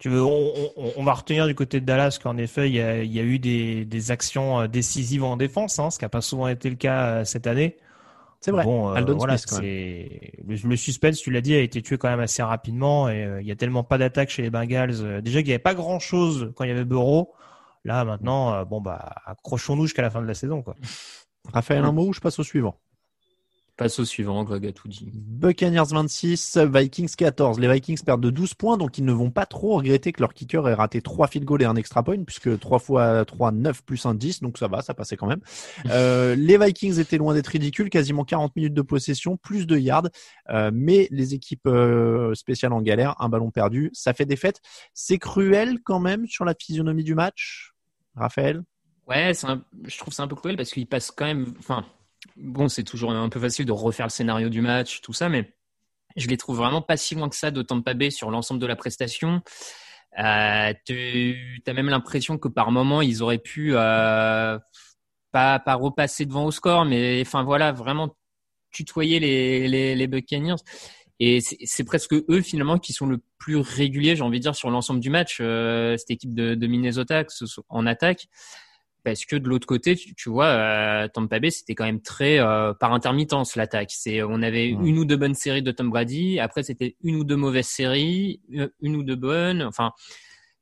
tu 0.01 0.09
veux, 0.09 0.23
on, 0.23 1.03
va 1.03 1.13
retenir 1.13 1.45
du 1.45 1.53
côté 1.53 1.79
de 1.79 1.85
Dallas 1.85 2.17
qu'en 2.21 2.35
effet, 2.37 2.67
il 2.67 2.73
y 2.73 2.81
a, 2.81 3.03
il 3.03 3.11
y 3.11 3.19
a 3.19 3.23
eu 3.23 3.37
des, 3.37 3.85
des, 3.85 4.09
actions 4.09 4.61
euh, 4.61 4.67
décisives 4.67 5.23
en 5.23 5.37
défense, 5.37 5.77
hein, 5.77 5.91
ce 5.91 5.99
qui 5.99 6.05
n'a 6.05 6.09
pas 6.09 6.21
souvent 6.21 6.47
été 6.47 6.71
le 6.71 6.75
cas 6.75 7.05
euh, 7.05 7.23
cette 7.23 7.45
année. 7.45 7.77
C'est 8.39 8.49
vrai. 8.49 8.63
Bon, 8.63 8.89
euh, 8.95 9.13
voilà, 9.13 9.35
Le, 9.61 10.67
le, 10.67 10.75
suspense, 10.75 11.19
tu 11.19 11.29
l'as 11.29 11.41
dit, 11.41 11.53
a 11.53 11.59
été 11.59 11.83
tué 11.83 11.99
quand 11.99 12.09
même 12.09 12.19
assez 12.19 12.41
rapidement 12.41 13.09
et 13.09 13.29
il 13.41 13.45
y 13.45 13.51
a 13.51 13.55
tellement 13.55 13.83
pas 13.83 13.99
d'attaque 13.99 14.31
chez 14.31 14.41
les 14.41 14.49
Bengals. 14.49 15.21
déjà 15.21 15.39
qu'il 15.41 15.49
n'y 15.49 15.53
avait 15.53 15.59
pas 15.59 15.75
grand 15.75 15.99
chose 15.99 16.51
quand 16.55 16.63
il 16.63 16.69
y 16.69 16.73
avait 16.73 16.83
Burrow. 16.83 17.33
Là, 17.85 18.03
maintenant, 18.03 18.65
bon 18.65 18.81
bah, 18.81 19.13
accrochons-nous 19.27 19.83
jusqu'à 19.83 20.01
la 20.01 20.09
fin 20.09 20.23
de 20.23 20.27
la 20.27 20.33
saison, 20.33 20.63
quoi. 20.63 20.75
Raphaël, 21.53 21.83
un 21.83 21.91
mot 21.91 22.07
ou 22.07 22.13
je 22.13 22.19
passe 22.19 22.39
au 22.39 22.43
suivant? 22.43 22.79
Passe 23.81 23.97
au 23.97 24.05
suivant, 24.05 24.43
Greg 24.43 24.67
a 24.67 24.71
tout 24.71 24.87
dit. 24.87 25.09
Buccaneers 25.11 25.89
26, 25.89 26.59
Vikings 26.71 27.15
14. 27.17 27.59
Les 27.59 27.67
Vikings 27.67 28.03
perdent 28.03 28.21
de 28.21 28.29
12 28.29 28.53
points, 28.53 28.77
donc 28.77 28.99
ils 28.99 29.03
ne 29.03 29.11
vont 29.11 29.31
pas 29.31 29.47
trop 29.47 29.77
regretter 29.77 30.11
que 30.11 30.21
leur 30.21 30.35
kicker 30.35 30.69
ait 30.69 30.75
raté 30.75 31.01
3 31.01 31.25
field 31.25 31.47
goals 31.47 31.63
et 31.63 31.65
un 31.65 31.75
extra 31.75 32.03
point, 32.03 32.23
puisque 32.23 32.59
3 32.59 32.77
fois 32.77 33.25
3, 33.25 33.51
9 33.51 33.83
plus 33.83 34.05
1, 34.05 34.13
10, 34.13 34.41
donc 34.41 34.59
ça 34.59 34.67
va, 34.67 34.83
ça 34.83 34.93
passait 34.93 35.17
quand 35.17 35.25
même. 35.25 35.41
Euh, 35.89 36.35
les 36.35 36.59
Vikings 36.59 36.99
étaient 36.99 37.17
loin 37.17 37.33
d'être 37.33 37.47
ridicules, 37.47 37.89
quasiment 37.89 38.23
40 38.23 38.55
minutes 38.55 38.75
de 38.75 38.83
possession, 38.83 39.35
plus 39.35 39.65
de 39.65 39.77
yards, 39.77 40.09
euh, 40.49 40.69
mais 40.71 41.07
les 41.09 41.33
équipes 41.33 41.65
euh, 41.65 42.35
spéciales 42.35 42.71
en 42.71 42.81
galère, 42.81 43.15
un 43.19 43.29
ballon 43.29 43.49
perdu, 43.49 43.89
ça 43.93 44.13
fait 44.13 44.25
défaite. 44.25 44.61
C'est 44.93 45.17
cruel 45.17 45.79
quand 45.83 45.99
même 45.99 46.27
sur 46.27 46.45
la 46.45 46.53
physionomie 46.53 47.03
du 47.03 47.15
match, 47.15 47.73
Raphaël? 48.15 48.61
Ouais, 49.07 49.33
je 49.33 49.97
trouve 49.97 50.13
c'est 50.13 50.21
un 50.21 50.27
peu 50.27 50.35
cruel 50.35 50.55
parce 50.55 50.71
qu'il 50.71 50.85
passe 50.85 51.09
quand 51.09 51.25
même, 51.25 51.55
enfin, 51.57 51.83
bon, 52.35 52.67
c'est 52.67 52.83
toujours 52.83 53.11
un 53.11 53.29
peu 53.29 53.39
facile 53.39 53.65
de 53.65 53.71
refaire 53.71 54.05
le 54.07 54.11
scénario 54.11 54.49
du 54.49 54.61
match, 54.61 55.01
tout 55.01 55.13
ça, 55.13 55.29
mais 55.29 55.53
je 56.15 56.27
les 56.27 56.37
trouve 56.37 56.57
vraiment 56.57 56.81
pas 56.81 56.97
si 56.97 57.15
loin 57.15 57.29
que 57.29 57.35
ça 57.35 57.51
de 57.51 57.61
Tampa 57.61 57.93
Bay 57.93 58.11
sur 58.11 58.31
l'ensemble 58.31 58.59
de 58.59 58.67
la 58.67 58.75
prestation. 58.75 59.41
Euh, 60.19 60.73
tu 60.85 61.61
as 61.65 61.73
même 61.73 61.89
l'impression 61.89 62.37
que 62.37 62.47
par 62.47 62.71
moment, 62.71 63.01
ils 63.01 63.23
auraient 63.23 63.37
pu 63.37 63.71
euh, 63.75 64.59
pas, 65.31 65.59
pas 65.59 65.75
repasser 65.75 66.25
devant 66.25 66.45
au 66.45 66.51
score, 66.51 66.85
mais 66.85 67.21
enfin 67.25 67.43
voilà, 67.43 67.71
vraiment 67.71 68.15
tutoyer 68.71 69.19
les, 69.19 69.67
les, 69.67 69.95
les 69.95 70.07
Buccaneers. 70.07 70.55
Et 71.23 71.39
c'est 71.39 71.83
presque 71.83 72.13
eux 72.13 72.41
finalement 72.41 72.79
qui 72.79 72.93
sont 72.93 73.05
le 73.05 73.21
plus 73.37 73.57
réguliers, 73.57 74.15
j'ai 74.15 74.23
envie 74.23 74.39
de 74.39 74.43
dire, 74.43 74.55
sur 74.55 74.71
l'ensemble 74.71 74.99
du 74.99 75.11
match. 75.11 75.37
Euh, 75.39 75.95
cette 75.97 76.09
équipe 76.09 76.33
de, 76.33 76.55
de 76.55 76.67
Minnesota 76.67 77.23
en 77.69 77.85
attaque 77.85 78.27
parce 79.03 79.25
que 79.25 79.35
de 79.35 79.47
l'autre 79.47 79.67
côté, 79.67 79.95
tu, 79.95 80.13
tu 80.15 80.29
vois, 80.29 80.45
euh, 80.45 81.07
Tampa 81.07 81.39
Bay, 81.39 81.51
c'était 81.51 81.75
quand 81.75 81.85
même 81.85 82.01
très 82.01 82.39
euh, 82.39 82.73
par 82.73 82.93
intermittence 82.93 83.55
l'attaque. 83.55 83.91
C'est, 83.91 84.21
on 84.23 84.41
avait 84.41 84.67
une 84.69 84.97
ou 84.97 85.05
deux 85.05 85.17
bonnes 85.17 85.35
séries 85.35 85.63
de 85.63 85.71
Tom 85.71 85.89
Brady, 85.89 86.39
après 86.39 86.63
c'était 86.63 86.95
une 87.03 87.15
ou 87.15 87.23
deux 87.23 87.35
mauvaises 87.35 87.67
séries, 87.67 88.41
euh, 88.55 88.69
une 88.81 88.95
ou 88.95 89.03
deux 89.03 89.15
bonnes. 89.15 89.63
Enfin, 89.63 89.91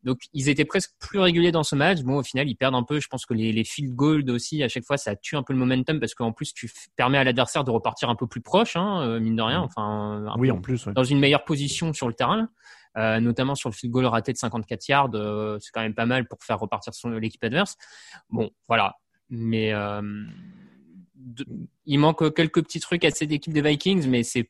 donc 0.04 0.20
ils 0.34 0.48
étaient 0.48 0.66
presque 0.66 0.92
plus 1.00 1.20
réguliers 1.20 1.52
dans 1.52 1.64
ce 1.64 1.76
match. 1.76 2.02
Bon, 2.02 2.20
au 2.20 2.24
final, 2.24 2.48
ils 2.48 2.56
perdent 2.56 2.76
un 2.76 2.84
peu. 2.84 3.00
Je 3.00 3.08
pense 3.08 3.26
que 3.26 3.34
les, 3.34 3.52
les 3.52 3.64
field 3.66 3.94
goals 3.94 4.30
aussi, 4.30 4.64
à 4.64 4.70
chaque 4.70 4.86
fois, 4.86 4.98
ça 4.98 5.16
tue 5.16 5.36
un 5.36 5.44
peu 5.44 5.54
le 5.54 5.60
momentum 5.60 6.00
parce 6.00 6.16
qu'en 6.16 6.32
plus, 6.32 6.54
tu 6.54 6.72
permets 6.96 7.18
à 7.18 7.24
l'adversaire 7.24 7.64
de 7.64 7.72
repartir 7.72 8.10
un 8.10 8.16
peu 8.16 8.28
plus 8.28 8.42
proche, 8.42 8.76
hein, 8.76 9.02
euh, 9.02 9.20
mine 9.20 9.36
de 9.36 9.42
rien. 9.42 9.60
Enfin, 9.60 10.34
oui, 10.38 10.52
en 10.52 10.62
plus, 10.62 10.88
dans 10.88 11.04
une 11.04 11.20
meilleure 11.20 11.44
position 11.44 11.92
sur 11.94 12.08
le 12.08 12.14
terrain. 12.14 12.50
Euh, 12.98 13.20
notamment 13.20 13.56
sur 13.56 13.70
le 13.70 13.76
field 13.76 13.94
goal 13.94 14.06
raté 14.06 14.34
de 14.34 14.38
54 14.38 14.88
yards, 14.88 15.10
euh, 15.14 15.58
c'est 15.60 15.72
quand 15.72 15.82
même 15.82 15.94
pas 15.94 16.06
mal 16.06 16.28
pour 16.28 16.40
faire 16.44 16.60
repartir 16.60 16.92
l'équipe 17.20 17.44
adverse. 17.44 17.78
Bon, 18.30 18.50
voilà. 18.68 18.96
Mais 19.30 19.74
euh, 19.74 20.02
il 21.86 22.00
manque 22.00 22.34
quelques 22.34 22.64
petits 22.64 22.80
trucs 22.80 23.06
à 23.06 23.12
cette 23.12 23.32
équipe 23.32 23.54
des 23.54 23.62
Vikings, 23.62 24.08
mais 24.08 24.24
c'est 24.24 24.50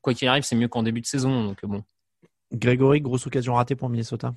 quoi 0.00 0.14
qu'il 0.14 0.28
arrive, 0.28 0.44
c'est 0.44 0.56
mieux 0.56 0.68
qu'en 0.68 0.82
début 0.82 1.02
de 1.02 1.06
saison. 1.06 1.44
Donc 1.44 1.64
bon. 1.64 1.84
Grégory, 2.52 3.00
grosse 3.00 3.26
occasion 3.26 3.54
ratée 3.54 3.76
pour 3.76 3.90
Minnesota. 3.90 4.34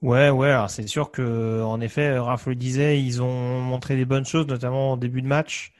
Ouais, 0.00 0.30
ouais. 0.30 0.50
Alors 0.50 0.70
c'est 0.70 0.86
sûr 0.86 1.10
que, 1.10 1.62
en 1.64 1.80
effet, 1.80 2.16
Raph 2.16 2.46
le 2.46 2.54
disait, 2.54 3.02
ils 3.02 3.20
ont 3.20 3.60
montré 3.60 3.96
des 3.96 4.04
bonnes 4.04 4.26
choses, 4.26 4.46
notamment 4.46 4.92
en 4.92 4.96
début 4.96 5.22
de 5.22 5.26
match 5.26 5.72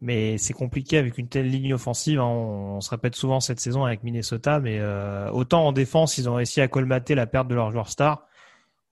mais 0.00 0.38
c'est 0.38 0.52
compliqué 0.52 0.98
avec 0.98 1.18
une 1.18 1.28
telle 1.28 1.48
ligne 1.48 1.74
offensive. 1.74 2.20
Hein. 2.20 2.26
On, 2.26 2.80
se 2.80 2.90
répète 2.90 3.16
souvent 3.16 3.40
cette 3.40 3.60
saison 3.60 3.84
avec 3.84 4.04
Minnesota, 4.04 4.60
mais 4.60 4.78
euh, 4.78 5.30
autant 5.30 5.66
en 5.66 5.72
défense, 5.72 6.18
ils 6.18 6.28
ont 6.28 6.34
réussi 6.34 6.60
à 6.60 6.68
colmater 6.68 7.14
la 7.14 7.26
perte 7.26 7.48
de 7.48 7.54
leur 7.54 7.72
joueur 7.72 7.88
star, 7.88 8.26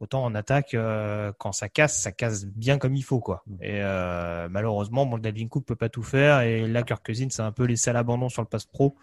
autant 0.00 0.24
en 0.24 0.34
attaque, 0.34 0.74
euh, 0.74 1.32
quand 1.38 1.52
ça 1.52 1.68
casse, 1.68 2.00
ça 2.00 2.10
casse 2.10 2.46
bien 2.46 2.78
comme 2.78 2.96
il 2.96 3.04
faut, 3.04 3.20
quoi. 3.20 3.44
Mm. 3.46 3.54
Et 3.62 3.80
euh, 3.82 4.48
malheureusement, 4.50 5.06
bon, 5.06 5.18
Dalvin 5.18 5.46
Cook 5.46 5.64
peut 5.64 5.76
pas 5.76 5.88
tout 5.88 6.02
faire, 6.02 6.40
et 6.40 6.66
là, 6.66 6.82
Kirk 6.82 7.04
Cousins 7.06 7.30
s'est 7.30 7.42
un 7.42 7.52
peu 7.52 7.64
laissé 7.64 7.90
à 7.90 7.92
l'abandon 7.92 8.28
sur 8.28 8.42
le 8.42 8.48
pass 8.48 8.64
pro. 8.64 8.96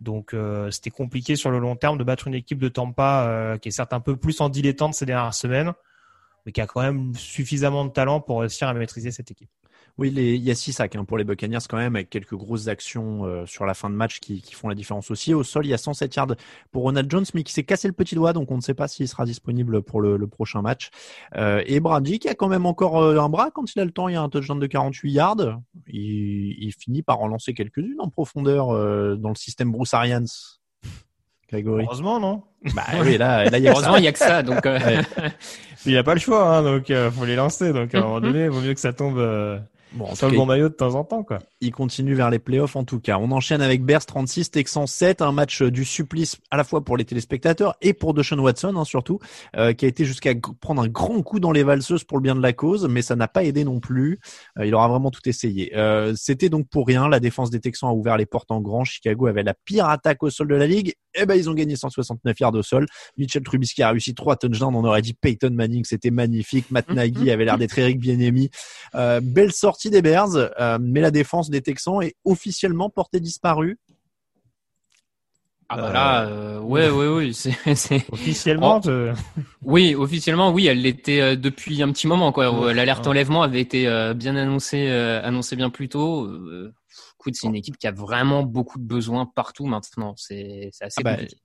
Donc 0.00 0.34
c'était 0.70 0.88
compliqué 0.88 1.36
sur 1.36 1.50
le 1.50 1.58
long 1.58 1.76
terme 1.76 1.98
de 1.98 2.04
battre 2.04 2.26
une 2.26 2.32
équipe 2.32 2.58
de 2.58 2.70
Tampa 2.70 3.58
qui 3.60 3.68
est 3.68 3.70
certes 3.70 3.92
un 3.92 4.00
peu 4.00 4.16
plus 4.16 4.40
en 4.40 4.48
dilettante 4.48 4.94
ces 4.94 5.04
dernières 5.04 5.34
semaines, 5.34 5.74
mais 6.46 6.52
qui 6.52 6.62
a 6.62 6.66
quand 6.66 6.80
même 6.80 7.14
suffisamment 7.14 7.84
de 7.84 7.90
talent 7.90 8.18
pour 8.22 8.40
réussir 8.40 8.66
à 8.66 8.72
maîtriser 8.72 9.10
cette 9.10 9.30
équipe. 9.30 9.50
Oui, 10.00 10.08
il 10.08 10.42
y 10.42 10.50
a 10.50 10.54
six 10.54 10.72
sacs 10.72 10.96
hein, 10.96 11.04
pour 11.04 11.18
les 11.18 11.24
Buccaneers 11.24 11.58
quand 11.68 11.76
même, 11.76 11.94
avec 11.94 12.08
quelques 12.08 12.34
grosses 12.34 12.68
actions 12.68 13.26
euh, 13.26 13.44
sur 13.44 13.66
la 13.66 13.74
fin 13.74 13.90
de 13.90 13.94
match 13.94 14.18
qui, 14.18 14.42
font 14.54 14.70
la 14.70 14.74
différence 14.74 15.10
aussi. 15.10 15.34
Au 15.34 15.42
sol, 15.42 15.66
il 15.66 15.68
y 15.68 15.74
a 15.74 15.78
107 15.78 16.16
yards 16.16 16.36
pour 16.72 16.84
Ronald 16.84 17.10
Jones, 17.10 17.26
mais 17.34 17.42
qui 17.42 17.52
s'est 17.52 17.64
cassé 17.64 17.86
le 17.86 17.92
petit 17.92 18.14
doigt, 18.14 18.32
donc 18.32 18.50
on 18.50 18.56
ne 18.56 18.62
sait 18.62 18.72
pas 18.72 18.88
s'il 18.88 19.06
sera 19.08 19.26
disponible 19.26 19.82
pour 19.82 20.00
le, 20.00 20.26
prochain 20.26 20.62
match. 20.62 20.88
Euh, 21.36 21.62
et 21.66 21.80
Brady, 21.80 22.18
qui 22.18 22.30
a 22.30 22.34
quand 22.34 22.48
même 22.48 22.64
encore 22.64 23.02
euh, 23.02 23.20
un 23.20 23.28
bras 23.28 23.50
quand 23.50 23.74
il 23.74 23.78
a 23.78 23.84
le 23.84 23.90
temps, 23.90 24.08
il 24.08 24.14
y 24.14 24.16
a 24.16 24.22
un 24.22 24.30
touchdown 24.30 24.58
de 24.58 24.66
48 24.66 25.12
yards. 25.12 25.60
Il, 25.86 26.72
finit 26.78 27.02
par 27.02 27.20
en 27.20 27.28
lancer 27.28 27.52
quelques-unes 27.52 27.96
en 27.98 28.08
profondeur 28.08 28.68
dans 29.18 29.28
le 29.28 29.34
système 29.34 29.70
Bruce 29.70 29.92
Arians. 29.92 30.24
Grégory. 31.50 31.84
Heureusement, 31.84 32.20
non? 32.20 32.42
Bah 32.74 32.84
oui, 33.02 33.18
là, 33.18 33.44
là 33.50 33.58
il 33.58 33.64
y 33.64 33.68
a 33.68 33.72
Heureusement, 33.72 33.96
il 33.96 34.04
y 34.04 34.08
a 34.08 34.12
que 34.12 34.18
ça, 34.18 34.42
donc. 34.42 34.66
Il 35.86 35.92
n'y 35.92 35.98
a 35.98 36.04
pas 36.04 36.14
le 36.14 36.20
choix, 36.20 36.56
hein, 36.56 36.62
donc 36.62 36.88
il 36.88 37.10
faut 37.10 37.24
les 37.24 37.36
lancer. 37.36 37.72
Donc 37.72 37.94
à 37.94 37.98
un 37.98 38.02
moment 38.02 38.20
donné, 38.20 38.44
il 38.44 38.50
vaut 38.50 38.60
mieux 38.60 38.74
que 38.74 38.80
ça 38.80 38.92
tombe 38.92 39.18
Bon, 39.92 40.04
en 40.04 40.28
le 40.28 40.36
bon 40.36 40.46
maillot 40.46 40.68
de 40.68 40.74
temps 40.74 40.94
en 40.94 41.04
temps, 41.04 41.24
quoi. 41.24 41.40
Il 41.60 41.72
continue 41.72 42.14
vers 42.14 42.30
les 42.30 42.38
playoffs, 42.38 42.76
en 42.76 42.84
tout 42.84 43.00
cas. 43.00 43.18
On 43.18 43.32
enchaîne 43.32 43.60
avec 43.60 43.84
Bears 43.84 44.06
36, 44.06 44.52
Texans 44.52 44.86
7, 44.86 45.20
un 45.20 45.32
match 45.32 45.62
du 45.62 45.84
supplice 45.84 46.36
à 46.50 46.56
la 46.56 46.62
fois 46.62 46.84
pour 46.84 46.96
les 46.96 47.04
téléspectateurs 47.04 47.74
et 47.80 47.92
pour 47.92 48.14
Deshaun 48.14 48.38
Watson, 48.38 48.76
hein, 48.76 48.84
surtout, 48.84 49.18
euh, 49.56 49.72
qui 49.72 49.86
a 49.86 49.88
été 49.88 50.04
jusqu'à 50.04 50.32
prendre 50.60 50.82
un 50.82 50.88
grand 50.88 51.22
coup 51.22 51.40
dans 51.40 51.50
les 51.50 51.64
valseuses 51.64 52.04
pour 52.04 52.18
le 52.18 52.22
bien 52.22 52.36
de 52.36 52.40
la 52.40 52.52
cause, 52.52 52.86
mais 52.88 53.02
ça 53.02 53.16
n'a 53.16 53.26
pas 53.26 53.42
aidé 53.42 53.64
non 53.64 53.80
plus. 53.80 54.18
Euh, 54.58 54.66
il 54.66 54.74
aura 54.74 54.86
vraiment 54.86 55.10
tout 55.10 55.28
essayé. 55.28 55.76
Euh, 55.76 56.14
C'était 56.16 56.48
donc 56.48 56.68
pour 56.68 56.86
rien. 56.86 57.08
La 57.08 57.18
défense 57.18 57.50
des 57.50 57.60
Texans 57.60 57.90
a 57.90 57.92
ouvert 57.92 58.16
les 58.16 58.26
portes 58.26 58.52
en 58.52 58.60
grand. 58.60 58.84
Chicago 58.84 59.26
avait 59.26 59.42
la 59.42 59.54
pire 59.54 59.88
attaque 59.88 60.22
au 60.22 60.30
sol 60.30 60.48
de 60.48 60.54
la 60.54 60.68
ligue. 60.68 60.94
Eh 61.14 61.26
ben, 61.26 61.34
ils 61.34 61.50
ont 61.50 61.54
gagné 61.54 61.74
169 61.74 62.38
yards 62.38 62.54
au 62.54 62.62
sol. 62.62 62.86
Mitchell 63.16 63.42
Trubisky 63.42 63.82
a 63.82 63.90
réussi 63.90 64.14
trois 64.14 64.36
touchdowns. 64.36 64.74
On 64.76 64.84
aurait 64.84 65.02
dit 65.02 65.14
Peyton 65.14 65.50
Manning, 65.52 65.84
c'était 65.84 66.10
magnifique. 66.10 66.70
Matt 66.70 66.88
Nagy 66.94 67.30
avait 67.30 67.44
l'air 67.44 67.58
d'être 67.58 67.76
Eric 67.78 67.98
Bieniemy. 67.98 68.50
Euh, 68.94 69.20
belle 69.20 69.52
sortie 69.80 69.90
des 69.90 70.02
Bears, 70.02 70.36
euh, 70.36 70.78
mais 70.80 71.00
la 71.00 71.10
défense 71.10 71.48
des 71.48 71.62
Texans 71.62 72.02
est 72.02 72.14
officiellement 72.24 72.90
portée 72.90 73.20
disparue. 73.20 73.78
Ah 75.72 75.76
bah 75.76 75.92
là, 75.92 76.26
euh, 76.26 76.58
ouais, 76.58 76.90
ouais, 76.90 77.08
ouais, 77.08 77.32
c'est 77.74 78.04
officiellement. 78.10 78.80
Oh. 78.84 79.12
Oui, 79.62 79.94
officiellement, 79.94 80.50
oui, 80.50 80.66
elle 80.66 80.82
l'était 80.82 81.36
depuis 81.36 81.80
un 81.80 81.92
petit 81.92 82.08
moment, 82.08 82.32
quoi. 82.32 82.74
L'alerte 82.74 83.06
enlèvement 83.06 83.42
avait 83.42 83.60
été 83.60 83.84
bien 84.14 84.36
annoncée, 84.36 84.88
annoncée 84.88 85.56
bien 85.56 85.70
plus 85.70 85.88
tôt 85.88 86.28
c'est 87.32 87.46
une 87.46 87.54
équipe 87.54 87.76
qui 87.76 87.86
a 87.86 87.92
vraiment 87.92 88.42
beaucoup 88.42 88.78
de 88.78 88.84
besoins 88.84 89.26
partout 89.26 89.66
maintenant. 89.66 90.14
C'est 90.16 90.70
assez 90.80 91.00
ah 91.00 91.02
bah, 91.02 91.12
compliqué. 91.12 91.36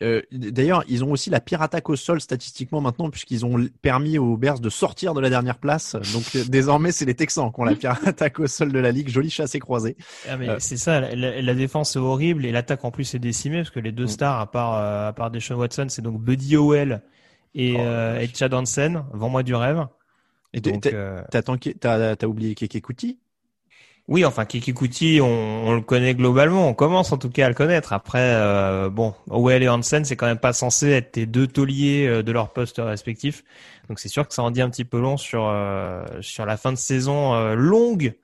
Euh, 0.00 0.22
D'ailleurs, 0.32 0.82
ils 0.88 1.04
ont 1.04 1.12
aussi 1.12 1.28
la 1.30 1.38
pire 1.40 1.62
attaque 1.62 1.88
au 1.90 1.96
sol 1.96 2.20
statistiquement 2.20 2.80
maintenant, 2.80 3.10
puisqu'ils 3.10 3.44
ont 3.46 3.68
permis 3.82 4.18
aux 4.18 4.36
Bears 4.36 4.58
de 4.58 4.70
sortir 4.70 5.14
de 5.14 5.20
la 5.20 5.28
dernière 5.30 5.58
place. 5.58 5.94
Donc 6.12 6.24
euh, 6.34 6.44
désormais, 6.48 6.90
c'est 6.92 7.04
les 7.04 7.14
Texans 7.14 7.52
qui 7.52 7.60
ont 7.60 7.64
la 7.64 7.74
pire 7.76 7.98
attaque 8.06 8.40
au 8.40 8.46
sol 8.46 8.72
de 8.72 8.78
la 8.78 8.90
ligue. 8.90 9.08
Jolie 9.10 9.30
chasse 9.30 9.54
et 9.54 9.58
croisée. 9.60 9.96
Ah, 10.28 10.36
mais 10.36 10.48
Euh, 10.48 10.56
c'est 10.58 10.76
ça, 10.78 11.00
la, 11.00 11.40
la 11.42 11.54
défense 11.54 11.94
est 11.94 12.00
horrible 12.00 12.46
et 12.46 12.52
l'attaque 12.52 12.84
en 12.84 12.90
plus 12.90 13.14
est 13.14 13.18
décimée 13.20 13.58
parce 13.58 13.70
que 13.70 13.80
les 13.80 13.92
deux 13.92 14.04
Mm. 14.04 14.08
stars, 14.08 14.40
à 14.40 14.50
part, 14.50 14.74
euh, 14.74 15.08
à 15.08 15.12
part 15.12 15.30
Deshaun 15.30 15.56
Watson, 15.56 15.86
c'est 15.88 16.02
donc 16.02 16.20
Buddy 16.20 16.56
Howell 16.56 17.02
et, 17.54 17.76
Oh, 17.76 18.18
et 18.20 18.28
Chad 18.34 18.54
Hansen. 18.54 19.04
Vends-moi 19.12 19.42
du 19.42 19.54
rêve. 19.54 19.86
Et 20.54 20.60
t'as- 20.60 20.70
Donc, 21.42 21.70
t'as 21.80 21.98
euh, 21.98 22.16
oublié 22.26 22.54
Keke 22.54 22.80
Kuti? 22.82 23.18
Oui, 24.08 24.24
enfin, 24.24 24.44
Kiki 24.44 24.74
Kuti, 24.74 25.20
on, 25.22 25.68
on 25.68 25.74
le 25.74 25.80
connaît 25.80 26.14
globalement. 26.14 26.68
On 26.68 26.74
commence 26.74 27.12
en 27.12 27.18
tout 27.18 27.30
cas 27.30 27.46
à 27.46 27.48
le 27.48 27.54
connaître. 27.54 27.92
Après, 27.92 28.18
euh, 28.20 28.90
bon, 28.90 29.14
Howell 29.30 29.62
et 29.62 29.68
Hansen, 29.68 30.04
c'est 30.04 30.16
quand 30.16 30.26
même 30.26 30.38
pas 30.38 30.52
censé 30.52 30.90
être 30.90 31.12
tes 31.12 31.24
deux 31.24 31.46
tauliers 31.46 32.06
euh, 32.08 32.22
de 32.22 32.32
leur 32.32 32.52
poste 32.52 32.80
respectif. 32.82 33.44
Donc 33.88 34.00
c'est 34.00 34.08
sûr 34.08 34.26
que 34.26 34.34
ça 34.34 34.42
en 34.42 34.50
dit 34.50 34.60
un 34.60 34.70
petit 34.70 34.84
peu 34.84 35.00
long 35.00 35.16
sur 35.16 35.46
euh, 35.46 36.04
sur 36.20 36.46
la 36.46 36.56
fin 36.56 36.72
de 36.72 36.78
saison 36.78 37.34
euh, 37.34 37.54
longue 37.54 38.14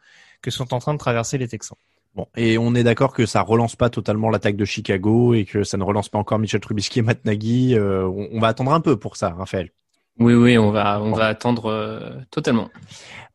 que 0.42 0.50
sont 0.50 0.74
en 0.74 0.78
train 0.78 0.94
de 0.94 0.98
traverser 0.98 1.38
les 1.38 1.48
Texans. 1.48 1.78
Bon, 2.14 2.26
et 2.36 2.58
on 2.58 2.74
est 2.74 2.82
d'accord 2.82 3.12
que 3.12 3.26
ça 3.26 3.42
relance 3.42 3.76
pas 3.76 3.90
totalement 3.90 4.30
l'attaque 4.30 4.56
de 4.56 4.64
Chicago 4.64 5.34
et 5.34 5.44
que 5.44 5.62
ça 5.62 5.76
ne 5.76 5.84
relance 5.84 6.08
pas 6.08 6.18
encore 6.18 6.40
Michel 6.40 6.60
Trubisky 6.60 6.98
et 6.98 7.02
Matt 7.02 7.24
Nagy. 7.24 7.76
Euh, 7.76 8.04
on, 8.06 8.28
on 8.32 8.40
va 8.40 8.48
attendre 8.48 8.72
un 8.72 8.80
peu 8.80 8.96
pour 8.96 9.16
ça, 9.16 9.30
Raphaël. 9.30 9.70
Oui, 10.18 10.34
oui, 10.34 10.58
on 10.58 10.72
va, 10.72 11.00
on 11.00 11.12
va 11.12 11.26
attendre 11.28 11.66
euh, 11.66 12.10
totalement. 12.32 12.68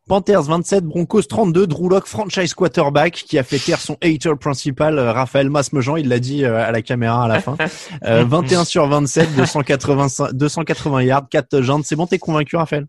Panthers 0.07 0.43
27, 0.43 0.83
Broncos 0.83 1.23
32, 1.23 1.65
Drew 1.65 1.87
Lock, 1.89 2.07
franchise 2.07 2.53
quarterback, 2.53 3.13
qui 3.13 3.37
a 3.37 3.43
fait 3.43 3.57
taire 3.57 3.79
son 3.79 3.95
hater 4.01 4.33
principal, 4.37 4.99
euh, 4.99 5.13
Raphaël 5.13 5.49
Masmejean, 5.49 5.95
il 5.95 6.09
l'a 6.09 6.19
dit 6.19 6.43
euh, 6.43 6.57
à 6.61 6.71
la 6.71 6.81
caméra 6.81 7.23
à 7.23 7.27
la 7.27 7.39
fin. 7.39 7.55
Euh, 8.05 8.25
21 8.25 8.65
sur 8.65 8.85
27, 8.87 9.35
280, 9.35 10.31
280 10.33 11.03
yards, 11.03 11.29
4 11.29 11.47
touchdowns. 11.49 11.83
C'est 11.83 11.95
bon, 11.95 12.05
t'es 12.05 12.19
convaincu, 12.19 12.57
Raphaël? 12.57 12.85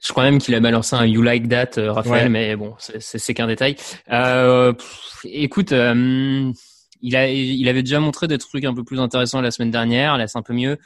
Je 0.00 0.12
crois 0.12 0.22
même 0.24 0.38
qu'il 0.38 0.54
a 0.54 0.60
balancé 0.60 0.94
un 0.94 1.04
You 1.06 1.22
Like 1.22 1.48
That, 1.48 1.78
euh, 1.78 1.90
Raphaël, 1.92 2.24
Ouais. 2.24 2.28
mais 2.28 2.54
bon, 2.56 2.74
c'est- 2.78 3.34
qu'un 3.34 3.48
détail. 3.48 3.74
Euh, 4.12 4.74
pff, 4.74 5.20
écoute, 5.24 5.72
euh, 5.72 6.52
il, 7.00 7.16
a, 7.16 7.28
il 7.28 7.68
avait 7.68 7.82
déjà 7.82 7.98
montré 7.98 8.28
des 8.28 8.38
trucs 8.38 8.64
un 8.64 8.74
peu 8.74 8.84
plus 8.84 9.00
intéressants 9.00 9.40
la 9.40 9.50
semaine 9.50 9.70
dernière, 9.72 10.16
là 10.18 10.28
c'est 10.28 10.38
un 10.38 10.42
peu 10.42 10.54
mieux. 10.54 10.78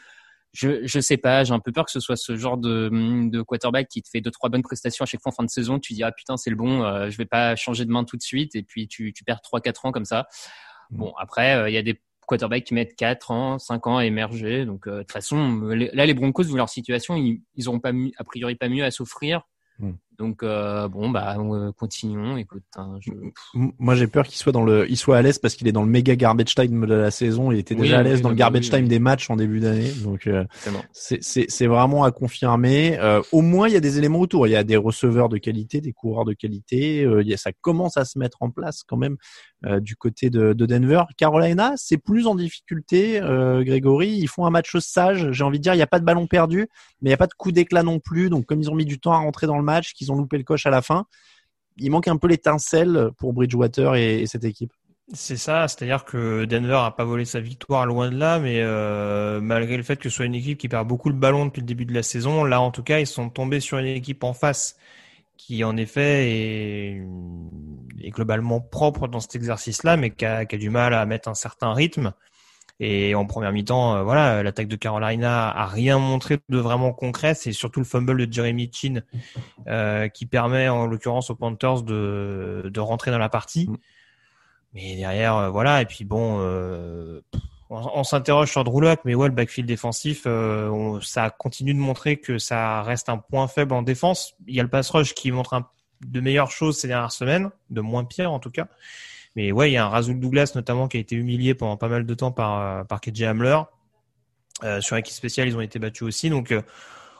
Je, 0.52 0.84
je 0.84 0.98
sais 1.00 1.16
pas, 1.16 1.44
j'ai 1.44 1.52
un 1.52 1.60
peu 1.60 1.70
peur 1.70 1.84
que 1.84 1.92
ce 1.92 2.00
soit 2.00 2.16
ce 2.16 2.34
genre 2.36 2.56
de, 2.58 2.90
de 3.30 3.42
quarterback 3.42 3.86
qui 3.88 4.02
te 4.02 4.08
fait 4.10 4.20
deux 4.20 4.32
trois 4.32 4.50
bonnes 4.50 4.62
prestations 4.62 5.04
à 5.04 5.06
chaque 5.06 5.22
fois 5.22 5.30
en 5.30 5.34
fin 5.34 5.44
de 5.44 5.50
saison. 5.50 5.78
Tu 5.78 5.92
dis 5.92 6.02
ah 6.02 6.10
putain 6.12 6.36
c'est 6.36 6.50
le 6.50 6.56
bon, 6.56 6.82
euh, 6.82 7.08
je 7.08 7.16
vais 7.16 7.24
pas 7.24 7.54
changer 7.56 7.84
de 7.84 7.90
main 7.90 8.02
tout 8.04 8.16
de 8.16 8.22
suite 8.22 8.56
et 8.56 8.62
puis 8.64 8.88
tu, 8.88 9.12
tu 9.12 9.22
perds 9.24 9.42
trois 9.42 9.60
quatre 9.60 9.86
ans 9.86 9.92
comme 9.92 10.04
ça. 10.04 10.26
Bon 10.90 11.12
après 11.20 11.54
euh, 11.54 11.68
il 11.70 11.72
y 11.72 11.78
a 11.78 11.82
des 11.82 12.00
quarterbacks 12.26 12.64
qui 12.64 12.74
mettent 12.74 12.94
4 12.96 13.30
ans, 13.32 13.58
5 13.58 13.86
ans 13.88 13.96
à 13.98 14.04
émerger. 14.06 14.64
Donc 14.64 14.86
euh, 14.88 14.98
de 14.98 15.02
toute 15.02 15.12
façon 15.12 15.60
les- 15.68 15.90
là 15.92 16.04
les 16.06 16.14
Broncos 16.14 16.44
vu 16.44 16.56
leur 16.56 16.68
situation 16.68 17.16
ils, 17.16 17.42
ils 17.54 17.68
auront 17.68 17.80
pas 17.80 17.92
a 18.18 18.24
priori 18.24 18.54
pas 18.56 18.68
mieux 18.68 18.84
à 18.84 18.90
s'offrir. 18.90 19.42
Hmm. 19.78 19.92
Donc 20.20 20.42
euh, 20.42 20.86
bon 20.86 21.08
bah 21.08 21.36
euh, 21.38 21.72
continuons. 21.72 22.36
Écoute, 22.36 22.62
hein, 22.76 22.98
je... 23.00 23.10
Moi, 23.54 23.94
j'ai 23.94 24.06
peur 24.06 24.26
qu'il 24.26 24.36
soit 24.36 24.52
dans 24.52 24.62
le, 24.62 24.88
il 24.90 24.98
soit 24.98 25.16
à 25.16 25.22
l'aise 25.22 25.38
parce 25.38 25.54
qu'il 25.54 25.66
est 25.66 25.72
dans 25.72 25.82
le 25.82 25.88
méga 25.88 26.14
garbage 26.14 26.54
time 26.54 26.86
de 26.86 26.94
la 26.94 27.10
saison. 27.10 27.50
Il 27.50 27.58
était 27.58 27.74
Oui, 27.74 27.82
déjà 27.82 28.00
à 28.00 28.02
l'aise 28.02 28.16
oui, 28.16 28.22
dans 28.22 28.28
le 28.28 28.34
oui, 28.34 28.38
garbage 28.38 28.68
time 28.68 28.86
des 28.86 28.98
matchs 28.98 29.30
en 29.30 29.36
début 29.36 29.60
d'année. 29.60 29.90
Donc, 30.04 30.26
euh, 30.26 30.44
c'est, 30.92 31.22
c'est, 31.22 31.46
c'est 31.48 31.66
vraiment 31.66 32.04
à 32.04 32.10
confirmer. 32.10 32.98
Euh, 32.98 33.22
au 33.32 33.40
moins, 33.40 33.66
il 33.66 33.72
y 33.72 33.76
a 33.76 33.80
des 33.80 33.96
éléments 33.96 34.20
autour. 34.20 34.46
Il 34.46 34.50
y 34.50 34.56
a 34.56 34.62
des 34.62 34.76
receveurs 34.76 35.30
de 35.30 35.38
qualité, 35.38 35.80
des 35.80 35.92
coureurs 35.92 36.26
de 36.26 36.34
qualité. 36.34 37.02
Euh, 37.02 37.22
il 37.22 37.28
y 37.28 37.32
a, 37.32 37.38
ça 37.38 37.52
commence 37.52 37.96
à 37.96 38.04
se 38.04 38.18
mettre 38.18 38.42
en 38.42 38.50
place 38.50 38.82
quand 38.86 38.98
même 38.98 39.16
euh, 39.64 39.80
du 39.80 39.96
côté 39.96 40.28
de, 40.28 40.52
de 40.52 40.66
Denver. 40.66 41.04
Carolina, 41.16 41.72
c'est 41.76 41.98
plus 41.98 42.26
en 42.26 42.34
difficulté. 42.34 43.22
Euh, 43.22 43.64
Grégory, 43.64 44.10
ils 44.10 44.28
font 44.28 44.44
un 44.44 44.50
match 44.50 44.76
sage. 44.78 45.30
J'ai 45.32 45.44
envie 45.44 45.58
de 45.58 45.62
dire, 45.62 45.72
il 45.72 45.78
n'y 45.78 45.82
a 45.82 45.86
pas 45.86 45.98
de 45.98 46.04
ballon 46.04 46.26
perdu, 46.26 46.68
mais 47.00 47.08
il 47.08 47.10
n'y 47.10 47.14
a 47.14 47.18
pas 47.18 47.26
de 47.26 47.34
coup 47.34 47.52
d'éclat 47.52 47.82
non 47.82 48.00
plus. 48.00 48.28
Donc, 48.28 48.44
comme 48.44 48.60
ils 48.60 48.70
ont 48.70 48.74
mis 48.74 48.84
du 48.84 49.00
temps 49.00 49.12
à 49.12 49.18
rentrer 49.18 49.46
dans 49.46 49.56
le 49.56 49.64
match, 49.64 49.94
qu'ils 49.94 50.09
loupé 50.14 50.38
le 50.38 50.44
coche 50.44 50.66
à 50.66 50.70
la 50.70 50.82
fin, 50.82 51.06
il 51.76 51.90
manque 51.90 52.08
un 52.08 52.16
peu 52.16 52.28
l'étincelle 52.28 53.10
pour 53.18 53.32
Bridgewater 53.32 53.94
et, 53.94 54.22
et 54.22 54.26
cette 54.26 54.44
équipe. 54.44 54.72
C'est 55.12 55.36
ça, 55.36 55.66
c'est-à-dire 55.66 56.04
que 56.04 56.44
Denver 56.44 56.78
a 56.84 56.92
pas 56.92 57.04
volé 57.04 57.24
sa 57.24 57.40
victoire 57.40 57.84
loin 57.84 58.10
de 58.10 58.16
là, 58.16 58.38
mais 58.38 58.60
euh, 58.60 59.40
malgré 59.40 59.76
le 59.76 59.82
fait 59.82 59.96
que 59.96 60.08
ce 60.08 60.14
soit 60.14 60.26
une 60.26 60.36
équipe 60.36 60.56
qui 60.56 60.68
perd 60.68 60.86
beaucoup 60.86 61.08
le 61.08 61.16
ballon 61.16 61.46
depuis 61.46 61.60
le 61.60 61.66
début 61.66 61.84
de 61.84 61.92
la 61.92 62.04
saison, 62.04 62.44
là 62.44 62.60
en 62.60 62.70
tout 62.70 62.84
cas 62.84 63.00
ils 63.00 63.08
sont 63.08 63.28
tombés 63.28 63.58
sur 63.58 63.78
une 63.78 63.86
équipe 63.86 64.22
en 64.22 64.34
face 64.34 64.76
qui 65.36 65.64
en 65.64 65.76
effet 65.76 66.30
est, 66.30 67.02
globalement 68.10 68.60
propre 68.60 69.08
dans 69.08 69.18
cet 69.18 69.34
exercice-là, 69.34 69.96
mais 69.96 70.10
qui 70.10 70.24
a 70.24 70.44
du 70.44 70.70
mal 70.70 70.94
à 70.94 71.04
mettre 71.06 71.28
un 71.28 71.34
certain 71.34 71.72
rythme. 71.72 72.12
Et 72.82 73.14
en 73.14 73.26
première 73.26 73.52
mi-temps, 73.52 73.96
euh, 73.96 74.02
voilà, 74.02 74.42
l'attaque 74.42 74.66
de 74.68 74.76
Carolina 74.76 75.50
a 75.50 75.66
rien 75.66 75.98
montré 75.98 76.38
de 76.48 76.58
vraiment 76.58 76.92
concret. 76.92 77.34
C'est 77.34 77.52
surtout 77.52 77.78
le 77.80 77.84
fumble 77.84 78.26
de 78.26 78.32
Jeremy 78.32 78.70
Chin 78.72 79.02
euh, 79.68 80.08
qui 80.08 80.24
permet, 80.24 80.68
en 80.68 80.86
l'occurrence, 80.86 81.28
aux 81.28 81.34
Panthers 81.34 81.82
de, 81.82 82.70
de 82.72 82.80
rentrer 82.80 83.10
dans 83.10 83.18
la 83.18 83.28
partie. 83.28 83.68
Mais 84.72 84.96
derrière, 84.96 85.36
euh, 85.36 85.50
voilà. 85.50 85.82
Et 85.82 85.84
puis 85.86 86.04
bon, 86.04 86.38
euh, 86.40 87.20
on, 87.68 87.82
on 87.94 88.02
s'interroge 88.04 88.50
sur 88.50 88.64
Drew 88.64 88.80
Lock, 88.80 89.00
mais 89.04 89.14
ouais, 89.14 89.28
le 89.28 89.34
backfield 89.34 89.68
défensif, 89.68 90.22
euh, 90.26 90.68
on- 90.70 91.00
ça 91.00 91.28
continue 91.30 91.74
de 91.74 91.78
montrer 91.80 92.16
que 92.16 92.38
ça 92.38 92.82
reste 92.82 93.08
un 93.10 93.18
point 93.18 93.46
faible 93.46 93.74
en 93.74 93.82
défense. 93.82 94.34
Il 94.46 94.54
y 94.54 94.60
a 94.60 94.62
le 94.62 94.70
pass 94.70 94.88
rush 94.90 95.12
qui 95.14 95.32
montre 95.32 95.54
un, 95.54 95.66
de 96.06 96.20
meilleures 96.20 96.50
choses 96.50 96.78
ces 96.78 96.88
dernières 96.88 97.12
semaines, 97.12 97.50
de 97.68 97.80
moins 97.82 98.04
pire 98.04 98.32
en 98.32 98.38
tout 98.38 98.50
cas. 98.50 98.68
Mais 99.36 99.52
ouais, 99.52 99.70
il 99.70 99.74
y 99.74 99.76
a 99.76 99.86
un 99.86 99.88
Razul 99.88 100.18
Douglas 100.18 100.52
notamment 100.54 100.88
qui 100.88 100.96
a 100.96 101.00
été 101.00 101.14
humilié 101.16 101.54
pendant 101.54 101.76
pas 101.76 101.88
mal 101.88 102.04
de 102.04 102.14
temps 102.14 102.32
par 102.32 102.60
euh, 102.60 102.84
par 102.84 103.00
KJ 103.00 103.22
Hamler. 103.22 103.58
Euh, 104.64 104.80
sur 104.80 104.96
équipe 104.96 105.14
spéciale, 105.14 105.48
ils 105.48 105.56
ont 105.56 105.60
été 105.60 105.78
battus 105.78 106.02
aussi. 106.02 106.30
Donc 106.30 106.52
euh, 106.52 106.62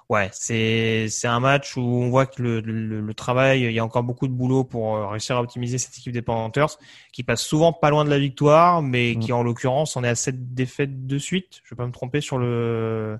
ouais, 0.08 0.28
c'est 0.32 1.08
c'est 1.08 1.28
un 1.28 1.40
match 1.40 1.76
où 1.76 1.80
on 1.80 2.10
voit 2.10 2.26
que 2.26 2.42
le, 2.42 2.60
le, 2.60 3.00
le 3.00 3.14
travail, 3.14 3.62
il 3.62 3.72
y 3.72 3.78
a 3.78 3.84
encore 3.84 4.02
beaucoup 4.02 4.28
de 4.28 4.32
boulot 4.32 4.64
pour 4.64 4.96
euh, 4.96 5.06
réussir 5.08 5.36
à 5.36 5.40
optimiser 5.40 5.78
cette 5.78 5.96
équipe 5.96 6.12
des 6.12 6.22
Panthers, 6.22 6.78
qui 7.12 7.22
passe 7.22 7.42
souvent 7.42 7.72
pas 7.72 7.90
loin 7.90 8.04
de 8.04 8.10
la 8.10 8.18
victoire, 8.18 8.82
mais 8.82 9.16
qui 9.16 9.32
en 9.32 9.42
l'occurrence 9.42 9.96
en 9.96 10.04
est 10.04 10.08
à 10.08 10.14
sept 10.14 10.54
défaites 10.54 11.06
de 11.06 11.18
suite. 11.18 11.60
Je 11.64 11.74
vais 11.74 11.78
pas 11.78 11.86
me 11.86 11.92
tromper 11.92 12.20
sur 12.20 12.38
le 12.38 13.18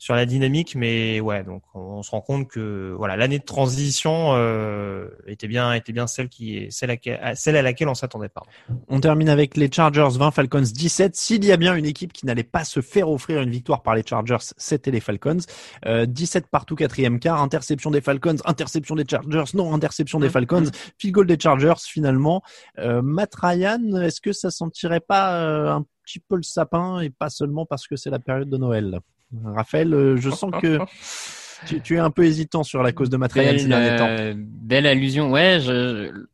sur 0.00 0.14
la 0.14 0.24
dynamique, 0.24 0.76
mais 0.76 1.20
ouais, 1.20 1.44
donc 1.44 1.62
on 1.74 2.02
se 2.02 2.10
rend 2.10 2.22
compte 2.22 2.48
que 2.48 2.94
voilà 2.96 3.18
l'année 3.18 3.38
de 3.38 3.44
transition 3.44 4.30
euh, 4.34 5.08
était 5.26 5.46
bien 5.46 5.74
était 5.74 5.92
bien 5.92 6.06
celle 6.06 6.30
qui 6.30 6.56
est 6.56 6.70
celle 6.70 6.88
à, 6.88 6.94
laquelle- 6.94 7.32
celle 7.36 7.54
à 7.54 7.60
laquelle 7.60 7.86
on 7.86 7.94
s'attendait 7.94 8.30
pas. 8.30 8.42
On 8.88 8.98
termine 8.98 9.28
avec 9.28 9.58
les 9.58 9.70
Chargers 9.70 10.08
20, 10.10 10.30
Falcons 10.30 10.62
17. 10.62 11.14
S'il 11.14 11.44
y 11.44 11.52
a 11.52 11.58
bien 11.58 11.74
une 11.74 11.84
équipe 11.84 12.14
qui 12.14 12.24
n'allait 12.24 12.44
pas 12.44 12.64
se 12.64 12.80
faire 12.80 13.10
offrir 13.10 13.42
une 13.42 13.50
victoire 13.50 13.82
par 13.82 13.94
les 13.94 14.02
Chargers, 14.02 14.38
c'était 14.56 14.90
les 14.90 15.00
Falcons. 15.00 15.36
Euh, 15.84 16.06
17 16.06 16.46
partout, 16.46 16.76
quatrième 16.76 17.20
quart, 17.20 17.42
interception 17.42 17.90
des 17.90 18.00
Falcons, 18.00 18.36
interception 18.46 18.94
des 18.94 19.04
Chargers, 19.06 19.44
non, 19.52 19.74
interception 19.74 20.18
des 20.18 20.30
Falcons, 20.30 20.70
field 20.96 21.14
goal 21.14 21.26
des 21.26 21.38
Chargers 21.38 21.74
finalement. 21.84 22.40
Euh, 22.78 23.02
Matt 23.02 23.34
Ryan, 23.34 24.00
est-ce 24.00 24.22
que 24.22 24.32
ça 24.32 24.50
sentirait 24.50 25.00
pas 25.00 25.42
euh, 25.42 25.70
un 25.70 25.84
petit 26.06 26.20
peu 26.20 26.36
le 26.36 26.42
sapin 26.42 27.00
et 27.00 27.10
pas 27.10 27.28
seulement 27.28 27.66
parce 27.66 27.86
que 27.86 27.96
c'est 27.96 28.08
la 28.10 28.18
période 28.18 28.48
de 28.48 28.56
Noël? 28.56 28.98
Raphaël, 29.44 29.92
euh, 29.94 30.16
je 30.16 30.30
sens 30.30 30.50
que 30.60 30.78
tu, 31.66 31.80
tu 31.80 31.96
es 31.96 31.98
un 31.98 32.10
peu 32.10 32.24
hésitant 32.24 32.62
sur 32.62 32.82
la 32.82 32.92
cause 32.92 33.10
de 33.10 33.16
Matt 33.16 33.32
Ryan 33.32 33.50
ces 33.50 33.56
Belle, 33.56 33.68
derniers 33.68 33.96
temps. 33.96 34.06
euh, 34.08 34.34
belle 34.36 34.86
allusion. 34.86 35.30
Ouais, 35.30 35.58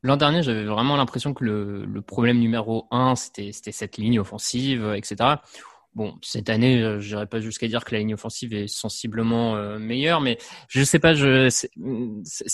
l'an 0.02 0.16
dernier, 0.16 0.42
j'avais 0.42 0.64
vraiment 0.64 0.96
l'impression 0.96 1.34
que 1.34 1.44
le, 1.44 1.84
le 1.84 2.02
problème 2.02 2.38
numéro 2.38 2.86
un, 2.90 3.14
c'était, 3.16 3.50
cette 3.52 3.96
ligne 3.96 4.18
offensive, 4.20 4.92
etc. 4.96 5.16
Bon, 5.96 6.14
cette 6.20 6.50
année, 6.50 6.82
euh, 6.82 7.00
je 7.00 7.14
n'irai 7.14 7.26
pas 7.26 7.40
jusqu'à 7.40 7.68
dire 7.68 7.82
que 7.82 7.94
la 7.94 8.00
ligne 8.00 8.12
offensive 8.12 8.52
est 8.52 8.68
sensiblement 8.68 9.56
euh, 9.56 9.78
meilleure, 9.78 10.20
mais 10.20 10.36
je 10.68 10.84
sais 10.84 10.98
pas. 10.98 11.14
Je, 11.14 11.48
c'est, 11.48 11.70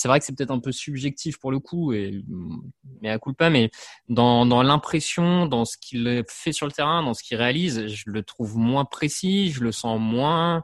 vrai 0.07 0.21
que 0.21 0.25
c'est 0.25 0.37
peut-être 0.37 0.53
un 0.53 0.61
peu 0.61 0.71
subjectif 0.71 1.41
pour 1.41 1.51
le 1.51 1.59
coup, 1.59 1.93
et 1.93 2.23
mais 3.01 3.11
à 3.11 3.19
coup 3.19 3.33
pas. 3.35 3.51
Mais 3.51 3.73
dans, 4.09 4.47
dans 4.47 4.63
l'impression, 4.63 5.47
dans 5.47 5.65
ce 5.65 5.77
qu'il 5.77 6.23
fait 6.29 6.53
sur 6.53 6.67
le 6.67 6.73
terrain, 6.73 7.03
dans 7.03 7.15
ce 7.15 7.25
qu'il 7.25 7.37
réalise, 7.37 7.89
je 7.89 8.05
le 8.07 8.23
trouve 8.23 8.57
moins 8.59 8.85
précis, 8.85 9.51
je 9.51 9.65
le 9.65 9.73
sens 9.73 9.99
moins 10.01 10.63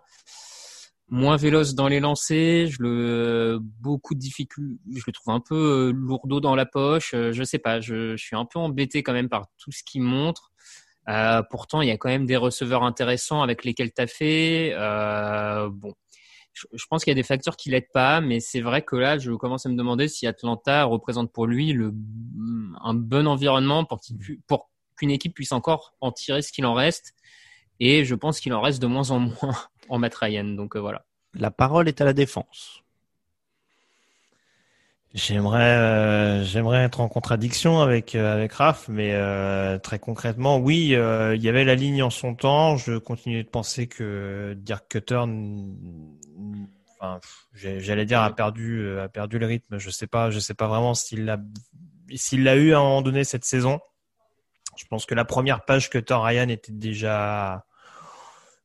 moins 1.08 1.36
véloce 1.36 1.74
dans 1.74 1.88
les 1.88 1.98
lancers, 1.98 2.68
je 2.70 2.76
le 2.80 3.58
beaucoup 3.60 4.14
de 4.14 4.20
difficultés, 4.20 4.78
je 4.94 5.02
le 5.04 5.12
trouve 5.12 5.34
un 5.34 5.40
peu 5.40 5.88
euh, 5.88 5.92
lourdeau 5.92 6.38
dans 6.38 6.54
la 6.54 6.66
poche, 6.66 7.12
je 7.12 7.42
sais 7.42 7.58
pas, 7.58 7.80
je, 7.80 8.14
je 8.16 8.24
suis 8.24 8.36
un 8.36 8.44
peu 8.44 8.60
embêté 8.60 9.02
quand 9.02 9.14
même 9.14 9.28
par 9.28 9.46
tout 9.58 9.72
ce 9.72 9.82
qu'il 9.82 10.02
montre. 10.02 10.52
Euh, 11.08 11.42
pourtant, 11.50 11.80
il 11.80 11.88
y 11.88 11.90
a 11.90 11.96
quand 11.96 12.08
même 12.08 12.26
des 12.26 12.36
receveurs 12.36 12.82
intéressants 12.82 13.42
avec 13.42 13.64
lesquels 13.64 13.92
tu 13.92 14.02
as 14.02 14.06
fait. 14.06 14.74
Bon, 15.70 15.94
je, 16.52 16.84
pense 16.88 17.04
qu'il 17.04 17.10
y 17.10 17.12
a 17.12 17.14
des 17.14 17.22
facteurs 17.22 17.56
qui 17.56 17.70
l'aident 17.70 17.90
pas, 17.92 18.20
mais 18.20 18.40
c'est 18.40 18.60
vrai 18.60 18.82
que 18.82 18.96
là, 18.96 19.18
je 19.18 19.32
commence 19.32 19.66
à 19.66 19.68
me 19.68 19.76
demander 19.76 20.08
si 20.08 20.26
Atlanta 20.26 20.84
représente 20.84 21.32
pour 21.32 21.46
lui 21.46 21.74
un 22.82 22.94
bon 22.94 23.26
environnement 23.26 23.84
pour 23.84 24.00
qu'une 24.96 25.10
équipe 25.10 25.34
puisse 25.34 25.52
encore 25.52 25.94
en 26.00 26.12
tirer 26.12 26.42
ce 26.42 26.52
qu'il 26.52 26.66
en 26.66 26.74
reste. 26.74 27.14
Et 27.80 28.04
je 28.04 28.14
pense 28.14 28.40
qu'il 28.40 28.52
en 28.52 28.60
reste 28.60 28.82
de 28.82 28.86
moins 28.86 29.10
en 29.10 29.20
moins 29.20 29.56
en 29.88 29.98
Matt. 29.98 30.14
Donc 30.56 30.76
euh, 30.76 30.80
voilà. 30.80 31.04
La 31.34 31.50
parole 31.50 31.88
est 31.88 32.00
à 32.00 32.04
la 32.04 32.12
défense. 32.12 32.82
J'aimerais, 35.14 35.74
euh, 35.78 36.44
j'aimerais 36.44 36.84
être 36.84 37.00
en 37.00 37.08
contradiction 37.08 37.80
avec 37.80 38.14
euh, 38.14 38.34
avec 38.34 38.52
Raph, 38.52 38.88
mais 38.88 39.14
euh, 39.14 39.78
très 39.78 39.98
concrètement, 39.98 40.58
oui, 40.58 40.88
il 40.90 41.42
y 41.42 41.48
avait 41.48 41.64
la 41.64 41.74
ligne 41.74 42.02
en 42.02 42.10
son 42.10 42.34
temps. 42.34 42.76
Je 42.76 42.98
continue 42.98 43.42
de 43.42 43.48
penser 43.48 43.86
que 43.86 44.54
Dirk 44.58 44.86
Cutter, 44.88 45.24
enfin, 47.00 47.20
j'allais 47.54 48.04
dire 48.04 48.20
a 48.20 48.34
perdu 48.34 48.98
a 48.98 49.08
perdu 49.08 49.38
le 49.38 49.46
rythme. 49.46 49.78
Je 49.78 49.88
sais 49.88 50.06
pas, 50.06 50.30
je 50.30 50.40
sais 50.40 50.54
pas 50.54 50.68
vraiment 50.68 50.92
s'il 50.92 51.24
l'a 51.24 51.38
s'il 52.14 52.44
l'a 52.44 52.56
eu 52.56 52.74
à 52.74 52.78
un 52.78 52.82
moment 52.82 53.02
donné 53.02 53.24
cette 53.24 53.46
saison. 53.46 53.80
Je 54.76 54.84
pense 54.90 55.06
que 55.06 55.14
la 55.14 55.24
première 55.24 55.64
page 55.64 55.88
Cutter 55.88 56.14
Ryan 56.14 56.48
était 56.50 56.72
déjà 56.72 57.64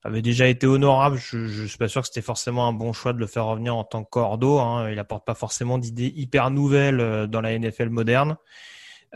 avait 0.04 0.22
déjà 0.22 0.48
été 0.48 0.68
honorable. 0.68 1.18
Je, 1.18 1.48
je 1.48 1.66
suis 1.66 1.78
pas 1.78 1.88
sûr 1.88 2.02
que 2.02 2.08
c'était 2.08 2.22
forcément 2.22 2.68
un 2.68 2.74
bon 2.74 2.94
choix 2.94 3.14
de 3.14 3.20
le 3.20 3.28
faire 3.28 3.46
revenir 3.46 3.76
en 3.76 3.84
tant 3.84 4.04
que 4.04 4.10
cordeau. 4.10 4.60
Hein. 4.60 4.90
Il 4.92 5.00
apporte 5.00 5.26
pas 5.26 5.36
forcément 5.36 5.78
d'idées 5.78 6.12
hyper 6.16 6.52
nouvelles 6.52 7.00
euh, 7.00 7.28
dans 7.28 7.42
la 7.42 7.58
NFL 7.58 7.90
moderne. 7.90 8.38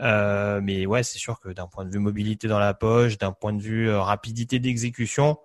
Euh, 0.00 0.60
mais 0.62 0.86
ouais, 0.86 1.02
c'est 1.02 1.18
sûr 1.18 1.40
que 1.40 1.48
d'un 1.48 1.66
point 1.66 1.84
de 1.84 1.90
vue 1.90 1.98
mobilité 1.98 2.48
dans 2.48 2.58
la 2.58 2.74
poche, 2.74 3.18
d'un 3.18 3.32
point 3.32 3.52
de 3.52 3.60
vue 3.60 3.88
euh, 3.90 4.00
rapidité 4.00 4.60
d'exécution, 4.60 5.38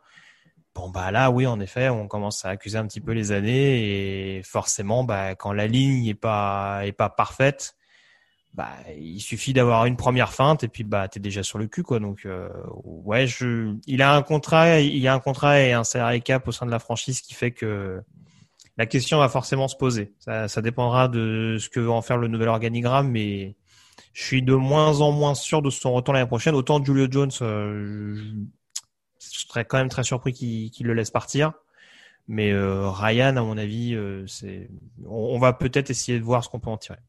bon 0.76 0.90
bah 0.90 1.11
là 1.11 1.32
oui 1.32 1.48
en 1.48 1.60
effet, 1.60 1.90
on 1.90 2.07
commence 2.07 2.45
à 2.45 2.49
accuser 2.49 2.78
un 2.78 2.86
petit 2.86 3.02
peu 3.02 3.14
les 3.14 3.32
années 3.32 4.38
et 4.38 4.44
forcément 4.44 5.03
bah 5.03 5.34
quand 5.36 5.53
la 5.53 5.65
ligne 5.65 6.06
est 6.06 6.14
pas 6.14 6.82
est 6.86 6.91
pas 6.91 7.10
parfaite, 7.10 7.76
bah 8.53 8.69
il 8.97 9.19
suffit 9.19 9.51
d'avoir 9.53 9.85
une 9.85 9.97
première 9.97 10.31
feinte 10.31 10.63
et 10.63 10.67
puis 10.67 10.84
bah 10.84 11.07
t'es 11.07 11.19
déjà 11.19 11.41
sur 11.41 11.57
le 11.57 11.67
cul 11.67 11.84
quoi. 11.84 11.99
Donc 11.99 12.25
euh, 12.25 12.49
ouais 12.84 13.25
je 13.25 13.75
il 13.88 14.01
a 14.01 14.15
un 14.15 14.21
contrat 14.21 14.80
il 14.80 14.97
y 14.97 15.07
a 15.07 15.13
un 15.13 15.19
contrat 15.19 15.59
et 15.59 15.73
un 15.73 15.84
salarié 15.84 16.21
cap 16.21 16.47
au 16.47 16.51
sein 16.51 16.65
de 16.65 16.71
la 16.71 16.80
franchise 16.80 17.21
qui 17.21 17.34
fait 17.34 17.51
que 17.51 18.01
la 18.77 18.85
question 18.85 19.19
va 19.19 19.30
forcément 19.30 19.67
se 19.67 19.75
poser. 19.75 20.13
Ça, 20.19 20.47
ça 20.47 20.61
dépendra 20.61 21.07
de 21.07 21.57
ce 21.59 21.69
que 21.69 21.80
va 21.80 21.93
en 21.93 22.01
faire 22.01 22.17
le 22.17 22.27
nouvel 22.27 22.47
organigramme 22.47 23.09
mais 23.09 23.55
je 24.13 24.23
suis 24.23 24.43
de 24.43 24.53
moins 24.53 25.01
en 25.01 25.11
moins 25.11 25.34
sûr 25.34 25.63
de 25.63 25.71
son 25.71 25.93
retour 25.93 26.13
l'année 26.13 26.27
prochaine. 26.27 26.53
Autant 26.53 26.84
Julio 26.84 27.07
Jones 27.09 27.31
euh, 27.41 28.15
je, 29.19 29.47
serais 29.47 29.65
quand 29.65 29.77
même 29.77 29.89
très 29.89 30.03
surpris 30.03 30.34
qu'il 30.34 30.85
le 30.85 30.93
laisse 30.93 31.11
partir. 31.11 31.53
Mais 32.27 32.51
euh, 32.51 32.89
Ryan 32.89 33.35
à 33.35 33.41
mon 33.41 33.57
avis 33.57 33.97
c'est 34.27 34.69
on 35.07 35.39
va 35.39 35.53
peut-être 35.53 35.89
essayer 35.89 36.19
de 36.19 36.23
voir 36.23 36.43
ce 36.43 36.49
qu'on 36.49 36.59
peut 36.59 36.69
en 36.69 36.77
tirer 36.77 36.99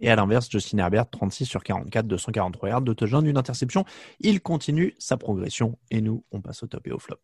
et 0.00 0.10
à 0.10 0.16
l'inverse, 0.16 0.48
Justin 0.50 0.78
Herbert, 0.78 1.10
36 1.10 1.46
sur 1.46 1.62
44, 1.62 2.06
243 2.06 2.68
yards, 2.68 2.82
de 2.82 2.92
touchdown, 2.92 3.24
d'une 3.24 3.36
interception. 3.36 3.84
Il 4.20 4.40
continue 4.40 4.94
sa 4.98 5.16
progression. 5.16 5.78
Et 5.90 6.00
nous, 6.00 6.24
on 6.32 6.40
passe 6.40 6.62
au 6.62 6.66
top 6.66 6.86
et 6.86 6.92
au 6.92 6.98
flop. 6.98 7.16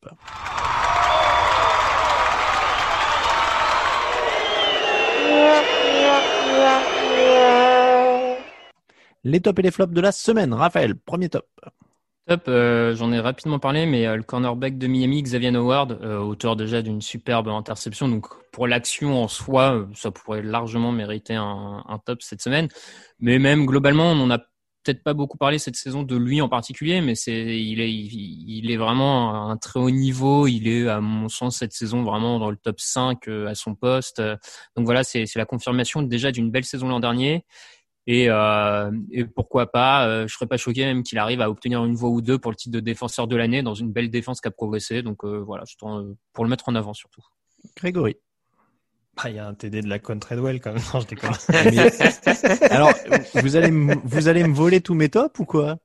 Les 9.26 9.40
tops 9.40 9.58
et 9.58 9.62
les 9.62 9.70
flops 9.70 9.94
de 9.94 10.00
la 10.00 10.12
semaine. 10.12 10.52
Raphaël, 10.52 10.96
premier 10.96 11.28
top. 11.30 11.48
Top, 12.26 12.44
euh, 12.48 12.96
j'en 12.96 13.12
ai 13.12 13.20
rapidement 13.20 13.58
parlé, 13.58 13.84
mais 13.84 14.06
euh, 14.06 14.16
le 14.16 14.22
cornerback 14.22 14.78
de 14.78 14.86
Miami, 14.86 15.22
Xavier 15.22 15.54
Howard, 15.54 15.98
euh, 16.00 16.18
auteur 16.20 16.56
déjà 16.56 16.80
d'une 16.80 17.02
superbe 17.02 17.48
interception. 17.48 18.08
Donc 18.08 18.28
pour 18.50 18.66
l'action 18.66 19.22
en 19.22 19.28
soi, 19.28 19.86
ça 19.94 20.10
pourrait 20.10 20.42
largement 20.42 20.90
mériter 20.90 21.34
un, 21.34 21.84
un, 21.86 21.98
top 21.98 22.22
cette 22.22 22.40
semaine. 22.40 22.68
Mais 23.18 23.38
même 23.38 23.66
globalement, 23.66 24.12
on 24.12 24.14
n'en 24.14 24.30
a 24.30 24.38
peut-être 24.38 25.02
pas 25.02 25.12
beaucoup 25.12 25.36
parlé 25.36 25.58
cette 25.58 25.76
saison 25.76 26.02
de 26.02 26.16
lui 26.16 26.40
en 26.40 26.48
particulier, 26.48 27.02
mais 27.02 27.14
c'est 27.14 27.58
il 27.62 27.80
est 27.80 27.92
il, 27.92 28.70
est 28.70 28.76
vraiment 28.78 29.34
à 29.34 29.52
un 29.52 29.58
très 29.58 29.78
haut 29.78 29.90
niveau. 29.90 30.46
Il 30.46 30.66
est 30.66 30.88
à 30.88 31.02
mon 31.02 31.28
sens 31.28 31.58
cette 31.58 31.72
saison 31.74 32.04
vraiment 32.04 32.38
dans 32.38 32.50
le 32.50 32.56
top 32.56 32.80
5 32.80 33.28
à 33.28 33.54
son 33.54 33.74
poste. 33.74 34.22
Donc 34.76 34.86
voilà, 34.86 35.04
c'est 35.04 35.26
la 35.36 35.46
confirmation 35.46 36.00
déjà 36.02 36.32
d'une 36.32 36.50
belle 36.50 36.64
saison 36.64 36.88
l'an 36.88 37.00
dernier. 37.00 37.44
Et, 38.06 38.26
euh, 38.28 38.90
et, 39.10 39.24
pourquoi 39.24 39.70
pas, 39.70 40.06
euh, 40.06 40.28
je 40.28 40.34
serais 40.34 40.46
pas 40.46 40.58
choqué 40.58 40.84
même 40.84 41.02
qu'il 41.02 41.18
arrive 41.18 41.40
à 41.40 41.48
obtenir 41.48 41.84
une 41.84 41.94
voix 41.94 42.10
ou 42.10 42.20
deux 42.20 42.38
pour 42.38 42.50
le 42.50 42.56
titre 42.56 42.74
de 42.74 42.80
défenseur 42.80 43.26
de 43.26 43.36
l'année 43.36 43.62
dans 43.62 43.74
une 43.74 43.92
belle 43.92 44.10
défense 44.10 44.40
qui 44.40 44.48
a 44.48 44.50
progressé. 44.50 45.02
Donc 45.02 45.24
euh, 45.24 45.38
voilà, 45.38 45.64
pour 46.32 46.44
le 46.44 46.50
mettre 46.50 46.68
en 46.68 46.74
avant 46.74 46.92
surtout. 46.92 47.22
Grégory. 47.76 48.16
Ah, 49.16 49.30
il 49.30 49.36
y 49.36 49.38
a 49.38 49.46
un 49.46 49.54
TD 49.54 49.80
de 49.80 49.88
la 49.88 49.98
Con 50.00 50.18
Treadwell 50.18 50.60
quand 50.60 50.72
même. 50.72 50.82
Non, 50.94 51.00
je 51.00 51.06
déconne. 51.06 51.30
Alors, 52.70 52.92
vous 53.34 53.56
allez, 53.56 53.70
vous 54.04 54.28
allez 54.28 54.42
me 54.42 54.54
voler 54.54 54.80
tous 54.80 54.94
mes 54.94 55.08
tops 55.08 55.38
ou 55.38 55.44
quoi? 55.44 55.76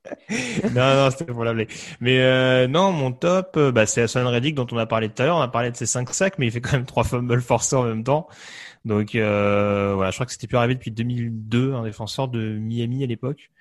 Non, 0.73 0.95
non, 0.95 1.11
c'était 1.11 1.25
pour 1.25 1.43
la 1.43 1.53
Mais 1.53 2.19
euh, 2.21 2.67
non, 2.67 2.91
mon 2.91 3.11
top, 3.11 3.53
euh, 3.57 3.71
bah, 3.71 3.85
c'est 3.85 4.01
Hassan 4.01 4.25
Reddick 4.25 4.55
dont 4.55 4.65
on 4.71 4.77
a 4.77 4.85
parlé 4.87 5.09
tout 5.09 5.21
à 5.21 5.25
l'heure. 5.25 5.37
On 5.37 5.41
a 5.41 5.47
parlé 5.47 5.69
de 5.69 5.77
ses 5.77 5.85
5 5.85 6.09
sacs, 6.13 6.39
mais 6.39 6.47
il 6.47 6.51
fait 6.51 6.61
quand 6.61 6.73
même 6.73 6.85
trois 6.85 7.03
fumbles 7.03 7.41
forcés 7.41 7.75
en 7.75 7.83
même 7.83 8.03
temps. 8.03 8.27
Donc 8.85 9.15
euh, 9.15 9.93
voilà, 9.95 10.11
je 10.11 10.15
crois 10.15 10.25
que 10.25 10.31
c'était 10.31 10.47
plus 10.47 10.57
arrivé 10.57 10.75
depuis 10.75 10.91
2002, 10.91 11.73
un 11.73 11.83
défenseur 11.83 12.27
de 12.27 12.57
Miami 12.57 13.03
à 13.03 13.07
l'époque. 13.07 13.51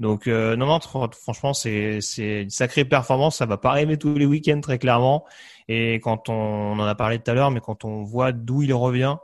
Donc 0.00 0.26
euh, 0.26 0.56
non, 0.56 0.66
non, 0.66 0.80
franchement, 0.80 1.54
c'est 1.54 2.00
c'est 2.00 2.42
une 2.42 2.50
sacrée 2.50 2.84
performance. 2.84 3.36
Ça 3.36 3.46
va 3.46 3.56
pas 3.56 3.70
arriver 3.70 3.96
tous 3.96 4.14
les 4.14 4.26
week-ends 4.26 4.60
très 4.60 4.78
clairement. 4.78 5.24
Et 5.68 5.94
quand 6.00 6.28
on, 6.28 6.34
on 6.34 6.78
en 6.78 6.86
a 6.86 6.94
parlé 6.94 7.18
tout 7.18 7.30
à 7.30 7.34
l'heure, 7.34 7.50
mais 7.50 7.60
quand 7.60 7.84
on 7.84 8.02
voit 8.02 8.32
d'où 8.32 8.62
il 8.62 8.74
revient, 8.74 9.16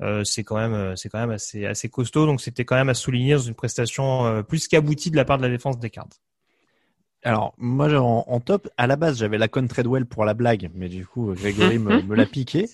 euh, 0.00 0.22
c'est 0.22 0.44
quand 0.44 0.56
même 0.56 0.96
c'est 0.96 1.08
quand 1.08 1.18
même 1.18 1.30
assez 1.30 1.66
assez 1.66 1.88
costaud. 1.88 2.26
Donc 2.26 2.40
c'était 2.40 2.64
quand 2.64 2.76
même 2.76 2.88
à 2.90 2.94
souligner 2.94 3.34
dans 3.34 3.40
une 3.40 3.54
prestation 3.54 4.26
euh, 4.26 4.42
plus 4.42 4.68
qu'aboutie 4.68 5.10
de 5.10 5.16
la 5.16 5.24
part 5.24 5.38
de 5.38 5.42
la 5.42 5.48
défense 5.48 5.78
des 5.78 5.90
cartes. 5.90 6.20
Alors, 7.24 7.52
moi, 7.58 7.92
en, 7.94 8.24
en, 8.28 8.38
top, 8.38 8.68
à 8.76 8.86
la 8.86 8.94
base, 8.94 9.18
j'avais 9.18 9.38
la 9.38 9.48
Con 9.48 9.66
Treadwell 9.66 10.06
pour 10.06 10.24
la 10.24 10.34
blague, 10.34 10.70
mais 10.74 10.88
du 10.88 11.04
coup, 11.04 11.34
Grégory 11.34 11.80
me, 11.80 12.00
me 12.06 12.14
l'a 12.14 12.26
piqué. 12.26 12.68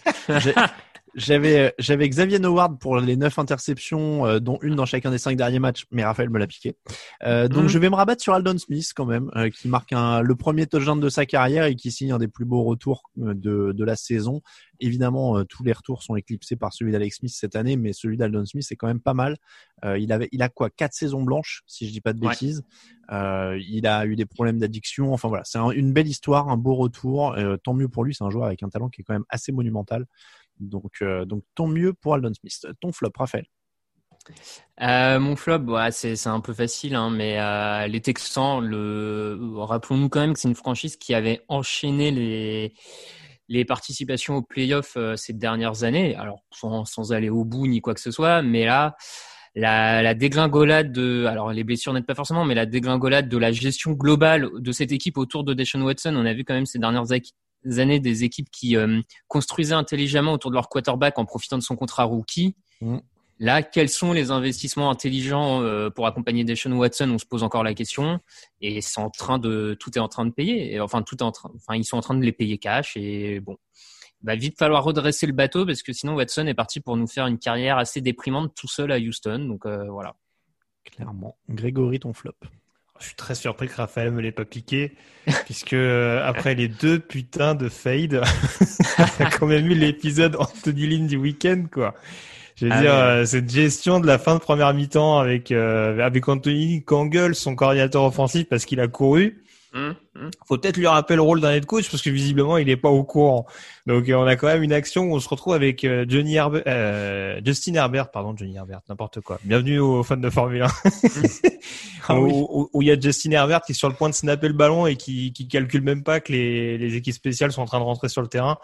J'avais 1.14 1.58
euh, 1.58 1.70
j'avais 1.78 2.08
Xavier 2.08 2.42
Howard 2.44 2.78
pour 2.78 2.98
les 2.98 3.16
neuf 3.16 3.38
interceptions, 3.38 4.26
euh, 4.26 4.40
dont 4.40 4.58
une 4.62 4.74
dans 4.74 4.86
chacun 4.86 5.10
des 5.10 5.18
cinq 5.18 5.36
derniers 5.36 5.60
matchs, 5.60 5.86
mais 5.90 6.04
Raphaël 6.04 6.28
me 6.28 6.38
l'a 6.38 6.46
piqué. 6.46 6.76
Euh, 7.22 7.46
donc 7.46 7.64
mhm. 7.64 7.68
je 7.68 7.78
vais 7.78 7.88
me 7.88 7.94
rabattre 7.94 8.22
sur 8.22 8.34
Aldon 8.34 8.58
Smith 8.58 8.90
quand 8.96 9.06
même, 9.06 9.30
euh, 9.36 9.48
qui 9.48 9.68
marque 9.68 9.92
un, 9.92 10.22
le 10.22 10.34
premier 10.34 10.66
touchdown 10.66 10.98
de 10.98 11.08
sa 11.08 11.24
carrière 11.24 11.66
et 11.66 11.76
qui 11.76 11.92
signe 11.92 12.12
un 12.12 12.18
des 12.18 12.28
plus 12.28 12.44
beaux 12.44 12.64
retours 12.64 13.02
de, 13.16 13.72
de 13.72 13.84
la 13.84 13.96
saison. 13.96 14.42
Évidemment, 14.80 15.44
tous 15.44 15.62
les 15.62 15.72
retours 15.72 16.02
sont 16.02 16.16
éclipsés 16.16 16.56
par 16.56 16.72
celui 16.72 16.90
d'Alex 16.90 17.18
Smith 17.18 17.32
cette 17.32 17.54
année, 17.54 17.76
mais 17.76 17.92
celui 17.92 18.16
d'Aldon 18.16 18.44
Smith 18.44 18.64
c'est 18.68 18.74
quand 18.74 18.88
même 18.88 19.00
pas 19.00 19.14
mal. 19.14 19.36
il 19.84 20.12
avait 20.12 20.28
il 20.32 20.42
a 20.42 20.48
quoi 20.48 20.68
quatre 20.68 20.94
saisons 20.94 21.22
blanches, 21.22 21.62
si 21.66 21.86
je 21.86 21.92
dis 21.92 22.00
pas 22.00 22.12
de 22.12 22.18
bêtises. 22.18 22.64
il 23.10 23.86
a 23.86 24.04
eu 24.04 24.16
des 24.16 24.26
problèmes 24.26 24.58
d'addiction. 24.58 25.12
Enfin 25.12 25.28
voilà, 25.28 25.44
c'est 25.44 25.60
une 25.76 25.92
belle 25.92 26.08
histoire, 26.08 26.48
un 26.48 26.56
beau 26.56 26.74
retour. 26.74 27.36
tant 27.62 27.72
mieux 27.72 27.88
pour 27.88 28.04
lui, 28.04 28.14
c'est 28.14 28.24
un 28.24 28.30
joueur 28.30 28.46
avec 28.46 28.64
un 28.64 28.68
talent 28.68 28.88
qui 28.88 29.02
est 29.02 29.04
quand 29.04 29.14
même 29.14 29.26
assez 29.28 29.52
monumental. 29.52 30.06
Donc, 30.60 30.92
euh, 31.02 31.24
donc 31.24 31.44
tant 31.54 31.66
mieux 31.66 31.92
pour 31.92 32.14
Aldon 32.14 32.32
Smith. 32.34 32.66
Ton 32.80 32.92
flop, 32.92 33.12
Raphaël 33.16 33.46
euh, 34.80 35.20
mon 35.20 35.36
flop, 35.36 35.66
c'est 35.90 36.26
un 36.26 36.40
peu 36.40 36.54
facile, 36.54 36.94
hein, 36.94 37.10
mais 37.10 37.38
euh, 37.38 37.86
les 37.88 38.00
Texans, 38.00 38.64
rappelons-nous 39.54 40.08
quand 40.08 40.20
même 40.20 40.32
que 40.32 40.40
c'est 40.40 40.48
une 40.48 40.54
franchise 40.54 40.96
qui 40.96 41.12
avait 41.12 41.42
enchaîné 41.48 42.72
les, 43.46 43.64
participations 43.66 44.36
aux 44.36 44.42
playoffs 44.42 44.96
ces 45.16 45.34
dernières 45.34 45.84
années, 45.84 46.16
alors 46.16 46.40
sans, 46.52 47.12
aller 47.12 47.28
au 47.28 47.44
bout 47.44 47.66
ni 47.66 47.82
quoi 47.82 47.92
que 47.92 48.00
ce 48.00 48.10
soit, 48.10 48.40
mais 48.40 48.64
là, 48.64 48.96
la, 49.54 50.02
la 50.02 50.14
dégringolade 50.14 50.90
de, 50.90 51.26
alors 51.26 51.52
les 51.52 51.62
blessures 51.62 51.92
n'aident 51.92 52.06
pas 52.06 52.14
forcément, 52.14 52.46
mais 52.46 52.54
la 52.54 52.64
dégringolade 52.64 53.28
de 53.28 53.36
la 53.36 53.52
gestion 53.52 53.92
globale 53.92 54.48
de 54.58 54.72
cette 54.72 54.92
équipe 54.92 55.18
autour 55.18 55.44
de 55.44 55.52
Deshaun 55.52 55.82
Watson, 55.82 56.14
on 56.16 56.24
a 56.24 56.32
vu 56.32 56.44
quand 56.44 56.54
même 56.54 56.64
ces 56.64 56.78
dernières 56.78 57.12
années 57.78 58.00
des 58.00 58.24
équipes 58.24 58.50
qui 58.50 58.76
euh, 58.76 59.00
construisaient 59.28 59.74
intelligemment 59.74 60.32
autour 60.32 60.50
de 60.50 60.56
leur 60.56 60.68
quarterback 60.68 61.18
en 61.18 61.24
profitant 61.24 61.58
de 61.58 61.62
son 61.62 61.76
contrat 61.76 62.04
rookie. 62.04 62.56
Mm. 62.80 62.98
Là, 63.40 63.62
quels 63.62 63.88
sont 63.88 64.12
les 64.12 64.30
investissements 64.30 64.90
intelligents 64.90 65.60
euh, 65.60 65.90
pour 65.90 66.06
accompagner 66.06 66.44
Deshaun 66.44 66.72
Watson? 66.72 67.10
On 67.10 67.18
se 67.18 67.26
pose 67.26 67.42
encore 67.42 67.64
la 67.64 67.74
question. 67.74 68.20
Et 68.60 68.80
c'est 68.80 69.00
en 69.00 69.10
train 69.10 69.38
de, 69.38 69.76
tout 69.78 69.96
est 69.98 70.00
en 70.00 70.08
train 70.08 70.24
de 70.24 70.30
payer. 70.30 70.80
enfin, 70.80 71.02
tout 71.02 71.16
est 71.16 71.22
en 71.22 71.32
train, 71.32 71.50
enfin, 71.56 71.74
ils 71.74 71.84
sont 71.84 71.96
en 71.96 72.00
train 72.00 72.14
de 72.14 72.22
les 72.22 72.32
payer 72.32 72.58
cash. 72.58 72.96
Et 72.96 73.40
bon, 73.40 73.56
il 74.24 74.26
va 74.26 74.36
vite 74.36 74.58
falloir 74.58 74.82
redresser 74.82 75.26
le 75.26 75.34
bateau 75.34 75.66
parce 75.66 75.82
que 75.82 75.92
sinon 75.92 76.14
Watson 76.14 76.46
est 76.46 76.54
parti 76.54 76.80
pour 76.80 76.96
nous 76.96 77.06
faire 77.06 77.26
une 77.26 77.38
carrière 77.38 77.76
assez 77.76 78.00
déprimante 78.00 78.54
tout 78.54 78.68
seul 78.68 78.90
à 78.90 78.98
Houston. 78.98 79.40
Donc 79.40 79.66
euh, 79.66 79.90
voilà. 79.90 80.16
Clairement. 80.84 81.36
Grégory, 81.50 82.00
ton 82.00 82.14
flop. 82.14 82.32
Je 83.04 83.08
suis 83.08 83.16
très 83.16 83.34
surpris 83.34 83.68
que 83.68 83.76
Raphaël 83.76 84.10
me 84.12 84.22
l'ait 84.22 84.32
pas 84.32 84.46
piqué, 84.46 84.92
puisque 85.44 85.74
euh, 85.74 86.26
après 86.26 86.54
les 86.54 86.68
deux 86.68 86.98
putains 86.98 87.54
de 87.54 87.68
fade, 87.68 88.22
a 89.18 89.26
quand 89.26 89.46
même 89.46 89.66
eu 89.66 89.74
l'épisode 89.74 90.36
Anthony 90.38 90.86
Lynn 90.86 91.06
du 91.06 91.18
week-end, 91.18 91.66
quoi. 91.70 91.94
Je 92.56 92.64
veux 92.64 92.72
ah 92.72 92.80
dire, 92.80 92.94
euh, 92.94 93.24
cette 93.26 93.50
gestion 93.50 94.00
de 94.00 94.06
la 94.06 94.18
fin 94.18 94.36
de 94.36 94.40
première 94.40 94.72
mi-temps 94.72 95.18
avec 95.18 95.52
euh, 95.52 95.98
avec 95.98 96.26
Anthony 96.26 96.82
Kangel, 96.82 97.34
son 97.34 97.54
coordinateur 97.54 98.04
offensif, 98.04 98.48
parce 98.48 98.64
qu'il 98.64 98.80
a 98.80 98.88
couru. 98.88 99.36
Hum, 99.74 99.96
hum. 100.14 100.30
Faut 100.46 100.56
peut-être 100.56 100.76
lui 100.76 100.86
rappeler 100.86 101.16
le 101.16 101.22
rôle 101.22 101.40
d'un 101.40 101.52
head 101.52 101.66
coach 101.66 101.90
parce 101.90 102.00
que 102.00 102.10
visiblement 102.10 102.58
il 102.58 102.68
est 102.68 102.76
pas 102.76 102.90
au 102.90 103.02
courant. 103.02 103.44
Donc 103.86 104.04
on 104.08 104.24
a 104.24 104.36
quand 104.36 104.46
même 104.46 104.62
une 104.62 104.72
action 104.72 105.10
où 105.10 105.16
on 105.16 105.20
se 105.20 105.28
retrouve 105.28 105.52
avec 105.52 105.84
Johnny 106.08 106.36
Herbert, 106.36 107.42
Justin 107.44 107.74
Herbert, 107.74 108.12
pardon 108.12 108.36
Johnny 108.36 108.54
Herbert, 108.54 108.82
n'importe 108.88 109.20
quoi. 109.20 109.40
Bienvenue 109.42 109.80
aux 109.80 110.04
fans 110.04 110.16
de 110.16 110.30
Formule 110.30 110.62
1. 110.62 110.68
Ah 112.06 112.20
où, 112.20 112.68
il 112.82 112.86
y 112.86 112.90
a 112.90 113.00
Justin 113.00 113.30
Herbert 113.30 113.62
qui 113.62 113.72
est 113.72 113.74
sur 113.74 113.88
le 113.88 113.94
point 113.94 114.10
de 114.10 114.14
snapper 114.14 114.48
le 114.48 114.52
ballon 114.52 114.86
et 114.86 114.96
qui, 114.96 115.32
qui 115.32 115.48
calcule 115.48 115.80
même 115.80 116.02
pas 116.02 116.20
que 116.20 116.32
les, 116.32 116.76
les 116.76 116.96
équipes 116.96 117.14
spéciales 117.14 117.50
sont 117.50 117.62
en 117.62 117.66
train 117.66 117.78
de 117.78 117.84
rentrer 117.84 118.10
sur 118.10 118.20
le 118.20 118.28
terrain. 118.28 118.58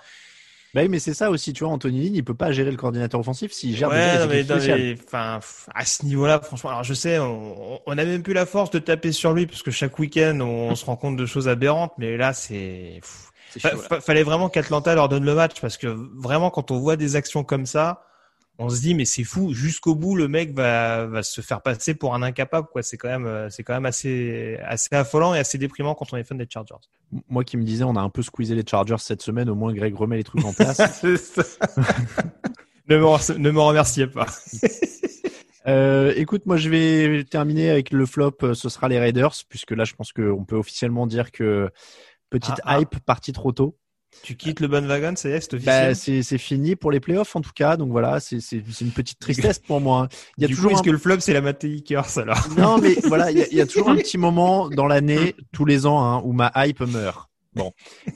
Bah 0.74 0.82
oui, 0.82 0.88
mais 0.88 1.00
c'est 1.00 1.14
ça 1.14 1.30
aussi, 1.30 1.52
tu 1.52 1.64
vois, 1.64 1.72
Anthony 1.72 2.04
Lynn, 2.04 2.14
il 2.14 2.24
peut 2.24 2.34
pas 2.34 2.52
gérer 2.52 2.70
le 2.70 2.76
coordinateur 2.76 3.18
offensif 3.20 3.52
s'il 3.52 3.76
gère 3.76 3.88
Ouais, 3.88 3.96
déjà 3.96 4.26
non, 4.26 4.32
les 4.32 4.44
mais, 4.44 4.54
non, 4.54 4.98
enfin, 5.04 5.40
à 5.74 5.84
ce 5.84 6.04
niveau-là, 6.04 6.40
franchement, 6.40 6.70
alors 6.70 6.84
je 6.84 6.94
sais, 6.94 7.18
on, 7.18 7.80
on 7.84 7.92
a 7.98 8.04
même 8.04 8.22
plus 8.22 8.34
la 8.34 8.46
force 8.46 8.70
de 8.70 8.78
taper 8.78 9.10
sur 9.10 9.32
lui 9.32 9.46
parce 9.46 9.62
que 9.62 9.70
chaque 9.72 9.98
week-end 9.98 10.38
on, 10.40 10.74
se 10.76 10.84
rend 10.84 10.96
compte 10.96 11.16
de 11.16 11.26
choses 11.26 11.48
aberrantes, 11.48 11.92
mais 11.98 12.16
là 12.16 12.32
c'est, 12.32 13.00
fa- 13.58 14.00
fallait 14.00 14.22
vraiment 14.22 14.48
qu'Atlanta 14.48 14.94
leur 14.94 15.08
donne 15.08 15.24
le 15.24 15.34
match 15.34 15.60
parce 15.60 15.76
que 15.76 15.88
vraiment 15.88 16.50
quand 16.50 16.70
on 16.70 16.78
voit 16.78 16.96
des 16.96 17.16
actions 17.16 17.42
comme 17.42 17.66
ça, 17.66 18.06
on 18.60 18.68
se 18.68 18.80
dit 18.80 18.94
mais 18.94 19.06
c'est 19.06 19.24
fou, 19.24 19.54
jusqu'au 19.54 19.94
bout 19.94 20.14
le 20.14 20.28
mec 20.28 20.52
va, 20.52 21.06
va 21.06 21.22
se 21.22 21.40
faire 21.40 21.62
passer 21.62 21.94
pour 21.94 22.14
un 22.14 22.22
incapable 22.22 22.68
quoi. 22.70 22.82
C'est 22.82 22.98
quand 22.98 23.08
même, 23.08 23.26
euh, 23.26 23.48
c'est 23.48 23.64
quand 23.64 23.72
même 23.72 23.86
assez, 23.86 24.58
assez 24.62 24.94
affolant 24.94 25.34
et 25.34 25.38
assez 25.38 25.56
déprimant 25.56 25.94
quand 25.94 26.12
on 26.12 26.16
est 26.18 26.24
fan 26.24 26.36
des 26.36 26.46
Chargers. 26.48 26.74
Moi 27.28 27.42
qui 27.42 27.56
me 27.56 27.64
disais, 27.64 27.84
on 27.84 27.96
a 27.96 28.00
un 28.00 28.10
peu 28.10 28.22
squeezé 28.22 28.54
les 28.54 28.64
Chargers 28.64 28.98
cette 28.98 29.22
semaine, 29.22 29.48
au 29.48 29.54
moins 29.54 29.72
Greg 29.72 29.94
remet 29.94 30.18
les 30.18 30.24
trucs 30.24 30.44
en 30.44 30.52
place. 30.52 30.78
Ne, 32.88 32.96
me, 32.96 33.38
ne 33.38 33.50
me 33.52 33.60
remerciez 33.60 34.08
pas. 34.08 34.26
Euh, 35.66 36.14
écoute, 36.16 36.46
moi 36.46 36.56
je 36.56 36.70
vais 36.70 37.22
terminer 37.24 37.68
avec 37.68 37.90
le 37.90 38.06
flop, 38.06 38.32
euh, 38.42 38.54
ce 38.54 38.70
sera 38.70 38.88
les 38.88 38.98
Raiders, 38.98 39.34
puisque 39.46 39.72
là 39.72 39.84
je 39.84 39.94
pense 39.94 40.10
qu'on 40.10 40.44
peut 40.46 40.56
officiellement 40.56 41.06
dire 41.06 41.30
que 41.30 41.70
petite 42.30 42.54
Ah, 42.64 42.76
ah. 42.76 42.80
hype 42.80 42.98
partie 43.00 43.32
trop 43.32 43.52
tôt. 43.52 43.76
Tu 44.22 44.36
quittes 44.36 44.60
le 44.60 44.68
bandwagon, 44.68 45.14
ça 45.16 45.28
y 45.28 45.32
est, 45.32 45.40
c'est 45.40 45.52
Bah, 45.52 45.56
officiel. 45.90 45.96
c'est 45.96 46.22
c'est 46.22 46.38
fini 46.38 46.76
pour 46.76 46.90
les 46.90 47.00
playoffs 47.00 47.34
en 47.36 47.40
tout 47.40 47.52
cas, 47.54 47.76
donc 47.76 47.90
voilà, 47.90 48.20
c'est 48.20 48.38
une 48.80 48.90
petite 48.90 49.18
tristesse 49.18 49.58
pour 49.58 49.80
moi. 49.80 50.08
Il 50.36 50.42
y 50.42 50.44
a 50.44 50.48
du 50.48 50.54
toujours 50.54 50.72
coup, 50.72 50.78
un- 50.78 50.82
que 50.82 50.90
le 50.90 50.98
flop 50.98 51.20
c'est 51.20 51.32
la 51.32 51.52
Curse 51.52 52.18
alors? 52.18 52.46
Non, 52.56 52.78
mais 52.78 52.94
voilà, 53.04 53.30
il 53.30 53.38
y, 53.38 53.42
a- 53.42 53.46
il 53.50 53.56
y 53.56 53.60
a 53.60 53.66
toujours 53.66 53.88
un 53.90 53.96
petit 54.04 54.18
moment 54.18 54.68
dans 54.68 54.86
l'année, 54.86 55.34
tous 55.52 55.64
les 55.64 55.86
ans, 55.86 56.04
hein, 56.04 56.20
où 56.24 56.32
ma 56.32 56.52
hype 56.56 56.80
meurt. 56.80 57.30
Bon, 57.54 57.72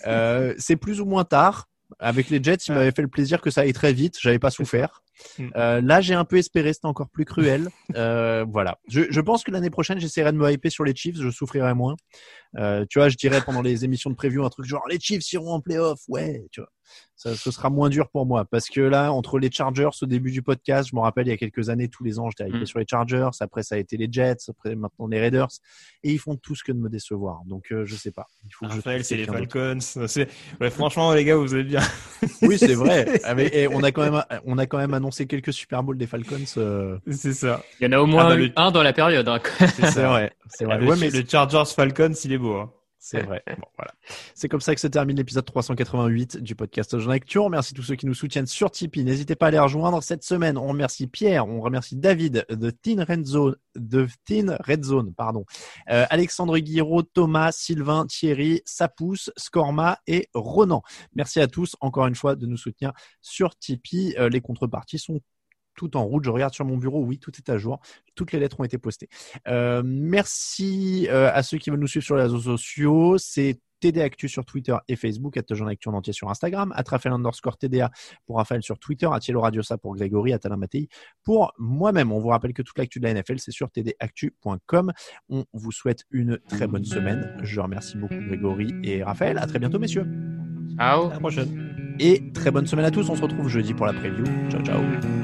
euh, 0.06 0.54
c'est 0.58 0.76
plus 0.76 1.00
ou 1.00 1.06
moins 1.06 1.24
tard. 1.24 1.68
Avec 2.00 2.28
les 2.28 2.42
Jets, 2.42 2.56
il 2.68 2.74
m'avait 2.74 2.90
fait 2.92 3.02
le 3.02 3.08
plaisir 3.08 3.40
que 3.40 3.50
ça 3.50 3.60
aille 3.60 3.72
très 3.72 3.92
vite. 3.92 4.16
J'avais 4.20 4.38
pas 4.40 4.50
souffert. 4.50 5.02
Mm. 5.38 5.48
Euh, 5.56 5.80
là, 5.80 6.00
j'ai 6.00 6.14
un 6.14 6.24
peu 6.24 6.36
espéré, 6.36 6.72
c'était 6.72 6.86
encore 6.86 7.08
plus 7.08 7.24
cruel. 7.24 7.68
Euh, 7.96 8.44
voilà. 8.48 8.78
Je, 8.88 9.02
je 9.10 9.20
pense 9.20 9.44
que 9.44 9.52
l'année 9.52 9.70
prochaine, 9.70 10.00
j'essaierai 10.00 10.32
de 10.32 10.36
me 10.36 10.50
hyper 10.50 10.72
sur 10.72 10.84
les 10.84 10.96
Chiefs. 10.96 11.16
Je 11.16 11.30
souffrirai 11.30 11.74
moins. 11.74 11.94
Euh, 12.56 12.84
tu 12.88 12.98
vois, 12.98 13.08
je 13.08 13.16
dirais 13.16 13.40
pendant 13.40 13.62
les 13.62 13.84
émissions 13.84 14.10
de 14.10 14.16
preview 14.16 14.44
un 14.44 14.50
truc 14.50 14.66
genre 14.66 14.82
les 14.88 14.98
Chiefs 14.98 15.32
iront 15.32 15.52
en 15.52 15.60
playoff. 15.60 16.00
Ouais, 16.08 16.44
tu 16.50 16.60
vois. 16.60 16.70
Ça, 17.16 17.35
ce 17.36 17.51
sera 17.51 17.70
moins 17.70 17.89
dur 17.89 18.09
pour 18.11 18.27
moi 18.27 18.44
parce 18.44 18.69
que 18.69 18.81
là, 18.81 19.12
entre 19.12 19.39
les 19.39 19.51
Chargers 19.51 19.89
au 20.02 20.06
début 20.06 20.31
du 20.32 20.43
podcast, 20.43 20.89
je 20.90 20.97
me 20.97 21.01
rappelle 21.01 21.27
il 21.27 21.31
y 21.31 21.32
a 21.32 21.36
quelques 21.36 21.69
années, 21.70 21.89
tous 21.89 22.02
les 22.05 22.19
ans, 22.19 22.28
j'étais 22.28 22.48
hypé 22.51 22.61
Mm. 22.62 22.66
sur 22.66 22.78
les 22.81 22.85
Chargers. 22.90 23.31
Après, 23.40 23.62
ça 23.62 23.77
a 23.77 23.78
été 23.78 23.97
les 23.97 24.09
Jets. 24.11 24.36
Après, 24.48 24.74
maintenant 24.74 25.06
les 25.06 25.20
Raiders. 25.20 25.48
Et 26.02 26.11
ils 26.12 26.19
font 26.19 26.36
tout 26.36 26.55
ce 26.55 26.62
que 26.65 26.73
de 26.73 26.78
me 26.78 26.89
décevoir. 26.90 27.40
Donc, 27.47 27.66
euh, 27.73 27.85
je 27.86 27.94
sais 27.94 28.11
pas. 28.11 28.27
Il 28.44 28.51
faut 28.52 28.66
que 28.66 28.73
je 28.73 28.77
Raphaël, 28.77 29.05
c'est 29.05 29.16
les. 29.16 29.24
Falcons. 29.24 29.78
C'est- 29.81 30.28
Ouais, 30.61 30.70
franchement, 30.70 31.12
les 31.15 31.24
gars, 31.24 31.36
vous 31.36 31.55
êtes 31.55 31.66
bien. 31.66 31.81
Oui, 32.43 32.59
c'est 32.59 32.74
vrai. 32.74 33.06
Ah, 33.24 33.35
mais, 33.35 33.48
eh, 33.52 33.69
on 33.69 33.82
a 33.82 33.90
quand 33.93 34.02
même, 34.02 34.23
on 34.44 34.59
a 34.59 34.66
quand 34.66 34.78
même 34.78 34.93
annoncé 34.94 35.27
quelques 35.27 35.52
Super 35.52 35.82
Bowls 35.82 35.97
des 35.97 36.06
Falcons. 36.06 36.44
euh, 36.59 36.98
C'est 37.11 37.32
ça. 37.32 37.62
Il 37.81 37.85
y 37.85 37.86
en 37.89 37.93
a 37.93 38.01
au 38.01 38.06
moins 38.06 38.24
Ah 38.27 38.28
bah, 38.31 38.36
le- 38.36 38.52
un 38.56 38.70
dans 38.70 38.82
la 38.82 38.93
période. 38.93 39.28
hein. 39.28 39.39
c'est 39.59 39.59
vrai. 40.05 40.32
C'est 40.48 40.65
vrai. 40.65 40.78
Le, 40.78 40.86
Ouais, 40.89 40.97
mais 41.01 41.11
le 41.11 41.24
Chargers 41.27 41.62
Falcons, 41.74 42.12
il 42.24 42.32
est 42.32 42.39
beau. 42.39 42.56
hein. 42.56 42.73
C'est 43.05 43.20
vrai. 43.20 43.43
Bon, 43.59 43.68
voilà. 43.76 43.93
C'est 44.35 44.48
comme 44.48 44.62
ça 44.62 44.74
que 44.74 44.81
se 44.81 44.86
termine 44.86 45.18
l'épisode 45.18 45.44
388 45.44 46.39
du 46.39 46.55
podcast 46.55 46.98
Jean 46.98 47.10
Actu. 47.10 47.39
On 47.39 47.44
remercie 47.44 47.74
tous 47.74 47.82
ceux 47.82 47.97
qui 47.97 48.06
nous 48.06 48.14
soutiennent 48.14 48.47
sur 48.47 48.70
Tipeee. 48.70 49.05
N'hésitez 49.05 49.36
pas 49.36 49.48
à 49.48 49.51
les 49.51 49.59
rejoindre 49.59 50.02
cette 50.02 50.24
semaine. 50.24 50.56
On 50.56 50.66
remercie 50.66 51.06
Pierre, 51.06 51.47
on 51.47 51.60
remercie 51.60 51.97
David 51.97 52.47
de 52.48 52.70
Teen 52.70 53.02
Red 53.02 53.26
Zone, 53.26 53.56
de 53.76 54.09
Teen 54.24 54.56
Red 54.59 54.85
Zone, 54.85 55.12
pardon. 55.14 55.44
Euh, 55.90 56.06
Alexandre 56.09 56.59
Guiraud, 56.59 57.02
Thomas, 57.02 57.52
Sylvain, 57.52 58.06
Thierry, 58.06 58.62
Sapous, 58.64 59.31
Scorma 59.36 59.98
et 60.06 60.31
Ronan. 60.32 60.82
Merci 61.14 61.40
à 61.40 61.47
tous 61.47 61.76
encore 61.82 62.06
une 62.06 62.14
fois 62.14 62.36
de 62.36 62.47
nous 62.47 62.56
soutenir 62.56 62.93
sur 63.20 63.55
Tipeee. 63.59 64.14
Euh, 64.18 64.31
les 64.31 64.40
contreparties 64.40 64.98
sont 64.98 65.20
tout 65.74 65.96
en 65.96 66.05
route. 66.05 66.24
Je 66.24 66.30
regarde 66.30 66.55
sur 66.55 66.64
mon 66.64 66.76
bureau. 66.76 67.05
Oui, 67.05 67.18
tout 67.18 67.32
est 67.36 67.51
à 67.51 67.59
jour. 67.59 67.80
Toutes 68.14 68.32
les 68.32 68.38
lettres 68.38 68.60
ont 68.60 68.64
été 68.64 68.78
postées. 68.78 69.09
Euh, 69.48 69.82
merci 69.84 71.09
euh, 71.10 71.30
à 71.32 71.42
ceux 71.42 71.59
qui 71.59 71.70
veulent 71.70 71.80
nous 71.80 71.86
suivre 71.86 72.05
sur 72.05 72.16
les 72.16 72.22
réseaux 72.22 72.40
sociaux. 72.40 73.16
C'est 73.18 73.60
TD 73.80 74.01
Actu 74.01 74.28
sur 74.28 74.46
Twitter 74.46 74.74
et 74.88 74.96
Facebook, 74.96 75.38
Jean 75.51 75.66
Actu 75.66 75.88
en 75.90 75.92
entier 75.92 76.14
sur 76.14 76.30
Instagram, 76.30 76.72
Raphaël 76.86 77.14
underscore 77.14 77.59
TDA 77.59 77.90
pour 78.24 78.36
Raphaël 78.36 78.62
sur 78.62 78.78
Twitter, 78.78 79.06
Atielo 79.12 79.42
Radiosa 79.42 79.76
pour 79.76 79.94
Grégory, 79.94 80.32
Atalin 80.32 80.56
Mattei 80.56 80.88
pour 81.22 81.52
moi-même. 81.59 82.10
On 82.10 82.18
vous 82.18 82.28
rappelle 82.28 82.55
que 82.55 82.62
toute 82.62 82.78
l'actu 82.78 82.98
de 82.98 83.05
la 83.05 83.12
NFL, 83.12 83.38
c'est 83.38 83.51
sur 83.51 83.68
tdactu.com. 83.70 84.92
On 85.28 85.44
vous 85.52 85.72
souhaite 85.72 86.05
une 86.10 86.38
très 86.48 86.66
bonne 86.66 86.84
semaine. 86.84 87.36
Je 87.42 87.60
remercie 87.60 87.98
beaucoup 87.98 88.14
Grégory 88.26 88.68
et 88.84 89.02
Raphaël. 89.02 89.36
À 89.36 89.46
très 89.46 89.59
bientôt, 89.59 89.78
messieurs. 89.78 90.06
Ciao. 90.78 91.09
À 91.09 91.14
la 91.14 91.20
prochaine. 91.20 91.96
Et 92.01 92.32
très 92.32 92.51
bonne 92.51 92.66
semaine 92.66 92.86
à 92.86 92.90
tous. 92.90 93.09
On 93.10 93.16
se 93.16 93.22
retrouve 93.22 93.48
jeudi 93.48 93.74
pour 93.74 93.86
la 93.86 93.92
preview. 93.92 94.24
Ciao, 94.51 94.62
ciao. 94.62 95.23